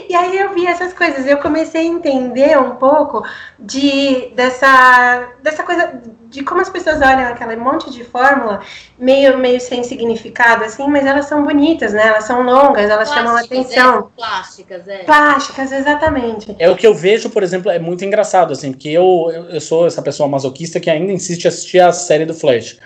E 0.09 0.15
aí 0.15 0.39
eu 0.39 0.55
vi 0.55 0.65
essas 0.65 0.91
coisas, 0.91 1.27
eu 1.27 1.37
comecei 1.37 1.81
a 1.81 1.83
entender 1.83 2.57
um 2.57 2.77
pouco 2.77 3.23
de 3.59 4.31
dessa, 4.35 5.29
dessa 5.43 5.61
coisa 5.61 6.01
de 6.25 6.43
como 6.43 6.61
as 6.61 6.69
pessoas 6.69 6.97
olham 6.97 7.27
aquele 7.27 7.55
monte 7.55 7.91
de 7.91 8.03
fórmula 8.03 8.61
meio 8.97 9.37
meio 9.37 9.61
sem 9.61 9.83
significado 9.83 10.63
assim, 10.63 10.87
mas 10.87 11.05
elas 11.05 11.27
são 11.27 11.43
bonitas, 11.43 11.93
né? 11.93 12.07
Elas 12.07 12.23
são 12.23 12.41
longas, 12.41 12.89
elas 12.89 13.07
plásticas, 13.07 13.13
chamam 13.13 13.35
a 13.35 13.41
atenção. 13.41 13.99
É, 13.99 14.17
plásticas, 14.17 14.87
é. 14.87 15.03
Plásticas, 15.03 15.71
exatamente. 15.71 16.55
É 16.57 16.67
o 16.67 16.75
que 16.75 16.87
eu 16.87 16.95
vejo, 16.95 17.29
por 17.29 17.43
exemplo, 17.43 17.69
é 17.69 17.77
muito 17.77 18.03
engraçado 18.03 18.51
assim, 18.51 18.71
porque 18.71 18.89
eu 18.89 19.29
eu 19.49 19.61
sou 19.61 19.85
essa 19.85 20.01
pessoa 20.01 20.27
masoquista 20.27 20.79
que 20.79 20.89
ainda 20.89 21.11
insiste 21.11 21.45
em 21.45 21.49
assistir 21.49 21.81
a 21.81 21.91
série 21.91 22.25
do 22.25 22.33
Flash. 22.33 22.79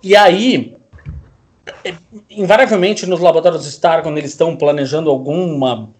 E 0.00 0.14
aí, 0.14 0.76
é, 1.84 1.92
invariavelmente 2.30 3.04
nos 3.04 3.18
laboratórios 3.18 3.66
Star, 3.66 4.04
quando 4.04 4.18
eles 4.18 4.30
estão 4.30 4.54
planejando 4.54 5.10
alguma 5.10 5.90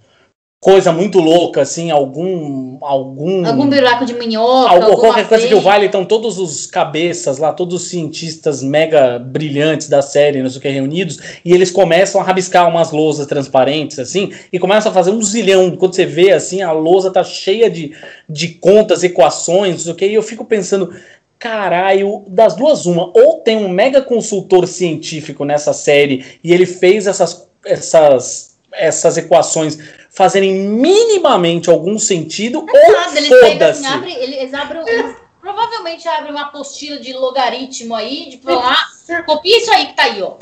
coisa 0.62 0.92
muito 0.92 1.18
louca, 1.18 1.62
assim, 1.62 1.90
algum. 1.90 2.78
Algum, 2.80 3.44
algum 3.44 3.68
buraco 3.68 4.06
de 4.06 4.14
minhoca. 4.14 4.70
Algum, 4.70 4.94
qualquer 4.94 5.26
coisa 5.26 5.48
que 5.48 5.54
o 5.56 5.60
vale, 5.60 5.86
então 5.86 6.04
todos 6.04 6.38
os 6.38 6.66
cabeças 6.68 7.38
lá, 7.38 7.52
todos 7.52 7.82
os 7.82 7.88
cientistas 7.88 8.62
mega 8.62 9.18
brilhantes 9.18 9.88
da 9.88 10.00
série, 10.00 10.40
não 10.40 10.48
sei 10.48 10.58
o 10.58 10.62
que, 10.62 10.68
reunidos, 10.68 11.18
e 11.44 11.52
eles 11.52 11.68
começam 11.68 12.20
a 12.20 12.24
rabiscar 12.24 12.68
umas 12.68 12.92
lousas 12.92 13.26
transparentes, 13.26 13.98
assim, 13.98 14.30
e 14.52 14.58
começam 14.60 14.92
a 14.92 14.94
fazer 14.94 15.10
um 15.10 15.20
zilhão. 15.20 15.74
Quando 15.74 15.96
você 15.96 16.06
vê, 16.06 16.30
assim, 16.30 16.62
a 16.62 16.70
lousa 16.70 17.10
tá 17.10 17.24
cheia 17.24 17.68
de, 17.68 17.92
de 18.28 18.50
contas, 18.50 19.02
equações, 19.02 19.72
não 19.72 19.78
sei 19.80 19.92
o 19.92 19.96
que, 19.96 20.06
e 20.06 20.14
eu 20.14 20.22
fico 20.22 20.44
pensando. 20.44 20.94
Caralho, 21.40 22.22
das 22.28 22.54
duas, 22.54 22.86
uma. 22.86 23.10
Ou 23.18 23.40
tem 23.40 23.56
um 23.56 23.68
mega 23.68 24.00
consultor 24.00 24.64
científico 24.68 25.44
nessa 25.44 25.72
série 25.72 26.24
e 26.44 26.52
ele 26.52 26.66
fez 26.66 27.08
essas, 27.08 27.48
essas, 27.66 28.51
essas 28.72 29.16
equações 29.16 29.78
fazerem 30.10 30.52
minimamente 30.68 31.70
algum 31.70 31.98
sentido, 31.98 32.60
ou 32.60 32.68
foda-se. 32.68 33.18
Eles 33.18 33.84
abrem, 33.84 34.16
eles 34.22 34.54
abrem, 34.54 34.82
eles 34.86 35.16
provavelmente 35.40 36.06
abre 36.06 36.30
uma 36.30 36.42
apostila 36.42 36.98
de 36.98 37.12
logaritmo 37.12 37.94
aí, 37.94 38.28
de 38.30 38.38
falar, 38.38 38.78
ah, 39.10 39.22
copia 39.24 39.58
isso 39.58 39.72
aí 39.72 39.86
que 39.86 39.96
tá 39.96 40.04
aí, 40.04 40.22
ó. 40.22 40.34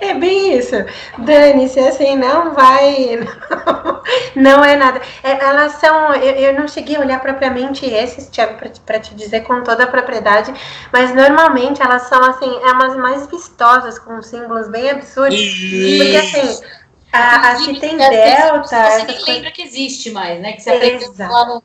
É 0.00 0.14
bem 0.14 0.56
isso. 0.56 0.76
Dane-se, 1.18 1.80
assim, 1.80 2.16
não 2.16 2.54
vai. 2.54 3.18
Não, 4.34 4.64
é 4.64 4.76
nada. 4.76 5.00
É, 5.22 5.32
elas 5.32 5.72
são. 5.72 6.14
Eu, 6.14 6.34
eu, 6.34 6.54
não 6.54 6.68
cheguei 6.68 6.96
a 6.96 7.00
olhar 7.00 7.20
propriamente 7.20 7.84
esses, 7.84 8.28
Tiago, 8.30 8.56
para 8.84 9.00
te 9.00 9.14
dizer 9.14 9.40
com 9.42 9.62
toda 9.62 9.84
a 9.84 9.86
propriedade, 9.86 10.54
mas 10.92 11.14
normalmente 11.14 11.82
elas 11.82 12.02
são, 12.02 12.22
assim, 12.22 12.48
umas 12.48 12.96
mais 12.96 13.26
vistosas, 13.26 13.98
com 13.98 14.22
símbolos 14.22 14.68
bem 14.68 14.90
absurdos. 14.90 15.38
Isso. 15.38 16.04
Porque, 16.04 16.16
assim. 16.16 16.60
A, 17.16 17.52
as 17.52 17.64
que 17.64 17.80
tem 17.80 17.96
delta. 17.96 18.62
Você 18.62 19.04
nem 19.04 19.24
lembra 19.24 19.50
que 19.50 19.62
existe 19.62 20.10
mais, 20.10 20.40
né? 20.40 20.52
Que 20.52 20.62
você 20.62 20.70
aprendeu 20.70 21.12
lá 21.18 21.46
no 21.46 21.62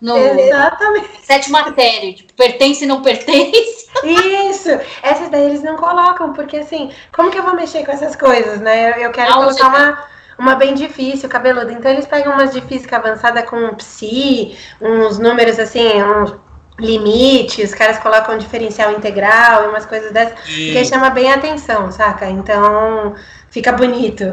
no 0.00 0.16
Exatamente. 0.16 1.10
sétima 1.22 1.74
série, 1.74 2.14
tipo, 2.14 2.32
pertence 2.32 2.84
e 2.84 2.86
não 2.86 3.02
pertence. 3.02 3.86
Isso, 4.50 4.70
essas 5.02 5.28
daí 5.28 5.44
eles 5.44 5.62
não 5.62 5.76
colocam, 5.76 6.32
porque 6.32 6.56
assim, 6.56 6.90
como 7.12 7.30
que 7.30 7.38
eu 7.38 7.42
vou 7.42 7.54
mexer 7.54 7.84
com 7.84 7.92
essas 7.92 8.16
coisas, 8.16 8.60
né? 8.60 8.92
Eu, 8.92 9.04
eu 9.04 9.12
quero 9.12 9.30
não, 9.30 9.42
colocar 9.42 9.68
uma, 9.68 10.04
uma 10.38 10.54
bem 10.54 10.74
difícil, 10.74 11.28
cabeluda. 11.28 11.70
Então 11.72 11.90
eles 11.90 12.06
pegam 12.06 12.32
umas 12.32 12.52
de 12.52 12.62
física 12.62 12.96
avançada 12.96 13.42
com 13.42 13.74
psi, 13.74 14.56
uns 14.80 15.18
números 15.18 15.58
assim, 15.58 16.02
uns 16.02 16.34
limites, 16.78 17.70
os 17.70 17.74
caras 17.74 17.98
colocam 17.98 18.38
diferencial 18.38 18.92
integral 18.92 19.64
e 19.64 19.68
umas 19.68 19.84
coisas 19.84 20.12
dessas, 20.12 20.38
e... 20.48 20.72
que 20.72 20.84
chama 20.86 21.10
bem 21.10 21.30
a 21.30 21.34
atenção, 21.34 21.92
saca? 21.92 22.30
Então 22.30 23.14
fica 23.50 23.72
bonito. 23.72 24.24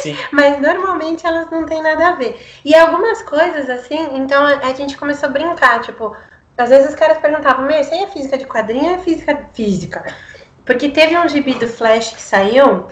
Sim. 0.00 0.16
Mas 0.32 0.60
normalmente 0.60 1.26
elas 1.26 1.50
não 1.50 1.64
têm 1.64 1.82
nada 1.82 2.08
a 2.08 2.14
ver. 2.14 2.40
E 2.64 2.74
algumas 2.74 3.22
coisas 3.22 3.68
assim, 3.70 4.16
então 4.16 4.44
a 4.44 4.72
gente 4.74 4.96
começou 4.96 5.28
a 5.28 5.32
brincar, 5.32 5.80
tipo, 5.80 6.14
às 6.56 6.68
vezes 6.68 6.90
os 6.90 6.94
caras 6.94 7.18
perguntavam, 7.18 7.66
meu, 7.66 7.80
isso 7.80 7.92
aí 7.92 8.04
é 8.04 8.06
física 8.08 8.36
de 8.36 8.46
quadrinho 8.46 8.90
ou 8.90 8.94
é 8.96 8.98
física 8.98 9.48
física? 9.52 10.04
Porque 10.64 10.90
teve 10.90 11.16
um 11.16 11.28
gibi 11.28 11.54
do 11.54 11.66
Flash 11.66 12.10
que 12.10 12.22
saiu 12.22 12.86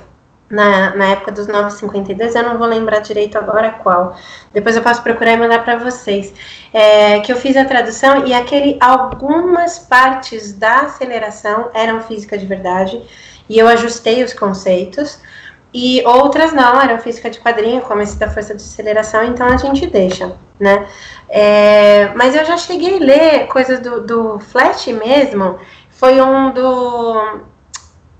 na, 0.51 0.97
na 0.97 1.07
época 1.13 1.31
dos 1.31 1.47
952, 1.47 2.35
eu 2.35 2.43
não 2.43 2.59
vou 2.59 2.67
lembrar 2.67 2.99
direito 2.99 3.39
agora 3.39 3.71
qual. 3.71 4.17
Depois 4.53 4.75
eu 4.75 4.83
posso 4.83 5.01
procurar 5.03 5.33
e 5.33 5.37
mandar 5.37 5.65
para 5.65 5.77
vocês. 5.77 6.35
É, 6.75 7.21
que 7.21 7.33
eu 7.33 7.37
fiz 7.37 7.57
a 7.57 7.65
tradução 7.65 8.27
e 8.27 8.35
aquele 8.35 8.77
algumas 8.81 9.79
partes 9.79 10.53
da 10.53 10.81
aceleração 10.81 11.71
eram 11.73 12.01
física 12.01 12.37
de 12.37 12.47
verdade 12.47 13.01
e 13.51 13.59
eu 13.59 13.67
ajustei 13.67 14.23
os 14.23 14.33
conceitos. 14.33 15.19
E 15.75 16.03
outras 16.07 16.53
não, 16.53 16.81
eram 16.81 16.99
física 16.99 17.29
de 17.29 17.41
quadrinho, 17.41 17.83
como 17.83 18.01
esse 18.01 18.17
da 18.17 18.31
força 18.31 18.55
de 18.55 18.63
aceleração, 18.63 19.25
então 19.25 19.47
a 19.47 19.57
gente 19.57 19.87
deixa, 19.89 20.37
né? 20.59 20.87
É, 21.29 22.13
mas 22.15 22.35
eu 22.35 22.45
já 22.45 22.57
cheguei 22.57 22.97
a 22.97 23.01
ler 23.01 23.47
coisas 23.49 23.81
do, 23.81 24.01
do 24.01 24.39
Flash 24.39 24.87
mesmo, 24.87 25.59
foi 25.91 26.21
um 26.21 26.53
do. 26.53 27.41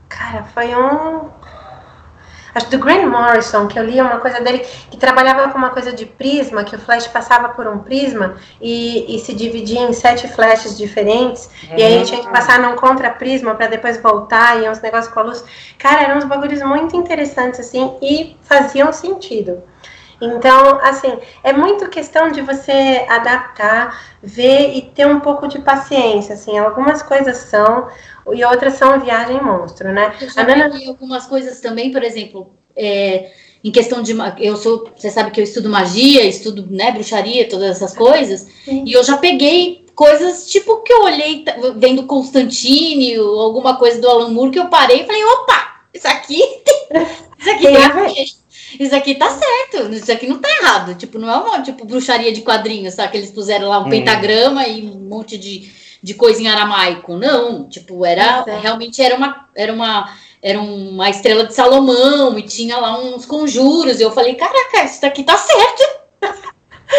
Cara, 0.09 0.45
foi 0.53 0.75
um 0.75 1.29
acho 2.55 2.71
do 2.71 2.79
Grant 2.79 3.07
Morrison, 3.07 3.67
que 3.67 3.79
eu 3.79 3.85
li 3.85 4.01
uma 4.01 4.19
coisa 4.19 4.41
dele 4.41 4.61
que 4.91 4.97
trabalhava 4.97 5.49
com 5.51 5.59
uma 5.59 5.71
coisa 5.71 5.93
de 5.93 6.07
prisma, 6.07 6.65
que 6.65 6.77
o 6.77 6.79
flash 6.79 7.07
passava 7.09 7.49
por 7.51 7.67
um 7.67 7.79
prisma 7.79 8.37
e, 8.61 9.17
e 9.17 9.19
se 9.19 9.35
dividia 9.35 9.81
em 9.81 9.93
sete 9.93 10.29
flashes 10.29 10.77
diferentes, 10.77 11.51
uhum. 11.71 11.79
e 11.79 11.83
aí 11.83 11.99
uhum. 11.99 12.05
tinha 12.05 12.21
que 12.21 12.29
passar 12.31 12.59
num 12.59 12.77
contra-prisma 12.77 13.55
para 13.55 13.67
depois 13.67 14.01
voltar 14.01 14.63
e 14.63 14.69
uns 14.69 14.81
negócios 14.81 15.13
com 15.13 15.21
a 15.21 15.23
luz. 15.23 15.45
Cara, 15.79 16.03
eram 16.03 16.19
uns 16.19 16.25
bagulhos 16.25 16.63
muito 16.63 16.97
interessantes, 16.97 17.61
assim, 17.61 17.97
e 18.03 18.37
faziam 18.43 18.93
sentido. 18.93 19.63
Então, 20.21 20.79
assim, 20.83 21.19
é 21.43 21.53
muito 21.53 21.89
questão 21.89 22.31
de 22.31 22.43
você 22.43 23.07
adaptar, 23.09 23.99
ver 24.23 24.75
e 24.75 24.83
ter 24.83 25.07
um 25.07 25.19
pouco 25.19 25.49
de 25.49 25.59
paciência, 25.61 26.35
assim, 26.35 26.59
algumas 26.59 27.03
coisas 27.03 27.39
são, 27.39 27.89
e 28.35 28.45
outras 28.45 28.75
são 28.75 29.01
viagem 29.01 29.41
monstro, 29.43 29.93
né? 29.93 30.15
Eu 30.21 30.31
já 30.31 30.45
Nana... 30.45 30.71
algumas 30.87 31.27
coisas 31.27 31.61
também, 31.61 31.91
por 31.91 32.03
exemplo, 32.03 32.55
é, 32.77 33.31
em 33.63 33.71
questão 33.71 34.03
de 34.03 34.15
eu 34.39 34.57
sou, 34.57 34.91
você 34.97 35.11
sabe 35.11 35.31
que 35.31 35.41
eu 35.41 35.45
estudo 35.45 35.69
magia, 35.69 36.25
estudo, 36.25 36.67
né, 36.71 36.91
bruxaria, 36.93 37.49
todas 37.49 37.71
essas 37.71 37.95
coisas, 37.95 38.47
Sim. 38.65 38.85
e 38.87 38.93
eu 38.93 39.03
já 39.05 39.17
peguei 39.17 39.85
coisas 39.95 40.51
tipo 40.51 40.79
que 40.83 40.93
eu 40.93 41.03
olhei 41.03 41.45
vendo 41.77 42.07
Constantine 42.07 43.19
ou 43.19 43.39
alguma 43.41 43.77
coisa 43.77 44.01
do 44.01 44.09
Alan 44.09 44.31
Moore 44.31 44.51
que 44.51 44.59
eu 44.59 44.69
parei 44.69 45.03
e 45.03 45.07
falei, 45.07 45.23
opa, 45.25 45.83
isso 45.93 46.09
aqui 46.09 46.37
isso 47.39 47.51
aqui 47.51 47.63
tem, 47.65 47.75
tem 47.75 47.85
a 47.85 47.89
ver. 47.89 48.41
Isso 48.79 48.95
aqui 48.95 49.17
tá 49.17 49.29
certo, 49.29 49.93
isso 49.93 50.13
aqui 50.13 50.29
não 50.29 50.39
tá 50.39 50.49
errado. 50.49 50.95
Tipo, 50.95 51.19
não 51.19 51.29
é 51.29 51.37
uma 51.37 51.61
tipo 51.63 51.85
bruxaria 51.85 52.33
de 52.33 52.43
quadrinhos, 52.43 52.95
sabe? 52.95 53.11
Que 53.11 53.19
eles 53.19 53.31
puseram 53.33 53.69
lá 53.69 53.81
um 53.81 53.87
hum. 53.87 53.91
pentagrama 53.91 54.67
e 54.69 54.89
um 54.89 54.97
monte 54.97 55.37
de 55.37 55.73
de 56.03 56.15
coisa 56.15 56.41
em 56.41 56.49
aramaico. 56.49 57.17
Não, 57.17 57.69
tipo, 57.69 58.05
era 58.05 58.45
é. 58.47 58.59
realmente 58.59 59.03
era 59.03 59.17
uma 59.17 59.47
era 59.55 59.73
uma 59.73 60.13
era 60.43 60.59
uma 60.59 61.11
estrela 61.11 61.45
de 61.45 61.55
Salomão 61.55 62.39
e 62.39 62.43
tinha 62.43 62.79
lá 62.79 62.99
uns 62.99 63.27
conjuros. 63.27 64.01
E 64.01 64.03
eu 64.03 64.11
falei, 64.11 64.35
caraca, 64.35 64.85
isso 64.85 65.03
daqui 65.03 65.23
tá 65.23 65.37
certo. 65.37 66.01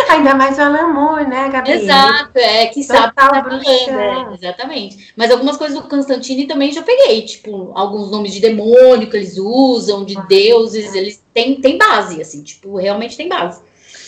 Ainda 0.10 0.36
mais 0.36 0.58
o 0.58 0.62
amor, 0.62 1.28
né, 1.28 1.50
Gabi? 1.50 1.72
Exato, 1.72 2.38
é, 2.38 2.68
que 2.68 2.82
sabe 2.82 3.14
tá 3.14 3.30
falando, 3.30 3.62
é, 3.68 4.34
exatamente. 4.36 5.12
Mas 5.18 5.32
algumas 5.32 5.58
coisas 5.58 5.78
do 5.78 5.88
Constantine 5.88 6.48
também 6.48 6.72
já 6.72 6.82
peguei, 6.82 7.24
tipo, 7.24 7.72
alguns 7.76 8.10
nomes 8.10 8.32
de 8.32 8.40
demônio 8.40 9.10
que 9.10 9.18
eles 9.18 9.38
usam, 9.38 10.06
de 10.06 10.16
deuses, 10.28 10.96
eles 10.96 11.22
têm, 11.34 11.60
têm 11.60 11.78
base, 11.78 12.22
assim, 12.22 12.42
tipo, 12.42 12.78
realmente 12.78 13.18
tem 13.18 13.28
base 13.28 13.62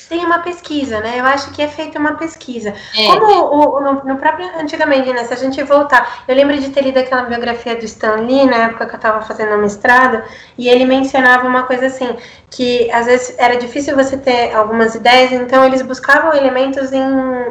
tem 0.07 0.25
uma 0.25 0.39
pesquisa, 0.39 0.99
né? 0.99 1.19
Eu 1.19 1.25
acho 1.25 1.51
que 1.51 1.61
é 1.61 1.67
feita 1.67 1.99
uma 1.99 2.15
pesquisa. 2.15 2.73
É. 2.95 3.07
Como 3.07 3.25
o, 3.25 3.77
o, 3.77 3.81
no, 3.81 4.03
no, 4.03 4.15
próprio, 4.17 4.49
antigamente, 4.59 5.11
né? 5.11 5.23
Se 5.23 5.34
a 5.34 5.38
gente 5.38 5.61
voltar, 5.63 6.23
eu 6.27 6.35
lembro 6.35 6.57
de 6.57 6.69
ter 6.69 6.81
lido 6.81 6.97
aquela 6.99 7.23
biografia 7.23 7.75
do 7.75 7.85
Stan 7.85 8.15
Lee, 8.15 8.45
na 8.45 8.57
época 8.65 8.85
que 8.85 8.93
eu 8.93 8.97
estava 8.97 9.21
fazendo 9.21 9.57
mestrado, 9.57 10.23
e 10.57 10.69
ele 10.69 10.85
mencionava 10.85 11.47
uma 11.47 11.63
coisa 11.63 11.88
assim, 11.88 12.15
que 12.49 12.89
às 12.91 13.05
vezes 13.05 13.35
era 13.38 13.57
difícil 13.57 13.95
você 13.95 14.17
ter 14.17 14.53
algumas 14.53 14.95
ideias, 14.95 15.31
então 15.31 15.65
eles 15.65 15.81
buscavam 15.81 16.34
elementos 16.34 16.91
em 16.91 17.03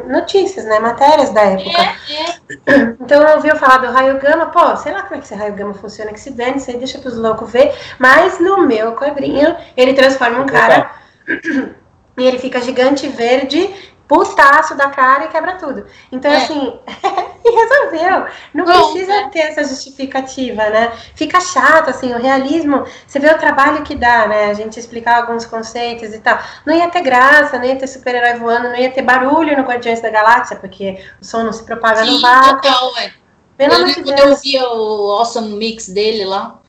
notícias, 0.07 0.65
né? 0.65 0.79
Matérias 0.79 1.31
da 1.31 1.41
época. 1.41 1.81
É, 1.81 2.73
é. 2.73 2.93
Então 3.03 3.21
eu 3.21 3.35
ouvi 3.35 3.49
falar 3.57 3.77
do 3.77 3.91
raio 3.91 4.19
gama, 4.19 4.47
pô, 4.47 4.75
sei 4.77 4.93
lá 4.93 5.03
como 5.03 5.15
é 5.15 5.17
que 5.19 5.25
esse 5.25 5.35
raio 5.35 5.53
gama 5.53 5.73
funciona, 5.73 6.13
que 6.13 6.19
se 6.19 6.31
dane, 6.31 6.57
isso 6.57 6.71
aí 6.71 6.77
deixa 6.77 6.99
pros 6.99 7.17
loucos 7.17 7.51
ver, 7.51 7.73
mas 7.99 8.39
no 8.39 8.65
meu 8.65 8.95
quadrinho 8.95 9.55
ele 9.75 9.93
transforma 9.93 10.39
um 10.39 10.45
cara. 10.45 10.91
e 12.17 12.23
ele 12.23 12.37
fica 12.39 12.61
gigante 12.61 13.07
verde, 13.07 13.73
putaço 14.07 14.75
da 14.75 14.89
cara 14.89 15.25
e 15.25 15.27
quebra 15.29 15.55
tudo. 15.55 15.85
Então, 16.11 16.31
é. 16.31 16.37
assim, 16.37 16.79
e 17.43 17.51
resolveu. 17.51 18.25
Não 18.53 18.65
Bom, 18.65 18.91
precisa 18.91 19.13
né? 19.13 19.29
ter 19.31 19.39
essa 19.39 19.63
justificativa, 19.63 20.69
né? 20.69 20.91
Fica 21.15 21.39
chato, 21.39 21.89
assim, 21.89 22.13
o 22.13 22.21
realismo, 22.21 22.85
você 23.07 23.19
vê 23.19 23.27
o 23.29 23.37
trabalho 23.37 23.83
que 23.83 23.95
dá, 23.95 24.27
né? 24.27 24.45
A 24.45 24.53
gente 24.53 24.79
explicar 24.79 25.21
alguns 25.21 25.45
conceitos 25.45 26.13
e 26.13 26.19
tal. 26.19 26.37
Não 26.65 26.75
ia 26.75 26.89
ter 26.89 27.01
graça, 27.01 27.57
não 27.57 27.65
ia 27.65 27.75
ter 27.75 27.87
super-herói 27.87 28.35
voando, 28.39 28.69
não 28.69 28.75
ia 28.75 28.91
ter 28.91 29.01
barulho 29.01 29.57
no 29.57 29.63
Guardiões 29.63 30.01
da 30.01 30.09
Galáxia, 30.09 30.57
porque 30.57 31.03
o 31.21 31.25
som 31.25 31.43
não 31.43 31.53
se 31.53 31.63
propaga 31.63 32.03
Sim, 32.03 32.11
no 32.11 32.21
vácuo. 32.21 32.61
Total, 32.61 32.97
é. 32.99 33.11
Pelo 33.55 33.73
eu, 33.73 34.03
de 34.03 34.21
eu 34.21 34.35
via 34.37 34.67
o 34.67 35.11
Awesome 35.11 35.55
Mix 35.55 35.87
dele 35.87 36.25
lá, 36.25 36.59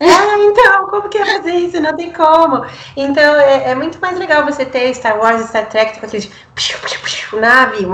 ah, 0.00 0.38
então, 0.38 0.88
como 0.88 1.08
que 1.08 1.18
é 1.18 1.24
fazer 1.24 1.52
isso? 1.52 1.80
Não 1.80 1.96
tem 1.96 2.12
como. 2.12 2.64
Então, 2.96 3.36
é, 3.36 3.70
é, 3.70 3.74
muito 3.74 3.98
mais 4.00 4.18
legal 4.18 4.44
você 4.44 4.64
ter 4.64 4.92
Star 4.94 5.18
Wars, 5.18 5.46
Star 5.48 5.68
Trek, 5.68 6.00
com 6.00 6.06
aqueles 6.06 6.30
nave, 7.32 7.86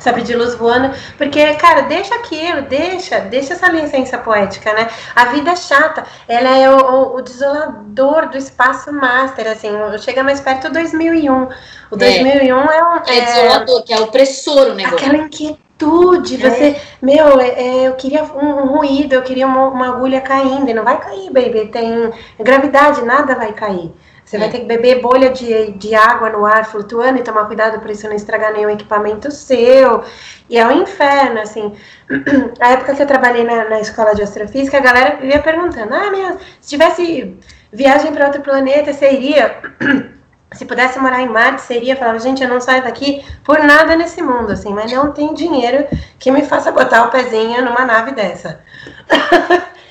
sabe, 0.00 0.22
de 0.22 0.34
luz 0.34 0.54
voando, 0.54 0.94
porque, 1.16 1.54
cara, 1.54 1.82
deixa 1.82 2.14
aquilo, 2.14 2.62
deixa, 2.62 3.20
deixa 3.20 3.54
essa 3.54 3.68
licença 3.68 4.18
poética, 4.18 4.72
né? 4.74 4.88
A 5.14 5.26
vida 5.26 5.50
é 5.52 5.56
chata, 5.56 6.04
ela 6.28 6.56
é 6.56 6.70
o, 6.70 6.76
o, 6.76 7.16
o 7.16 7.22
desolador 7.22 8.28
do 8.28 8.36
espaço 8.36 8.92
master, 8.92 9.50
assim, 9.50 9.70
chega 9.98 10.22
mais 10.22 10.40
perto 10.40 10.68
do 10.68 10.74
2001. 10.74 11.48
O 11.92 11.96
2001 11.96 12.70
é, 12.70 12.78
é 12.78 12.84
um... 12.84 12.96
É, 13.06 13.18
é 13.18 13.20
desolador, 13.20 13.84
que 13.84 13.92
é 13.92 14.00
opressor 14.00 14.68
o 14.68 14.74
negócio. 14.74 14.96
Aquela 14.96 15.24
inquietude 15.24 16.36
é. 16.36 16.50
você, 16.50 16.76
meu, 17.02 17.38
é, 17.38 17.48
é, 17.48 17.88
eu 17.88 17.92
queria 17.96 18.24
um, 18.24 18.62
um, 18.62 18.66
ruído, 18.78 19.12
eu 19.12 19.20
queria 19.20 19.46
uma, 19.46 19.68
uma, 19.68 19.88
agulha 19.88 20.22
caindo, 20.22 20.70
e 20.70 20.72
não 20.72 20.84
vai 20.84 20.98
cair, 20.98 21.30
baby, 21.30 21.68
tem 21.68 22.10
gravidade, 22.40 23.04
nada 23.04 23.34
vai 23.34 23.52
cair. 23.52 23.92
Você 24.24 24.36
é. 24.36 24.38
vai 24.38 24.48
ter 24.48 24.60
que 24.60 24.64
beber 24.64 25.02
bolha 25.02 25.28
de, 25.28 25.72
de 25.72 25.94
água 25.94 26.30
no 26.30 26.46
ar 26.46 26.64
flutuando 26.64 27.18
e 27.18 27.22
tomar 27.22 27.44
cuidado 27.44 27.78
para 27.78 27.92
isso 27.92 28.08
não 28.08 28.16
estragar 28.16 28.54
nenhum 28.54 28.70
equipamento 28.70 29.30
seu. 29.30 30.02
E 30.48 30.56
é 30.56 30.66
um 30.66 30.72
inferno, 30.72 31.40
assim. 31.40 31.74
A 32.58 32.70
época 32.70 32.94
que 32.94 33.02
eu 33.02 33.06
trabalhei 33.06 33.44
na, 33.44 33.68
na 33.68 33.80
escola 33.80 34.14
de 34.14 34.22
astrofísica, 34.22 34.78
a 34.78 34.80
galera 34.80 35.18
ia 35.22 35.42
perguntando: 35.42 35.92
ah, 35.92 36.10
meu, 36.10 36.38
se 36.58 36.70
tivesse 36.70 37.36
viagem 37.70 38.12
para 38.14 38.28
outro 38.28 38.40
planeta, 38.40 38.94
você 38.94 39.12
iria? 39.12 39.60
se 40.52 40.64
pudesse 40.64 40.98
morar 40.98 41.22
em 41.22 41.28
Marte, 41.28 41.62
seria, 41.62 41.96
falava, 41.96 42.18
gente, 42.18 42.42
eu 42.42 42.48
não 42.48 42.60
saio 42.60 42.82
daqui 42.82 43.24
por 43.44 43.58
nada 43.60 43.96
nesse 43.96 44.22
mundo, 44.22 44.52
assim, 44.52 44.72
mas 44.72 44.92
não 44.92 45.12
tem 45.12 45.34
dinheiro 45.34 45.86
que 46.18 46.30
me 46.30 46.42
faça 46.42 46.72
botar 46.72 47.04
o 47.04 47.10
pezinho 47.10 47.64
numa 47.64 47.84
nave 47.84 48.12
dessa. 48.12 48.60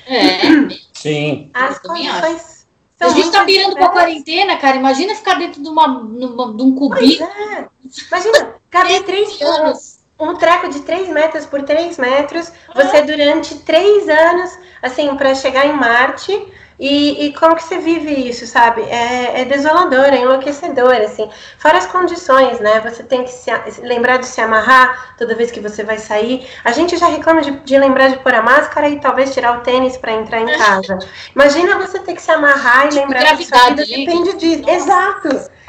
É. 0.06 0.40
Sim. 0.92 1.50
As 1.54 1.78
condições. 1.78 2.66
A 3.00 3.08
gente 3.08 3.32
tá 3.32 3.44
pirando 3.44 3.76
com 3.76 3.84
a 3.84 3.88
quarentena, 3.88 4.56
cara. 4.56 4.76
Imagina 4.76 5.14
ficar 5.14 5.34
dentro 5.34 5.60
de, 5.60 5.68
uma, 5.68 5.88
numa, 5.88 6.54
de 6.54 6.62
um 6.62 6.74
cubículo. 6.74 7.28
É. 7.28 7.68
Imagina, 8.08 8.54
caber 8.70 9.02
três 9.02 9.40
anos. 9.42 9.98
um 10.20 10.36
treco 10.36 10.68
de 10.68 10.80
3 10.80 11.08
metros 11.08 11.46
por 11.46 11.62
3 11.62 11.98
metros, 11.98 12.52
você 12.72 13.02
durante 13.02 13.58
3 13.58 14.08
anos, 14.08 14.56
assim, 14.80 15.16
para 15.16 15.34
chegar 15.34 15.66
em 15.66 15.72
Marte. 15.72 16.32
E, 16.82 17.26
e, 17.26 17.32
como 17.34 17.54
que 17.54 17.62
você 17.62 17.78
vive 17.78 18.10
isso, 18.28 18.44
sabe? 18.44 18.82
É, 18.82 19.42
é, 19.42 19.44
desolador, 19.44 20.06
é 20.06 20.18
enlouquecedor, 20.18 20.94
assim. 20.94 21.30
Fora 21.56 21.78
as 21.78 21.86
condições, 21.86 22.58
né? 22.58 22.80
Você 22.80 23.04
tem 23.04 23.22
que 23.22 23.30
se, 23.30 23.52
lembrar 23.82 24.16
de 24.16 24.26
se 24.26 24.40
amarrar 24.40 25.14
toda 25.16 25.36
vez 25.36 25.52
que 25.52 25.60
você 25.60 25.84
vai 25.84 25.98
sair. 25.98 26.44
A 26.64 26.72
gente 26.72 26.96
já 26.96 27.06
reclama 27.06 27.40
de, 27.40 27.52
de 27.52 27.78
lembrar 27.78 28.08
de 28.08 28.18
pôr 28.18 28.34
a 28.34 28.42
máscara 28.42 28.88
e 28.88 28.98
talvez 28.98 29.32
tirar 29.32 29.58
o 29.58 29.60
tênis 29.60 29.96
para 29.96 30.10
entrar 30.10 30.40
em 30.40 30.58
casa. 30.58 30.98
Imagina 31.32 31.78
você 31.78 32.00
ter 32.00 32.14
que 32.14 32.22
se 32.22 32.32
amarrar 32.32 32.88
e 32.88 32.94
lembrar 32.96 33.36
que 33.36 33.44
sua 33.44 33.68
vida 33.68 33.86
depende 33.86 34.36
disso. 34.38 34.68
Exato! 34.68 35.61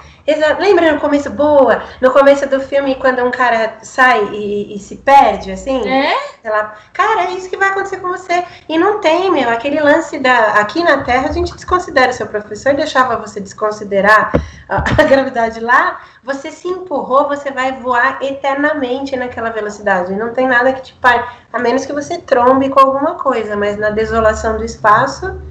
Lembra 0.58 0.94
no 0.94 1.02
começo 1.02 1.30
boa? 1.30 1.84
No 2.00 2.12
começo 2.12 2.48
do 2.48 2.62
filme, 2.62 2.96
quando 2.96 3.22
um 3.24 3.30
cara 3.30 3.80
sai 3.82 4.24
e, 4.32 4.74
e 4.74 4.80
se 4.80 4.96
perde, 4.96 5.52
assim? 5.52 5.86
É? 5.86 6.14
Ela, 6.42 6.76
cara, 6.94 7.24
é 7.24 7.32
isso 7.32 7.50
que 7.50 7.58
vai 7.58 7.70
acontecer 7.70 7.98
com 7.98 8.08
você. 8.08 8.46
E 8.70 8.78
não 8.78 9.02
tem, 9.02 9.30
meu, 9.30 9.50
aquele 9.50 9.82
lance 9.82 10.18
da. 10.20 10.54
Aqui 10.54 10.82
na 10.82 11.04
Terra 11.04 11.28
a 11.28 11.32
gente 11.34 11.54
desconsidera. 11.54 12.14
Seu 12.14 12.26
professor 12.28 12.74
deixava 12.74 13.18
você 13.18 13.42
desconsiderar 13.42 14.32
a, 14.70 14.78
a 14.78 15.04
gravidade 15.04 15.60
lá, 15.60 16.02
você 16.24 16.52
se 16.52 16.70
empurrou, 16.70 17.28
você 17.28 17.52
vai 17.52 17.74
voar 17.82 18.20
eternamente 18.22 19.18
naquela 19.18 19.50
velocidade. 19.50 20.16
Não 20.16 20.34
tem 20.34 20.48
nada 20.48 20.72
que 20.72 20.84
te 20.84 20.94
pare. 20.94 21.22
A 21.52 21.60
menos 21.60 21.86
que 21.86 21.92
você 21.92 22.18
trombe 22.18 22.70
com 22.70 22.80
alguma 22.80 23.16
coisa, 23.16 23.58
mas 23.58 23.78
na 23.78 23.90
desolação 23.90 24.56
do 24.58 24.64
espaço 24.64 25.42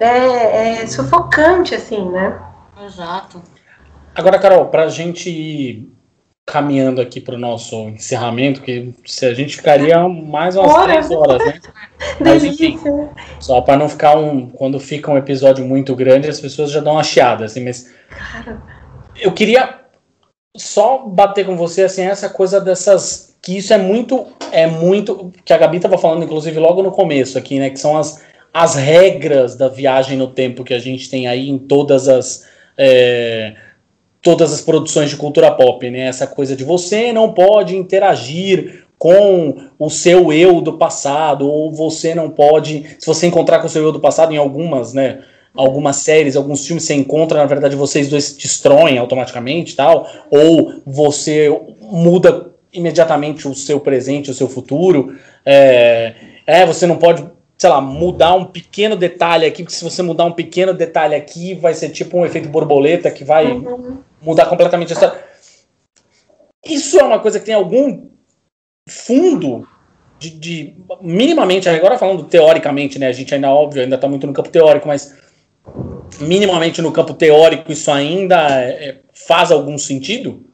é, 0.00 0.82
é 0.82 0.86
sufocante, 0.88 1.76
assim, 1.76 2.08
né? 2.10 2.36
Exato. 2.84 3.40
Agora, 4.14 4.38
Carol, 4.38 4.66
para 4.66 4.84
a 4.84 4.88
gente 4.88 5.30
ir 5.30 5.98
caminhando 6.48 6.98
aqui 7.02 7.20
para 7.20 7.34
o 7.34 7.38
nosso 7.38 7.76
encerramento, 7.90 8.62
que 8.62 8.94
se 9.04 9.26
a 9.26 9.34
gente 9.34 9.54
ficaria 9.54 10.08
mais 10.08 10.56
umas 10.56 10.82
três 10.84 11.10
horas, 11.10 11.44
né? 11.44 11.60
Mas 12.18 12.42
enfim, 12.42 12.78
só 13.38 13.60
para 13.60 13.76
não 13.76 13.88
ficar 13.88 14.16
um. 14.16 14.48
Quando 14.48 14.80
fica 14.80 15.10
um 15.10 15.18
episódio 15.18 15.64
muito 15.64 15.94
grande, 15.94 16.28
as 16.28 16.40
pessoas 16.40 16.70
já 16.70 16.80
dão 16.80 16.94
uma 16.94 17.04
chiada, 17.04 17.44
assim, 17.44 17.62
mas. 17.62 17.92
Eu 19.20 19.32
queria 19.32 19.80
só 20.56 20.98
bater 21.06 21.44
com 21.44 21.56
você, 21.56 21.82
assim, 21.82 22.02
essa 22.02 22.30
coisa 22.30 22.60
dessas. 22.60 23.36
Que 23.42 23.58
isso 23.58 23.74
é 23.74 23.78
muito. 23.78 24.26
É 24.50 24.66
muito. 24.66 25.32
Que 25.44 25.52
a 25.52 25.58
Gabi 25.58 25.76
estava 25.76 25.98
falando, 25.98 26.24
inclusive, 26.24 26.58
logo 26.58 26.82
no 26.82 26.90
começo 26.90 27.36
aqui, 27.36 27.58
né? 27.58 27.70
Que 27.70 27.78
são 27.78 27.96
as, 27.96 28.24
as 28.54 28.74
regras 28.74 29.54
da 29.54 29.68
viagem 29.68 30.16
no 30.16 30.28
tempo 30.28 30.64
que 30.64 30.74
a 30.74 30.78
gente 30.78 31.10
tem 31.10 31.28
aí 31.28 31.48
em 31.48 31.58
todas 31.58 32.08
as. 32.08 32.48
É, 32.76 33.54
todas 34.22 34.52
as 34.52 34.60
produções 34.60 35.10
de 35.10 35.16
cultura 35.16 35.50
pop, 35.50 35.88
né? 35.90 36.00
Essa 36.00 36.26
coisa 36.26 36.56
de 36.56 36.64
você 36.64 37.12
não 37.12 37.32
pode 37.32 37.76
interagir 37.76 38.84
com 38.98 39.68
o 39.78 39.88
seu 39.88 40.32
eu 40.32 40.60
do 40.60 40.72
passado, 40.72 41.48
ou 41.48 41.72
você 41.72 42.14
não 42.14 42.28
pode, 42.28 42.84
se 42.98 43.06
você 43.06 43.26
encontrar 43.26 43.60
com 43.60 43.66
o 43.66 43.70
seu 43.70 43.84
eu 43.84 43.92
do 43.92 44.00
passado 44.00 44.34
em 44.34 44.36
algumas, 44.36 44.92
né, 44.92 45.20
algumas 45.54 45.96
séries, 45.96 46.34
alguns 46.34 46.66
filmes 46.66 46.82
você 46.82 46.94
encontra, 46.94 47.38
na 47.38 47.46
verdade 47.46 47.76
vocês 47.76 48.08
dois 48.08 48.24
se 48.24 48.38
destroem 48.38 48.98
automaticamente, 48.98 49.76
tal, 49.76 50.08
ou 50.30 50.82
você 50.84 51.48
muda 51.80 52.48
imediatamente 52.72 53.46
o 53.46 53.54
seu 53.54 53.78
presente, 53.78 54.32
o 54.32 54.34
seu 54.34 54.48
futuro, 54.48 55.16
é, 55.46 56.14
é 56.44 56.66
você 56.66 56.84
não 56.84 56.96
pode 56.96 57.24
sei 57.58 57.68
lá, 57.68 57.80
mudar 57.80 58.34
um 58.34 58.44
pequeno 58.44 58.94
detalhe 58.94 59.44
aqui, 59.44 59.64
porque 59.64 59.76
se 59.76 59.82
você 59.82 60.00
mudar 60.00 60.24
um 60.24 60.32
pequeno 60.32 60.72
detalhe 60.72 61.16
aqui, 61.16 61.54
vai 61.54 61.74
ser 61.74 61.88
tipo 61.88 62.16
um 62.16 62.24
efeito 62.24 62.48
borboleta 62.48 63.10
que 63.10 63.24
vai 63.24 63.50
uhum. 63.50 63.98
mudar 64.22 64.46
completamente 64.46 64.92
a 64.92 64.94
história. 64.94 65.24
Isso 66.64 66.98
é 67.00 67.02
uma 67.02 67.18
coisa 67.18 67.40
que 67.40 67.46
tem 67.46 67.54
algum 67.54 68.08
fundo 68.88 69.66
de, 70.18 70.30
de, 70.30 70.76
minimamente, 71.00 71.68
agora 71.68 71.98
falando 71.98 72.24
teoricamente, 72.24 72.98
né? 72.98 73.08
A 73.08 73.12
gente 73.12 73.34
ainda, 73.34 73.50
óbvio, 73.50 73.82
ainda 73.82 73.96
está 73.96 74.08
muito 74.08 74.26
no 74.26 74.32
campo 74.32 74.50
teórico, 74.50 74.86
mas 74.86 75.16
minimamente 76.20 76.80
no 76.80 76.92
campo 76.92 77.14
teórico 77.14 77.70
isso 77.70 77.90
ainda 77.90 78.36
é, 78.60 79.00
faz 79.12 79.50
algum 79.50 79.76
sentido? 79.76 80.44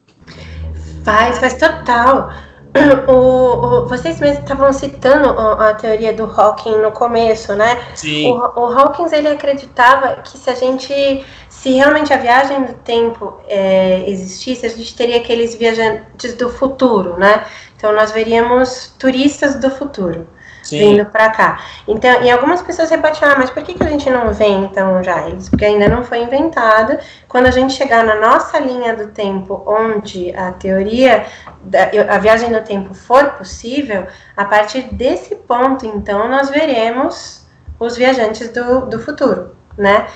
Faz, 1.03 1.37
faz 1.37 1.53
total. 1.53 2.31
O, 3.07 3.13
o, 3.13 3.87
vocês 3.87 4.19
mesmos 4.19 4.39
estavam 4.39 4.71
citando 4.73 5.29
a, 5.29 5.69
a, 5.69 5.73
teoria 5.73 6.13
do 6.13 6.25
Hawking 6.25 6.77
no 6.77 6.91
começo, 6.91 7.55
né? 7.55 7.81
Sim. 7.95 8.31
O, 8.31 8.37
o 8.37 8.65
Hawkins 8.65 9.11
ele 9.13 9.27
acreditava 9.27 10.21
que 10.21 10.37
se 10.37 10.49
a 10.49 10.55
gente, 10.55 11.25
se 11.49 11.71
realmente 11.71 12.13
a 12.13 12.17
viagem 12.17 12.63
do 12.63 12.73
tempo 12.73 13.39
é, 13.47 14.03
existisse, 14.09 14.65
a 14.65 14.69
gente 14.69 14.95
teria 14.95 15.17
aqueles 15.17 15.55
viajantes 15.55 16.35
do 16.35 16.49
futuro, 16.49 17.17
né? 17.17 17.45
Então 17.77 17.93
nós 17.93 18.11
veríamos 18.11 18.93
turistas 18.99 19.55
do 19.55 19.69
futuro. 19.69 20.27
Sim. 20.65 20.79
vindo 20.79 21.05
para 21.05 21.29
cá. 21.29 21.63
Então, 21.87 22.23
e 22.23 22.31
algumas 22.31 22.61
pessoas 22.61 22.89
rebatem, 22.89 23.27
ah, 23.27 23.35
mas 23.37 23.51
por 23.51 23.63
que, 23.63 23.75
que 23.75 23.83
a 23.83 23.87
gente 23.87 24.09
não 24.09 24.33
vê 24.33 24.47
então 24.47 25.01
já 25.03 25.27
eles? 25.27 25.47
Porque 25.47 25.63
ainda 25.63 25.87
não 25.87 26.03
foi 26.03 26.23
inventado. 26.23 26.97
Quando 27.27 27.45
a 27.45 27.51
gente 27.51 27.73
chegar 27.73 28.03
na 28.03 28.15
nossa 28.15 28.57
linha 28.59 28.95
do 28.95 29.07
tempo, 29.07 29.63
onde 29.65 30.35
a 30.35 30.51
teoria, 30.51 31.25
da, 31.61 31.83
a 32.09 32.17
viagem 32.17 32.49
no 32.49 32.61
tempo 32.61 32.93
for 32.93 33.31
possível, 33.33 34.07
a 34.35 34.43
partir 34.43 34.93
desse 34.93 35.35
ponto, 35.35 35.85
então, 35.85 36.27
nós 36.27 36.49
veremos 36.49 37.45
os 37.79 37.95
viajantes 37.95 38.49
do, 38.49 38.87
do 38.87 38.99
futuro, 38.99 39.55
né? 39.77 40.07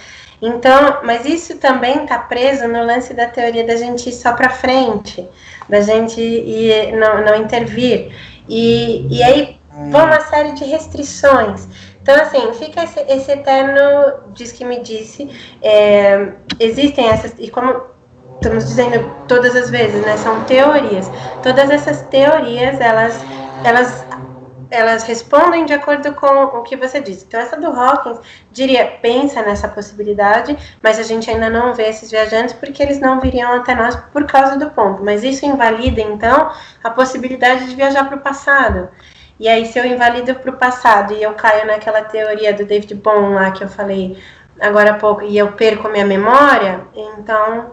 Então, 0.42 1.02
mas 1.04 1.26
isso 1.26 1.58
também 1.58 2.04
está 2.04 2.18
preso 2.18 2.68
no 2.68 2.84
lance 2.84 3.14
da 3.14 3.28
teoria 3.28 3.66
da 3.66 3.76
gente 3.76 4.10
ir 4.10 4.14
só 4.14 4.32
para 4.32 4.50
frente, 4.50 5.28
da 5.68 5.82
gente 5.82 6.20
ir, 6.20 6.94
não, 6.94 7.24
não 7.24 7.36
intervir. 7.36 8.16
E, 8.48 9.06
e 9.16 9.22
aí, 9.22 9.59
vão 9.92 10.06
uma 10.06 10.20
série 10.22 10.52
de 10.54 10.66
restrições. 10.66 11.68
Então, 12.02 12.16
assim, 12.16 12.54
fica 12.54 12.84
esse, 12.84 13.00
esse 13.02 13.32
eterno 13.32 14.32
diz 14.34 14.52
que 14.52 14.66
me 14.66 14.82
disse. 14.82 15.30
É, 15.62 16.34
existem 16.60 17.08
essas, 17.08 17.36
e 17.38 17.50
como 17.50 17.82
estamos 18.36 18.66
dizendo 18.68 19.12
todas 19.28 19.56
as 19.56 19.70
vezes, 19.70 20.02
né, 20.06 20.18
são 20.18 20.44
teorias. 20.46 21.10
Todas 21.44 21.70
essas 21.70 22.02
teorias, 22.04 22.80
elas, 22.80 23.22
elas, 23.64 24.06
elas 24.72 25.04
respondem 25.04 25.66
de 25.66 25.74
acordo 25.74 26.14
com 26.14 26.28
o 26.28 26.64
que 26.64 26.78
você 26.78 27.02
diz. 27.02 27.24
Então, 27.24 27.40
essa 27.40 27.60
do 27.60 27.68
Hawkins, 27.68 28.20
diria, 28.52 28.98
pensa 29.02 29.42
nessa 29.42 29.68
possibilidade, 29.68 30.58
mas 30.82 30.98
a 30.98 31.04
gente 31.04 31.30
ainda 31.30 31.50
não 31.50 31.74
vê 31.74 31.90
esses 31.90 32.10
viajantes 32.10 32.54
porque 32.54 32.82
eles 32.82 33.00
não 33.00 33.20
viriam 33.20 33.54
até 33.54 33.76
nós 33.76 33.96
por 34.14 34.26
causa 34.26 34.58
do 34.58 34.70
ponto. 34.72 35.04
Mas 35.04 35.24
isso 35.24 35.46
invalida, 35.46 36.02
então, 36.02 36.50
a 36.84 36.90
possibilidade 36.90 37.68
de 37.68 37.76
viajar 37.76 38.06
para 38.06 38.18
o 38.18 38.22
passado. 38.22 38.90
E 39.40 39.48
aí, 39.48 39.66
se 39.66 39.80
eu 39.80 39.86
invalido 39.86 40.36
para 40.36 40.52
o 40.52 40.58
passado 40.58 41.14
e 41.14 41.24
eu 41.24 41.34
caio 41.34 41.66
naquela 41.66 42.02
teoria 42.04 42.54
do 42.54 42.66
David 42.66 42.94
Bohm 42.96 43.36
lá 43.36 43.52
que 43.52 43.64
eu 43.64 43.70
falei 43.70 44.22
agora 44.60 44.92
há 44.92 44.94
pouco 44.96 45.22
e 45.24 45.38
eu 45.38 45.54
perco 45.54 45.88
minha 45.88 46.06
memória, 46.06 46.82
então 46.94 47.72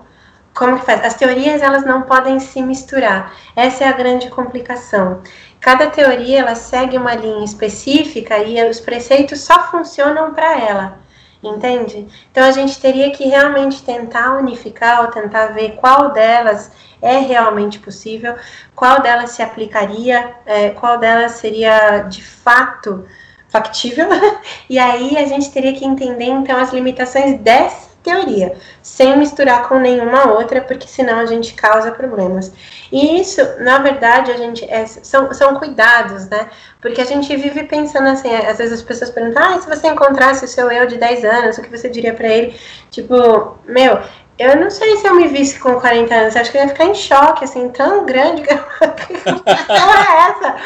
como 0.54 0.78
que 0.78 0.86
faz? 0.86 1.04
As 1.04 1.14
teorias 1.14 1.60
elas 1.60 1.84
não 1.84 2.02
podem 2.02 2.38
se 2.40 2.62
misturar. 2.62 3.34
Essa 3.54 3.84
é 3.84 3.88
a 3.88 3.92
grande 3.92 4.30
complicação. 4.30 5.22
Cada 5.60 5.88
teoria 5.88 6.40
ela 6.40 6.54
segue 6.54 6.96
uma 6.96 7.14
linha 7.14 7.44
específica 7.44 8.38
e 8.38 8.62
os 8.70 8.80
preceitos 8.80 9.40
só 9.40 9.64
funcionam 9.64 10.32
para 10.32 10.60
ela 10.60 11.05
entende? 11.46 12.06
Então 12.30 12.44
a 12.44 12.50
gente 12.50 12.80
teria 12.80 13.10
que 13.10 13.24
realmente 13.24 13.82
tentar 13.82 14.36
unificar 14.36 15.02
ou 15.02 15.10
tentar 15.10 15.48
ver 15.48 15.72
qual 15.76 16.12
delas 16.12 16.70
é 17.00 17.18
realmente 17.18 17.78
possível, 17.78 18.34
qual 18.74 19.00
delas 19.00 19.30
se 19.30 19.42
aplicaria, 19.42 20.34
é, 20.44 20.70
qual 20.70 20.98
delas 20.98 21.32
seria 21.32 22.00
de 22.00 22.22
fato 22.22 23.04
factível, 23.48 24.08
e 24.68 24.78
aí 24.78 25.16
a 25.16 25.26
gente 25.26 25.50
teria 25.50 25.72
que 25.72 25.84
entender 25.84 26.26
então 26.26 26.58
as 26.58 26.72
limitações 26.72 27.38
dessa 27.40 27.85
teoria, 28.06 28.56
sem 28.80 29.18
misturar 29.18 29.68
com 29.68 29.80
nenhuma 29.80 30.32
outra, 30.32 30.60
porque 30.60 30.86
senão 30.86 31.18
a 31.18 31.26
gente 31.26 31.54
causa 31.54 31.90
problemas. 31.90 32.52
E 32.92 33.20
isso, 33.20 33.40
na 33.58 33.78
verdade, 33.78 34.30
a 34.30 34.36
gente 34.36 34.64
é, 34.64 34.86
são, 34.86 35.34
são 35.34 35.56
cuidados, 35.56 36.28
né? 36.28 36.48
Porque 36.80 37.00
a 37.00 37.04
gente 37.04 37.34
vive 37.36 37.64
pensando 37.64 38.06
assim, 38.06 38.32
às 38.32 38.58
vezes 38.58 38.74
as 38.74 38.82
pessoas 38.82 39.10
perguntam, 39.10 39.42
ah, 39.42 39.60
se 39.60 39.68
você 39.68 39.88
encontrasse 39.88 40.44
o 40.44 40.48
seu 40.48 40.70
eu 40.70 40.86
de 40.86 40.96
10 40.96 41.24
anos, 41.24 41.58
o 41.58 41.62
que 41.62 41.76
você 41.76 41.88
diria 41.88 42.14
para 42.14 42.28
ele? 42.28 42.56
Tipo, 42.92 43.58
meu, 43.66 43.98
eu 44.38 44.56
não 44.56 44.70
sei 44.70 44.96
se 44.98 45.06
eu 45.06 45.14
me 45.14 45.28
visse 45.28 45.58
com 45.58 45.80
40 45.80 46.14
anos, 46.14 46.36
acho 46.36 46.50
que 46.50 46.58
eu 46.58 46.62
ia 46.62 46.68
ficar 46.68 46.84
em 46.84 46.94
choque, 46.94 47.44
assim, 47.44 47.70
tão 47.70 48.04
grande. 48.04 48.42
que 48.42 48.54
porra 49.24 50.06
é 50.08 50.30
essa? 50.30 50.56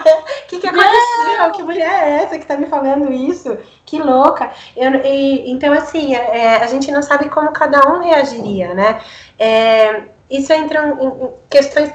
O 0.00 0.46
que, 0.48 0.58
que 0.58 0.66
aconteceu? 0.66 1.50
Que 1.52 1.62
mulher 1.62 1.88
é 1.88 2.22
essa 2.24 2.38
que 2.38 2.46
tá 2.46 2.56
me 2.56 2.66
falando 2.66 3.12
isso? 3.12 3.56
Que 3.86 4.00
louca. 4.02 4.50
Eu, 4.76 4.94
e, 5.04 5.50
então, 5.50 5.72
assim, 5.72 6.14
é, 6.14 6.56
a 6.56 6.66
gente 6.66 6.90
não 6.90 7.02
sabe 7.02 7.28
como 7.28 7.52
cada 7.52 7.88
um 7.88 8.00
reagiria, 8.02 8.74
né? 8.74 9.00
É, 9.38 10.02
isso 10.28 10.52
entra 10.52 10.88
em, 10.88 11.06
em 11.06 11.30
questões. 11.48 11.92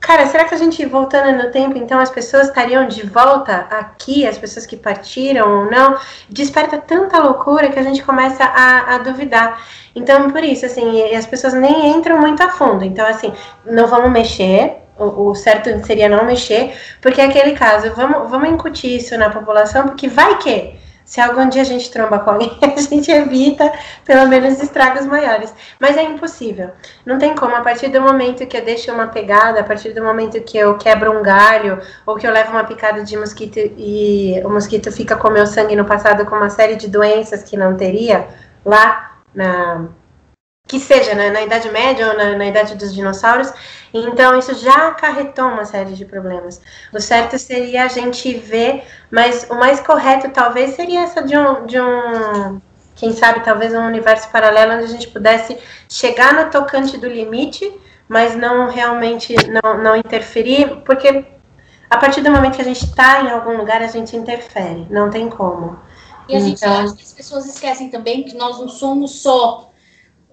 Cara, 0.00 0.26
será 0.26 0.44
que 0.44 0.54
a 0.54 0.58
gente 0.58 0.84
voltando 0.86 1.36
no 1.36 1.50
tempo, 1.50 1.76
então 1.76 1.98
as 2.00 2.08
pessoas 2.08 2.48
estariam 2.48 2.88
de 2.88 3.06
volta 3.06 3.66
aqui, 3.70 4.26
as 4.26 4.38
pessoas 4.38 4.64
que 4.64 4.74
partiram 4.74 5.64
ou 5.64 5.70
não? 5.70 5.98
Desperta 6.28 6.78
tanta 6.78 7.18
loucura 7.18 7.68
que 7.68 7.78
a 7.78 7.82
gente 7.82 8.02
começa 8.02 8.42
a, 8.42 8.94
a 8.94 8.98
duvidar. 8.98 9.62
Então, 9.94 10.30
por 10.30 10.42
isso, 10.42 10.64
assim, 10.64 11.14
as 11.14 11.26
pessoas 11.26 11.52
nem 11.52 11.90
entram 11.90 12.18
muito 12.18 12.42
a 12.42 12.48
fundo. 12.48 12.82
Então, 12.82 13.06
assim, 13.06 13.32
não 13.64 13.86
vamos 13.86 14.10
mexer, 14.10 14.78
o, 14.96 15.34
certo 15.34 15.68
seria 15.86 16.08
não 16.08 16.24
mexer, 16.24 16.74
porque 17.00 17.20
é 17.20 17.24
aquele 17.26 17.52
caso, 17.52 17.92
vamos, 17.94 18.30
vamos 18.30 18.48
incutir 18.48 18.96
isso 18.96 19.16
na 19.18 19.28
população, 19.28 19.86
porque 19.86 20.08
vai 20.08 20.38
que 20.38 20.74
se 21.10 21.20
algum 21.20 21.48
dia 21.48 21.62
a 21.62 21.64
gente 21.64 21.90
tromba 21.90 22.20
com 22.20 22.30
alguém, 22.30 22.56
a 22.62 22.80
gente 22.80 23.10
evita 23.10 23.72
pelo 24.04 24.28
menos 24.28 24.62
estragos 24.62 25.04
maiores. 25.06 25.52
Mas 25.80 25.96
é 25.96 26.04
impossível. 26.04 26.70
Não 27.04 27.18
tem 27.18 27.34
como. 27.34 27.52
A 27.56 27.62
partir 27.62 27.88
do 27.88 28.00
momento 28.00 28.46
que 28.46 28.56
eu 28.56 28.64
deixo 28.64 28.92
uma 28.92 29.08
pegada, 29.08 29.58
a 29.58 29.64
partir 29.64 29.92
do 29.92 30.04
momento 30.04 30.40
que 30.40 30.56
eu 30.56 30.78
quebro 30.78 31.18
um 31.18 31.20
galho, 31.20 31.80
ou 32.06 32.14
que 32.14 32.24
eu 32.24 32.30
levo 32.30 32.52
uma 32.52 32.62
picada 32.62 33.02
de 33.02 33.16
mosquito 33.16 33.58
e 33.58 34.40
o 34.44 34.48
mosquito 34.48 34.92
fica 34.92 35.16
com 35.16 35.30
meu 35.30 35.48
sangue 35.48 35.74
no 35.74 35.84
passado 35.84 36.24
com 36.24 36.36
uma 36.36 36.48
série 36.48 36.76
de 36.76 36.86
doenças 36.86 37.42
que 37.42 37.56
não 37.56 37.76
teria 37.76 38.28
lá 38.64 39.16
na, 39.34 39.88
que 40.66 40.78
seja 40.78 41.14
né, 41.14 41.30
na 41.30 41.42
Idade 41.42 41.68
Média 41.70 42.08
ou 42.08 42.16
na, 42.16 42.36
na, 42.36 42.46
Idade 42.46 42.76
dos 42.76 42.94
Dinossauros. 42.94 43.52
Então, 43.92 44.38
isso 44.38 44.54
já 44.54 44.88
acarretou 44.88 45.46
uma 45.46 45.64
série 45.64 45.94
de 45.94 46.04
problemas. 46.04 46.62
O 46.94 47.00
certo 47.00 47.36
seria 47.38 47.84
a 47.84 47.88
gente 47.88 48.32
ver, 48.34 48.84
mas 49.10 49.48
o 49.50 49.54
mais 49.56 49.80
correto 49.80 50.30
talvez 50.30 50.76
seria 50.76 51.00
essa 51.00 51.22
de 51.22 51.36
um, 51.36 51.66
de 51.66 51.80
um 51.80 52.60
quem 52.94 53.12
sabe, 53.12 53.40
talvez 53.40 53.74
um 53.74 53.86
universo 53.86 54.30
paralelo 54.30 54.74
onde 54.74 54.84
a 54.84 54.88
gente 54.88 55.08
pudesse 55.08 55.58
chegar 55.88 56.34
no 56.34 56.50
tocante 56.50 56.98
do 56.98 57.08
limite, 57.08 57.72
mas 58.08 58.36
não 58.36 58.68
realmente 58.68 59.34
não, 59.48 59.82
não 59.82 59.96
interferir, 59.96 60.82
porque 60.84 61.24
a 61.88 61.96
partir 61.96 62.20
do 62.20 62.30
momento 62.30 62.56
que 62.56 62.62
a 62.62 62.64
gente 62.64 62.84
está 62.84 63.22
em 63.22 63.30
algum 63.30 63.56
lugar, 63.56 63.82
a 63.82 63.86
gente 63.86 64.14
interfere, 64.14 64.86
não 64.90 65.10
tem 65.10 65.28
como. 65.28 65.78
E 66.28 66.36
a 66.36 66.40
gente 66.40 66.58
então... 66.58 66.78
acha 66.78 66.94
que 66.94 67.02
as 67.02 67.12
pessoas 67.12 67.46
esquecem 67.46 67.88
também 67.88 68.22
que 68.22 68.36
nós 68.36 68.60
não 68.60 68.68
somos 68.68 69.22
só 69.22 69.69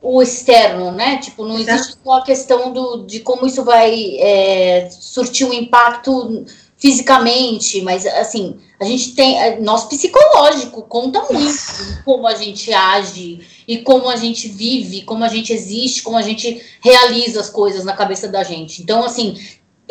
o 0.01 0.21
externo, 0.21 0.91
né? 0.91 1.17
Tipo, 1.17 1.45
não 1.45 1.57
existe 1.57 1.95
só 2.03 2.17
a 2.17 2.23
questão 2.23 2.71
do, 2.71 3.05
de 3.05 3.19
como 3.19 3.45
isso 3.45 3.63
vai 3.63 4.17
é, 4.19 4.89
surtir 4.91 5.47
um 5.47 5.53
impacto 5.53 6.45
fisicamente, 6.77 7.81
mas 7.81 8.05
assim, 8.05 8.59
a 8.79 8.85
gente 8.85 9.15
tem. 9.15 9.59
Nosso 9.61 9.89
psicológico 9.89 10.83
conta 10.83 11.25
muito 11.31 11.57
como 12.05 12.27
a 12.27 12.35
gente 12.35 12.71
age 12.71 13.39
e 13.67 13.79
como 13.79 14.07
a 14.07 14.15
gente 14.15 14.47
vive, 14.47 15.01
como 15.01 15.23
a 15.23 15.27
gente 15.27 15.51
existe, 15.51 16.03
como 16.03 16.17
a 16.17 16.21
gente 16.21 16.63
realiza 16.79 17.41
as 17.41 17.49
coisas 17.49 17.83
na 17.83 17.93
cabeça 17.93 18.27
da 18.27 18.43
gente. 18.43 18.81
Então, 18.81 19.03
assim, 19.03 19.35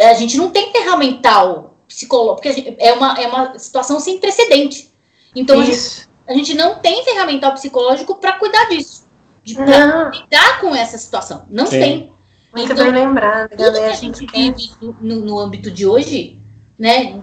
a 0.01 0.15
gente 0.15 0.37
não 0.37 0.51
tem 0.51 0.71
ferramental 0.71 1.77
psicológico, 1.89 2.43
porque 2.43 2.77
é, 2.79 2.93
uma, 2.93 3.21
é 3.21 3.27
uma 3.27 3.59
situação 3.59 3.99
sem 3.99 4.19
precedente. 4.19 4.91
Então, 5.35 5.61
a 5.61 5.65
gente, 5.65 6.09
a 6.29 6.33
gente 6.33 6.55
não 6.55 6.77
tem 6.77 7.05
ferramental 7.05 7.53
psicológico 7.53 8.15
para 8.15 8.35
cuidar 8.35 8.69
disso 8.69 9.06
de 9.47 9.55
lidar 9.55 10.61
com 10.61 10.75
essa 10.75 10.99
situação. 10.99 11.47
Não 11.49 11.67
Sim. 11.67 11.81
tem. 11.81 12.13
Muito 12.55 12.73
então, 12.73 12.85
bem 12.85 13.07
lembrado. 13.07 13.51
Tudo 13.51 13.73
que 13.73 13.79
a 13.79 13.93
gente 13.93 14.27
vive 14.27 14.71
no, 15.01 15.17
no, 15.17 15.39
âmbito 15.39 15.71
de 15.71 15.87
hoje, 15.87 16.41
né, 16.79 17.21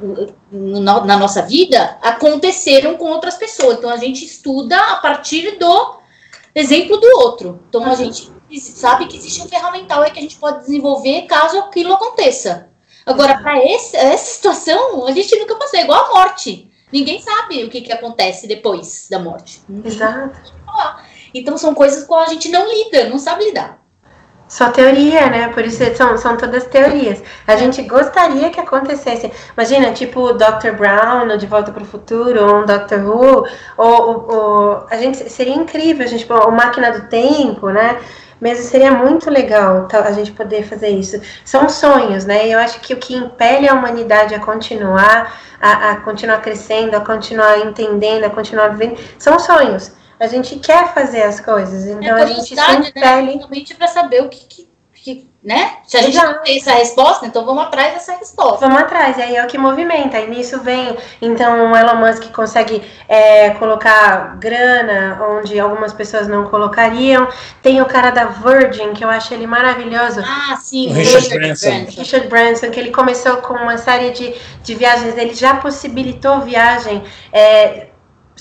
no, 0.52 0.80
na 0.80 1.18
nossa 1.18 1.41
vida, 1.41 1.98
aconteceram 2.02 2.95
com 2.95 3.06
outras 3.06 3.36
pessoas. 3.36 3.78
Então 3.78 3.90
a 3.90 3.98
gente 3.98 4.24
estuda 4.24 4.78
a 4.78 4.95
partir 4.98 5.58
do 5.58 5.95
exemplo 6.56 6.98
do 6.98 7.08
outro. 7.20 7.60
Então 7.68 7.82
uhum. 7.82 7.91
a 7.91 7.95
gente 7.95 8.32
sabe 8.60 9.08
que 9.08 9.18
existe 9.18 9.41
um 9.41 9.48
ferramental 9.48 10.04
aí 10.04 10.12
que 10.12 10.20
a 10.20 10.22
gente 10.22 10.38
pode 10.38 10.60
desenvolver 10.60 11.24
caso 11.24 11.58
aquilo 11.60 11.94
aconteça. 11.94 12.70
Agora, 13.06 13.40
para 13.40 13.62
essa 13.62 14.16
situação, 14.18 15.06
a 15.06 15.12
gente 15.12 15.36
nunca 15.38 15.56
passou, 15.56 15.78
é 15.78 15.84
igual 15.84 16.06
a 16.06 16.14
morte. 16.14 16.72
Ninguém 16.91 17.20
sabe 17.20 17.64
o 17.64 17.70
que, 17.70 17.82
que 17.82 17.91
acontece 17.91 18.48
depois 18.48 19.08
da 19.10 19.20
morte. 19.20 19.62
Exato. 19.84 20.40
Então 21.34 21.58
são 21.58 21.74
coisas 21.74 22.04
com 22.06 22.16
a 22.16 22.26
gente 22.26 22.50
não 22.50 22.68
lida, 22.68 23.10
não 23.10 23.18
sabe 23.18 23.46
lidar. 23.46 23.84
Só 24.54 24.70
teoria, 24.70 25.32
né? 25.32 25.48
Por 25.50 25.66
isso 25.66 25.84
são, 25.96 26.16
são 26.16 26.38
todas 26.38 26.68
teorias. 26.68 27.24
A 27.48 27.56
gente 27.56 27.82
gostaria 27.82 28.52
que 28.52 28.60
acontecesse. 28.60 29.32
Imagina, 29.58 29.92
tipo 29.94 30.20
o 30.20 30.34
Dr. 30.34 30.74
Brown, 30.78 31.28
ou 31.28 31.38
De 31.38 31.48
Volta 31.48 31.72
para 31.72 31.82
o 31.82 31.86
Futuro, 31.88 32.46
ou 32.46 32.58
um 32.60 32.66
Dr. 32.66 33.04
Who, 33.04 33.48
ou, 33.78 34.32
ou, 34.32 34.86
a 34.92 34.98
gente 34.98 35.28
seria 35.30 35.56
incrível, 35.56 36.06
a 36.06 36.08
gente, 36.08 36.32
o 36.32 36.52
Máquina 36.52 36.92
do 36.92 37.08
Tempo, 37.08 37.70
né? 37.70 38.00
Mesmo 38.40 38.66
seria 38.66 38.92
muito 38.92 39.28
legal 39.28 39.88
a 39.92 40.12
gente 40.12 40.32
poder 40.34 40.64
fazer 40.64 40.90
isso. 40.90 41.20
São 41.44 41.68
sonhos, 41.68 42.26
né? 42.26 42.48
Eu 42.48 42.60
acho 42.60 42.80
que 42.82 42.94
o 42.94 42.98
que 42.98 43.16
impele 43.16 43.68
a 43.68 43.74
humanidade 43.74 44.36
a 44.36 44.40
continuar, 44.40 45.34
a, 45.60 45.92
a 45.92 45.96
continuar 46.02 46.42
crescendo, 46.42 46.96
a 46.96 47.00
continuar 47.00 47.58
entendendo, 47.60 48.26
a 48.26 48.30
continuar 48.30 48.68
vivendo, 48.68 49.00
são 49.18 49.40
sonhos. 49.40 49.94
A 50.19 50.27
gente 50.27 50.57
quer 50.57 50.94
fazer 50.94 51.23
as 51.23 51.40
coisas, 51.40 51.85
então 51.85 52.18
é 52.18 52.23
a 52.23 52.26
gente 52.26 52.56
sempre 52.56 52.91
né? 52.95 53.15
Realmente 53.26 53.76
para 53.76 53.88
saber 53.88 54.22
o 54.22 54.30
que, 54.30 54.45
que, 54.45 54.69
que, 55.03 55.30
né? 55.44 55.80
Se 55.85 55.98
a 55.98 56.02
gente 56.02 56.15
Exato. 56.15 56.34
não 56.34 56.41
tem 56.41 56.57
essa 56.57 56.72
resposta, 56.72 57.26
então 57.26 57.45
vamos 57.45 57.64
atrás 57.64 57.94
dessa 57.94 58.14
resposta. 58.14 58.65
Vamos 58.65 58.81
atrás, 58.81 59.18
e 59.18 59.22
aí 59.22 59.35
é 59.35 59.44
o 59.44 59.48
que 59.48 59.57
movimenta. 59.57 60.18
E 60.18 60.30
nisso 60.30 60.61
vem, 60.61 60.95
então, 61.22 61.72
o 61.72 61.76
Elon 61.76 61.95
Musk 61.95 62.31
consegue 62.31 62.81
é, 63.10 63.49
colocar 63.52 64.38
grana 64.38 65.19
onde 65.22 65.60
algumas 65.60 65.91
pessoas 65.91 66.27
não 66.27 66.45
colocariam. 66.45 67.27
Tem 67.61 67.81
o 67.81 67.85
cara 67.85 68.11
da 68.11 68.26
Virgin, 68.26 68.94
que 68.94 69.03
eu 69.03 69.10
acho 69.10 69.34
ele 69.34 69.45
maravilhoso. 69.45 70.22
Ah, 70.26 70.56
sim, 70.56 70.90
o 70.90 70.94
Richard, 70.94 71.26
Richard 71.26 71.40
Branson. 71.40 71.69
Branson. 71.69 71.99
Richard 71.99 72.27
Branson, 72.30 72.72
que 72.72 72.80
ele 72.80 72.91
começou 72.91 73.38
com 73.38 73.56
uma 73.56 73.77
série 73.77 74.11
de, 74.11 74.34
de 74.64 74.76
viagens, 74.76 75.18
ele 75.18 75.34
já 75.34 75.56
possibilitou 75.56 76.40
viagem. 76.40 77.03
É, 77.34 77.88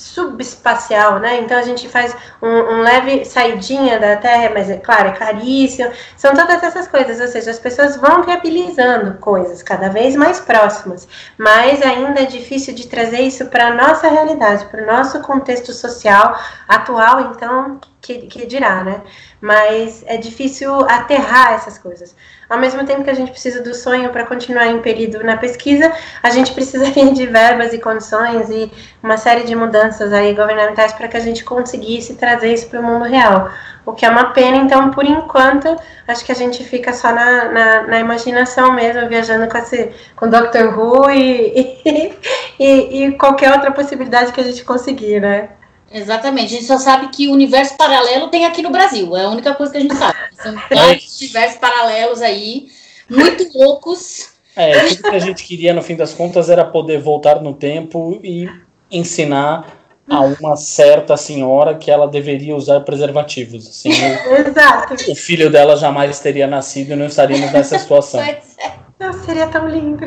subespacial, 0.03 1.19
né? 1.21 1.41
Então 1.41 1.57
a 1.57 1.63
gente 1.63 1.89
faz 1.89 2.15
um, 2.43 2.49
um, 2.49 2.83
leve 2.83 3.25
saidinha 3.25 3.99
da 3.99 4.17
Terra, 4.17 4.51
mas 4.53 4.69
é 4.69 4.77
claro, 4.77 5.09
é 5.09 5.13
caríssimo. 5.13 5.91
São 6.17 6.35
todas 6.35 6.63
essas 6.63 6.89
coisas, 6.89 7.21
ou 7.21 7.29
seja, 7.29 7.51
as 7.51 7.59
pessoas 7.59 7.97
vão 7.97 8.23
viabilizando 8.23 9.15
coisas 9.19 9.63
cada 9.63 9.89
vez 9.89 10.17
mais 10.17 10.41
próximas, 10.41 11.07
mas 11.39 11.81
ainda 11.83 12.21
é 12.21 12.27
difícil 12.27 12.75
de 12.75 12.89
trazer 12.89 13.21
isso 13.21 13.47
para 13.47 13.69
a 13.69 13.75
nossa 13.75 14.09
realidade, 14.09 14.65
para 14.67 14.83
o 14.83 14.87
nosso 14.87 15.21
contexto 15.21 15.73
social 15.73 16.39
atual, 16.69 17.33
então, 17.33 17.81
que, 18.03 18.19
que 18.27 18.45
dirá, 18.47 18.83
né? 18.83 19.01
Mas 19.41 20.03
é 20.07 20.17
difícil 20.17 20.85
aterrar 20.91 21.55
essas 21.55 21.79
coisas. 21.79 22.15
Ao 22.51 22.59
mesmo 22.59 22.85
tempo 22.85 23.05
que 23.05 23.11
a 23.11 23.15
gente 23.15 23.31
precisa 23.31 23.63
do 23.63 23.73
sonho 23.73 24.11
para 24.11 24.27
continuar 24.27 24.67
impelido 24.67 25.23
na 25.23 25.37
pesquisa, 25.37 25.91
a 26.21 26.29
gente 26.29 26.53
precisa 26.53 26.91
de 26.91 27.27
verbas 27.27 27.73
e 27.73 27.79
condições 27.79 28.51
e 28.51 28.71
uma 29.01 29.17
série 29.17 29.45
de 29.45 29.55
mudanças 29.55 30.13
aí 30.13 30.35
governamentais 30.35 30.93
para 30.93 31.07
que 31.07 31.17
a 31.17 31.21
gente 31.21 31.45
conseguisse 31.45 32.17
trazer 32.17 32.53
isso 32.53 32.69
para 32.69 32.81
o 32.81 32.83
mundo 32.83 33.05
real. 33.05 33.49
O 33.87 33.93
que 33.93 34.05
é 34.05 34.11
uma 34.11 34.33
pena, 34.33 34.57
então, 34.57 34.91
por 34.91 35.05
enquanto, 35.05 35.77
acho 36.07 36.25
que 36.25 36.33
a 36.33 36.37
gente 36.37 36.65
fica 36.65 36.93
só 36.93 37.13
na, 37.13 37.45
na, 37.51 37.83
na 37.83 38.01
imaginação 38.01 38.73
mesmo, 38.73 39.09
viajando 39.09 39.49
com, 39.49 39.59
esse, 39.59 39.93
com 40.17 40.29
Doctor 40.29 40.77
Who 40.77 41.11
e, 41.11 41.81
e, 41.87 42.19
e, 42.59 43.05
e 43.05 43.13
qualquer 43.13 43.53
outra 43.53 43.71
possibilidade 43.71 44.33
que 44.33 44.41
a 44.41 44.45
gente 44.45 44.65
conseguir, 44.65 45.21
né? 45.21 45.51
Exatamente. 45.93 46.55
A 46.55 46.59
gente 46.59 46.67
só 46.67 46.79
sabe 46.79 47.09
que 47.09 47.29
o 47.29 47.33
universo 47.33 47.77
paralelo 47.77 48.29
tem 48.29 48.45
aqui 48.45 48.63
no 48.63 48.71
Brasil. 48.71 49.17
É 49.17 49.25
a 49.25 49.31
única 49.31 49.55
coisa 49.55 49.73
que 49.73 49.79
a 49.79 49.81
gente 49.81 49.95
sabe. 49.95 50.17
São 50.43 50.55
é 50.71 50.75
vários 50.75 51.21
universos 51.21 51.59
paralelos 51.59 52.23
aí, 52.23 52.69
muito 53.09 53.47
loucos. 53.57 54.33
É, 54.55 54.89
tudo 54.89 55.11
que 55.11 55.17
a 55.17 55.19
gente 55.19 55.45
queria, 55.45 55.73
no 55.73 55.83
fim 55.83 55.97
das 55.97 56.13
contas, 56.13 56.51
era 56.51 56.65
poder 56.65 56.99
voltar 56.99 57.41
no 57.41 57.55
tempo 57.55 58.21
e 58.23 58.49
ensinar 58.91 59.67
a 60.09 60.21
uma 60.21 60.57
certa 60.57 61.17
senhora 61.17 61.75
que 61.77 61.91
ela 61.91 62.07
deveria 62.07 62.55
usar 62.55 62.81
preservativos. 62.81 63.67
Assim, 63.67 63.91
Exato. 63.91 64.95
O 65.11 65.15
filho 65.15 65.51
dela 65.51 65.77
jamais 65.77 66.21
teria 66.21 66.47
nascido 66.47 66.93
e 66.93 66.97
não 66.97 67.07
estaríamos 67.07 67.51
nessa 67.53 67.79
situação. 67.79 68.21
Nossa, 69.01 69.25
seria 69.25 69.47
tão 69.49 69.67
lindo. 69.69 70.05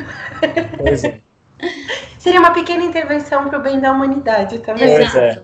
Pois 0.78 1.04
é. 1.04 1.20
Seria 2.18 2.40
uma 2.40 2.52
pequena 2.52 2.84
intervenção 2.84 3.48
para 3.48 3.58
o 3.58 3.62
bem 3.62 3.78
da 3.80 3.92
humanidade 3.92 4.58
também. 4.60 4.96
Pois 4.96 5.14
é. 5.14 5.42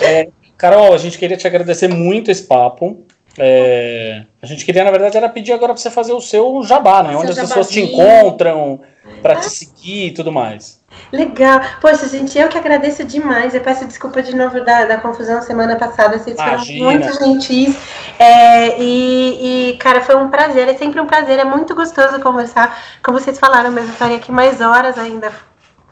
É. 0.00 0.28
Carol, 0.56 0.94
a 0.94 0.98
gente 0.98 1.18
queria 1.18 1.36
te 1.36 1.46
agradecer 1.46 1.88
muito 1.88 2.30
esse 2.30 2.44
papo. 2.44 3.04
É, 3.36 4.22
a 4.40 4.46
gente 4.46 4.64
queria, 4.64 4.84
na 4.84 4.90
verdade, 4.90 5.16
era 5.16 5.28
pedir 5.28 5.52
agora 5.52 5.72
para 5.72 5.82
você 5.82 5.90
fazer 5.90 6.12
o 6.12 6.20
seu 6.20 6.62
jabá, 6.62 7.02
né? 7.02 7.10
Seu 7.10 7.18
Onde 7.18 7.30
as 7.32 7.38
pessoas 7.38 7.68
te 7.68 7.80
encontram 7.80 8.80
para 9.20 9.36
te 9.36 9.50
seguir 9.50 10.06
e 10.06 10.10
tudo 10.12 10.30
mais. 10.30 10.82
Legal. 11.12 11.60
Poxa, 11.80 12.08
gente, 12.08 12.38
eu 12.38 12.48
que 12.48 12.56
agradeço 12.56 13.04
demais. 13.04 13.54
Eu 13.54 13.60
peço 13.60 13.84
desculpa 13.84 14.22
de 14.22 14.34
novo 14.34 14.64
da, 14.64 14.84
da 14.84 14.98
confusão 14.98 15.42
semana 15.42 15.76
passada. 15.76 16.18
Vocês 16.18 16.36
Imagina. 16.36 16.78
foram 16.78 17.00
muito 17.00 17.24
gentis. 17.24 17.76
É, 18.18 18.80
e, 18.80 19.72
e, 19.72 19.76
cara, 19.78 20.00
foi 20.00 20.16
um 20.16 20.30
prazer. 20.30 20.68
É 20.68 20.74
sempre 20.74 21.00
um 21.00 21.06
prazer. 21.06 21.38
É 21.38 21.44
muito 21.44 21.74
gostoso 21.74 22.20
conversar. 22.20 22.80
Como 23.02 23.18
vocês 23.18 23.38
falaram, 23.38 23.72
mas 23.72 23.84
eu 23.84 23.92
estaria 23.92 24.16
aqui 24.16 24.30
mais 24.30 24.60
horas 24.60 24.96
ainda 24.96 25.32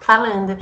falando. 0.01 0.57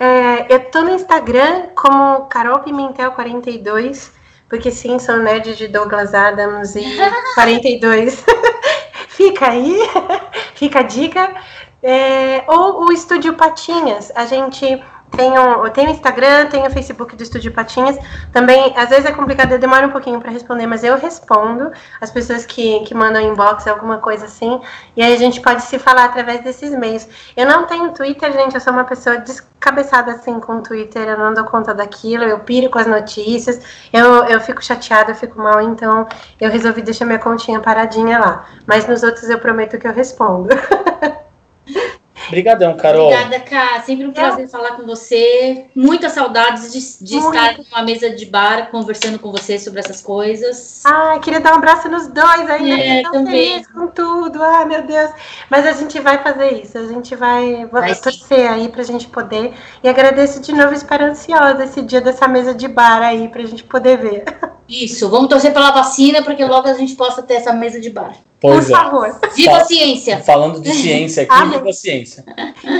É, 0.00 0.46
eu 0.48 0.70
tô 0.70 0.82
no 0.82 0.94
Instagram 0.94 1.66
como 1.76 2.24
Carol 2.24 2.60
Pimentel42, 2.60 4.10
porque 4.48 4.70
sim, 4.70 4.98
sou 4.98 5.18
nerd 5.18 5.54
de 5.54 5.68
Douglas 5.68 6.14
Adams 6.14 6.74
e 6.74 6.82
42. 7.36 8.24
fica 9.08 9.50
aí, 9.50 9.78
fica 10.56 10.78
a 10.80 10.82
dica. 10.82 11.34
É, 11.82 12.44
ou 12.46 12.86
o 12.86 12.92
Estúdio 12.92 13.34
Patinhas, 13.34 14.10
a 14.14 14.24
gente 14.24 14.82
Tenho, 15.10 15.64
eu 15.64 15.70
tenho 15.70 15.90
Instagram, 15.90 16.46
tenho 16.46 16.66
o 16.66 16.70
Facebook 16.70 17.16
do 17.16 17.22
Estúdio 17.22 17.52
Patinhas. 17.52 17.98
Também, 18.32 18.72
às 18.76 18.88
vezes 18.88 19.06
é 19.06 19.12
complicado, 19.12 19.52
eu 19.52 19.58
demoro 19.58 19.88
um 19.88 19.90
pouquinho 19.90 20.20
para 20.20 20.30
responder, 20.30 20.66
mas 20.66 20.84
eu 20.84 20.96
respondo 20.96 21.72
as 22.00 22.10
pessoas 22.10 22.46
que, 22.46 22.80
que 22.80 22.94
mandam 22.94 23.20
inbox, 23.20 23.66
alguma 23.66 23.98
coisa 23.98 24.26
assim. 24.26 24.60
E 24.96 25.02
aí 25.02 25.12
a 25.12 25.18
gente 25.18 25.40
pode 25.40 25.62
se 25.62 25.78
falar 25.78 26.04
através 26.04 26.42
desses 26.44 26.70
meios. 26.70 27.08
Eu 27.36 27.46
não 27.46 27.66
tenho 27.66 27.92
Twitter, 27.92 28.32
gente, 28.32 28.54
eu 28.54 28.60
sou 28.60 28.72
uma 28.72 28.84
pessoa 28.84 29.18
descabeçada 29.18 30.12
assim 30.12 30.38
com 30.38 30.56
o 30.58 30.62
Twitter, 30.62 31.08
eu 31.08 31.18
não 31.18 31.34
dou 31.34 31.44
conta 31.44 31.74
daquilo, 31.74 32.24
eu 32.24 32.38
piro 32.40 32.70
com 32.70 32.78
as 32.78 32.86
notícias, 32.86 33.60
eu, 33.92 34.24
eu 34.24 34.40
fico 34.40 34.64
chateada, 34.64 35.10
eu 35.10 35.16
fico 35.16 35.38
mal, 35.38 35.60
então 35.60 36.06
eu 36.40 36.50
resolvi 36.50 36.82
deixar 36.82 37.04
minha 37.04 37.18
continha 37.18 37.60
paradinha 37.60 38.18
lá. 38.18 38.46
Mas 38.66 38.86
nos 38.86 39.02
outros 39.02 39.28
eu 39.28 39.38
prometo 39.38 39.78
que 39.78 39.86
eu 39.86 39.92
respondo. 39.92 40.48
Obrigadão, 42.30 42.76
Carol. 42.76 43.12
Obrigada, 43.12 43.40
Cá. 43.40 43.82
Sempre 43.84 44.06
um 44.06 44.12
prazer 44.12 44.48
falar 44.48 44.76
com 44.76 44.86
você. 44.86 45.66
Muitas 45.74 46.12
saudades 46.12 46.72
de, 46.72 47.04
de 47.04 47.16
estar 47.18 47.58
numa 47.58 47.82
mesa 47.82 48.10
de 48.10 48.24
bar 48.24 48.70
conversando 48.70 49.18
com 49.18 49.32
você 49.32 49.58
sobre 49.58 49.80
essas 49.80 50.00
coisas. 50.00 50.82
Ai, 50.84 51.18
queria 51.20 51.40
dar 51.40 51.52
um 51.54 51.56
abraço 51.56 51.88
nos 51.88 52.06
dois 52.06 52.48
ainda. 52.48 52.74
É, 52.78 52.96
que 52.98 53.02
tão 53.02 53.12
também. 53.12 53.52
feliz 53.52 53.66
com 53.66 53.88
tudo. 53.88 54.42
Ai, 54.42 54.64
meu 54.64 54.82
Deus. 54.82 55.10
Mas 55.50 55.66
a 55.66 55.72
gente 55.72 55.98
vai 55.98 56.18
fazer 56.22 56.62
isso. 56.62 56.78
A 56.78 56.86
gente 56.86 57.14
vai, 57.16 57.66
Vai 57.66 57.94
sim. 57.94 58.02
torcer 58.02 58.48
aí 58.48 58.68
pra 58.68 58.82
gente 58.84 59.08
poder. 59.08 59.52
E 59.82 59.88
agradeço 59.88 60.40
de 60.40 60.52
novo, 60.52 60.72
espero 60.72 61.04
ansiosa 61.04 61.64
esse 61.64 61.82
dia 61.82 62.00
dessa 62.00 62.28
mesa 62.28 62.54
de 62.54 62.68
bar 62.68 63.02
aí 63.02 63.28
pra 63.28 63.42
gente 63.42 63.64
poder 63.64 63.98
ver. 63.98 64.24
Isso, 64.70 65.08
vamos 65.08 65.28
torcer 65.28 65.52
pela 65.52 65.72
vacina 65.72 66.22
para 66.22 66.36
que 66.36 66.44
logo 66.44 66.68
a 66.68 66.74
gente 66.74 66.94
possa 66.94 67.20
ter 67.22 67.34
essa 67.34 67.52
mesa 67.52 67.80
de 67.80 67.90
bar. 67.90 68.14
Pois 68.40 68.66
Por 68.66 68.72
é. 68.72 68.76
favor. 68.76 69.20
Viva 69.34 69.56
a 69.56 69.64
ciência! 69.64 70.20
Falando 70.20 70.60
de 70.60 70.72
ciência 70.72 71.24
aqui, 71.24 71.32
Amém. 71.32 71.58
viva 71.58 71.70
a 71.70 71.72
ciência. 71.72 72.24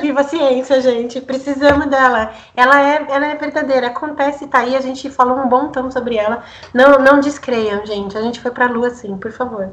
Viva 0.00 0.20
a 0.20 0.24
ciência, 0.24 0.80
gente. 0.80 1.20
Precisamos 1.20 1.88
dela. 1.88 2.32
Ela 2.56 2.80
é, 2.80 3.06
ela 3.10 3.26
é 3.26 3.34
verdadeira. 3.34 3.88
Acontece, 3.88 4.46
tá 4.46 4.60
aí. 4.60 4.76
A 4.76 4.80
gente 4.80 5.10
falou 5.10 5.36
um 5.36 5.48
bom 5.48 5.68
tom 5.68 5.90
sobre 5.90 6.16
ela. 6.16 6.44
Não, 6.72 7.00
não 7.00 7.18
descreiam, 7.18 7.84
gente. 7.84 8.16
A 8.16 8.22
gente 8.22 8.40
foi 8.40 8.52
pra 8.52 8.66
lua 8.68 8.90
sim, 8.90 9.16
por 9.18 9.32
favor. 9.32 9.70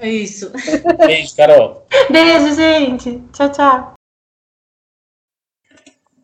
Isso. 0.00 0.50
Beijo, 1.06 1.36
Carol. 1.36 1.86
Beijo, 2.10 2.54
gente. 2.54 3.22
Tchau, 3.32 3.48
tchau. 3.50 3.92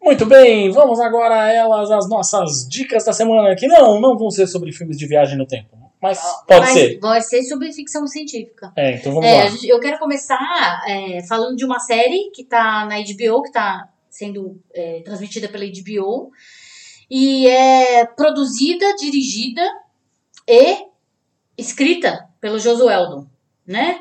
Muito 0.08 0.24
bem, 0.24 0.70
vamos 0.70 0.98
agora 1.00 1.42
a 1.42 1.52
elas, 1.52 1.90
as 1.90 2.08
nossas 2.08 2.66
dicas 2.66 3.04
da 3.04 3.12
semana, 3.12 3.54
que 3.54 3.66
não, 3.68 4.00
não 4.00 4.16
vão 4.16 4.30
ser 4.30 4.46
sobre 4.46 4.72
filmes 4.72 4.96
de 4.96 5.06
viagem 5.06 5.36
no 5.36 5.46
tempo. 5.46 5.76
Mas 6.00 6.18
pode 6.46 6.60
Mas 6.60 6.70
ser. 6.70 6.98
Vai 6.98 7.20
ser 7.20 7.42
sobre 7.42 7.70
ficção 7.74 8.06
científica. 8.06 8.72
É, 8.74 8.92
então 8.96 9.12
vamos 9.12 9.28
É, 9.28 9.44
lá. 9.44 9.50
gente- 9.50 9.68
eu 9.68 9.78
quero 9.78 9.98
começar 9.98 10.82
é, 10.88 11.22
falando 11.24 11.56
de 11.56 11.64
uma 11.66 11.78
série 11.78 12.30
que 12.34 12.42
tá 12.42 12.86
na 12.86 12.96
HBO, 13.00 13.42
que 13.42 13.52
tá 13.52 13.86
sendo 14.08 14.58
é, 14.74 15.02
transmitida 15.04 15.46
pela 15.46 15.64
HBO. 15.66 16.30
E 17.10 17.46
é 17.46 18.06
produzida, 18.06 18.86
dirigida 18.96 19.60
e 20.48 20.86
escrita 21.58 22.28
pelo 22.40 22.58
Josué 22.58 22.94
Eldon, 22.94 23.26
né? 23.66 23.98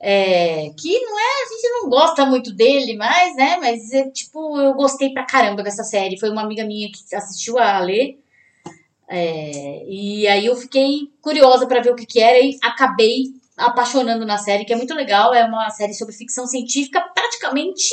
É, 0.00 0.70
que 0.78 1.00
não 1.00 1.18
é, 1.18 1.42
a 1.42 1.48
gente 1.48 1.68
não 1.70 1.88
gosta 1.90 2.24
muito 2.24 2.52
dele, 2.52 2.96
mas, 2.96 3.34
né, 3.34 3.56
mas 3.60 3.92
é, 3.92 4.08
tipo, 4.10 4.56
eu 4.60 4.72
gostei 4.74 5.12
pra 5.12 5.26
caramba 5.26 5.62
dessa 5.62 5.82
série. 5.82 6.18
Foi 6.18 6.30
uma 6.30 6.42
amiga 6.42 6.64
minha 6.64 6.88
que 6.90 7.14
assistiu 7.14 7.58
a 7.58 7.78
ler. 7.80 8.18
É, 9.08 9.84
e 9.86 10.28
aí 10.28 10.46
eu 10.46 10.54
fiquei 10.54 11.10
curiosa 11.20 11.66
pra 11.66 11.80
ver 11.80 11.92
o 11.92 11.96
que 11.96 12.06
que 12.06 12.20
era 12.20 12.38
e 12.38 12.58
acabei 12.62 13.24
apaixonando 13.56 14.24
na 14.24 14.38
série, 14.38 14.64
que 14.64 14.72
é 14.72 14.76
muito 14.76 14.94
legal. 14.94 15.34
É 15.34 15.44
uma 15.44 15.68
série 15.70 15.94
sobre 15.94 16.14
ficção 16.14 16.46
científica, 16.46 17.00
praticamente 17.14 17.88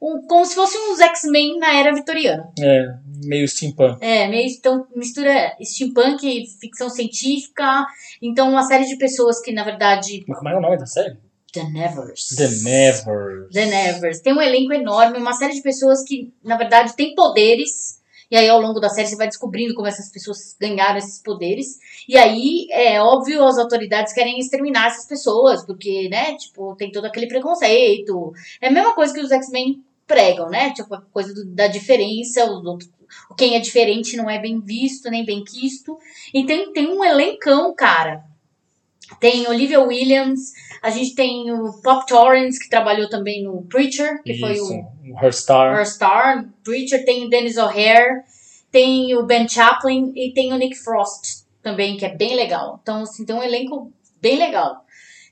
um, 0.00 0.22
como 0.22 0.44
se 0.44 0.54
fosse 0.54 0.78
uns 0.78 1.00
X-Men 1.00 1.58
na 1.58 1.74
era 1.74 1.92
vitoriana. 1.92 2.50
É, 2.58 2.86
meio 3.24 3.46
steampunk. 3.46 3.98
É, 4.00 4.28
meio 4.28 4.48
então 4.48 4.86
mistura 4.94 5.56
steampunk 5.62 6.26
e 6.26 6.46
ficção 6.46 6.88
científica. 6.88 7.86
Então, 8.22 8.50
uma 8.50 8.62
série 8.62 8.86
de 8.86 8.96
pessoas 8.96 9.40
que, 9.40 9.52
na 9.52 9.64
verdade, 9.64 10.24
Mas 10.26 10.38
como 10.38 10.48
é 10.48 10.56
o 10.56 10.60
nome 10.60 10.78
da 10.78 10.86
série? 10.86 11.16
The 11.52 11.64
Nevers. 11.64 12.26
The 12.36 12.48
Nevers. 12.48 13.52
The 13.52 13.66
Nevers. 13.66 14.20
Tem 14.20 14.32
um 14.32 14.40
elenco 14.42 14.72
enorme, 14.72 15.18
uma 15.18 15.32
série 15.32 15.54
de 15.54 15.62
pessoas 15.62 16.02
que, 16.04 16.32
na 16.44 16.56
verdade, 16.56 16.94
têm 16.94 17.14
poderes. 17.14 17.98
E 18.30 18.36
aí, 18.36 18.48
ao 18.48 18.60
longo 18.60 18.78
da 18.78 18.88
série, 18.88 19.08
você 19.08 19.16
vai 19.16 19.26
descobrindo 19.26 19.74
como 19.74 19.88
essas 19.88 20.08
pessoas 20.12 20.54
ganharam 20.60 20.98
esses 20.98 21.20
poderes. 21.20 21.78
E 22.08 22.16
aí, 22.16 22.68
é 22.70 23.00
óbvio, 23.02 23.42
as 23.44 23.58
autoridades 23.58 24.12
querem 24.12 24.38
exterminar 24.38 24.86
essas 24.86 25.06
pessoas, 25.06 25.66
porque, 25.66 26.08
né, 26.08 26.36
tipo, 26.36 26.76
tem 26.76 26.92
todo 26.92 27.06
aquele 27.06 27.26
preconceito. 27.26 28.32
É 28.60 28.68
a 28.68 28.70
mesma 28.70 28.94
coisa 28.94 29.12
que 29.12 29.20
os 29.20 29.32
X-Men 29.32 29.82
pregam, 30.06 30.48
né? 30.48 30.72
Tipo, 30.72 30.94
a 30.94 31.00
coisa 31.12 31.34
do- 31.34 31.44
da 31.46 31.66
diferença, 31.66 32.44
o, 32.44 32.60
do- 32.60 32.78
o 33.28 33.34
quem 33.34 33.56
é 33.56 33.58
diferente 33.60 34.16
não 34.16 34.30
é 34.30 34.38
bem 34.38 34.60
visto, 34.60 35.10
nem 35.10 35.24
bem 35.24 35.42
quisto. 35.42 35.98
E 36.32 36.46
tem, 36.46 36.72
tem 36.72 36.86
um 36.88 37.04
elencão, 37.04 37.74
cara. 37.74 38.22
Tem 39.18 39.46
Olivia 39.48 39.80
Williams, 39.80 40.52
a 40.82 40.90
gente 40.90 41.14
tem 41.14 41.50
o 41.52 41.72
Pop 41.82 42.06
Torrens, 42.06 42.58
que 42.58 42.68
trabalhou 42.68 43.08
também 43.08 43.42
no 43.42 43.62
Preacher, 43.62 44.22
que 44.22 44.38
foi 44.38 44.52
Isso, 44.52 44.72
o 44.72 45.24
Her 45.24 45.32
Star. 45.32 45.78
Her 45.78 45.86
Star. 45.86 46.48
Preacher 46.62 47.04
tem 47.04 47.24
o 47.24 47.28
Dennis 47.28 47.56
O'Hare, 47.56 48.22
tem 48.70 49.14
o 49.16 49.24
Ben 49.24 49.48
Chaplin 49.48 50.12
e 50.14 50.32
tem 50.32 50.52
o 50.52 50.56
Nick 50.56 50.76
Frost 50.76 51.44
também, 51.62 51.96
que 51.96 52.06
é 52.06 52.14
bem 52.14 52.34
legal. 52.34 52.78
Então, 52.82 53.02
assim, 53.02 53.24
tem 53.24 53.34
um 53.34 53.42
elenco 53.42 53.92
bem 54.20 54.38
legal. 54.38 54.84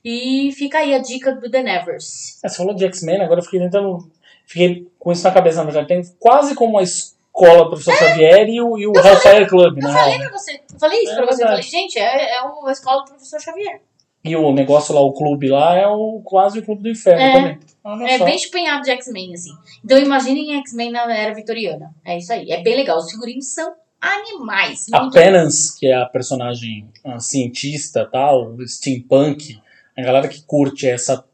E 0.05 0.53
fica 0.53 0.79
aí 0.79 0.95
a 0.95 0.99
dica 0.99 1.33
do 1.33 1.51
The 1.51 1.63
Nevers. 1.63 2.43
É, 2.45 2.49
você 2.49 2.57
falou 2.57 2.75
de 2.75 2.85
X-Men, 2.85 3.23
agora 3.23 3.41
eu 3.41 3.45
fiquei 3.45 3.61
tentando. 3.61 4.11
Fiquei 4.47 4.87
com 4.99 5.13
isso 5.13 5.25
na 5.25 5.31
cabeça, 5.31 5.59
na 5.59 5.65
verdade. 5.65 5.89
Tem 5.89 6.03
quase 6.19 6.55
como 6.55 6.79
a 6.79 6.83
escola 6.83 7.18
do 7.47 7.71
professor 7.71 7.95
Xavier 7.95 8.49
e 8.49 8.61
o, 8.61 8.79
e 8.79 8.87
o 8.87 8.93
Hellfire 8.97 9.47
Club, 9.47 9.79
É. 9.79 9.81
Eu 9.85 9.89
né? 9.89 9.95
falei 9.95 10.19
pra 10.19 10.31
você, 10.31 10.61
falei 10.79 11.03
isso 11.03 11.13
É 11.13 11.17
pra 11.17 11.27
você, 11.27 11.43
eu 11.43 11.47
falei, 11.47 11.63
verdade. 11.63 11.69
gente, 11.71 11.99
é, 11.99 12.35
é 12.35 12.39
a 12.39 12.73
escola 12.73 13.03
do 13.05 13.11
professor 13.11 13.41
Xavier. 13.41 13.81
E 14.25 14.35
o 14.37 14.53
negócio 14.53 14.95
lá, 14.95 15.01
o 15.01 15.13
clube 15.13 15.49
lá, 15.49 15.77
é 15.77 15.87
o 15.87 16.21
quase 16.25 16.59
o 16.59 16.65
clube 16.65 16.83
do 16.83 16.89
inferno 16.91 17.23
É. 17.23 17.33
também. 17.33 17.59
Olha 17.85 18.05
É 18.11 18.19
só. 18.19 18.25
bem 18.25 18.35
espinhado 18.37 18.83
de 18.83 18.91
X-Men, 18.91 19.33
assim. 19.35 19.53
Então 19.85 19.97
imaginem 19.99 20.59
X-Men 20.59 20.91
na 20.91 21.11
era 21.17 21.33
vitoriana. 21.35 21.95
É 22.05 22.19
isso 22.19 22.33
aí. 22.33 22.51
É 22.51 22.61
bem 22.63 22.77
legal. 22.77 22.99
Os 22.99 23.11
figurinos 23.11 23.47
são 23.55 23.73
animais. 24.01 24.87
A 24.93 25.09
Penance, 25.11 25.79
que 25.79 25.87
é 25.87 25.95
a 25.95 26.07
personagem 26.07 26.89
ah, 27.05 27.19
cientista 27.19 28.09
tal, 28.11 28.55
steampunk, 28.67 29.59
a 29.97 30.03
galera 30.03 30.29
que 30.29 30.43
curte 30.43 30.89
essa, 30.89 31.25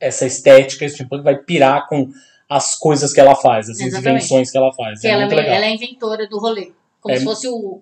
essa 0.00 0.26
estética 0.26 0.88
steampunk 0.88 1.22
vai 1.22 1.36
pirar 1.36 1.86
com 1.88 2.10
as 2.48 2.74
coisas 2.74 3.12
que 3.12 3.20
ela 3.20 3.34
faz, 3.34 3.68
as 3.68 3.80
Exatamente. 3.80 4.08
invenções 4.24 4.50
que 4.50 4.58
ela 4.58 4.72
faz. 4.72 5.00
que 5.00 5.06
é 5.06 5.10
ela, 5.10 5.22
é- 5.24 5.26
ela 5.56 5.64
é 5.64 5.68
a 5.68 5.70
inventora 5.70 6.28
do 6.28 6.38
rolê. 6.38 6.72
Como 7.00 7.14
É. 7.14 7.18
se 7.18 7.24
fosse 7.24 7.48
o, 7.48 7.80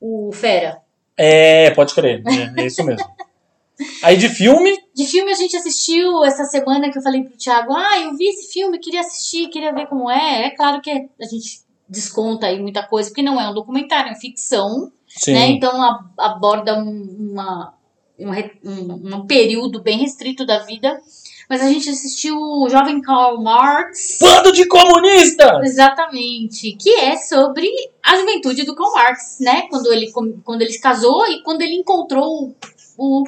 o 0.00 0.30
Fera. 0.32 0.80
É, 1.16 1.70
pode 1.72 1.94
crer, 1.94 2.22
é, 2.26 2.62
é 2.62 2.66
isso 2.66 2.84
mesmo. 2.84 3.06
Aí 4.02 4.16
de 4.16 4.28
filme, 4.28 4.76
De 4.94 5.04
filme 5.06 5.30
a 5.30 5.34
gente 5.36 5.56
assistiu 5.56 6.24
essa 6.24 6.44
semana 6.44 6.90
que 6.90 6.98
eu 6.98 7.02
falei 7.02 7.22
pro 7.22 7.36
Thiago, 7.36 7.72
ah, 7.72 8.00
eu 8.00 8.16
vi 8.16 8.26
esse 8.28 8.52
filme, 8.52 8.78
queria 8.80 9.00
assistir, 9.00 9.48
queria 9.48 9.72
ver 9.72 9.86
como 9.86 10.10
é. 10.10 10.46
É 10.46 10.50
claro 10.50 10.80
que 10.80 10.90
a 10.90 11.24
gente 11.26 11.60
desconta 11.88 12.46
aí 12.48 12.60
muita 12.60 12.82
coisa, 12.82 13.08
porque 13.08 13.22
não 13.22 13.40
é 13.40 13.48
um 13.48 13.54
documentário, 13.54 14.10
é 14.10 14.14
ficção, 14.16 14.90
sim, 15.06 15.32
né? 15.32 15.46
Então 15.46 15.80
a- 15.80 16.04
aborda 16.18 16.76
um, 16.76 17.30
uma, 17.32 17.74
um, 18.18 18.30
um, 18.64 19.16
um 19.18 19.26
período 19.26 19.80
bem 19.80 19.98
restrito 19.98 20.44
da 20.44 20.58
vida. 20.58 21.00
Mas 21.48 21.62
a 21.62 21.68
gente 21.68 21.88
assistiu 21.88 22.36
o 22.36 22.68
Jovem 22.68 23.00
Karl 23.00 23.40
Marx. 23.40 24.18
bando 24.20 24.52
de 24.52 24.66
comunista! 24.66 25.60
Exatamente, 25.64 26.76
que 26.76 26.90
é 26.90 27.16
sobre 27.16 27.66
a 28.02 28.16
juventude 28.16 28.64
do 28.64 28.74
Karl 28.74 28.92
Marx, 28.92 29.38
né? 29.40 29.62
Quando 29.70 29.90
ele, 29.92 30.12
quando 30.44 30.60
ele 30.60 30.72
se 30.72 30.80
casou 30.80 31.26
e 31.26 31.42
quando 31.42 31.62
ele 31.62 31.76
encontrou 31.76 32.54
o, 32.98 33.22
o 33.22 33.24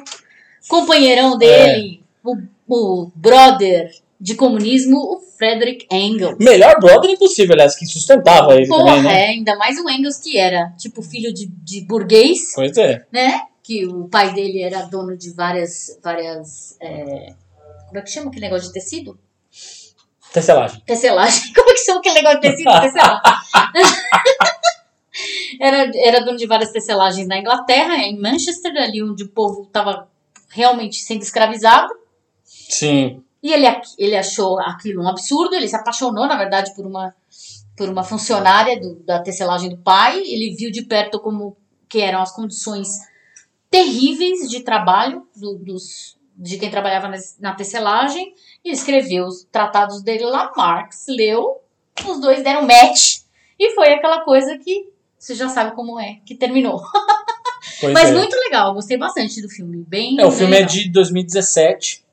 companheirão 0.67 1.37
dele, 1.37 2.03
o, 2.23 2.37
o 2.67 3.11
brother 3.15 3.89
de 4.19 4.35
comunismo, 4.35 4.97
o 4.97 5.19
Frederick 5.19 5.87
Engels. 5.91 6.37
Melhor 6.39 6.79
brother 6.79 7.09
impossível, 7.09 7.53
aliás, 7.53 7.75
que 7.75 7.87
sustentava 7.87 8.53
ele 8.53 8.67
Porra, 8.67 8.97
também, 8.97 9.03
né? 9.03 9.25
é, 9.25 9.29
ainda 9.29 9.55
mais 9.55 9.79
o 9.79 9.89
Engels 9.89 10.19
que 10.19 10.37
era 10.37 10.71
tipo 10.77 11.01
filho 11.01 11.33
de, 11.33 11.47
de 11.47 11.81
burguês, 11.87 12.53
Pois 12.53 12.77
é. 12.77 13.03
né? 13.11 13.41
Que 13.63 13.87
o 13.87 14.07
pai 14.07 14.31
dele 14.33 14.61
era 14.61 14.83
dono 14.83 15.17
de 15.17 15.33
várias, 15.33 15.99
várias, 16.03 16.77
é, 16.79 17.33
como 17.91 17.99
é 17.99 18.01
que 18.03 18.09
chama 18.09 18.27
aquele 18.29 18.45
negócio 18.45 18.67
de 18.67 18.73
tecido? 18.73 19.19
Tecelagem. 20.33 20.81
Tecelagem. 20.85 21.51
Como 21.53 21.69
é 21.69 21.73
que 21.73 21.85
chama 21.85 21.99
aquele 21.99 22.15
negócio 22.15 22.39
de 22.39 22.49
tecido? 22.49 22.71
Tecelagem. 22.71 23.21
era, 25.59 25.91
era 25.95 26.19
dono 26.23 26.37
de 26.37 26.47
várias 26.47 26.71
tecelagens 26.71 27.27
na 27.27 27.37
Inglaterra, 27.37 27.97
em 27.97 28.17
Manchester, 28.19 28.71
ali 28.77 29.03
onde 29.03 29.23
o 29.23 29.29
povo 29.29 29.63
estava 29.63 30.07
realmente 30.49 30.97
sendo 31.01 31.21
escravizado. 31.21 31.93
Sim. 32.45 33.21
E 33.43 33.51
ele, 33.51 33.65
ele 33.97 34.15
achou 34.15 34.59
aquilo 34.61 35.03
um 35.03 35.07
absurdo, 35.09 35.53
ele 35.55 35.67
se 35.67 35.75
apaixonou, 35.75 36.27
na 36.27 36.37
verdade, 36.37 36.73
por 36.75 36.85
uma, 36.85 37.13
por 37.75 37.89
uma 37.89 38.03
funcionária 38.03 38.79
do- 38.79 38.95
da 39.03 39.19
tecelagem 39.19 39.69
do 39.69 39.77
pai. 39.79 40.19
Ele 40.19 40.55
viu 40.55 40.71
de 40.71 40.83
perto 40.83 41.19
como 41.19 41.57
que 41.89 41.99
eram 41.99 42.21
as 42.21 42.31
condições 42.33 42.87
terríveis 43.69 44.49
de 44.49 44.61
trabalho 44.61 45.27
do- 45.35 45.57
dos, 45.57 46.15
de 46.41 46.57
quem 46.57 46.71
trabalhava 46.71 47.11
na 47.39 47.53
tecelagem 47.53 48.33
e 48.65 48.71
escreveu 48.71 49.25
os 49.25 49.47
tratados 49.51 50.01
dele 50.01 50.25
lá. 50.25 50.51
Marx 50.57 51.05
leu, 51.07 51.61
os 52.07 52.19
dois 52.19 52.43
deram 52.43 52.63
match 52.63 53.19
E 53.59 53.75
foi 53.75 53.93
aquela 53.93 54.21
coisa 54.21 54.57
que 54.57 54.89
você 55.19 55.35
já 55.35 55.47
sabe 55.47 55.75
como 55.75 55.99
é, 55.99 56.17
que 56.25 56.33
terminou. 56.33 56.81
Mas 57.93 58.09
é. 58.09 58.13
muito 58.13 58.35
legal, 58.35 58.73
gostei 58.73 58.97
bastante 58.97 59.39
do 59.39 59.49
filme. 59.49 59.85
Bem, 59.87 60.19
É, 60.19 60.25
o 60.25 60.29
bem 60.29 60.37
filme 60.37 60.55
é 60.55 60.59
legal. 60.59 60.73
de 60.73 60.89
2017 60.89 62.03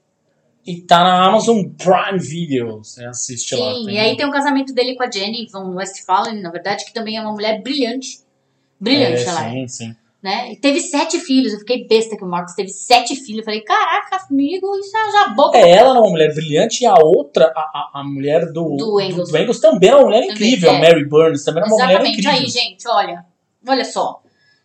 e 0.66 0.82
tá 0.82 1.02
na 1.02 1.26
Amazon 1.26 1.64
Prime 1.64 2.18
Video. 2.18 2.84
Você 2.84 3.02
assiste 3.06 3.54
lá. 3.54 3.72
Sim, 3.72 3.90
e 3.90 3.98
aí 3.98 4.14
tem 4.14 4.26
o 4.26 4.30
casamento 4.30 4.74
dele 4.74 4.94
com 4.94 5.02
a 5.02 5.10
Jenny 5.10 5.48
Von 5.50 5.74
Westphalen, 5.74 6.42
na 6.42 6.50
verdade, 6.50 6.84
que 6.84 6.92
também 6.92 7.16
é 7.16 7.20
uma 7.22 7.32
mulher 7.32 7.62
brilhante. 7.62 8.20
Brilhante, 8.78 9.22
é, 9.22 9.24
ela 9.24 9.46
é. 9.46 9.50
Sim, 9.52 9.68
sim. 9.68 9.96
Né? 10.20 10.52
E 10.52 10.56
teve 10.56 10.80
sete 10.80 11.20
filhos, 11.20 11.52
eu 11.52 11.60
fiquei 11.60 11.86
besta 11.86 12.16
que 12.16 12.24
o 12.24 12.26
Marcos 12.28 12.52
teve 12.54 12.70
sete 12.70 13.14
filhos. 13.14 13.38
Eu 13.38 13.44
falei, 13.44 13.60
caraca, 13.60 14.26
amigo, 14.28 14.66
isso 14.78 14.96
é 14.96 15.12
já 15.12 15.28
boca. 15.28 15.56
É, 15.56 15.70
ela 15.70 15.90
era 15.90 16.00
uma 16.00 16.10
mulher 16.10 16.34
brilhante 16.34 16.82
e 16.82 16.86
a 16.86 16.94
outra, 16.96 17.52
a, 17.54 17.60
a, 17.60 18.00
a 18.00 18.04
mulher 18.04 18.46
do, 18.52 18.76
Do 18.76 19.00
Engels. 19.00 19.30
do 19.30 19.38
Engels 19.38 19.60
também 19.60 19.88
era 19.90 19.98
uma 19.98 20.06
mulher 20.06 20.20
Também, 20.22 20.32
incrível. 20.34 20.70
é. 20.72 20.80
Mary 20.80 21.08
Burns 21.08 21.44
também 21.44 21.62
era 21.62 21.70
uma 21.72 21.76
mulher 21.76 21.90
Exatamente. 22.00 22.18
incrível. 22.18 22.40
Aí, 22.40 22.48
gente, 22.48 22.88
olha. 22.88 23.24
Olha 23.68 23.84
só. 23.84 24.20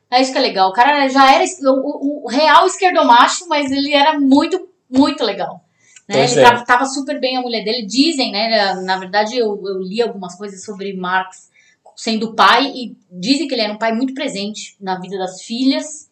É 0.09 0.21
isso 0.21 0.31
que 0.31 0.37
é 0.39 0.41
legal. 0.41 0.69
O 0.69 0.73
cara 0.73 1.07
já 1.07 1.31
era 1.35 1.43
o, 1.43 1.69
o- 1.69 2.23
o 2.25 2.27
real 2.29 2.65
esquerdomacho, 2.65 3.47
mas 3.47 3.71
ele 3.71 3.93
era 3.93 4.19
muito, 4.19 4.67
muito 4.89 5.23
legal. 5.23 5.61
Né? 6.09 6.15
Pois 6.17 6.35
Ele 6.35 6.45
é. 6.45 6.49
tratava 6.49 6.85
super 6.85 7.19
bem 7.19 7.37
a 7.37 7.41
mulher 7.41 7.63
dele. 7.63 7.85
Dizem, 7.85 8.31
né? 8.31 8.73
Na 8.83 8.97
verdade, 8.97 9.37
eu, 9.37 9.49
eu 9.65 9.79
li 9.79 10.01
algumas 10.01 10.35
coisas 10.35 10.63
sobre 10.65 10.93
Marx 10.95 11.49
sendo 11.95 12.33
pai 12.35 12.71
e 12.73 12.97
dizem 13.11 13.47
que 13.47 13.53
ele 13.53 13.61
era 13.61 13.73
um 13.73 13.77
pai 13.77 13.93
muito 13.93 14.13
presente 14.13 14.75
na 14.79 14.99
vida 14.99 15.17
das 15.17 15.41
filhas. 15.41 16.11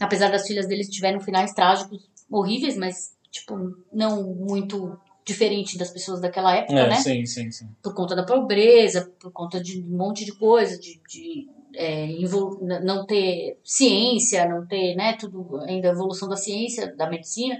Apesar 0.00 0.30
das 0.30 0.46
filhas 0.46 0.66
dele 0.66 0.84
tiverem 0.84 1.20
finais 1.20 1.52
trágicos 1.52 2.08
horríveis, 2.30 2.76
mas, 2.76 3.12
tipo, 3.30 3.76
não 3.92 4.22
muito 4.34 4.98
diferente 5.24 5.78
das 5.78 5.90
pessoas 5.90 6.20
daquela 6.20 6.54
época, 6.54 6.78
É, 6.78 6.88
né? 6.88 6.96
sim, 6.96 7.24
sim, 7.24 7.50
sim. 7.50 7.68
por 7.82 7.94
conta 7.94 8.14
da 8.14 8.24
pobreza, 8.24 9.10
por 9.18 9.32
conta 9.32 9.60
de 9.62 9.80
um 9.80 9.96
monte 9.96 10.24
de 10.24 10.32
coisa, 10.32 10.78
de, 10.78 11.00
de, 11.08 11.48
é, 11.74 12.08
não 12.82 13.06
ter 13.06 13.58
ciência, 13.64 14.46
não 14.46 14.66
ter, 14.66 14.94
né, 14.94 15.14
tudo 15.14 15.58
ainda 15.60 15.88
evolução 15.88 16.28
da 16.28 16.36
ciência, 16.36 16.94
da 16.94 17.08
medicina. 17.08 17.56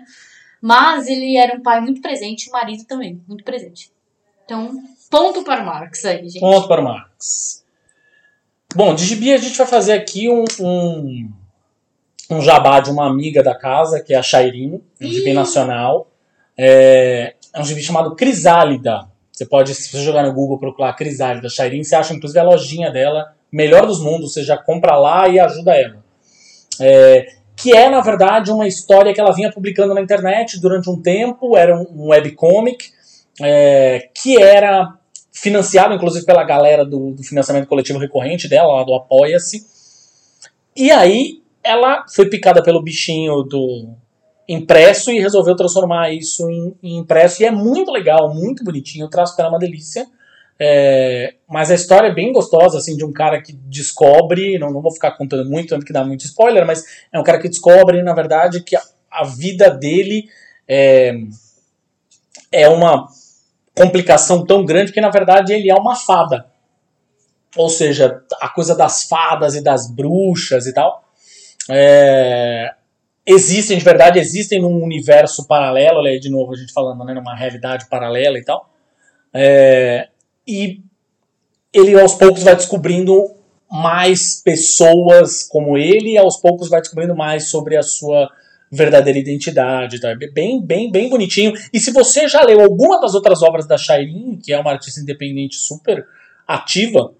Mas 0.60 1.06
ele 1.06 1.36
era 1.36 1.56
um 1.56 1.62
pai 1.62 1.80
muito 1.80 2.00
presente, 2.02 2.46
e 2.46 2.48
o 2.50 2.52
marido 2.52 2.84
também, 2.84 3.22
muito 3.26 3.44
presente. 3.44 3.90
Então, 4.44 4.82
ponto 5.10 5.42
para 5.44 5.62
o 5.62 5.66
Marx 5.66 6.04
aí, 6.04 6.28
gente. 6.28 6.40
Ponto 6.40 6.68
para 6.68 6.80
o 6.80 6.84
Marx. 6.84 7.64
Bom, 8.74 8.94
de 8.94 9.04
gibi 9.04 9.32
a 9.32 9.38
gente 9.38 9.56
vai 9.56 9.66
fazer 9.66 9.92
aqui 9.92 10.28
um, 10.28 10.44
um, 10.60 11.30
um 12.30 12.40
jabá 12.40 12.80
de 12.80 12.90
uma 12.90 13.06
amiga 13.06 13.42
da 13.42 13.54
casa, 13.54 14.00
que 14.00 14.12
é 14.12 14.16
a 14.16 14.22
Shairin, 14.22 14.82
um 15.00 15.06
gibi 15.06 15.32
nacional. 15.32 16.08
É, 16.58 17.34
é 17.52 17.60
um 17.60 17.64
gibi 17.64 17.80
chamado 17.82 18.16
Crisálida. 18.16 19.08
Você 19.30 19.46
pode, 19.46 19.74
se 19.74 19.90
você 19.90 20.02
jogar 20.02 20.24
no 20.24 20.32
Google, 20.32 20.58
procurar 20.58 20.92
Crisálida, 20.94 21.48
Shairin, 21.48 21.84
você 21.84 21.94
acha 21.94 22.14
inclusive 22.14 22.38
a 22.38 22.44
lojinha 22.44 22.90
dela, 22.90 23.32
melhor 23.50 23.86
dos 23.86 24.00
mundos, 24.00 24.32
você 24.32 24.42
já 24.42 24.56
compra 24.56 24.96
lá 24.96 25.28
e 25.28 25.38
ajuda 25.38 25.74
ela. 25.74 26.04
É, 26.80 27.26
que 27.56 27.72
é, 27.72 27.88
na 27.88 28.00
verdade, 28.00 28.50
uma 28.50 28.66
história 28.66 29.14
que 29.14 29.20
ela 29.20 29.32
vinha 29.32 29.52
publicando 29.52 29.94
na 29.94 30.00
internet 30.00 30.60
durante 30.60 30.90
um 30.90 31.00
tempo, 31.00 31.56
era 31.56 31.76
um, 31.76 31.86
um 31.94 32.08
webcomic, 32.08 32.92
é, 33.40 34.08
que 34.14 34.40
era 34.40 34.96
financiado, 35.32 35.94
inclusive, 35.94 36.24
pela 36.24 36.44
galera 36.44 36.84
do, 36.84 37.12
do 37.12 37.22
financiamento 37.22 37.66
coletivo 37.66 37.98
recorrente 37.98 38.48
dela, 38.48 38.74
lá 38.74 38.84
do 38.84 38.94
Apoia-se. 38.94 39.66
E 40.76 40.90
aí 40.90 41.42
ela 41.62 42.04
foi 42.08 42.28
picada 42.28 42.62
pelo 42.62 42.82
bichinho 42.82 43.42
do 43.42 43.88
impresso 44.48 45.10
e 45.10 45.18
resolveu 45.18 45.56
transformar 45.56 46.12
isso 46.12 46.48
em, 46.50 46.74
em 46.82 46.98
impresso. 46.98 47.42
E 47.42 47.46
é 47.46 47.50
muito 47.50 47.90
legal, 47.90 48.32
muito 48.32 48.62
bonitinho, 48.62 49.06
o 49.06 49.10
traço 49.10 49.36
dela 49.36 49.48
é 49.48 49.52
uma 49.52 49.58
delícia. 49.58 50.06
É, 50.58 51.34
mas 51.48 51.70
a 51.70 51.74
história 51.74 52.08
é 52.08 52.14
bem 52.14 52.32
gostosa, 52.32 52.78
assim, 52.78 52.96
de 52.96 53.04
um 53.04 53.12
cara 53.12 53.42
que 53.42 53.52
descobre, 53.52 54.56
não, 54.58 54.70
não 54.70 54.80
vou 54.80 54.92
ficar 54.92 55.12
contando 55.12 55.50
muito, 55.50 55.70
tanto 55.70 55.84
que 55.84 55.92
dá 55.92 56.04
muito 56.04 56.24
spoiler, 56.24 56.64
mas 56.64 56.84
é 57.12 57.18
um 57.18 57.24
cara 57.24 57.40
que 57.40 57.48
descobre, 57.48 58.02
na 58.02 58.14
verdade, 58.14 58.62
que 58.62 58.76
a, 58.76 58.82
a 59.10 59.24
vida 59.24 59.68
dele 59.68 60.28
é, 60.68 61.12
é 62.52 62.68
uma 62.68 63.08
complicação 63.74 64.44
tão 64.44 64.64
grande 64.64 64.92
que, 64.92 65.00
na 65.00 65.10
verdade, 65.10 65.52
ele 65.52 65.70
é 65.70 65.74
uma 65.74 65.96
fada. 65.96 66.46
Ou 67.56 67.68
seja, 67.68 68.22
a 68.40 68.48
coisa 68.48 68.74
das 68.74 69.04
fadas 69.04 69.54
e 69.54 69.62
das 69.62 69.90
bruxas 69.90 70.66
e 70.66 70.72
tal. 70.72 71.04
É, 71.70 72.74
existem, 73.26 73.78
de 73.78 73.84
verdade, 73.84 74.18
existem 74.18 74.60
num 74.60 74.82
universo 74.82 75.46
paralelo, 75.46 75.98
olha 75.98 76.10
aí 76.10 76.20
de 76.20 76.30
novo 76.30 76.52
a 76.52 76.56
gente 76.56 76.72
falando, 76.72 77.04
né, 77.04 77.14
numa 77.14 77.34
realidade 77.34 77.88
paralela 77.88 78.38
e 78.38 78.44
tal. 78.44 78.68
É, 79.32 80.08
e 80.46 80.80
ele 81.72 81.98
aos 81.98 82.14
poucos 82.14 82.42
vai 82.42 82.54
descobrindo 82.54 83.34
mais 83.70 84.40
pessoas 84.40 85.42
como 85.42 85.76
ele 85.76 86.12
e 86.12 86.18
aos 86.18 86.36
poucos 86.36 86.68
vai 86.68 86.80
descobrindo 86.80 87.16
mais 87.16 87.50
sobre 87.50 87.76
a 87.76 87.82
sua 87.82 88.30
verdadeira 88.74 89.18
identidade, 89.18 90.00
tá? 90.00 90.14
Bem, 90.32 90.60
bem, 90.60 90.90
bem 90.90 91.08
bonitinho. 91.08 91.52
E 91.72 91.78
se 91.78 91.92
você 91.92 92.28
já 92.28 92.42
leu 92.42 92.60
alguma 92.60 93.00
das 93.00 93.14
outras 93.14 93.42
obras 93.42 93.66
da 93.66 93.78
Shairin, 93.78 94.38
que 94.42 94.52
é 94.52 94.58
uma 94.58 94.72
artista 94.72 95.00
independente 95.00 95.56
super 95.56 96.06
ativa, 96.46 97.12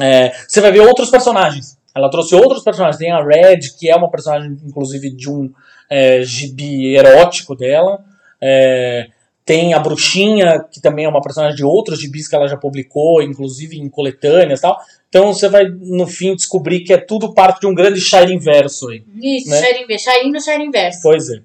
é, 0.00 0.32
você 0.48 0.60
vai 0.60 0.72
ver 0.72 0.80
outros 0.80 1.10
personagens. 1.10 1.78
Ela 1.94 2.10
trouxe 2.10 2.34
outros 2.34 2.64
personagens. 2.64 2.98
Tem 2.98 3.12
a 3.12 3.22
Red, 3.22 3.60
que 3.78 3.88
é 3.88 3.94
uma 3.94 4.10
personagem, 4.10 4.58
inclusive, 4.64 5.10
de 5.10 5.30
um 5.30 5.52
é, 5.88 6.22
gibi 6.22 6.96
erótico 6.96 7.54
dela. 7.54 8.04
É, 8.40 9.08
tem 9.44 9.74
a 9.74 9.78
Bruxinha, 9.78 10.64
que 10.70 10.80
também 10.80 11.04
é 11.04 11.08
uma 11.08 11.20
personagem 11.20 11.56
de 11.56 11.64
outros 11.64 12.00
gibis 12.00 12.26
que 12.26 12.34
ela 12.34 12.48
já 12.48 12.56
publicou, 12.56 13.22
inclusive 13.22 13.78
em 13.78 13.88
coletâneas 13.88 14.58
e 14.58 14.62
tal. 14.62 14.80
Então 15.14 15.32
você 15.32 15.48
vai, 15.48 15.68
no 15.68 16.08
fim, 16.08 16.34
descobrir 16.34 16.80
que 16.80 16.92
é 16.92 16.96
tudo 16.96 17.32
parte 17.32 17.60
de 17.60 17.68
um 17.68 17.74
grande 17.74 18.00
Shairin 18.00 18.36
verso 18.36 18.88
aí. 18.88 19.04
Isso, 19.22 19.48
né? 19.48 19.60
Sharing 19.60 19.86
Verso. 19.86 20.04
Sharing 20.04 20.32
no 20.32 20.40
Sharing 20.40 20.70
Verso. 20.72 21.00
Pois 21.04 21.30
é. 21.30 21.40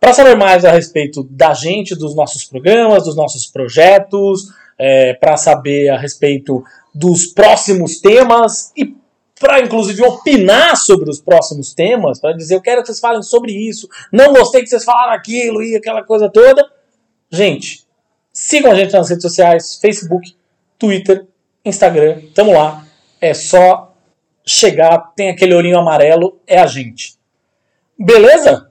Para 0.00 0.12
saber 0.12 0.36
mais 0.36 0.64
a 0.64 0.70
respeito 0.70 1.24
da 1.24 1.52
gente, 1.54 1.94
dos 1.94 2.14
nossos 2.14 2.44
programas, 2.44 3.04
dos 3.04 3.16
nossos 3.16 3.46
projetos, 3.46 4.48
é, 4.78 5.14
para 5.14 5.36
saber 5.36 5.88
a 5.88 5.98
respeito 5.98 6.62
dos 6.94 7.26
próximos 7.26 8.00
temas 8.00 8.72
e 8.76 8.96
para 9.40 9.60
inclusive 9.60 10.02
opinar 10.02 10.76
sobre 10.76 11.10
os 11.10 11.20
próximos 11.20 11.72
temas, 11.72 12.20
para 12.20 12.32
dizer 12.32 12.56
eu 12.56 12.60
quero 12.60 12.80
que 12.80 12.88
vocês 12.88 12.98
falem 12.98 13.22
sobre 13.22 13.52
isso, 13.52 13.88
não 14.12 14.32
gostei 14.32 14.62
que 14.62 14.68
vocês 14.68 14.84
falaram 14.84 15.12
aquilo 15.12 15.62
e 15.62 15.76
aquela 15.76 16.02
coisa 16.02 16.28
toda. 16.28 16.68
Gente, 17.30 17.86
sigam 18.38 18.70
a 18.70 18.74
gente 18.76 18.92
nas 18.92 19.10
redes 19.10 19.22
sociais, 19.22 19.78
Facebook, 19.82 20.36
Twitter, 20.78 21.26
Instagram, 21.64 22.20
tamo 22.34 22.52
lá. 22.52 22.86
É 23.20 23.34
só 23.34 23.92
chegar, 24.46 25.12
tem 25.16 25.28
aquele 25.28 25.54
olhinho 25.54 25.76
amarelo, 25.78 26.38
é 26.46 26.58
a 26.60 26.66
gente. 26.66 27.16
Beleza? 27.98 28.70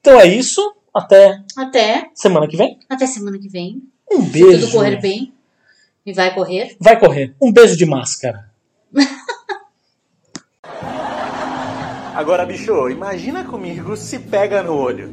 Então 0.00 0.18
é 0.18 0.26
isso, 0.26 0.74
até 0.94 1.38
Até, 1.54 2.10
semana 2.14 2.48
que 2.48 2.56
vem. 2.56 2.78
até 2.88 3.06
semana 3.06 3.38
que 3.38 3.48
vem. 3.48 3.82
Um 4.10 4.22
Se 4.22 4.30
beijo. 4.30 4.60
tudo 4.60 4.72
correr 4.72 4.96
bem. 5.00 5.34
E 6.06 6.12
vai 6.14 6.34
correr. 6.34 6.76
Vai 6.80 6.98
correr. 6.98 7.34
Um 7.42 7.52
beijo 7.52 7.76
de 7.76 7.84
máscara. 7.84 8.50
Agora, 12.14 12.46
bicho, 12.46 12.88
imagina 12.88 13.44
comigo 13.44 13.94
se 13.96 14.18
pega 14.18 14.62
no 14.62 14.72
olho. 14.74 15.12